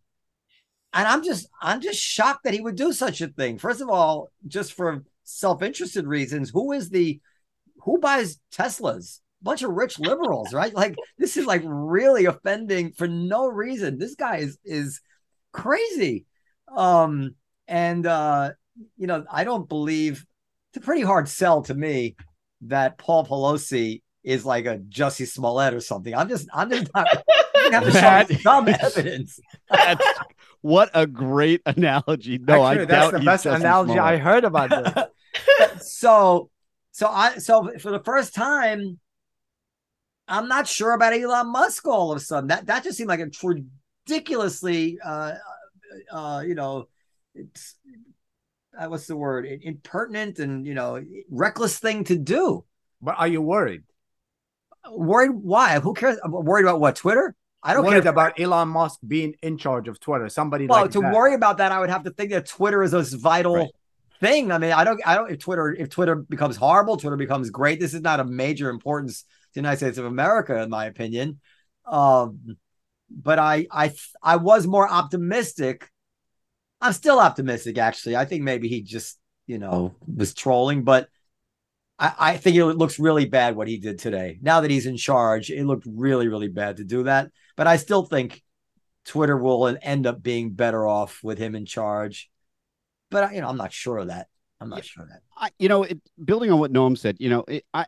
and 0.92 1.06
I'm 1.06 1.22
just 1.24 1.48
I'm 1.60 1.80
just 1.80 2.00
shocked 2.00 2.44
that 2.44 2.54
he 2.54 2.60
would 2.60 2.76
do 2.76 2.92
such 2.92 3.20
a 3.20 3.28
thing. 3.28 3.58
First 3.58 3.80
of 3.80 3.88
all, 3.88 4.30
just 4.46 4.72
for 4.72 5.04
self-interested 5.24 6.06
reasons, 6.06 6.50
who 6.50 6.72
is 6.72 6.90
the 6.90 7.20
who 7.82 7.98
buys 7.98 8.38
Teslas? 8.52 9.20
bunch 9.42 9.62
of 9.62 9.70
rich 9.70 9.98
liberals, 9.98 10.52
right? 10.52 10.74
Like 10.74 10.96
this 11.18 11.36
is 11.36 11.46
like 11.46 11.62
really 11.64 12.26
offending 12.26 12.92
for 12.92 13.08
no 13.08 13.46
reason. 13.46 13.98
This 13.98 14.14
guy 14.14 14.38
is 14.38 14.58
is 14.64 15.00
crazy. 15.52 16.26
Um 16.76 17.34
and 17.66 18.06
uh 18.06 18.50
you 18.96 19.06
know, 19.06 19.24
I 19.30 19.44
don't 19.44 19.68
believe 19.68 20.24
it's 20.72 20.82
a 20.82 20.86
pretty 20.86 21.02
hard 21.02 21.28
sell 21.28 21.62
to 21.62 21.74
me 21.74 22.16
that 22.62 22.98
Paul 22.98 23.26
Pelosi 23.26 24.02
is 24.22 24.44
like 24.44 24.66
a 24.66 24.78
Jussie 24.78 25.26
Smollett 25.26 25.74
or 25.74 25.80
something. 25.80 26.14
I'm 26.14 26.28
just 26.28 26.48
I'm 26.52 26.70
just 26.70 26.88
not 26.94 27.08
have 27.72 27.84
to 27.84 27.92
show 27.92 28.36
some 28.42 28.68
evidence. 28.68 29.40
what 30.60 30.90
a 30.94 31.06
great 31.06 31.62
analogy. 31.66 32.38
No, 32.38 32.64
Actually, 32.64 32.82
I 32.82 32.84
that's 32.86 33.12
the 33.12 33.20
best 33.20 33.46
analogy 33.46 33.92
Smollett. 33.94 34.12
I 34.12 34.16
heard 34.18 34.44
about 34.44 34.70
this. 34.70 35.88
so 35.98 36.50
so 36.92 37.08
I 37.08 37.38
so 37.38 37.70
for 37.78 37.90
the 37.90 38.00
first 38.00 38.34
time 38.34 38.98
I'm 40.30 40.46
not 40.46 40.68
sure 40.68 40.92
about 40.92 41.12
Elon 41.12 41.50
Musk 41.50 41.86
all 41.86 42.12
of 42.12 42.16
a 42.16 42.20
sudden. 42.20 42.48
That 42.48 42.66
that 42.66 42.84
just 42.84 42.96
seemed 42.96 43.08
like 43.08 43.20
a 43.20 43.30
ridiculously, 43.42 44.98
uh, 45.04 45.32
uh, 46.10 46.42
you 46.46 46.54
know, 46.54 46.86
it's 47.34 47.74
uh, 48.78 48.86
what's 48.86 49.08
the 49.08 49.16
word? 49.16 49.46
Impertinent 49.62 50.38
and 50.38 50.64
you 50.64 50.74
know, 50.74 51.04
reckless 51.30 51.78
thing 51.78 52.04
to 52.04 52.16
do. 52.16 52.64
But 53.02 53.16
are 53.18 53.26
you 53.26 53.42
worried? 53.42 53.82
Worried? 54.88 55.32
Why? 55.32 55.80
Who 55.80 55.94
cares? 55.94 56.18
I'm 56.24 56.32
worried 56.32 56.64
about 56.64 56.80
what? 56.80 56.94
Twitter? 56.94 57.34
I 57.62 57.74
don't 57.74 57.84
worried 57.84 58.02
care 58.02 58.12
about 58.12 58.40
Elon 58.40 58.68
Musk 58.68 59.00
being 59.06 59.34
in 59.42 59.58
charge 59.58 59.88
of 59.88 60.00
Twitter. 60.00 60.28
Somebody 60.28 60.66
well, 60.66 60.82
like 60.82 60.92
to 60.92 61.00
that. 61.00 61.12
worry 61.12 61.34
about 61.34 61.58
that, 61.58 61.72
I 61.72 61.80
would 61.80 61.90
have 61.90 62.04
to 62.04 62.10
think 62.10 62.30
that 62.30 62.46
Twitter 62.46 62.82
is 62.82 62.92
this 62.92 63.12
vital 63.12 63.56
right. 63.56 63.68
thing. 64.20 64.50
I 64.50 64.58
mean, 64.58 64.72
I 64.72 64.84
don't, 64.84 65.00
I 65.06 65.14
don't. 65.14 65.30
If 65.30 65.40
Twitter, 65.40 65.72
if 65.72 65.90
Twitter 65.90 66.14
becomes 66.14 66.56
horrible, 66.56 66.96
Twitter 66.96 67.16
becomes 67.16 67.50
great. 67.50 67.78
This 67.78 67.92
is 67.92 68.00
not 68.00 68.18
a 68.18 68.24
major 68.24 68.70
importance 68.70 69.22
to 69.22 69.26
the 69.54 69.60
United 69.60 69.76
States 69.76 69.98
of 69.98 70.06
America, 70.06 70.62
in 70.62 70.70
my 70.70 70.86
opinion. 70.86 71.40
Um, 71.86 72.56
but 73.10 73.38
I, 73.38 73.66
I, 73.70 73.92
I 74.22 74.36
was 74.36 74.66
more 74.66 74.88
optimistic. 74.88 75.90
I'm 76.80 76.92
still 76.94 77.20
optimistic, 77.20 77.76
actually. 77.76 78.16
I 78.16 78.24
think 78.24 78.42
maybe 78.42 78.68
he 78.68 78.82
just, 78.82 79.18
you 79.46 79.58
know, 79.58 79.94
was 80.06 80.32
trolling, 80.32 80.84
but 80.84 81.08
I, 82.00 82.12
I 82.18 82.36
think 82.38 82.56
it 82.56 82.64
looks 82.64 82.98
really 82.98 83.26
bad 83.26 83.54
what 83.54 83.68
he 83.68 83.78
did 83.78 83.98
today. 83.98 84.38
Now 84.40 84.62
that 84.62 84.70
he's 84.70 84.86
in 84.86 84.96
charge, 84.96 85.50
it 85.50 85.64
looked 85.64 85.86
really, 85.86 86.26
really 86.28 86.48
bad 86.48 86.78
to 86.78 86.84
do 86.84 87.04
that. 87.04 87.30
But 87.56 87.66
I 87.66 87.76
still 87.76 88.04
think 88.04 88.42
Twitter 89.04 89.36
will 89.36 89.76
end 89.82 90.06
up 90.06 90.22
being 90.22 90.52
better 90.52 90.86
off 90.86 91.20
with 91.22 91.38
him 91.38 91.54
in 91.54 91.66
charge. 91.66 92.30
But 93.10 93.34
you 93.34 93.42
know, 93.42 93.48
I'm 93.48 93.58
not 93.58 93.72
sure 93.72 93.98
of 93.98 94.08
that. 94.08 94.28
I'm 94.60 94.70
not 94.70 94.78
yeah, 94.78 94.84
sure 94.84 95.02
of 95.04 95.10
that. 95.10 95.20
I, 95.36 95.50
you 95.58 95.68
know, 95.68 95.84
it, 95.84 96.00
building 96.24 96.50
on 96.50 96.58
what 96.58 96.72
Noam 96.72 96.96
said, 96.96 97.16
you 97.20 97.28
know, 97.28 97.44
it, 97.46 97.64
I 97.74 97.86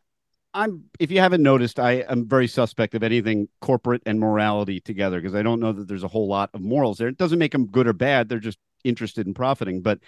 I'm 0.54 0.84
if 0.98 1.10
you 1.10 1.20
haven't 1.20 1.42
noticed, 1.42 1.78
I 1.78 2.04
am 2.08 2.28
very 2.28 2.48
suspect 2.48 2.94
of 2.94 3.02
anything 3.02 3.48
corporate 3.60 4.02
and 4.04 4.20
morality 4.20 4.80
together 4.80 5.20
because 5.20 5.34
I 5.34 5.42
don't 5.42 5.60
know 5.60 5.72
that 5.72 5.88
there's 5.88 6.04
a 6.04 6.08
whole 6.08 6.28
lot 6.28 6.50
of 6.52 6.60
morals 6.60 6.98
there. 6.98 7.08
It 7.08 7.16
doesn't 7.16 7.38
make 7.38 7.52
them 7.52 7.66
good 7.66 7.86
or 7.86 7.92
bad; 7.92 8.28
they're 8.28 8.38
just 8.38 8.58
interested 8.84 9.26
in 9.26 9.32
profiting. 9.32 9.80
But 9.80 10.00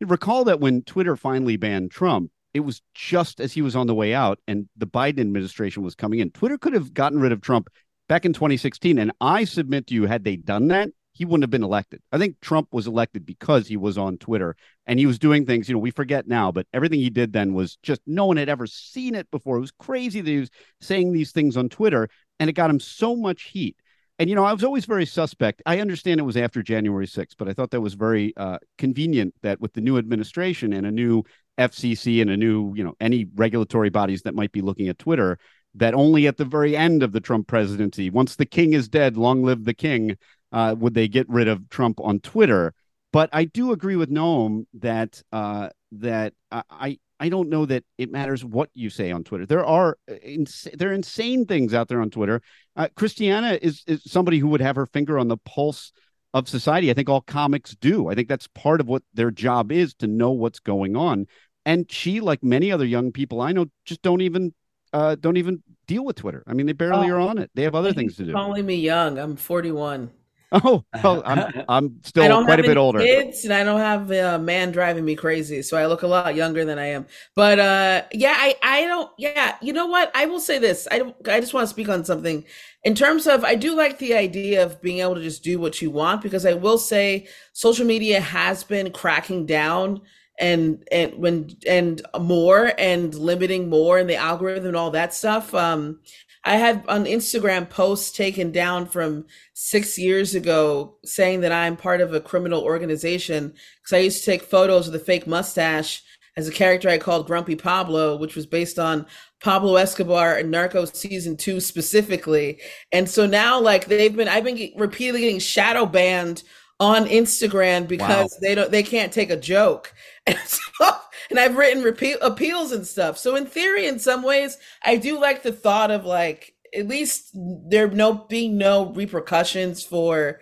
recall 0.00 0.44
that 0.44 0.60
when 0.60 0.82
Twitter 0.82 1.16
finally 1.16 1.56
banned 1.56 1.92
Trump, 1.92 2.30
it 2.54 2.60
was 2.60 2.82
just 2.94 3.40
as 3.40 3.52
he 3.52 3.62
was 3.62 3.76
on 3.76 3.86
the 3.86 3.94
way 3.94 4.14
out 4.14 4.38
and 4.46 4.68
the 4.76 4.86
Biden 4.86 5.20
administration 5.20 5.82
was 5.82 5.94
coming 5.94 6.18
in. 6.18 6.30
Twitter 6.30 6.58
could 6.58 6.74
have 6.74 6.92
gotten 6.94 7.20
rid 7.20 7.32
of 7.32 7.40
Trump 7.40 7.68
back 8.08 8.24
in 8.24 8.32
2016, 8.32 8.98
and 8.98 9.12
I 9.20 9.44
submit 9.44 9.86
to 9.86 9.94
you, 9.94 10.06
had 10.06 10.24
they 10.24 10.36
done 10.36 10.68
that, 10.68 10.90
he 11.14 11.24
wouldn't 11.24 11.42
have 11.42 11.50
been 11.50 11.62
elected. 11.62 12.00
I 12.10 12.18
think 12.18 12.40
Trump 12.40 12.68
was 12.72 12.86
elected 12.86 13.26
because 13.26 13.68
he 13.68 13.76
was 13.76 13.98
on 13.98 14.16
Twitter 14.16 14.56
and 14.86 14.98
he 14.98 15.06
was 15.06 15.18
doing 15.18 15.44
things, 15.44 15.68
you 15.68 15.74
know, 15.74 15.78
we 15.78 15.90
forget 15.90 16.26
now, 16.26 16.50
but 16.50 16.66
everything 16.72 17.00
he 17.00 17.10
did 17.10 17.32
then 17.32 17.52
was 17.52 17.76
just 17.82 18.00
no 18.06 18.26
one 18.26 18.38
had 18.38 18.48
ever 18.48 18.66
seen 18.66 19.14
it 19.14 19.30
before. 19.30 19.58
It 19.58 19.60
was 19.60 19.72
crazy 19.72 20.20
that 20.20 20.30
he 20.30 20.40
was 20.40 20.50
saying 20.80 21.12
these 21.12 21.32
things 21.32 21.56
on 21.56 21.68
Twitter 21.68 22.08
and 22.40 22.48
it 22.48 22.54
got 22.54 22.70
him 22.70 22.80
so 22.80 23.14
much 23.14 23.44
heat. 23.44 23.76
And, 24.18 24.28
you 24.30 24.36
know, 24.36 24.44
I 24.44 24.52
was 24.52 24.64
always 24.64 24.84
very 24.84 25.06
suspect. 25.06 25.62
I 25.66 25.80
understand 25.80 26.20
it 26.20 26.24
was 26.24 26.36
after 26.36 26.62
January 26.62 27.06
6th, 27.06 27.34
but 27.38 27.48
I 27.48 27.52
thought 27.52 27.70
that 27.72 27.80
was 27.80 27.94
very 27.94 28.32
uh, 28.36 28.58
convenient 28.78 29.34
that 29.42 29.60
with 29.60 29.72
the 29.72 29.80
new 29.80 29.98
administration 29.98 30.72
and 30.72 30.86
a 30.86 30.90
new 30.90 31.24
FCC 31.62 32.20
and 32.20 32.30
a 32.30 32.36
new, 32.36 32.74
you 32.74 32.84
know, 32.84 32.94
any 33.00 33.26
regulatory 33.34 33.90
bodies 33.90 34.22
that 34.22 34.34
might 34.34 34.52
be 34.52 34.60
looking 34.60 34.88
at 34.88 34.98
Twitter, 34.98 35.38
that 35.74 35.94
only 35.94 36.26
at 36.26 36.36
the 36.36 36.44
very 36.44 36.76
end 36.76 37.02
of 37.02 37.12
the 37.12 37.20
Trump 37.20 37.46
presidency, 37.46 38.10
once 38.10 38.36
the 38.36 38.46
king 38.46 38.72
is 38.72 38.88
dead, 38.88 39.16
long 39.16 39.42
live 39.42 39.64
the 39.64 39.74
king, 39.74 40.16
uh, 40.52 40.74
would 40.78 40.94
they 40.94 41.08
get 41.08 41.28
rid 41.28 41.48
of 41.48 41.68
Trump 41.70 41.98
on 42.00 42.20
Twitter. 42.20 42.74
But 43.12 43.30
I 43.32 43.44
do 43.44 43.72
agree 43.72 43.96
with 43.96 44.10
Noam 44.10 44.64
that 44.74 45.22
uh, 45.32 45.70
that 45.92 46.34
I 46.50 46.98
I 47.20 47.28
don't 47.28 47.50
know 47.50 47.66
that 47.66 47.84
it 47.98 48.10
matters 48.10 48.44
what 48.44 48.70
you 48.74 48.90
say 48.90 49.12
on 49.12 49.22
Twitter. 49.22 49.46
There 49.46 49.64
are 49.64 49.96
uh, 50.10 50.14
ins- 50.14 50.66
there 50.74 50.90
are 50.90 50.94
insane 50.94 51.46
things 51.46 51.74
out 51.74 51.88
there 51.88 52.00
on 52.00 52.10
Twitter. 52.10 52.42
Uh, 52.74 52.88
Christiana 52.96 53.58
is 53.60 53.84
is 53.86 54.02
somebody 54.04 54.38
who 54.38 54.48
would 54.48 54.60
have 54.60 54.76
her 54.76 54.86
finger 54.86 55.18
on 55.18 55.28
the 55.28 55.36
pulse 55.36 55.92
of 56.34 56.48
society. 56.48 56.90
I 56.90 56.94
think 56.94 57.08
all 57.08 57.20
comics 57.20 57.76
do. 57.80 58.08
I 58.08 58.14
think 58.14 58.28
that's 58.28 58.48
part 58.48 58.80
of 58.80 58.88
what 58.88 59.02
their 59.12 59.30
job 59.30 59.70
is 59.70 59.94
to 59.96 60.06
know 60.06 60.30
what's 60.30 60.60
going 60.60 60.96
on. 60.96 61.26
And 61.64 61.90
she, 61.90 62.20
like 62.20 62.42
many 62.42 62.72
other 62.72 62.84
young 62.84 63.12
people 63.12 63.40
I 63.40 63.52
know, 63.52 63.66
just 63.84 64.02
don't 64.02 64.20
even 64.20 64.52
uh, 64.92 65.14
don't 65.14 65.36
even 65.36 65.62
deal 65.86 66.04
with 66.04 66.16
Twitter. 66.16 66.42
I 66.46 66.54
mean, 66.54 66.66
they 66.66 66.72
barely 66.72 67.10
oh, 67.10 67.14
are 67.14 67.20
on 67.20 67.38
it. 67.38 67.50
They 67.54 67.62
have 67.62 67.74
other 67.74 67.92
things 67.92 68.16
to 68.16 68.24
do. 68.24 68.32
Calling 68.32 68.66
me 68.66 68.76
young. 68.76 69.18
I'm 69.18 69.36
41. 69.36 70.10
Oh, 70.54 70.84
well, 71.02 71.22
I'm 71.24 71.64
I'm 71.66 72.00
still 72.02 72.44
quite 72.44 72.60
a 72.60 72.62
bit 72.62 72.76
older. 72.76 72.98
Kids, 72.98 73.44
and 73.44 73.54
I 73.54 73.64
don't 73.64 73.80
have 73.80 74.10
a 74.10 74.38
man 74.38 74.70
driving 74.70 75.02
me 75.02 75.16
crazy, 75.16 75.62
so 75.62 75.78
I 75.78 75.86
look 75.86 76.02
a 76.02 76.06
lot 76.06 76.34
younger 76.34 76.62
than 76.66 76.78
I 76.78 76.88
am. 76.88 77.06
But 77.34 77.58
uh, 77.58 78.02
yeah, 78.12 78.34
I 78.36 78.54
I 78.62 78.82
don't. 78.82 79.10
Yeah, 79.16 79.56
you 79.62 79.72
know 79.72 79.86
what? 79.86 80.10
I 80.14 80.26
will 80.26 80.40
say 80.40 80.58
this. 80.58 80.86
I 80.90 81.14
I 81.26 81.40
just 81.40 81.54
want 81.54 81.64
to 81.64 81.68
speak 81.68 81.88
on 81.88 82.04
something 82.04 82.44
in 82.84 82.94
terms 82.94 83.26
of. 83.26 83.44
I 83.44 83.54
do 83.54 83.74
like 83.74 83.96
the 83.96 84.12
idea 84.12 84.62
of 84.62 84.82
being 84.82 84.98
able 84.98 85.14
to 85.14 85.22
just 85.22 85.42
do 85.42 85.58
what 85.58 85.80
you 85.80 85.90
want 85.90 86.20
because 86.20 86.44
I 86.44 86.52
will 86.52 86.76
say 86.76 87.28
social 87.54 87.86
media 87.86 88.20
has 88.20 88.62
been 88.62 88.92
cracking 88.92 89.46
down 89.46 90.02
and 90.42 90.86
and 90.90 91.14
when 91.14 91.56
and 91.66 92.02
more 92.20 92.72
and 92.76 93.14
limiting 93.14 93.70
more 93.70 93.98
and 93.98 94.10
the 94.10 94.16
algorithm 94.16 94.66
and 94.66 94.76
all 94.76 94.90
that 94.90 95.14
stuff. 95.14 95.54
Um, 95.54 96.00
I 96.44 96.56
had 96.56 96.84
an 96.88 97.04
Instagram 97.04 97.70
post 97.70 98.16
taken 98.16 98.50
down 98.50 98.86
from 98.86 99.26
six 99.54 99.96
years 99.96 100.34
ago 100.34 100.96
saying 101.04 101.40
that 101.42 101.52
I'm 101.52 101.76
part 101.76 102.00
of 102.00 102.12
a 102.12 102.20
criminal 102.20 102.62
organization 102.62 103.54
because 103.76 103.92
I 103.92 103.98
used 103.98 104.24
to 104.24 104.30
take 104.32 104.42
photos 104.42 104.86
with 104.86 105.00
a 105.00 105.04
fake 105.04 105.28
mustache 105.28 106.02
as 106.36 106.48
a 106.48 106.52
character 106.52 106.88
I 106.88 106.98
called 106.98 107.28
Grumpy 107.28 107.54
Pablo, 107.54 108.16
which 108.16 108.34
was 108.34 108.46
based 108.46 108.80
on 108.80 109.06
Pablo 109.40 109.76
Escobar 109.76 110.36
and 110.36 110.52
Narcos 110.52 110.96
season 110.96 111.36
two 111.36 111.60
specifically. 111.60 112.60
And 112.90 113.08
so 113.08 113.26
now, 113.26 113.60
like 113.60 113.86
they've 113.86 114.14
been, 114.14 114.28
I've 114.28 114.44
been 114.44 114.72
repeatedly 114.76 115.20
getting 115.20 115.38
shadow 115.38 115.86
banned 115.86 116.42
on 116.82 117.06
Instagram 117.06 117.86
because 117.86 118.32
wow. 118.32 118.38
they 118.40 118.54
don't, 118.56 118.72
they 118.72 118.82
can't 118.82 119.12
take 119.12 119.30
a 119.30 119.36
joke. 119.36 119.94
And, 120.24 120.38
so, 120.38 120.88
and 121.30 121.40
I've 121.40 121.56
written 121.56 121.82
repeat 121.82 122.16
appeals 122.22 122.70
and 122.70 122.86
stuff. 122.86 123.18
So 123.18 123.34
in 123.34 123.44
theory, 123.44 123.88
in 123.88 123.98
some 123.98 124.22
ways, 124.22 124.56
I 124.84 124.94
do 124.94 125.20
like 125.20 125.42
the 125.42 125.50
thought 125.50 125.90
of 125.90 126.04
like 126.04 126.54
at 126.72 126.86
least 126.86 127.30
there 127.34 127.88
no 127.88 128.14
being 128.14 128.56
no 128.56 128.92
repercussions 128.92 129.82
for 129.82 130.38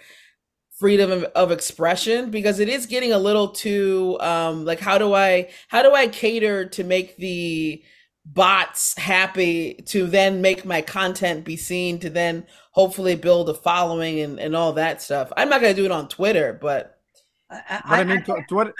freedom 0.79 1.11
of, 1.11 1.25
of, 1.25 1.51
expression 1.51 2.31
because 2.31 2.61
it 2.61 2.69
is 2.69 2.85
getting 2.85 3.13
a 3.13 3.19
little 3.19 3.49
too 3.49 4.19
um 4.21 4.65
like 4.65 4.81
how 4.81 4.97
do 4.99 5.15
i 5.15 5.49
how 5.69 5.83
do 5.83 5.95
i 5.95 6.07
cater 6.07 6.67
to 6.67 6.85
make 6.85 7.17
the 7.17 7.83
bots 8.33 8.97
happy 8.97 9.75
to 9.87 10.07
then 10.07 10.41
make 10.41 10.65
my 10.65 10.81
content 10.81 11.45
be 11.45 11.57
seen 11.57 11.99
to 11.99 12.11
then 12.11 12.47
hopefully 12.73 13.17
build 13.17 13.49
a 13.49 13.55
following 13.55 14.21
and, 14.21 14.39
and 14.39 14.55
all 14.55 14.73
that 14.73 15.03
stuff. 15.03 15.33
I'm 15.37 15.49
not 15.49 15.61
going 15.61 15.75
to 15.75 15.81
do 15.81 15.85
it 15.85 15.91
on 15.91 16.09
twitter 16.09 16.57
but 16.61 16.99
i, 17.51 17.83
I, 17.85 18.01
I 18.01 18.05
mean 18.05 18.25
I, 18.29 18.41
twitter 18.49 18.73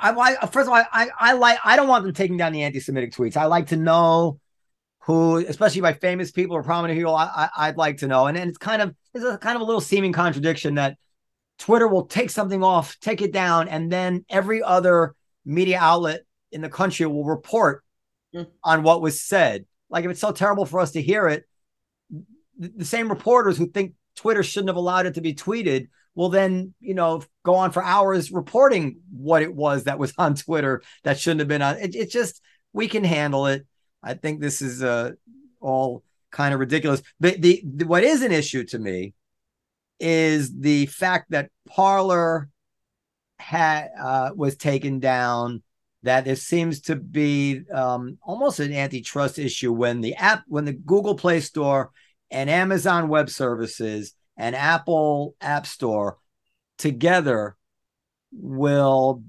I, 0.00 0.36
I, 0.42 0.46
first 0.46 0.68
of 0.68 0.74
all 0.74 0.84
I, 0.92 1.08
I 1.18 1.32
like 1.32 1.58
i 1.64 1.76
don't 1.76 1.88
want 1.88 2.04
them 2.04 2.12
taking 2.12 2.36
down 2.36 2.52
the 2.52 2.62
anti-semitic 2.62 3.12
tweets. 3.12 3.36
I 3.36 3.46
like 3.46 3.68
to 3.68 3.76
know 3.76 4.38
who 5.04 5.36
especially 5.36 5.82
by 5.82 5.92
famous 5.92 6.30
people 6.30 6.56
or 6.56 6.62
prominent 6.62 6.98
people 6.98 7.14
I, 7.14 7.48
I 7.56 7.68
would 7.70 7.76
like 7.76 7.98
to 7.98 8.06
know. 8.06 8.26
And, 8.26 8.38
and 8.38 8.48
it's 8.48 8.58
kind 8.58 8.80
of 8.80 8.94
it's 9.12 9.24
a 9.24 9.38
kind 9.38 9.54
of 9.56 9.62
a 9.62 9.64
little 9.64 9.80
seeming 9.80 10.12
contradiction 10.12 10.76
that 10.76 10.96
Twitter 11.58 11.86
will 11.86 12.06
take 12.06 12.30
something 12.30 12.64
off, 12.64 12.98
take 13.00 13.22
it 13.22 13.32
down, 13.32 13.68
and 13.68 13.92
then 13.92 14.24
every 14.28 14.62
other 14.62 15.14
media 15.44 15.78
outlet 15.78 16.22
in 16.52 16.62
the 16.62 16.68
country 16.68 17.06
will 17.06 17.24
report 17.24 17.83
mm. 18.34 18.46
on 18.62 18.82
what 18.82 19.02
was 19.02 19.20
said. 19.20 19.66
Like 19.90 20.04
if 20.04 20.10
it's 20.10 20.20
so 20.20 20.32
terrible 20.32 20.66
for 20.66 20.80
us 20.80 20.92
to 20.92 21.02
hear 21.02 21.28
it, 21.28 21.44
the 22.58 22.84
same 22.84 23.08
reporters 23.08 23.56
who 23.56 23.66
think 23.66 23.94
Twitter 24.16 24.42
shouldn't 24.42 24.68
have 24.68 24.76
allowed 24.76 25.06
it 25.06 25.14
to 25.14 25.20
be 25.20 25.34
tweeted 25.34 25.88
will 26.14 26.28
then, 26.28 26.74
you 26.80 26.94
know, 26.94 27.22
go 27.44 27.54
on 27.56 27.72
for 27.72 27.82
hours 27.82 28.30
reporting 28.30 29.00
what 29.10 29.42
it 29.42 29.54
was 29.54 29.84
that 29.84 29.98
was 29.98 30.12
on 30.18 30.34
Twitter 30.34 30.82
that 31.02 31.18
shouldn't 31.18 31.40
have 31.40 31.48
been 31.48 31.62
on. 31.62 31.76
It, 31.78 31.94
it 31.94 32.10
just 32.10 32.40
we 32.72 32.88
can 32.88 33.04
handle 33.04 33.46
it. 33.46 33.66
I 34.02 34.14
think 34.14 34.40
this 34.40 34.60
is 34.60 34.82
uh, 34.82 35.12
all 35.60 36.02
kind 36.30 36.52
of 36.52 36.60
ridiculous. 36.60 37.02
But 37.18 37.40
the, 37.40 37.62
the 37.64 37.86
what 37.86 38.04
is 38.04 38.22
an 38.22 38.32
issue 38.32 38.64
to 38.64 38.78
me 38.78 39.14
is 39.98 40.54
the 40.58 40.86
fact 40.86 41.30
that 41.30 41.50
Parler 41.68 42.48
had 43.38 43.88
uh, 43.98 44.30
was 44.34 44.56
taken 44.56 45.00
down. 45.00 45.62
That 46.04 46.24
there 46.24 46.36
seems 46.36 46.82
to 46.82 46.96
be 46.96 47.62
um, 47.72 48.18
almost 48.22 48.60
an 48.60 48.72
antitrust 48.72 49.38
issue 49.38 49.72
when 49.72 50.00
the 50.00 50.14
app, 50.14 50.44
when 50.46 50.64
the 50.64 50.72
Google 50.72 51.16
Play 51.16 51.40
Store 51.40 51.90
and 52.30 52.48
Amazon 52.48 53.08
Web 53.08 53.28
Services 53.28 54.14
and 54.36 54.54
Apple 54.54 55.34
App 55.40 55.66
Store 55.66 56.18
together 56.78 57.56
will 58.32 59.22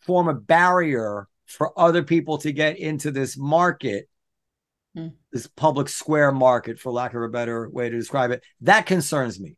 form 0.00 0.28
a 0.28 0.34
barrier 0.34 1.28
for 1.46 1.78
other 1.78 2.02
people 2.02 2.38
to 2.38 2.52
get 2.52 2.78
into 2.78 3.10
this 3.10 3.36
market, 3.36 4.08
hmm. 4.94 5.08
this 5.32 5.46
public 5.46 5.88
square 5.88 6.32
market, 6.32 6.78
for 6.78 6.90
lack 6.90 7.14
of 7.14 7.22
a 7.22 7.28
better 7.28 7.68
way 7.68 7.88
to 7.88 7.96
describe 7.96 8.30
it. 8.30 8.42
That 8.60 8.86
concerns 8.86 9.38
me 9.38 9.56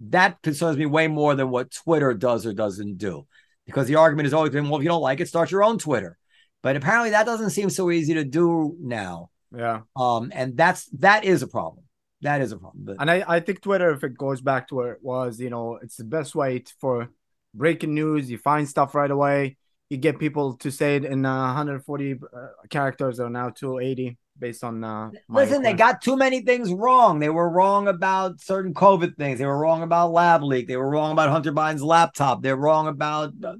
that 0.00 0.42
concerns 0.42 0.76
me 0.76 0.86
way 0.86 1.08
more 1.08 1.34
than 1.34 1.50
what 1.50 1.70
Twitter 1.70 2.14
does 2.14 2.46
or 2.46 2.52
doesn't 2.52 2.98
do. 2.98 3.26
Because 3.66 3.86
the 3.86 3.96
argument 3.96 4.26
has 4.26 4.34
always 4.34 4.52
been, 4.52 4.68
well, 4.68 4.78
if 4.78 4.82
you 4.82 4.88
don't 4.88 5.00
like 5.00 5.20
it, 5.20 5.28
start 5.28 5.50
your 5.50 5.64
own 5.64 5.78
Twitter. 5.78 6.18
But 6.62 6.76
apparently 6.76 7.10
that 7.10 7.26
doesn't 7.26 7.50
seem 7.50 7.70
so 7.70 7.90
easy 7.90 8.14
to 8.14 8.24
do 8.24 8.76
now. 8.80 9.30
Yeah. 9.56 9.82
Um, 9.96 10.32
and 10.34 10.56
that's 10.56 10.86
that 10.98 11.24
is 11.24 11.42
a 11.42 11.46
problem. 11.46 11.84
That 12.22 12.40
is 12.40 12.52
a 12.52 12.58
problem. 12.58 12.84
But... 12.84 12.96
And 13.00 13.10
I, 13.10 13.24
I 13.26 13.40
think 13.40 13.60
Twitter, 13.60 13.90
if 13.90 14.02
it 14.02 14.16
goes 14.16 14.40
back 14.40 14.68
to 14.68 14.74
where 14.74 14.92
it 14.92 15.00
was, 15.02 15.40
you 15.40 15.50
know, 15.50 15.78
it's 15.82 15.96
the 15.96 16.04
best 16.04 16.34
way 16.34 16.64
for 16.80 17.10
breaking 17.54 17.94
news. 17.94 18.30
You 18.30 18.38
find 18.38 18.68
stuff 18.68 18.94
right 18.94 19.10
away. 19.10 19.56
You 19.90 19.98
get 19.98 20.18
people 20.18 20.56
to 20.58 20.70
say 20.70 20.96
it 20.96 21.04
in 21.04 21.24
uh, 21.24 21.46
140 21.46 22.12
uh, 22.14 22.46
characters 22.70 23.20
or 23.20 23.30
now 23.30 23.50
280 23.50 24.16
based 24.38 24.64
on 24.64 24.82
uh 24.82 25.10
listen 25.28 25.62
they 25.62 25.72
got 25.72 26.02
too 26.02 26.16
many 26.16 26.40
things 26.40 26.72
wrong. 26.72 27.18
They 27.20 27.28
were 27.28 27.48
wrong 27.48 27.86
about 27.88 28.40
certain 28.40 28.74
covid 28.74 29.16
things. 29.16 29.38
They 29.38 29.46
were 29.46 29.58
wrong 29.58 29.82
about 29.82 30.12
lab 30.12 30.42
leak. 30.42 30.66
They 30.66 30.76
were 30.76 30.90
wrong 30.90 31.12
about 31.12 31.30
hunter 31.30 31.52
biden's 31.52 31.82
laptop. 31.82 32.42
They're 32.42 32.56
wrong 32.56 32.88
about 32.88 33.32
uh, 33.44 33.54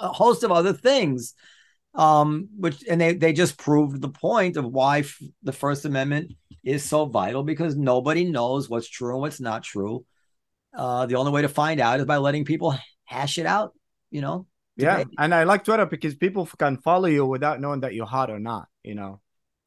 a 0.00 0.08
host 0.08 0.42
of 0.42 0.52
other 0.52 0.72
things. 0.72 1.34
Um 1.94 2.48
which 2.58 2.84
and 2.88 3.00
they 3.00 3.14
they 3.14 3.32
just 3.32 3.56
proved 3.56 4.02
the 4.02 4.10
point 4.10 4.56
of 4.56 4.66
why 4.66 5.00
f- 5.00 5.22
the 5.42 5.52
first 5.52 5.84
amendment 5.86 6.34
is 6.62 6.84
so 6.84 7.06
vital 7.06 7.42
because 7.42 7.76
nobody 7.76 8.24
knows 8.24 8.68
what's 8.68 8.88
true 8.88 9.12
and 9.12 9.20
what's 9.22 9.40
not 9.40 9.62
true. 9.62 10.04
Uh 10.76 11.06
the 11.06 11.14
only 11.16 11.32
way 11.32 11.42
to 11.42 11.48
find 11.48 11.80
out 11.80 11.98
is 12.00 12.04
by 12.04 12.18
letting 12.18 12.44
people 12.44 12.76
hash 13.06 13.38
it 13.38 13.46
out 13.46 13.72
you 14.10 14.20
know 14.20 14.46
yeah 14.78 15.04
and 15.18 15.34
i 15.34 15.44
like 15.44 15.64
twitter 15.64 15.86
because 15.86 16.14
people 16.14 16.46
can 16.58 16.76
follow 16.76 17.06
you 17.06 17.26
without 17.26 17.60
knowing 17.60 17.80
that 17.80 17.94
you're 17.94 18.06
hot 18.06 18.30
or 18.30 18.38
not 18.38 18.68
you 18.82 18.94
know 18.94 19.20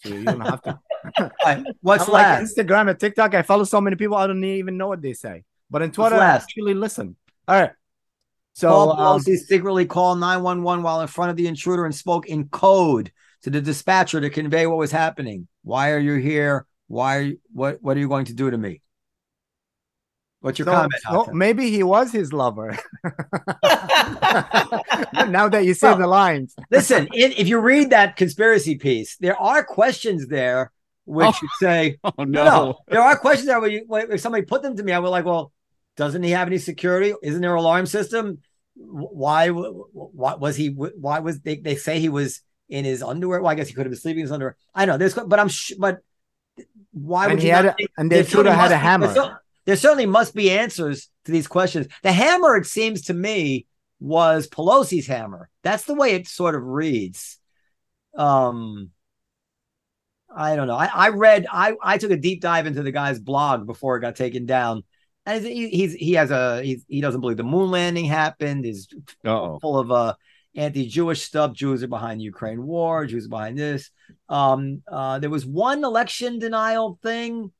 so 0.03 0.09
you 0.09 0.23
don't 0.23 0.41
have 0.41 0.61
to. 0.63 0.79
What's 1.81 2.07
I'm 2.07 2.13
last? 2.13 2.57
Like 2.57 2.67
Instagram 2.67 2.89
and 2.89 2.99
TikTok, 2.99 3.33
I 3.35 3.41
follow 3.41 3.63
so 3.63 3.81
many 3.81 3.95
people 3.95 4.17
I 4.17 4.27
don't 4.27 4.43
even 4.43 4.77
know 4.77 4.87
what 4.87 5.01
they 5.01 5.13
say. 5.13 5.43
But 5.69 5.81
in 5.81 5.91
Twitter, 5.91 6.15
I 6.15 6.35
actually 6.35 6.73
listen. 6.73 7.15
All 7.47 7.59
right. 7.59 7.71
So 8.53 8.69
Paul 8.69 8.97
Pelosi 8.97 9.31
um, 9.31 9.37
secretly 9.37 9.85
called 9.85 10.19
911 10.19 10.83
while 10.83 11.01
in 11.01 11.07
front 11.07 11.31
of 11.31 11.37
the 11.37 11.47
intruder 11.47 11.85
and 11.85 11.95
spoke 11.95 12.27
in 12.27 12.49
code 12.49 13.11
to 13.43 13.49
the 13.49 13.61
dispatcher 13.61 14.19
to 14.19 14.29
convey 14.29 14.67
what 14.67 14.77
was 14.77 14.91
happening. 14.91 15.47
Why 15.63 15.91
are 15.91 15.99
you 15.99 16.15
here? 16.15 16.65
Why 16.87 17.17
are 17.17 17.21
you, 17.21 17.39
what 17.53 17.81
what 17.81 17.95
are 17.95 17.99
you 17.99 18.09
going 18.09 18.25
to 18.25 18.33
do 18.33 18.51
to 18.51 18.57
me? 18.57 18.81
What's 20.41 20.59
your 20.59 20.65
so, 20.65 20.71
comment? 20.71 20.93
So 21.09 21.25
maybe 21.31 21.69
he 21.69 21.83
was 21.83 22.11
his 22.11 22.33
lover. 22.33 22.77
now 25.29 25.47
that 25.47 25.63
you 25.63 25.75
say 25.75 25.89
well, 25.89 25.97
the 25.99 26.07
lines. 26.07 26.55
listen, 26.71 27.07
if 27.13 27.47
you 27.47 27.59
read 27.59 27.91
that 27.91 28.15
conspiracy 28.15 28.75
piece, 28.75 29.17
there 29.17 29.39
are 29.39 29.63
questions 29.63 30.27
there 30.27 30.71
which 31.05 31.27
oh, 31.27 31.47
say, 31.59 31.97
"Oh 32.03 32.23
no. 32.23 32.43
no, 32.43 32.79
there 32.87 33.01
are 33.01 33.17
questions 33.17 33.47
there 33.47 33.59
where, 33.59 33.69
you, 33.69 33.83
where 33.87 34.11
if 34.11 34.21
somebody 34.21 34.43
put 34.45 34.63
them 34.63 34.75
to 34.77 34.83
me, 34.83 34.91
I 34.91 34.99
was 34.99 35.11
like, 35.11 35.25
well, 35.25 35.51
doesn't 35.95 36.23
he 36.23 36.31
have 36.31 36.47
any 36.47 36.57
security? 36.57 37.13
Isn't 37.21 37.41
there 37.41 37.53
an 37.53 37.59
alarm 37.59 37.85
system? 37.85 38.39
Why? 38.75 39.49
Why 39.49 40.35
was 40.35 40.55
he? 40.55 40.69
Why 40.69 41.19
was 41.19 41.41
they? 41.41 41.57
They 41.57 41.75
say 41.75 41.99
he 41.99 42.09
was 42.09 42.41
in 42.69 42.85
his 42.85 43.03
underwear. 43.03 43.41
Well, 43.41 43.51
I 43.51 43.55
guess 43.55 43.67
he 43.67 43.73
could 43.73 43.85
have 43.85 43.91
been 43.91 43.99
sleeping 43.99 44.21
in 44.21 44.25
his 44.25 44.31
underwear. 44.31 44.55
I 44.73 44.85
know 44.85 44.97
this, 44.97 45.13
but 45.13 45.39
I'm 45.39 45.49
sh- 45.49 45.73
but 45.77 45.99
why 46.91 47.25
and 47.25 47.33
would 47.33 47.43
he 47.43 47.49
had 47.49 47.65
a, 47.65 47.75
and 47.97 48.11
they 48.11 48.23
should 48.23 48.45
have 48.45 48.55
had 48.55 48.71
a 48.71 48.77
hammer 48.77 49.13
there 49.65 49.75
certainly 49.75 50.05
must 50.05 50.33
be 50.33 50.51
answers 50.51 51.09
to 51.25 51.31
these 51.31 51.47
questions. 51.47 51.87
The 52.03 52.11
hammer, 52.11 52.55
it 52.57 52.65
seems 52.65 53.03
to 53.03 53.13
me, 53.13 53.67
was 53.99 54.47
Pelosi's 54.47 55.07
hammer. 55.07 55.49
That's 55.63 55.85
the 55.85 55.93
way 55.93 56.11
it 56.11 56.27
sort 56.27 56.55
of 56.55 56.63
reads. 56.63 57.37
Um, 58.17 58.89
I 60.35 60.55
don't 60.55 60.67
know. 60.67 60.75
I, 60.75 60.89
I 60.93 61.09
read. 61.09 61.45
I 61.51 61.75
I 61.81 61.97
took 61.97 62.11
a 62.11 62.17
deep 62.17 62.41
dive 62.41 62.65
into 62.65 62.83
the 62.83 62.91
guy's 62.91 63.19
blog 63.19 63.67
before 63.67 63.97
it 63.97 64.01
got 64.01 64.15
taken 64.15 64.45
down, 64.45 64.83
and 65.25 65.45
he, 65.45 65.69
he's 65.69 65.93
he 65.93 66.13
has 66.13 66.31
a 66.31 66.63
he's, 66.63 66.85
he 66.87 67.01
doesn't 67.01 67.21
believe 67.21 67.37
the 67.37 67.43
moon 67.43 67.69
landing 67.69 68.05
happened. 68.05 68.65
Is 68.65 68.87
full 69.23 69.77
of 69.77 69.91
uh 69.91 70.15
anti-Jewish 70.55 71.21
stuff. 71.21 71.53
Jews 71.53 71.83
are 71.83 71.87
behind 71.87 72.19
the 72.19 72.25
Ukraine 72.25 72.63
war. 72.63 73.05
Jews 73.05 73.25
are 73.25 73.29
behind 73.29 73.57
this. 73.57 73.89
Um, 74.27 74.81
uh, 74.91 75.19
there 75.19 75.29
was 75.29 75.45
one 75.45 75.83
election 75.83 76.39
denial 76.39 76.99
thing 77.01 77.51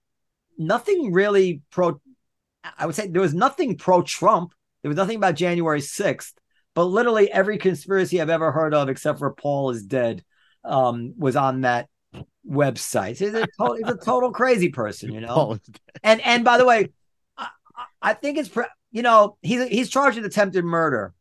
nothing 0.61 1.11
really 1.11 1.61
pro. 1.71 1.99
I 2.77 2.85
would 2.85 2.95
say 2.95 3.07
there 3.07 3.21
was 3.21 3.33
nothing 3.33 3.77
pro 3.77 4.01
Trump. 4.01 4.53
There 4.81 4.89
was 4.89 4.97
nothing 4.97 5.17
about 5.17 5.35
January 5.35 5.81
6th, 5.81 6.33
but 6.73 6.85
literally 6.85 7.31
every 7.31 7.57
conspiracy 7.57 8.21
I've 8.21 8.29
ever 8.29 8.51
heard 8.51 8.73
of, 8.73 8.89
except 8.89 9.19
for 9.19 9.33
Paul 9.33 9.71
is 9.71 9.83
dead, 9.83 10.23
um, 10.63 11.13
was 11.17 11.35
on 11.35 11.61
that 11.61 11.87
website. 12.47 13.17
He's 13.17 13.33
a, 13.33 13.45
total, 13.57 13.75
he's 13.75 13.87
a 13.87 13.97
total 13.97 14.31
crazy 14.31 14.69
person, 14.69 15.11
you 15.11 15.21
know. 15.21 15.57
And 16.03 16.21
and 16.21 16.43
by 16.43 16.57
the 16.57 16.65
way, 16.65 16.89
I, 17.37 17.47
I 18.01 18.13
think 18.13 18.37
it's 18.37 18.49
you 18.91 19.01
know 19.01 19.37
he's 19.41 19.67
he's 19.67 19.89
charged 19.89 20.17
with 20.17 20.25
attempted 20.25 20.65
murder. 20.65 21.13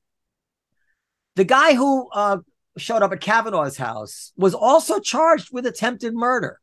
The 1.37 1.45
guy 1.45 1.75
who 1.75 2.09
uh, 2.11 2.39
showed 2.77 3.03
up 3.03 3.13
at 3.13 3.21
Kavanaugh's 3.21 3.77
house 3.77 4.33
was 4.37 4.55
also 4.55 5.01
charged 5.01 5.53
with 5.53 5.67
attempted 5.67 6.15
murder. 6.15 6.61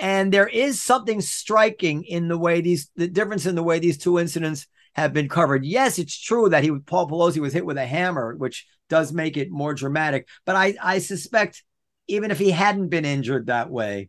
And 0.00 0.32
there 0.32 0.48
is 0.48 0.82
something 0.82 1.20
striking 1.20 2.04
in 2.04 2.28
the 2.28 2.38
way 2.38 2.62
these, 2.62 2.90
the 2.96 3.06
difference 3.06 3.44
in 3.44 3.54
the 3.54 3.62
way 3.62 3.78
these 3.78 3.98
two 3.98 4.18
incidents 4.18 4.66
have 4.94 5.12
been 5.12 5.28
covered. 5.28 5.62
Yes, 5.62 5.98
it's 5.98 6.18
true 6.18 6.48
that 6.48 6.64
he, 6.64 6.72
Paul 6.80 7.06
Pelosi 7.06 7.38
was 7.38 7.52
hit 7.52 7.66
with 7.66 7.76
a 7.76 7.86
hammer, 7.86 8.34
which 8.34 8.66
does 8.88 9.12
make 9.12 9.36
it 9.36 9.50
more 9.50 9.74
dramatic. 9.74 10.26
But 10.46 10.56
I, 10.56 10.74
I 10.82 10.98
suspect 11.00 11.62
even 12.08 12.30
if 12.30 12.38
he 12.38 12.50
hadn't 12.50 12.88
been 12.88 13.04
injured 13.04 13.46
that 13.46 13.70
way, 13.70 14.08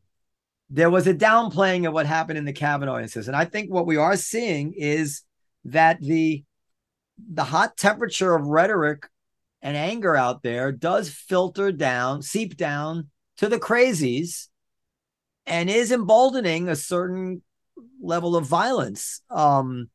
there 0.69 0.89
was 0.89 1.07
a 1.07 1.13
downplaying 1.13 1.85
of 1.85 1.93
what 1.93 2.05
happened 2.05 2.37
in 2.37 2.45
the 2.45 2.53
Kavanaugh 2.53 2.99
instance. 2.99 3.27
And 3.27 3.35
I 3.35 3.43
think 3.43 3.69
what 3.69 3.85
we 3.85 3.97
are 3.97 4.15
seeing 4.15 4.73
is 4.73 5.23
that 5.65 6.01
the 6.01 6.43
the 7.29 7.43
hot 7.43 7.75
temperature 7.75 8.33
of 8.33 8.47
rhetoric 8.47 9.07
and 9.61 9.75
anger 9.75 10.15
out 10.15 10.41
there 10.41 10.71
does 10.71 11.09
filter 11.09 11.71
down, 11.71 12.21
seep 12.21 12.55
down 12.55 13.09
to 13.37 13.49
the 13.49 13.59
crazies 13.59 14.47
and 15.51 15.69
is 15.69 15.91
emboldening 15.91 16.69
a 16.69 16.75
certain 16.77 17.41
level 18.01 18.37
of 18.37 18.45
violence. 18.45 19.21
Um, 19.29 19.89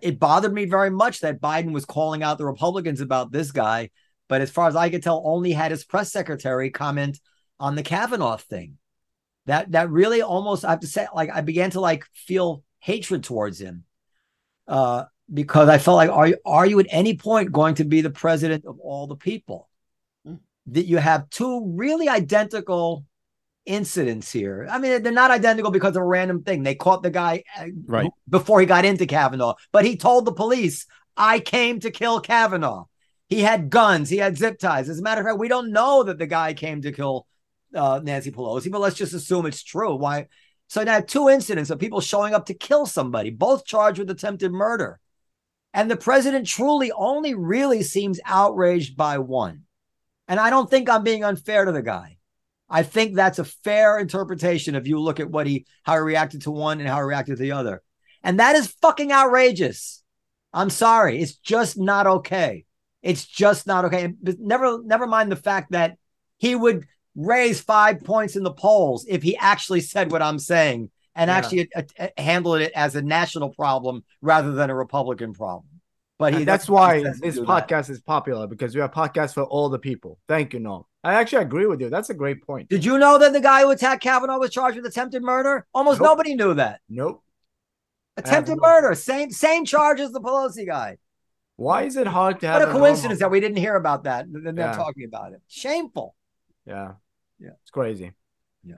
it 0.00 0.18
bothered 0.18 0.52
me 0.52 0.64
very 0.64 0.88
much 0.88 1.20
that 1.20 1.42
Biden 1.42 1.72
was 1.72 1.84
calling 1.84 2.22
out 2.22 2.38
the 2.38 2.46
Republicans 2.46 3.02
about 3.02 3.30
this 3.30 3.52
guy, 3.52 3.90
but 4.28 4.40
as 4.40 4.50
far 4.50 4.66
as 4.66 4.76
I 4.76 4.88
could 4.88 5.02
tell, 5.02 5.22
only 5.26 5.52
had 5.52 5.72
his 5.72 5.84
press 5.84 6.10
secretary 6.10 6.70
comment 6.70 7.20
on 7.60 7.74
the 7.74 7.82
Kavanaugh 7.82 8.38
thing. 8.38 8.78
That 9.44 9.72
that 9.72 9.90
really 9.90 10.22
almost 10.22 10.64
I 10.64 10.70
have 10.70 10.80
to 10.80 10.86
say, 10.86 11.06
like 11.14 11.30
I 11.34 11.42
began 11.42 11.70
to 11.72 11.80
like 11.80 12.04
feel 12.14 12.64
hatred 12.78 13.24
towards 13.24 13.60
him. 13.60 13.84
Uh, 14.66 15.04
because 15.32 15.68
I 15.68 15.76
felt 15.76 15.96
like, 15.96 16.10
are 16.10 16.28
you, 16.28 16.36
are 16.46 16.64
you 16.64 16.80
at 16.80 16.86
any 16.88 17.14
point 17.14 17.52
going 17.52 17.74
to 17.74 17.84
be 17.84 18.00
the 18.00 18.10
president 18.10 18.64
of 18.64 18.78
all 18.80 19.06
the 19.06 19.16
people? 19.16 19.68
Mm. 20.26 20.40
That 20.68 20.86
you 20.86 20.96
have 20.96 21.28
two 21.28 21.72
really 21.74 22.08
identical 22.08 23.04
incidents 23.68 24.32
here. 24.32 24.66
I 24.68 24.78
mean, 24.78 25.02
they're 25.02 25.12
not 25.12 25.30
identical 25.30 25.70
because 25.70 25.94
of 25.94 26.02
a 26.02 26.06
random 26.06 26.42
thing. 26.42 26.62
They 26.62 26.74
caught 26.74 27.02
the 27.02 27.10
guy 27.10 27.44
uh, 27.56 27.66
right 27.86 28.10
before 28.28 28.60
he 28.60 28.66
got 28.66 28.84
into 28.84 29.06
Kavanaugh, 29.06 29.54
but 29.70 29.84
he 29.84 29.96
told 29.96 30.24
the 30.24 30.32
police, 30.32 30.86
"I 31.16 31.38
came 31.38 31.78
to 31.80 31.90
kill 31.90 32.20
Kavanaugh." 32.20 32.86
He 33.28 33.42
had 33.42 33.68
guns. 33.68 34.08
He 34.08 34.16
had 34.16 34.38
zip 34.38 34.58
ties. 34.58 34.88
As 34.88 34.98
a 34.98 35.02
matter 35.02 35.20
of 35.20 35.26
fact, 35.26 35.38
we 35.38 35.48
don't 35.48 35.70
know 35.70 36.02
that 36.02 36.18
the 36.18 36.26
guy 36.26 36.54
came 36.54 36.80
to 36.82 36.92
kill 36.92 37.26
uh, 37.74 38.00
Nancy 38.02 38.30
Pelosi, 38.30 38.70
but 38.70 38.80
let's 38.80 38.96
just 38.96 39.12
assume 39.12 39.44
it's 39.44 39.62
true. 39.62 39.94
Why? 39.94 40.28
So 40.68 40.82
now 40.82 41.00
two 41.00 41.28
incidents 41.28 41.70
of 41.70 41.78
people 41.78 42.00
showing 42.00 42.34
up 42.34 42.46
to 42.46 42.54
kill 42.54 42.86
somebody, 42.86 43.30
both 43.30 43.66
charged 43.66 43.98
with 43.98 44.10
attempted 44.10 44.52
murder. 44.52 44.98
And 45.74 45.90
the 45.90 45.96
president 45.96 46.46
truly 46.46 46.90
only 46.92 47.34
really 47.34 47.82
seems 47.82 48.20
outraged 48.24 48.96
by 48.96 49.18
one. 49.18 49.64
And 50.26 50.40
I 50.40 50.50
don't 50.50 50.70
think 50.70 50.88
I'm 50.88 51.04
being 51.04 51.24
unfair 51.24 51.64
to 51.64 51.72
the 51.72 51.82
guy. 51.82 52.17
I 52.70 52.82
think 52.82 53.14
that's 53.14 53.38
a 53.38 53.44
fair 53.44 53.98
interpretation 53.98 54.74
if 54.74 54.86
you 54.86 55.00
look 55.00 55.20
at 55.20 55.30
what 55.30 55.46
he 55.46 55.66
how 55.84 55.94
he 55.94 56.00
reacted 56.00 56.42
to 56.42 56.50
one 56.50 56.80
and 56.80 56.88
how 56.88 56.96
he 56.96 57.02
reacted 57.02 57.36
to 57.36 57.42
the 57.42 57.52
other. 57.52 57.82
And 58.22 58.40
that 58.40 58.56
is 58.56 58.74
fucking 58.82 59.12
outrageous. 59.12 60.02
I'm 60.52 60.70
sorry. 60.70 61.20
It's 61.20 61.36
just 61.36 61.78
not 61.78 62.06
okay. 62.06 62.64
It's 63.02 63.24
just 63.24 63.66
not 63.66 63.86
okay. 63.86 64.12
Never 64.22 64.82
never 64.82 65.06
mind 65.06 65.32
the 65.32 65.36
fact 65.36 65.72
that 65.72 65.96
he 66.36 66.54
would 66.54 66.86
raise 67.14 67.60
5 67.60 68.04
points 68.04 68.36
in 68.36 68.44
the 68.44 68.52
polls 68.52 69.04
if 69.08 69.22
he 69.22 69.36
actually 69.36 69.80
said 69.80 70.12
what 70.12 70.22
I'm 70.22 70.38
saying 70.38 70.90
and 71.16 71.28
yeah. 71.28 71.36
actually 71.36 71.68
uh, 71.74 72.08
handled 72.16 72.60
it 72.60 72.72
as 72.76 72.94
a 72.94 73.02
national 73.02 73.50
problem 73.50 74.04
rather 74.20 74.52
than 74.52 74.70
a 74.70 74.74
Republican 74.74 75.32
problem. 75.32 75.77
But 76.18 76.34
he, 76.34 76.44
that's 76.44 76.68
why 76.68 77.02
this 77.20 77.38
podcast 77.38 77.86
that. 77.86 77.90
is 77.90 78.00
popular 78.00 78.48
because 78.48 78.74
we 78.74 78.80
have 78.80 78.90
podcasts 78.90 79.34
for 79.34 79.44
all 79.44 79.68
the 79.68 79.78
people. 79.78 80.18
Thank 80.26 80.52
you, 80.52 80.58
Noam. 80.58 80.84
I 81.04 81.14
actually 81.14 81.42
agree 81.42 81.66
with 81.66 81.80
you. 81.80 81.90
That's 81.90 82.10
a 82.10 82.14
great 82.14 82.44
point. 82.44 82.68
Did 82.68 82.84
you 82.84 82.98
know 82.98 83.18
that 83.18 83.32
the 83.32 83.40
guy 83.40 83.62
who 83.62 83.70
attacked 83.70 84.02
Kavanaugh 84.02 84.38
was 84.38 84.50
charged 84.50 84.76
with 84.76 84.86
attempted 84.86 85.22
murder? 85.22 85.64
Almost 85.72 86.00
nope. 86.00 86.08
nobody 86.08 86.34
knew 86.34 86.54
that. 86.54 86.80
Nope. 86.88 87.22
Attempted 88.16 88.58
murder, 88.58 88.96
same 88.96 89.30
same 89.30 89.64
charge 89.64 90.00
as 90.00 90.10
the 90.10 90.20
Pelosi 90.20 90.66
guy. 90.66 90.98
Why 91.54 91.84
is 91.84 91.96
it 91.96 92.08
hard 92.08 92.40
to 92.40 92.48
have? 92.48 92.60
What 92.60 92.68
a 92.68 92.72
coincidence 92.72 93.20
that 93.20 93.30
we 93.30 93.38
didn't 93.38 93.58
hear 93.58 93.76
about 93.76 94.04
that. 94.04 94.26
They're 94.28 94.52
yeah. 94.56 94.72
talking 94.72 95.04
about 95.04 95.32
it. 95.32 95.42
Shameful. 95.46 96.16
Yeah. 96.66 96.94
Yeah. 97.38 97.50
It's 97.62 97.70
crazy. 97.70 98.12
Yeah. 98.64 98.76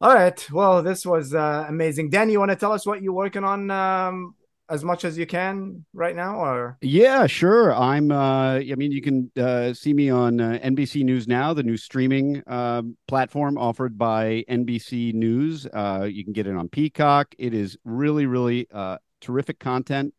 All 0.00 0.14
right. 0.14 0.50
Well, 0.52 0.84
this 0.84 1.04
was 1.04 1.34
uh, 1.34 1.66
amazing. 1.68 2.10
Dan, 2.10 2.30
you 2.30 2.38
want 2.38 2.52
to 2.52 2.56
tell 2.56 2.72
us 2.72 2.86
what 2.86 3.02
you're 3.02 3.12
working 3.12 3.42
on 3.42 3.70
um, 3.70 4.34
as 4.68 4.84
much 4.84 5.04
as 5.04 5.16
you 5.16 5.26
can 5.26 5.84
right 5.92 6.14
now, 6.16 6.40
or? 6.40 6.78
Yeah, 6.80 7.26
sure. 7.26 7.74
I'm. 7.74 8.10
Uh, 8.10 8.56
I 8.56 8.74
mean, 8.76 8.92
you 8.92 9.02
can 9.02 9.30
uh, 9.36 9.72
see 9.72 9.94
me 9.94 10.10
on 10.10 10.40
uh, 10.40 10.58
NBC 10.62 11.04
News 11.04 11.28
now, 11.28 11.54
the 11.54 11.62
new 11.62 11.76
streaming 11.76 12.42
uh, 12.46 12.82
platform 13.08 13.58
offered 13.58 13.96
by 13.96 14.44
NBC 14.48 15.14
News. 15.14 15.66
Uh, 15.66 16.08
you 16.10 16.24
can 16.24 16.32
get 16.32 16.46
it 16.46 16.56
on 16.56 16.68
Peacock. 16.68 17.34
It 17.38 17.54
is 17.54 17.76
really, 17.84 18.26
really 18.26 18.66
uh, 18.72 18.98
terrific 19.20 19.58
content. 19.58 20.14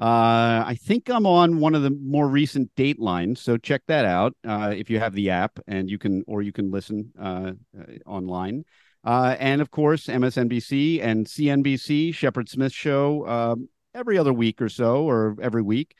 Uh, 0.00 0.64
I 0.66 0.76
think 0.80 1.08
I'm 1.08 1.24
on 1.24 1.60
one 1.60 1.76
of 1.76 1.82
the 1.82 1.90
more 1.90 2.28
recent 2.28 2.74
Datelines, 2.74 3.38
so 3.38 3.56
check 3.56 3.82
that 3.86 4.04
out 4.04 4.34
uh, 4.44 4.74
if 4.76 4.90
you 4.90 4.98
have 4.98 5.14
the 5.14 5.30
app, 5.30 5.60
and 5.68 5.88
you 5.88 5.98
can 5.98 6.24
or 6.26 6.42
you 6.42 6.52
can 6.52 6.70
listen 6.72 7.12
uh, 7.18 7.52
uh 7.78 7.92
online. 8.04 8.64
Uh, 9.04 9.36
and 9.38 9.60
of 9.60 9.70
course, 9.70 10.06
MSNBC 10.06 11.00
and 11.02 11.26
CNBC, 11.26 12.14
Shepard 12.14 12.48
Smith 12.48 12.72
show 12.72 13.26
um, 13.28 13.68
every 13.94 14.18
other 14.18 14.32
week 14.32 14.60
or 14.60 14.68
so, 14.68 15.08
or 15.08 15.36
every 15.40 15.62
week. 15.62 15.94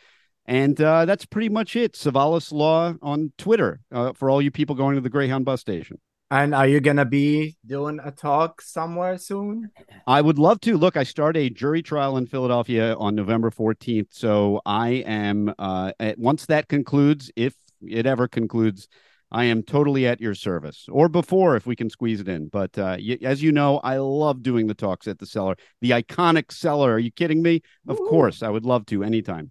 And 0.47 0.79
uh, 0.81 1.05
that's 1.07 1.25
pretty 1.25 1.49
much 1.49 1.75
it. 1.75 1.95
Cevallos 1.95 2.53
Law 2.53 2.95
on 3.01 3.33
Twitter 3.39 3.81
uh, 3.91 4.13
for 4.13 4.29
all 4.29 4.43
you 4.43 4.51
people 4.51 4.75
going 4.75 4.95
to 4.95 5.01
the 5.01 5.09
Greyhound 5.09 5.45
bus 5.45 5.61
station. 5.61 5.99
And 6.31 6.55
are 6.55 6.67
you 6.67 6.81
going 6.81 6.97
to 6.97 7.05
be 7.05 7.57
doing 7.65 8.01
a 8.03 8.11
talk 8.11 8.61
somewhere 8.61 9.19
soon? 9.19 9.71
I 10.07 10.21
would 10.21 10.39
love 10.39 10.61
to. 10.63 10.77
Look, 10.77 10.97
I 10.97 11.05
start 11.05 11.37
a 11.37 11.49
jury 11.49 11.83
trial 11.83 12.17
in 12.17 12.27
Philadelphia 12.27 12.95
on 12.97 13.15
November 13.15 13.51
14th. 13.51 14.09
So 14.11 14.61
I 14.67 15.05
am, 15.07 15.55
uh, 15.59 15.93
once 16.17 16.47
that 16.47 16.69
concludes, 16.69 17.31
if 17.37 17.55
it 17.81 18.07
ever 18.07 18.27
concludes, 18.27 18.89
I 19.35 19.47
am 19.47 19.65
totally 19.65 20.07
at 20.07 20.21
your 20.21 20.37
service, 20.37 20.87
or 20.89 21.09
before 21.09 21.57
if 21.57 21.67
we 21.67 21.75
can 21.75 21.91
squeeze 21.91 22.21
it 22.21 22.29
in. 22.29 22.47
But 22.47 22.79
uh, 22.79 22.97
y- 23.01 23.19
as 23.23 23.43
you 23.43 23.51
know, 23.51 23.79
I 23.79 23.97
love 23.97 24.45
doing 24.45 24.69
the 24.69 24.75
talks 24.75 25.09
at 25.09 25.19
the 25.19 25.27
cellar, 25.27 25.57
the 25.81 25.91
iconic 25.91 26.53
cellar. 26.53 26.93
Are 26.93 27.01
you 27.01 27.11
kidding 27.11 27.43
me? 27.43 27.61
Of 27.89 27.99
Ooh. 27.99 28.07
course, 28.09 28.45
I 28.45 28.49
would 28.49 28.65
love 28.65 28.87
to 28.87 29.03
anytime. 29.03 29.51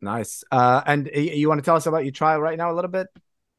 Nice. 0.00 0.42
Uh, 0.50 0.82
and 0.84 1.08
you 1.14 1.48
want 1.48 1.60
to 1.60 1.64
tell 1.64 1.76
us 1.76 1.86
about 1.86 2.04
your 2.04 2.10
trial 2.10 2.40
right 2.40 2.58
now 2.58 2.72
a 2.72 2.74
little 2.74 2.90
bit? 2.90 3.06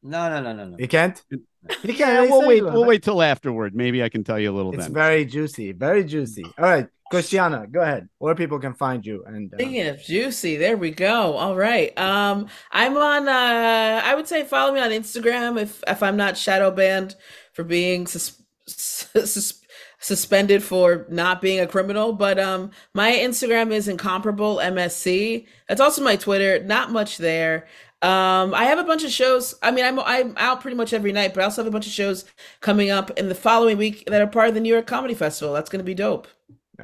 No, 0.02 0.28
no, 0.28 0.42
no, 0.42 0.52
no, 0.52 0.68
no. 0.68 0.76
You 0.78 0.88
can't. 0.88 1.22
You 1.30 1.94
can't. 1.94 1.98
Yeah, 1.98 2.22
we'll 2.22 2.46
wait. 2.46 2.64
We'll 2.64 2.84
wait 2.84 3.02
till 3.02 3.22
afterward. 3.22 3.74
Maybe 3.74 4.02
I 4.02 4.08
can 4.08 4.24
tell 4.24 4.38
you 4.38 4.50
a 4.50 4.54
little. 4.54 4.72
It's 4.74 4.84
then. 4.84 4.94
very 4.94 5.24
juicy. 5.24 5.72
Very 5.72 6.04
juicy. 6.04 6.44
All 6.44 6.64
right. 6.64 6.88
Christiana, 7.12 7.66
go 7.70 7.82
ahead. 7.82 8.08
Where 8.18 8.34
people 8.34 8.58
can 8.58 8.72
find 8.72 9.04
you 9.04 9.22
and 9.26 9.52
uh... 9.52 9.58
speaking 9.58 9.86
of 9.86 10.02
juicy, 10.02 10.56
there 10.56 10.78
we 10.78 10.90
go. 10.90 11.34
All 11.34 11.54
right. 11.54 11.96
Um, 11.98 12.48
I'm 12.70 12.96
on. 12.96 13.28
Uh, 13.28 14.00
I 14.02 14.14
would 14.14 14.26
say 14.26 14.44
follow 14.44 14.72
me 14.72 14.80
on 14.80 14.90
Instagram 14.90 15.60
if 15.60 15.84
if 15.86 16.02
I'm 16.02 16.16
not 16.16 16.38
shadow 16.38 16.70
banned 16.70 17.14
for 17.52 17.64
being 17.64 18.06
sus- 18.06 18.42
sus- 18.66 19.60
suspended 19.98 20.62
for 20.62 21.06
not 21.10 21.42
being 21.42 21.60
a 21.60 21.66
criminal. 21.66 22.14
But 22.14 22.38
um, 22.38 22.70
my 22.94 23.12
Instagram 23.12 23.72
is 23.72 23.88
incomparable 23.88 24.56
MSC. 24.56 25.46
That's 25.68 25.82
also 25.82 26.02
my 26.02 26.16
Twitter. 26.16 26.64
Not 26.64 26.90
much 26.90 27.18
there. 27.18 27.68
Um, 28.02 28.52
I 28.52 28.64
have 28.64 28.80
a 28.80 28.84
bunch 28.84 29.04
of 29.04 29.12
shows. 29.12 29.54
I 29.62 29.70
mean, 29.70 29.84
I'm 29.84 30.00
I'm 30.00 30.34
out 30.36 30.60
pretty 30.60 30.76
much 30.76 30.92
every 30.92 31.12
night, 31.12 31.34
but 31.34 31.40
I 31.40 31.44
also 31.44 31.62
have 31.62 31.68
a 31.68 31.70
bunch 31.70 31.86
of 31.86 31.92
shows 31.92 32.24
coming 32.60 32.90
up 32.90 33.10
in 33.12 33.28
the 33.28 33.34
following 33.34 33.78
week 33.78 34.04
that 34.08 34.20
are 34.20 34.26
part 34.26 34.48
of 34.48 34.54
the 34.54 34.60
New 34.60 34.72
York 34.72 34.88
Comedy 34.88 35.14
Festival. 35.14 35.54
That's 35.54 35.70
going 35.70 35.78
to 35.78 35.84
be 35.84 35.94
dope. 35.94 36.26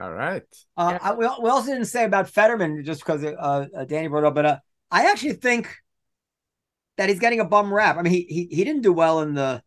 All 0.01 0.13
right. 0.13 0.45
Uh, 0.77 0.91
yeah. 0.93 0.99
I, 1.11 1.15
we, 1.15 1.29
we 1.43 1.51
also 1.51 1.73
didn't 1.73 1.87
say 1.87 2.05
about 2.05 2.29
Fetterman 2.31 2.85
just 2.85 3.01
because 3.01 3.25
uh, 3.25 3.67
uh, 3.75 3.85
Danny 3.85 4.07
brought 4.07 4.25
up, 4.25 4.35
but 4.37 4.47
uh, 4.47 4.59
I 4.93 5.11
actually 5.11 5.33
think 5.33 5.75
that 6.99 7.09
he's 7.09 7.19
getting 7.19 7.41
a 7.41 7.45
bum 7.45 7.75
rap. 7.75 7.97
I 7.97 8.03
mean, 8.03 8.13
he, 8.13 8.27
he 8.29 8.49
he 8.55 8.65
didn't 8.65 8.83
do 8.83 8.93
well 8.93 9.21
in 9.23 9.35
the 9.35 9.61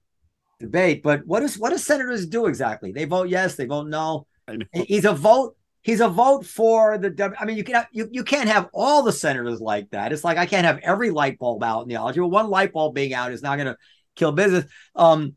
debate, 0.60 1.04
but 1.04 1.26
what 1.26 1.42
does 1.42 1.58
what 1.58 1.72
do 1.72 1.78
senators 1.78 2.28
do 2.28 2.46
exactly? 2.46 2.94
They 2.94 3.04
vote 3.04 3.28
yes, 3.28 3.56
they 3.56 3.66
vote 3.66 3.88
no. 3.88 4.26
He's 4.72 5.06
a 5.06 5.14
vote. 5.14 5.58
He's 5.84 6.00
a 6.00 6.08
vote 6.08 6.46
for 6.46 6.98
the. 6.98 7.36
I 7.40 7.46
mean, 7.46 7.58
you 7.58 7.64
can 7.64 7.86
you 7.92 8.08
you 8.12 8.24
can't 8.24 8.50
have 8.50 8.70
all 8.74 9.02
the 9.02 9.12
senators 9.12 9.60
like 9.60 9.90
that. 9.92 10.14
It's 10.14 10.24
like 10.24 10.38
I 10.38 10.46
can't 10.46 10.66
have 10.66 10.80
every 10.80 11.10
light 11.10 11.40
bulb 11.40 11.64
out 11.64 11.82
in 11.82 11.88
the 11.88 11.94
theology. 11.96 12.20
Well, 12.20 12.30
one 12.30 12.50
light 12.50 12.72
bulb 12.72 12.94
being 12.94 13.14
out 13.14 13.32
is 13.32 13.42
not 13.42 13.58
going 13.58 13.68
to 13.68 13.78
kill 14.16 14.32
business. 14.32 14.66
Um, 14.96 15.36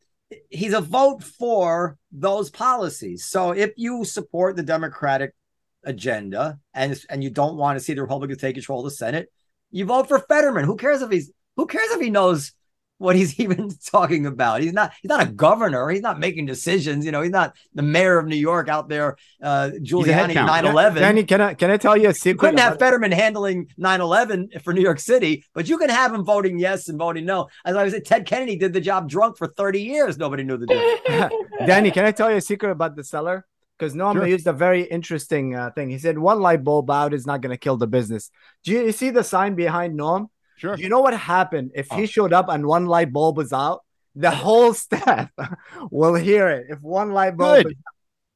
he's 0.50 0.74
a 0.74 0.80
vote 0.80 1.22
for 1.22 1.96
those 2.12 2.50
policies. 2.50 3.24
So 3.24 3.52
if 3.52 3.72
you 3.76 4.04
support 4.04 4.56
the 4.56 4.62
Democratic 4.62 5.34
agenda 5.82 6.58
and 6.72 6.98
and 7.08 7.24
you 7.24 7.30
don't 7.30 7.56
want 7.56 7.78
to 7.78 7.84
see 7.84 7.94
the 7.94 8.02
Republicans 8.02 8.40
take 8.40 8.56
control 8.56 8.80
of 8.80 8.84
the 8.84 8.90
Senate, 8.90 9.28
you 9.70 9.86
vote 9.86 10.08
for 10.08 10.18
Fetterman. 10.18 10.64
Who 10.64 10.76
cares 10.76 11.02
if 11.02 11.10
he's 11.10 11.32
who 11.56 11.66
cares 11.66 11.90
if 11.90 12.00
he 12.00 12.10
knows 12.10 12.52
what 12.98 13.16
he's 13.16 13.38
even 13.40 13.70
talking 13.86 14.26
about. 14.26 14.60
He's 14.60 14.72
not 14.72 14.92
he's 15.00 15.08
not 15.08 15.22
a 15.22 15.30
governor. 15.30 15.88
He's 15.88 16.00
not 16.00 16.18
making 16.18 16.46
decisions. 16.46 17.04
You 17.04 17.12
know, 17.12 17.22
he's 17.22 17.32
not 17.32 17.56
the 17.74 17.82
mayor 17.82 18.18
of 18.18 18.26
New 18.26 18.36
York 18.36 18.68
out 18.68 18.88
there, 18.88 19.16
uh 19.42 19.70
Giuliani 19.80 20.34
9-11. 20.34 20.94
Danny, 20.96 21.24
can 21.24 21.40
I 21.40 21.54
can 21.54 21.70
I 21.70 21.76
tell 21.76 21.96
you 21.96 22.08
a 22.08 22.14
secret? 22.14 22.32
You 22.32 22.38
couldn't 22.38 22.58
have 22.58 22.78
Fetterman 22.78 23.12
handling 23.12 23.68
9-11 23.78 24.62
for 24.62 24.72
New 24.72 24.82
York 24.82 25.00
City, 25.00 25.44
but 25.54 25.68
you 25.68 25.78
can 25.78 25.90
have 25.90 26.12
him 26.12 26.24
voting 26.24 26.58
yes 26.58 26.88
and 26.88 26.98
voting 26.98 27.24
no. 27.24 27.48
As 27.64 27.76
I 27.76 27.88
said, 27.88 28.04
Ted 28.04 28.26
Kennedy 28.26 28.56
did 28.56 28.72
the 28.72 28.80
job 28.80 29.08
drunk 29.08 29.36
for 29.36 29.48
30 29.48 29.82
years. 29.82 30.18
Nobody 30.18 30.44
knew 30.44 30.56
the 30.56 30.66
difference. 30.66 31.34
Danny, 31.66 31.90
can 31.90 32.04
I 32.04 32.12
tell 32.12 32.30
you 32.30 32.36
a 32.36 32.40
secret 32.40 32.70
about 32.70 32.96
the 32.96 33.04
cellar? 33.04 33.46
Because 33.78 33.94
Noam 33.94 34.14
sure. 34.14 34.26
used 34.26 34.46
a 34.46 34.52
very 34.52 34.82
interesting 34.84 35.56
uh, 35.56 35.70
thing. 35.70 35.90
He 35.90 35.98
said 35.98 36.16
one 36.16 36.40
light 36.40 36.62
bulb 36.62 36.90
out 36.90 37.12
is 37.12 37.26
not 37.26 37.40
going 37.40 37.50
to 37.50 37.58
kill 37.58 37.76
the 37.76 37.88
business. 37.88 38.30
Do 38.62 38.70
you, 38.70 38.84
you 38.84 38.92
see 38.92 39.10
the 39.10 39.24
sign 39.24 39.56
behind 39.56 39.98
Noam? 39.98 40.28
Sure. 40.56 40.76
You 40.76 40.88
know 40.88 41.00
what 41.00 41.14
happened 41.14 41.72
if 41.74 41.88
oh. 41.90 41.96
he 41.96 42.06
showed 42.06 42.32
up 42.32 42.48
and 42.48 42.66
one 42.66 42.86
light 42.86 43.12
bulb 43.12 43.36
was 43.36 43.52
out? 43.52 43.82
The 44.14 44.30
whole 44.44 44.74
staff 44.74 45.30
will 45.90 46.14
hear 46.14 46.48
it. 46.48 46.66
If 46.70 46.80
one 46.80 47.12
light 47.12 47.36
bulb, 47.36 47.66
is, 47.66 47.74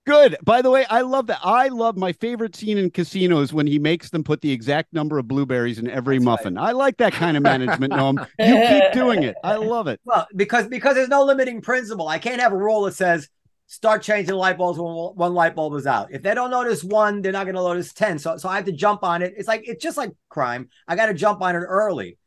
Good. 0.09 0.39
By 0.43 0.63
the 0.63 0.71
way, 0.71 0.87
I 0.89 1.03
love 1.03 1.27
that. 1.27 1.39
I 1.45 1.69
love 1.69 1.99
my 1.99 2.15
favorite 2.15 2.57
scene 2.57 2.79
in 2.79 2.91
casinos 2.91 3.53
when 3.53 3.67
he 3.67 3.79
makes 3.79 4.09
them 4.09 4.25
put 4.25 4.41
the 4.41 4.51
exact 4.51 4.95
number 4.95 5.19
of 5.19 5.29
blueberries 5.29 5.79
in 5.79 5.91
every 5.91 6.17
That's 6.17 6.25
muffin. 6.25 6.57
I 6.57 6.73
like 6.73 6.97
that 6.97 7.13
kind 7.13 7.37
of 7.37 7.43
management, 7.43 7.93
Noam. 7.93 8.27
You 8.39 8.55
keep 8.69 8.93
doing 8.95 9.23
it. 9.23 9.37
I 9.45 9.57
love 9.57 9.87
it. 9.87 10.01
Well, 10.07 10.27
because 10.35 10.67
because 10.67 10.95
there's 10.95 11.11
no 11.11 11.25
limiting 11.25 11.61
principle. 11.61 12.09
I 12.09 12.19
can't 12.19 12.41
have 12.41 12.53
a 12.53 12.57
rule 12.57 12.85
that 12.85 12.95
says 12.95 13.29
start 13.69 14.03
changing 14.03 14.35
light 14.35 14.59
bulbs 14.59 14.79
when 14.79 14.93
one 14.93 15.35
light 15.35 15.55
bulb 15.55 15.75
is 15.75 15.87
out. 15.87 16.09
If 16.11 16.23
they 16.23 16.35
don't 16.35 16.51
notice 16.51 16.83
one, 16.83 17.23
they're 17.23 17.33
not 17.33 17.45
going 17.45 17.55
to 17.55 17.63
notice 17.63 17.93
ten. 17.93 18.19
So 18.19 18.37
so 18.37 18.49
I 18.49 18.57
have 18.57 18.65
to 18.65 18.73
jump 18.73 19.05
on 19.05 19.23
it. 19.23 19.35
It's 19.37 19.47
like 19.47 19.63
it's 19.69 19.83
just 19.83 19.97
like 19.97 20.13
crime. 20.29 20.69
I 20.89 20.97
got 20.97 21.07
to 21.07 21.15
jump 21.15 21.41
on 21.41 21.55
it 21.55 21.61
early. 21.61 22.19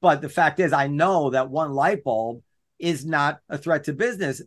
But 0.00 0.20
the 0.20 0.28
fact 0.28 0.60
is, 0.60 0.72
I 0.72 0.88
know 0.88 1.30
that 1.30 1.48
one 1.48 1.72
light 1.72 2.02
bulb 2.02 2.42
is 2.78 3.06
not 3.06 3.38
a 3.48 3.56
threat 3.56 3.84
to 3.84 3.92
business 3.92 4.42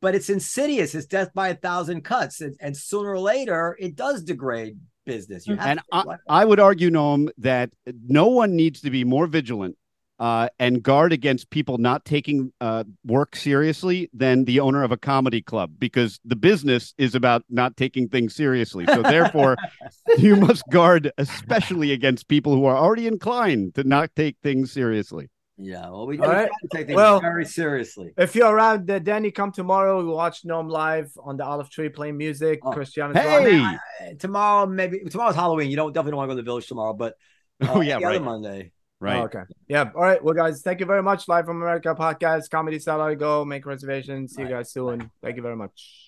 but 0.00 0.14
it's 0.14 0.30
insidious. 0.30 0.94
It's 0.94 1.06
death 1.06 1.32
by 1.34 1.48
a 1.48 1.54
thousand 1.54 2.02
cuts, 2.02 2.40
and, 2.40 2.56
and 2.60 2.76
sooner 2.76 3.10
or 3.10 3.18
later, 3.18 3.76
it 3.80 3.96
does 3.96 4.22
degrade 4.22 4.78
business. 5.04 5.46
You 5.46 5.56
mm-hmm. 5.56 5.66
and 5.66 5.80
I, 5.92 6.04
I, 6.28 6.44
would 6.44 6.60
argue, 6.60 6.90
Noam, 6.90 7.28
that 7.38 7.70
no 8.06 8.26
one 8.26 8.54
needs 8.54 8.80
to 8.82 8.90
be 8.90 9.04
more 9.04 9.26
vigilant 9.26 9.76
uh, 10.18 10.48
and 10.58 10.82
guard 10.82 11.12
against 11.12 11.50
people 11.50 11.78
not 11.78 12.04
taking 12.04 12.52
uh, 12.60 12.84
work 13.04 13.36
seriously 13.36 14.08
than 14.12 14.44
the 14.44 14.60
owner 14.60 14.82
of 14.82 14.92
a 14.92 14.96
comedy 14.96 15.42
club, 15.42 15.72
because 15.78 16.20
the 16.24 16.36
business 16.36 16.94
is 16.98 17.14
about 17.14 17.44
not 17.50 17.76
taking 17.76 18.08
things 18.08 18.34
seriously. 18.34 18.86
So 18.86 19.02
therefore, 19.02 19.56
you 20.18 20.36
must 20.36 20.62
guard 20.70 21.12
especially 21.18 21.92
against 21.92 22.28
people 22.28 22.54
who 22.54 22.64
are 22.64 22.76
already 22.76 23.06
inclined 23.06 23.74
to 23.74 23.84
not 23.84 24.10
take 24.16 24.36
things 24.42 24.72
seriously. 24.72 25.28
Yeah, 25.58 25.88
well, 25.88 26.06
we, 26.06 26.18
right. 26.18 26.50
take 26.70 26.86
things 26.86 26.96
well, 26.96 27.18
very 27.18 27.46
seriously. 27.46 28.12
If 28.18 28.36
you're 28.36 28.54
around, 28.54 28.90
uh, 28.90 28.98
Danny, 28.98 29.30
come 29.30 29.52
tomorrow. 29.52 29.98
We 30.04 30.12
watch 30.12 30.42
Noam 30.44 30.70
live 30.70 31.10
on 31.22 31.38
the 31.38 31.46
Olive 31.46 31.70
Tree 31.70 31.88
playing 31.88 32.18
music. 32.18 32.60
Oh. 32.62 32.72
Cristiano. 32.72 33.14
Hey, 33.14 33.62
I, 33.62 33.78
tomorrow 34.18 34.66
maybe 34.66 35.00
tomorrow's 35.10 35.34
Halloween. 35.34 35.70
You 35.70 35.76
don't 35.76 35.94
definitely 35.94 36.10
don't 36.12 36.18
want 36.18 36.28
to 36.28 36.34
go 36.34 36.36
to 36.36 36.42
the 36.42 36.46
village 36.46 36.66
tomorrow, 36.66 36.92
but 36.92 37.14
uh, 37.62 37.68
oh 37.70 37.80
yeah, 37.80 37.96
right. 37.96 38.22
Monday. 38.22 38.72
Right. 39.00 39.20
Oh, 39.20 39.24
okay. 39.24 39.42
Yeah. 39.68 39.90
All 39.94 40.02
right. 40.02 40.22
Well, 40.22 40.34
guys, 40.34 40.62
thank 40.62 40.80
you 40.80 40.86
very 40.86 41.02
much. 41.02 41.28
Live 41.28 41.44
from 41.44 41.60
America 41.60 41.94
podcast, 41.94 42.48
Comedy 42.50 42.78
Cellar. 42.78 43.14
Go 43.14 43.44
make 43.44 43.66
reservations. 43.66 44.34
See 44.34 44.42
you 44.42 44.48
guys 44.48 44.72
soon. 44.72 45.10
Thank 45.22 45.36
you 45.36 45.42
very 45.42 45.56
much. 45.56 46.05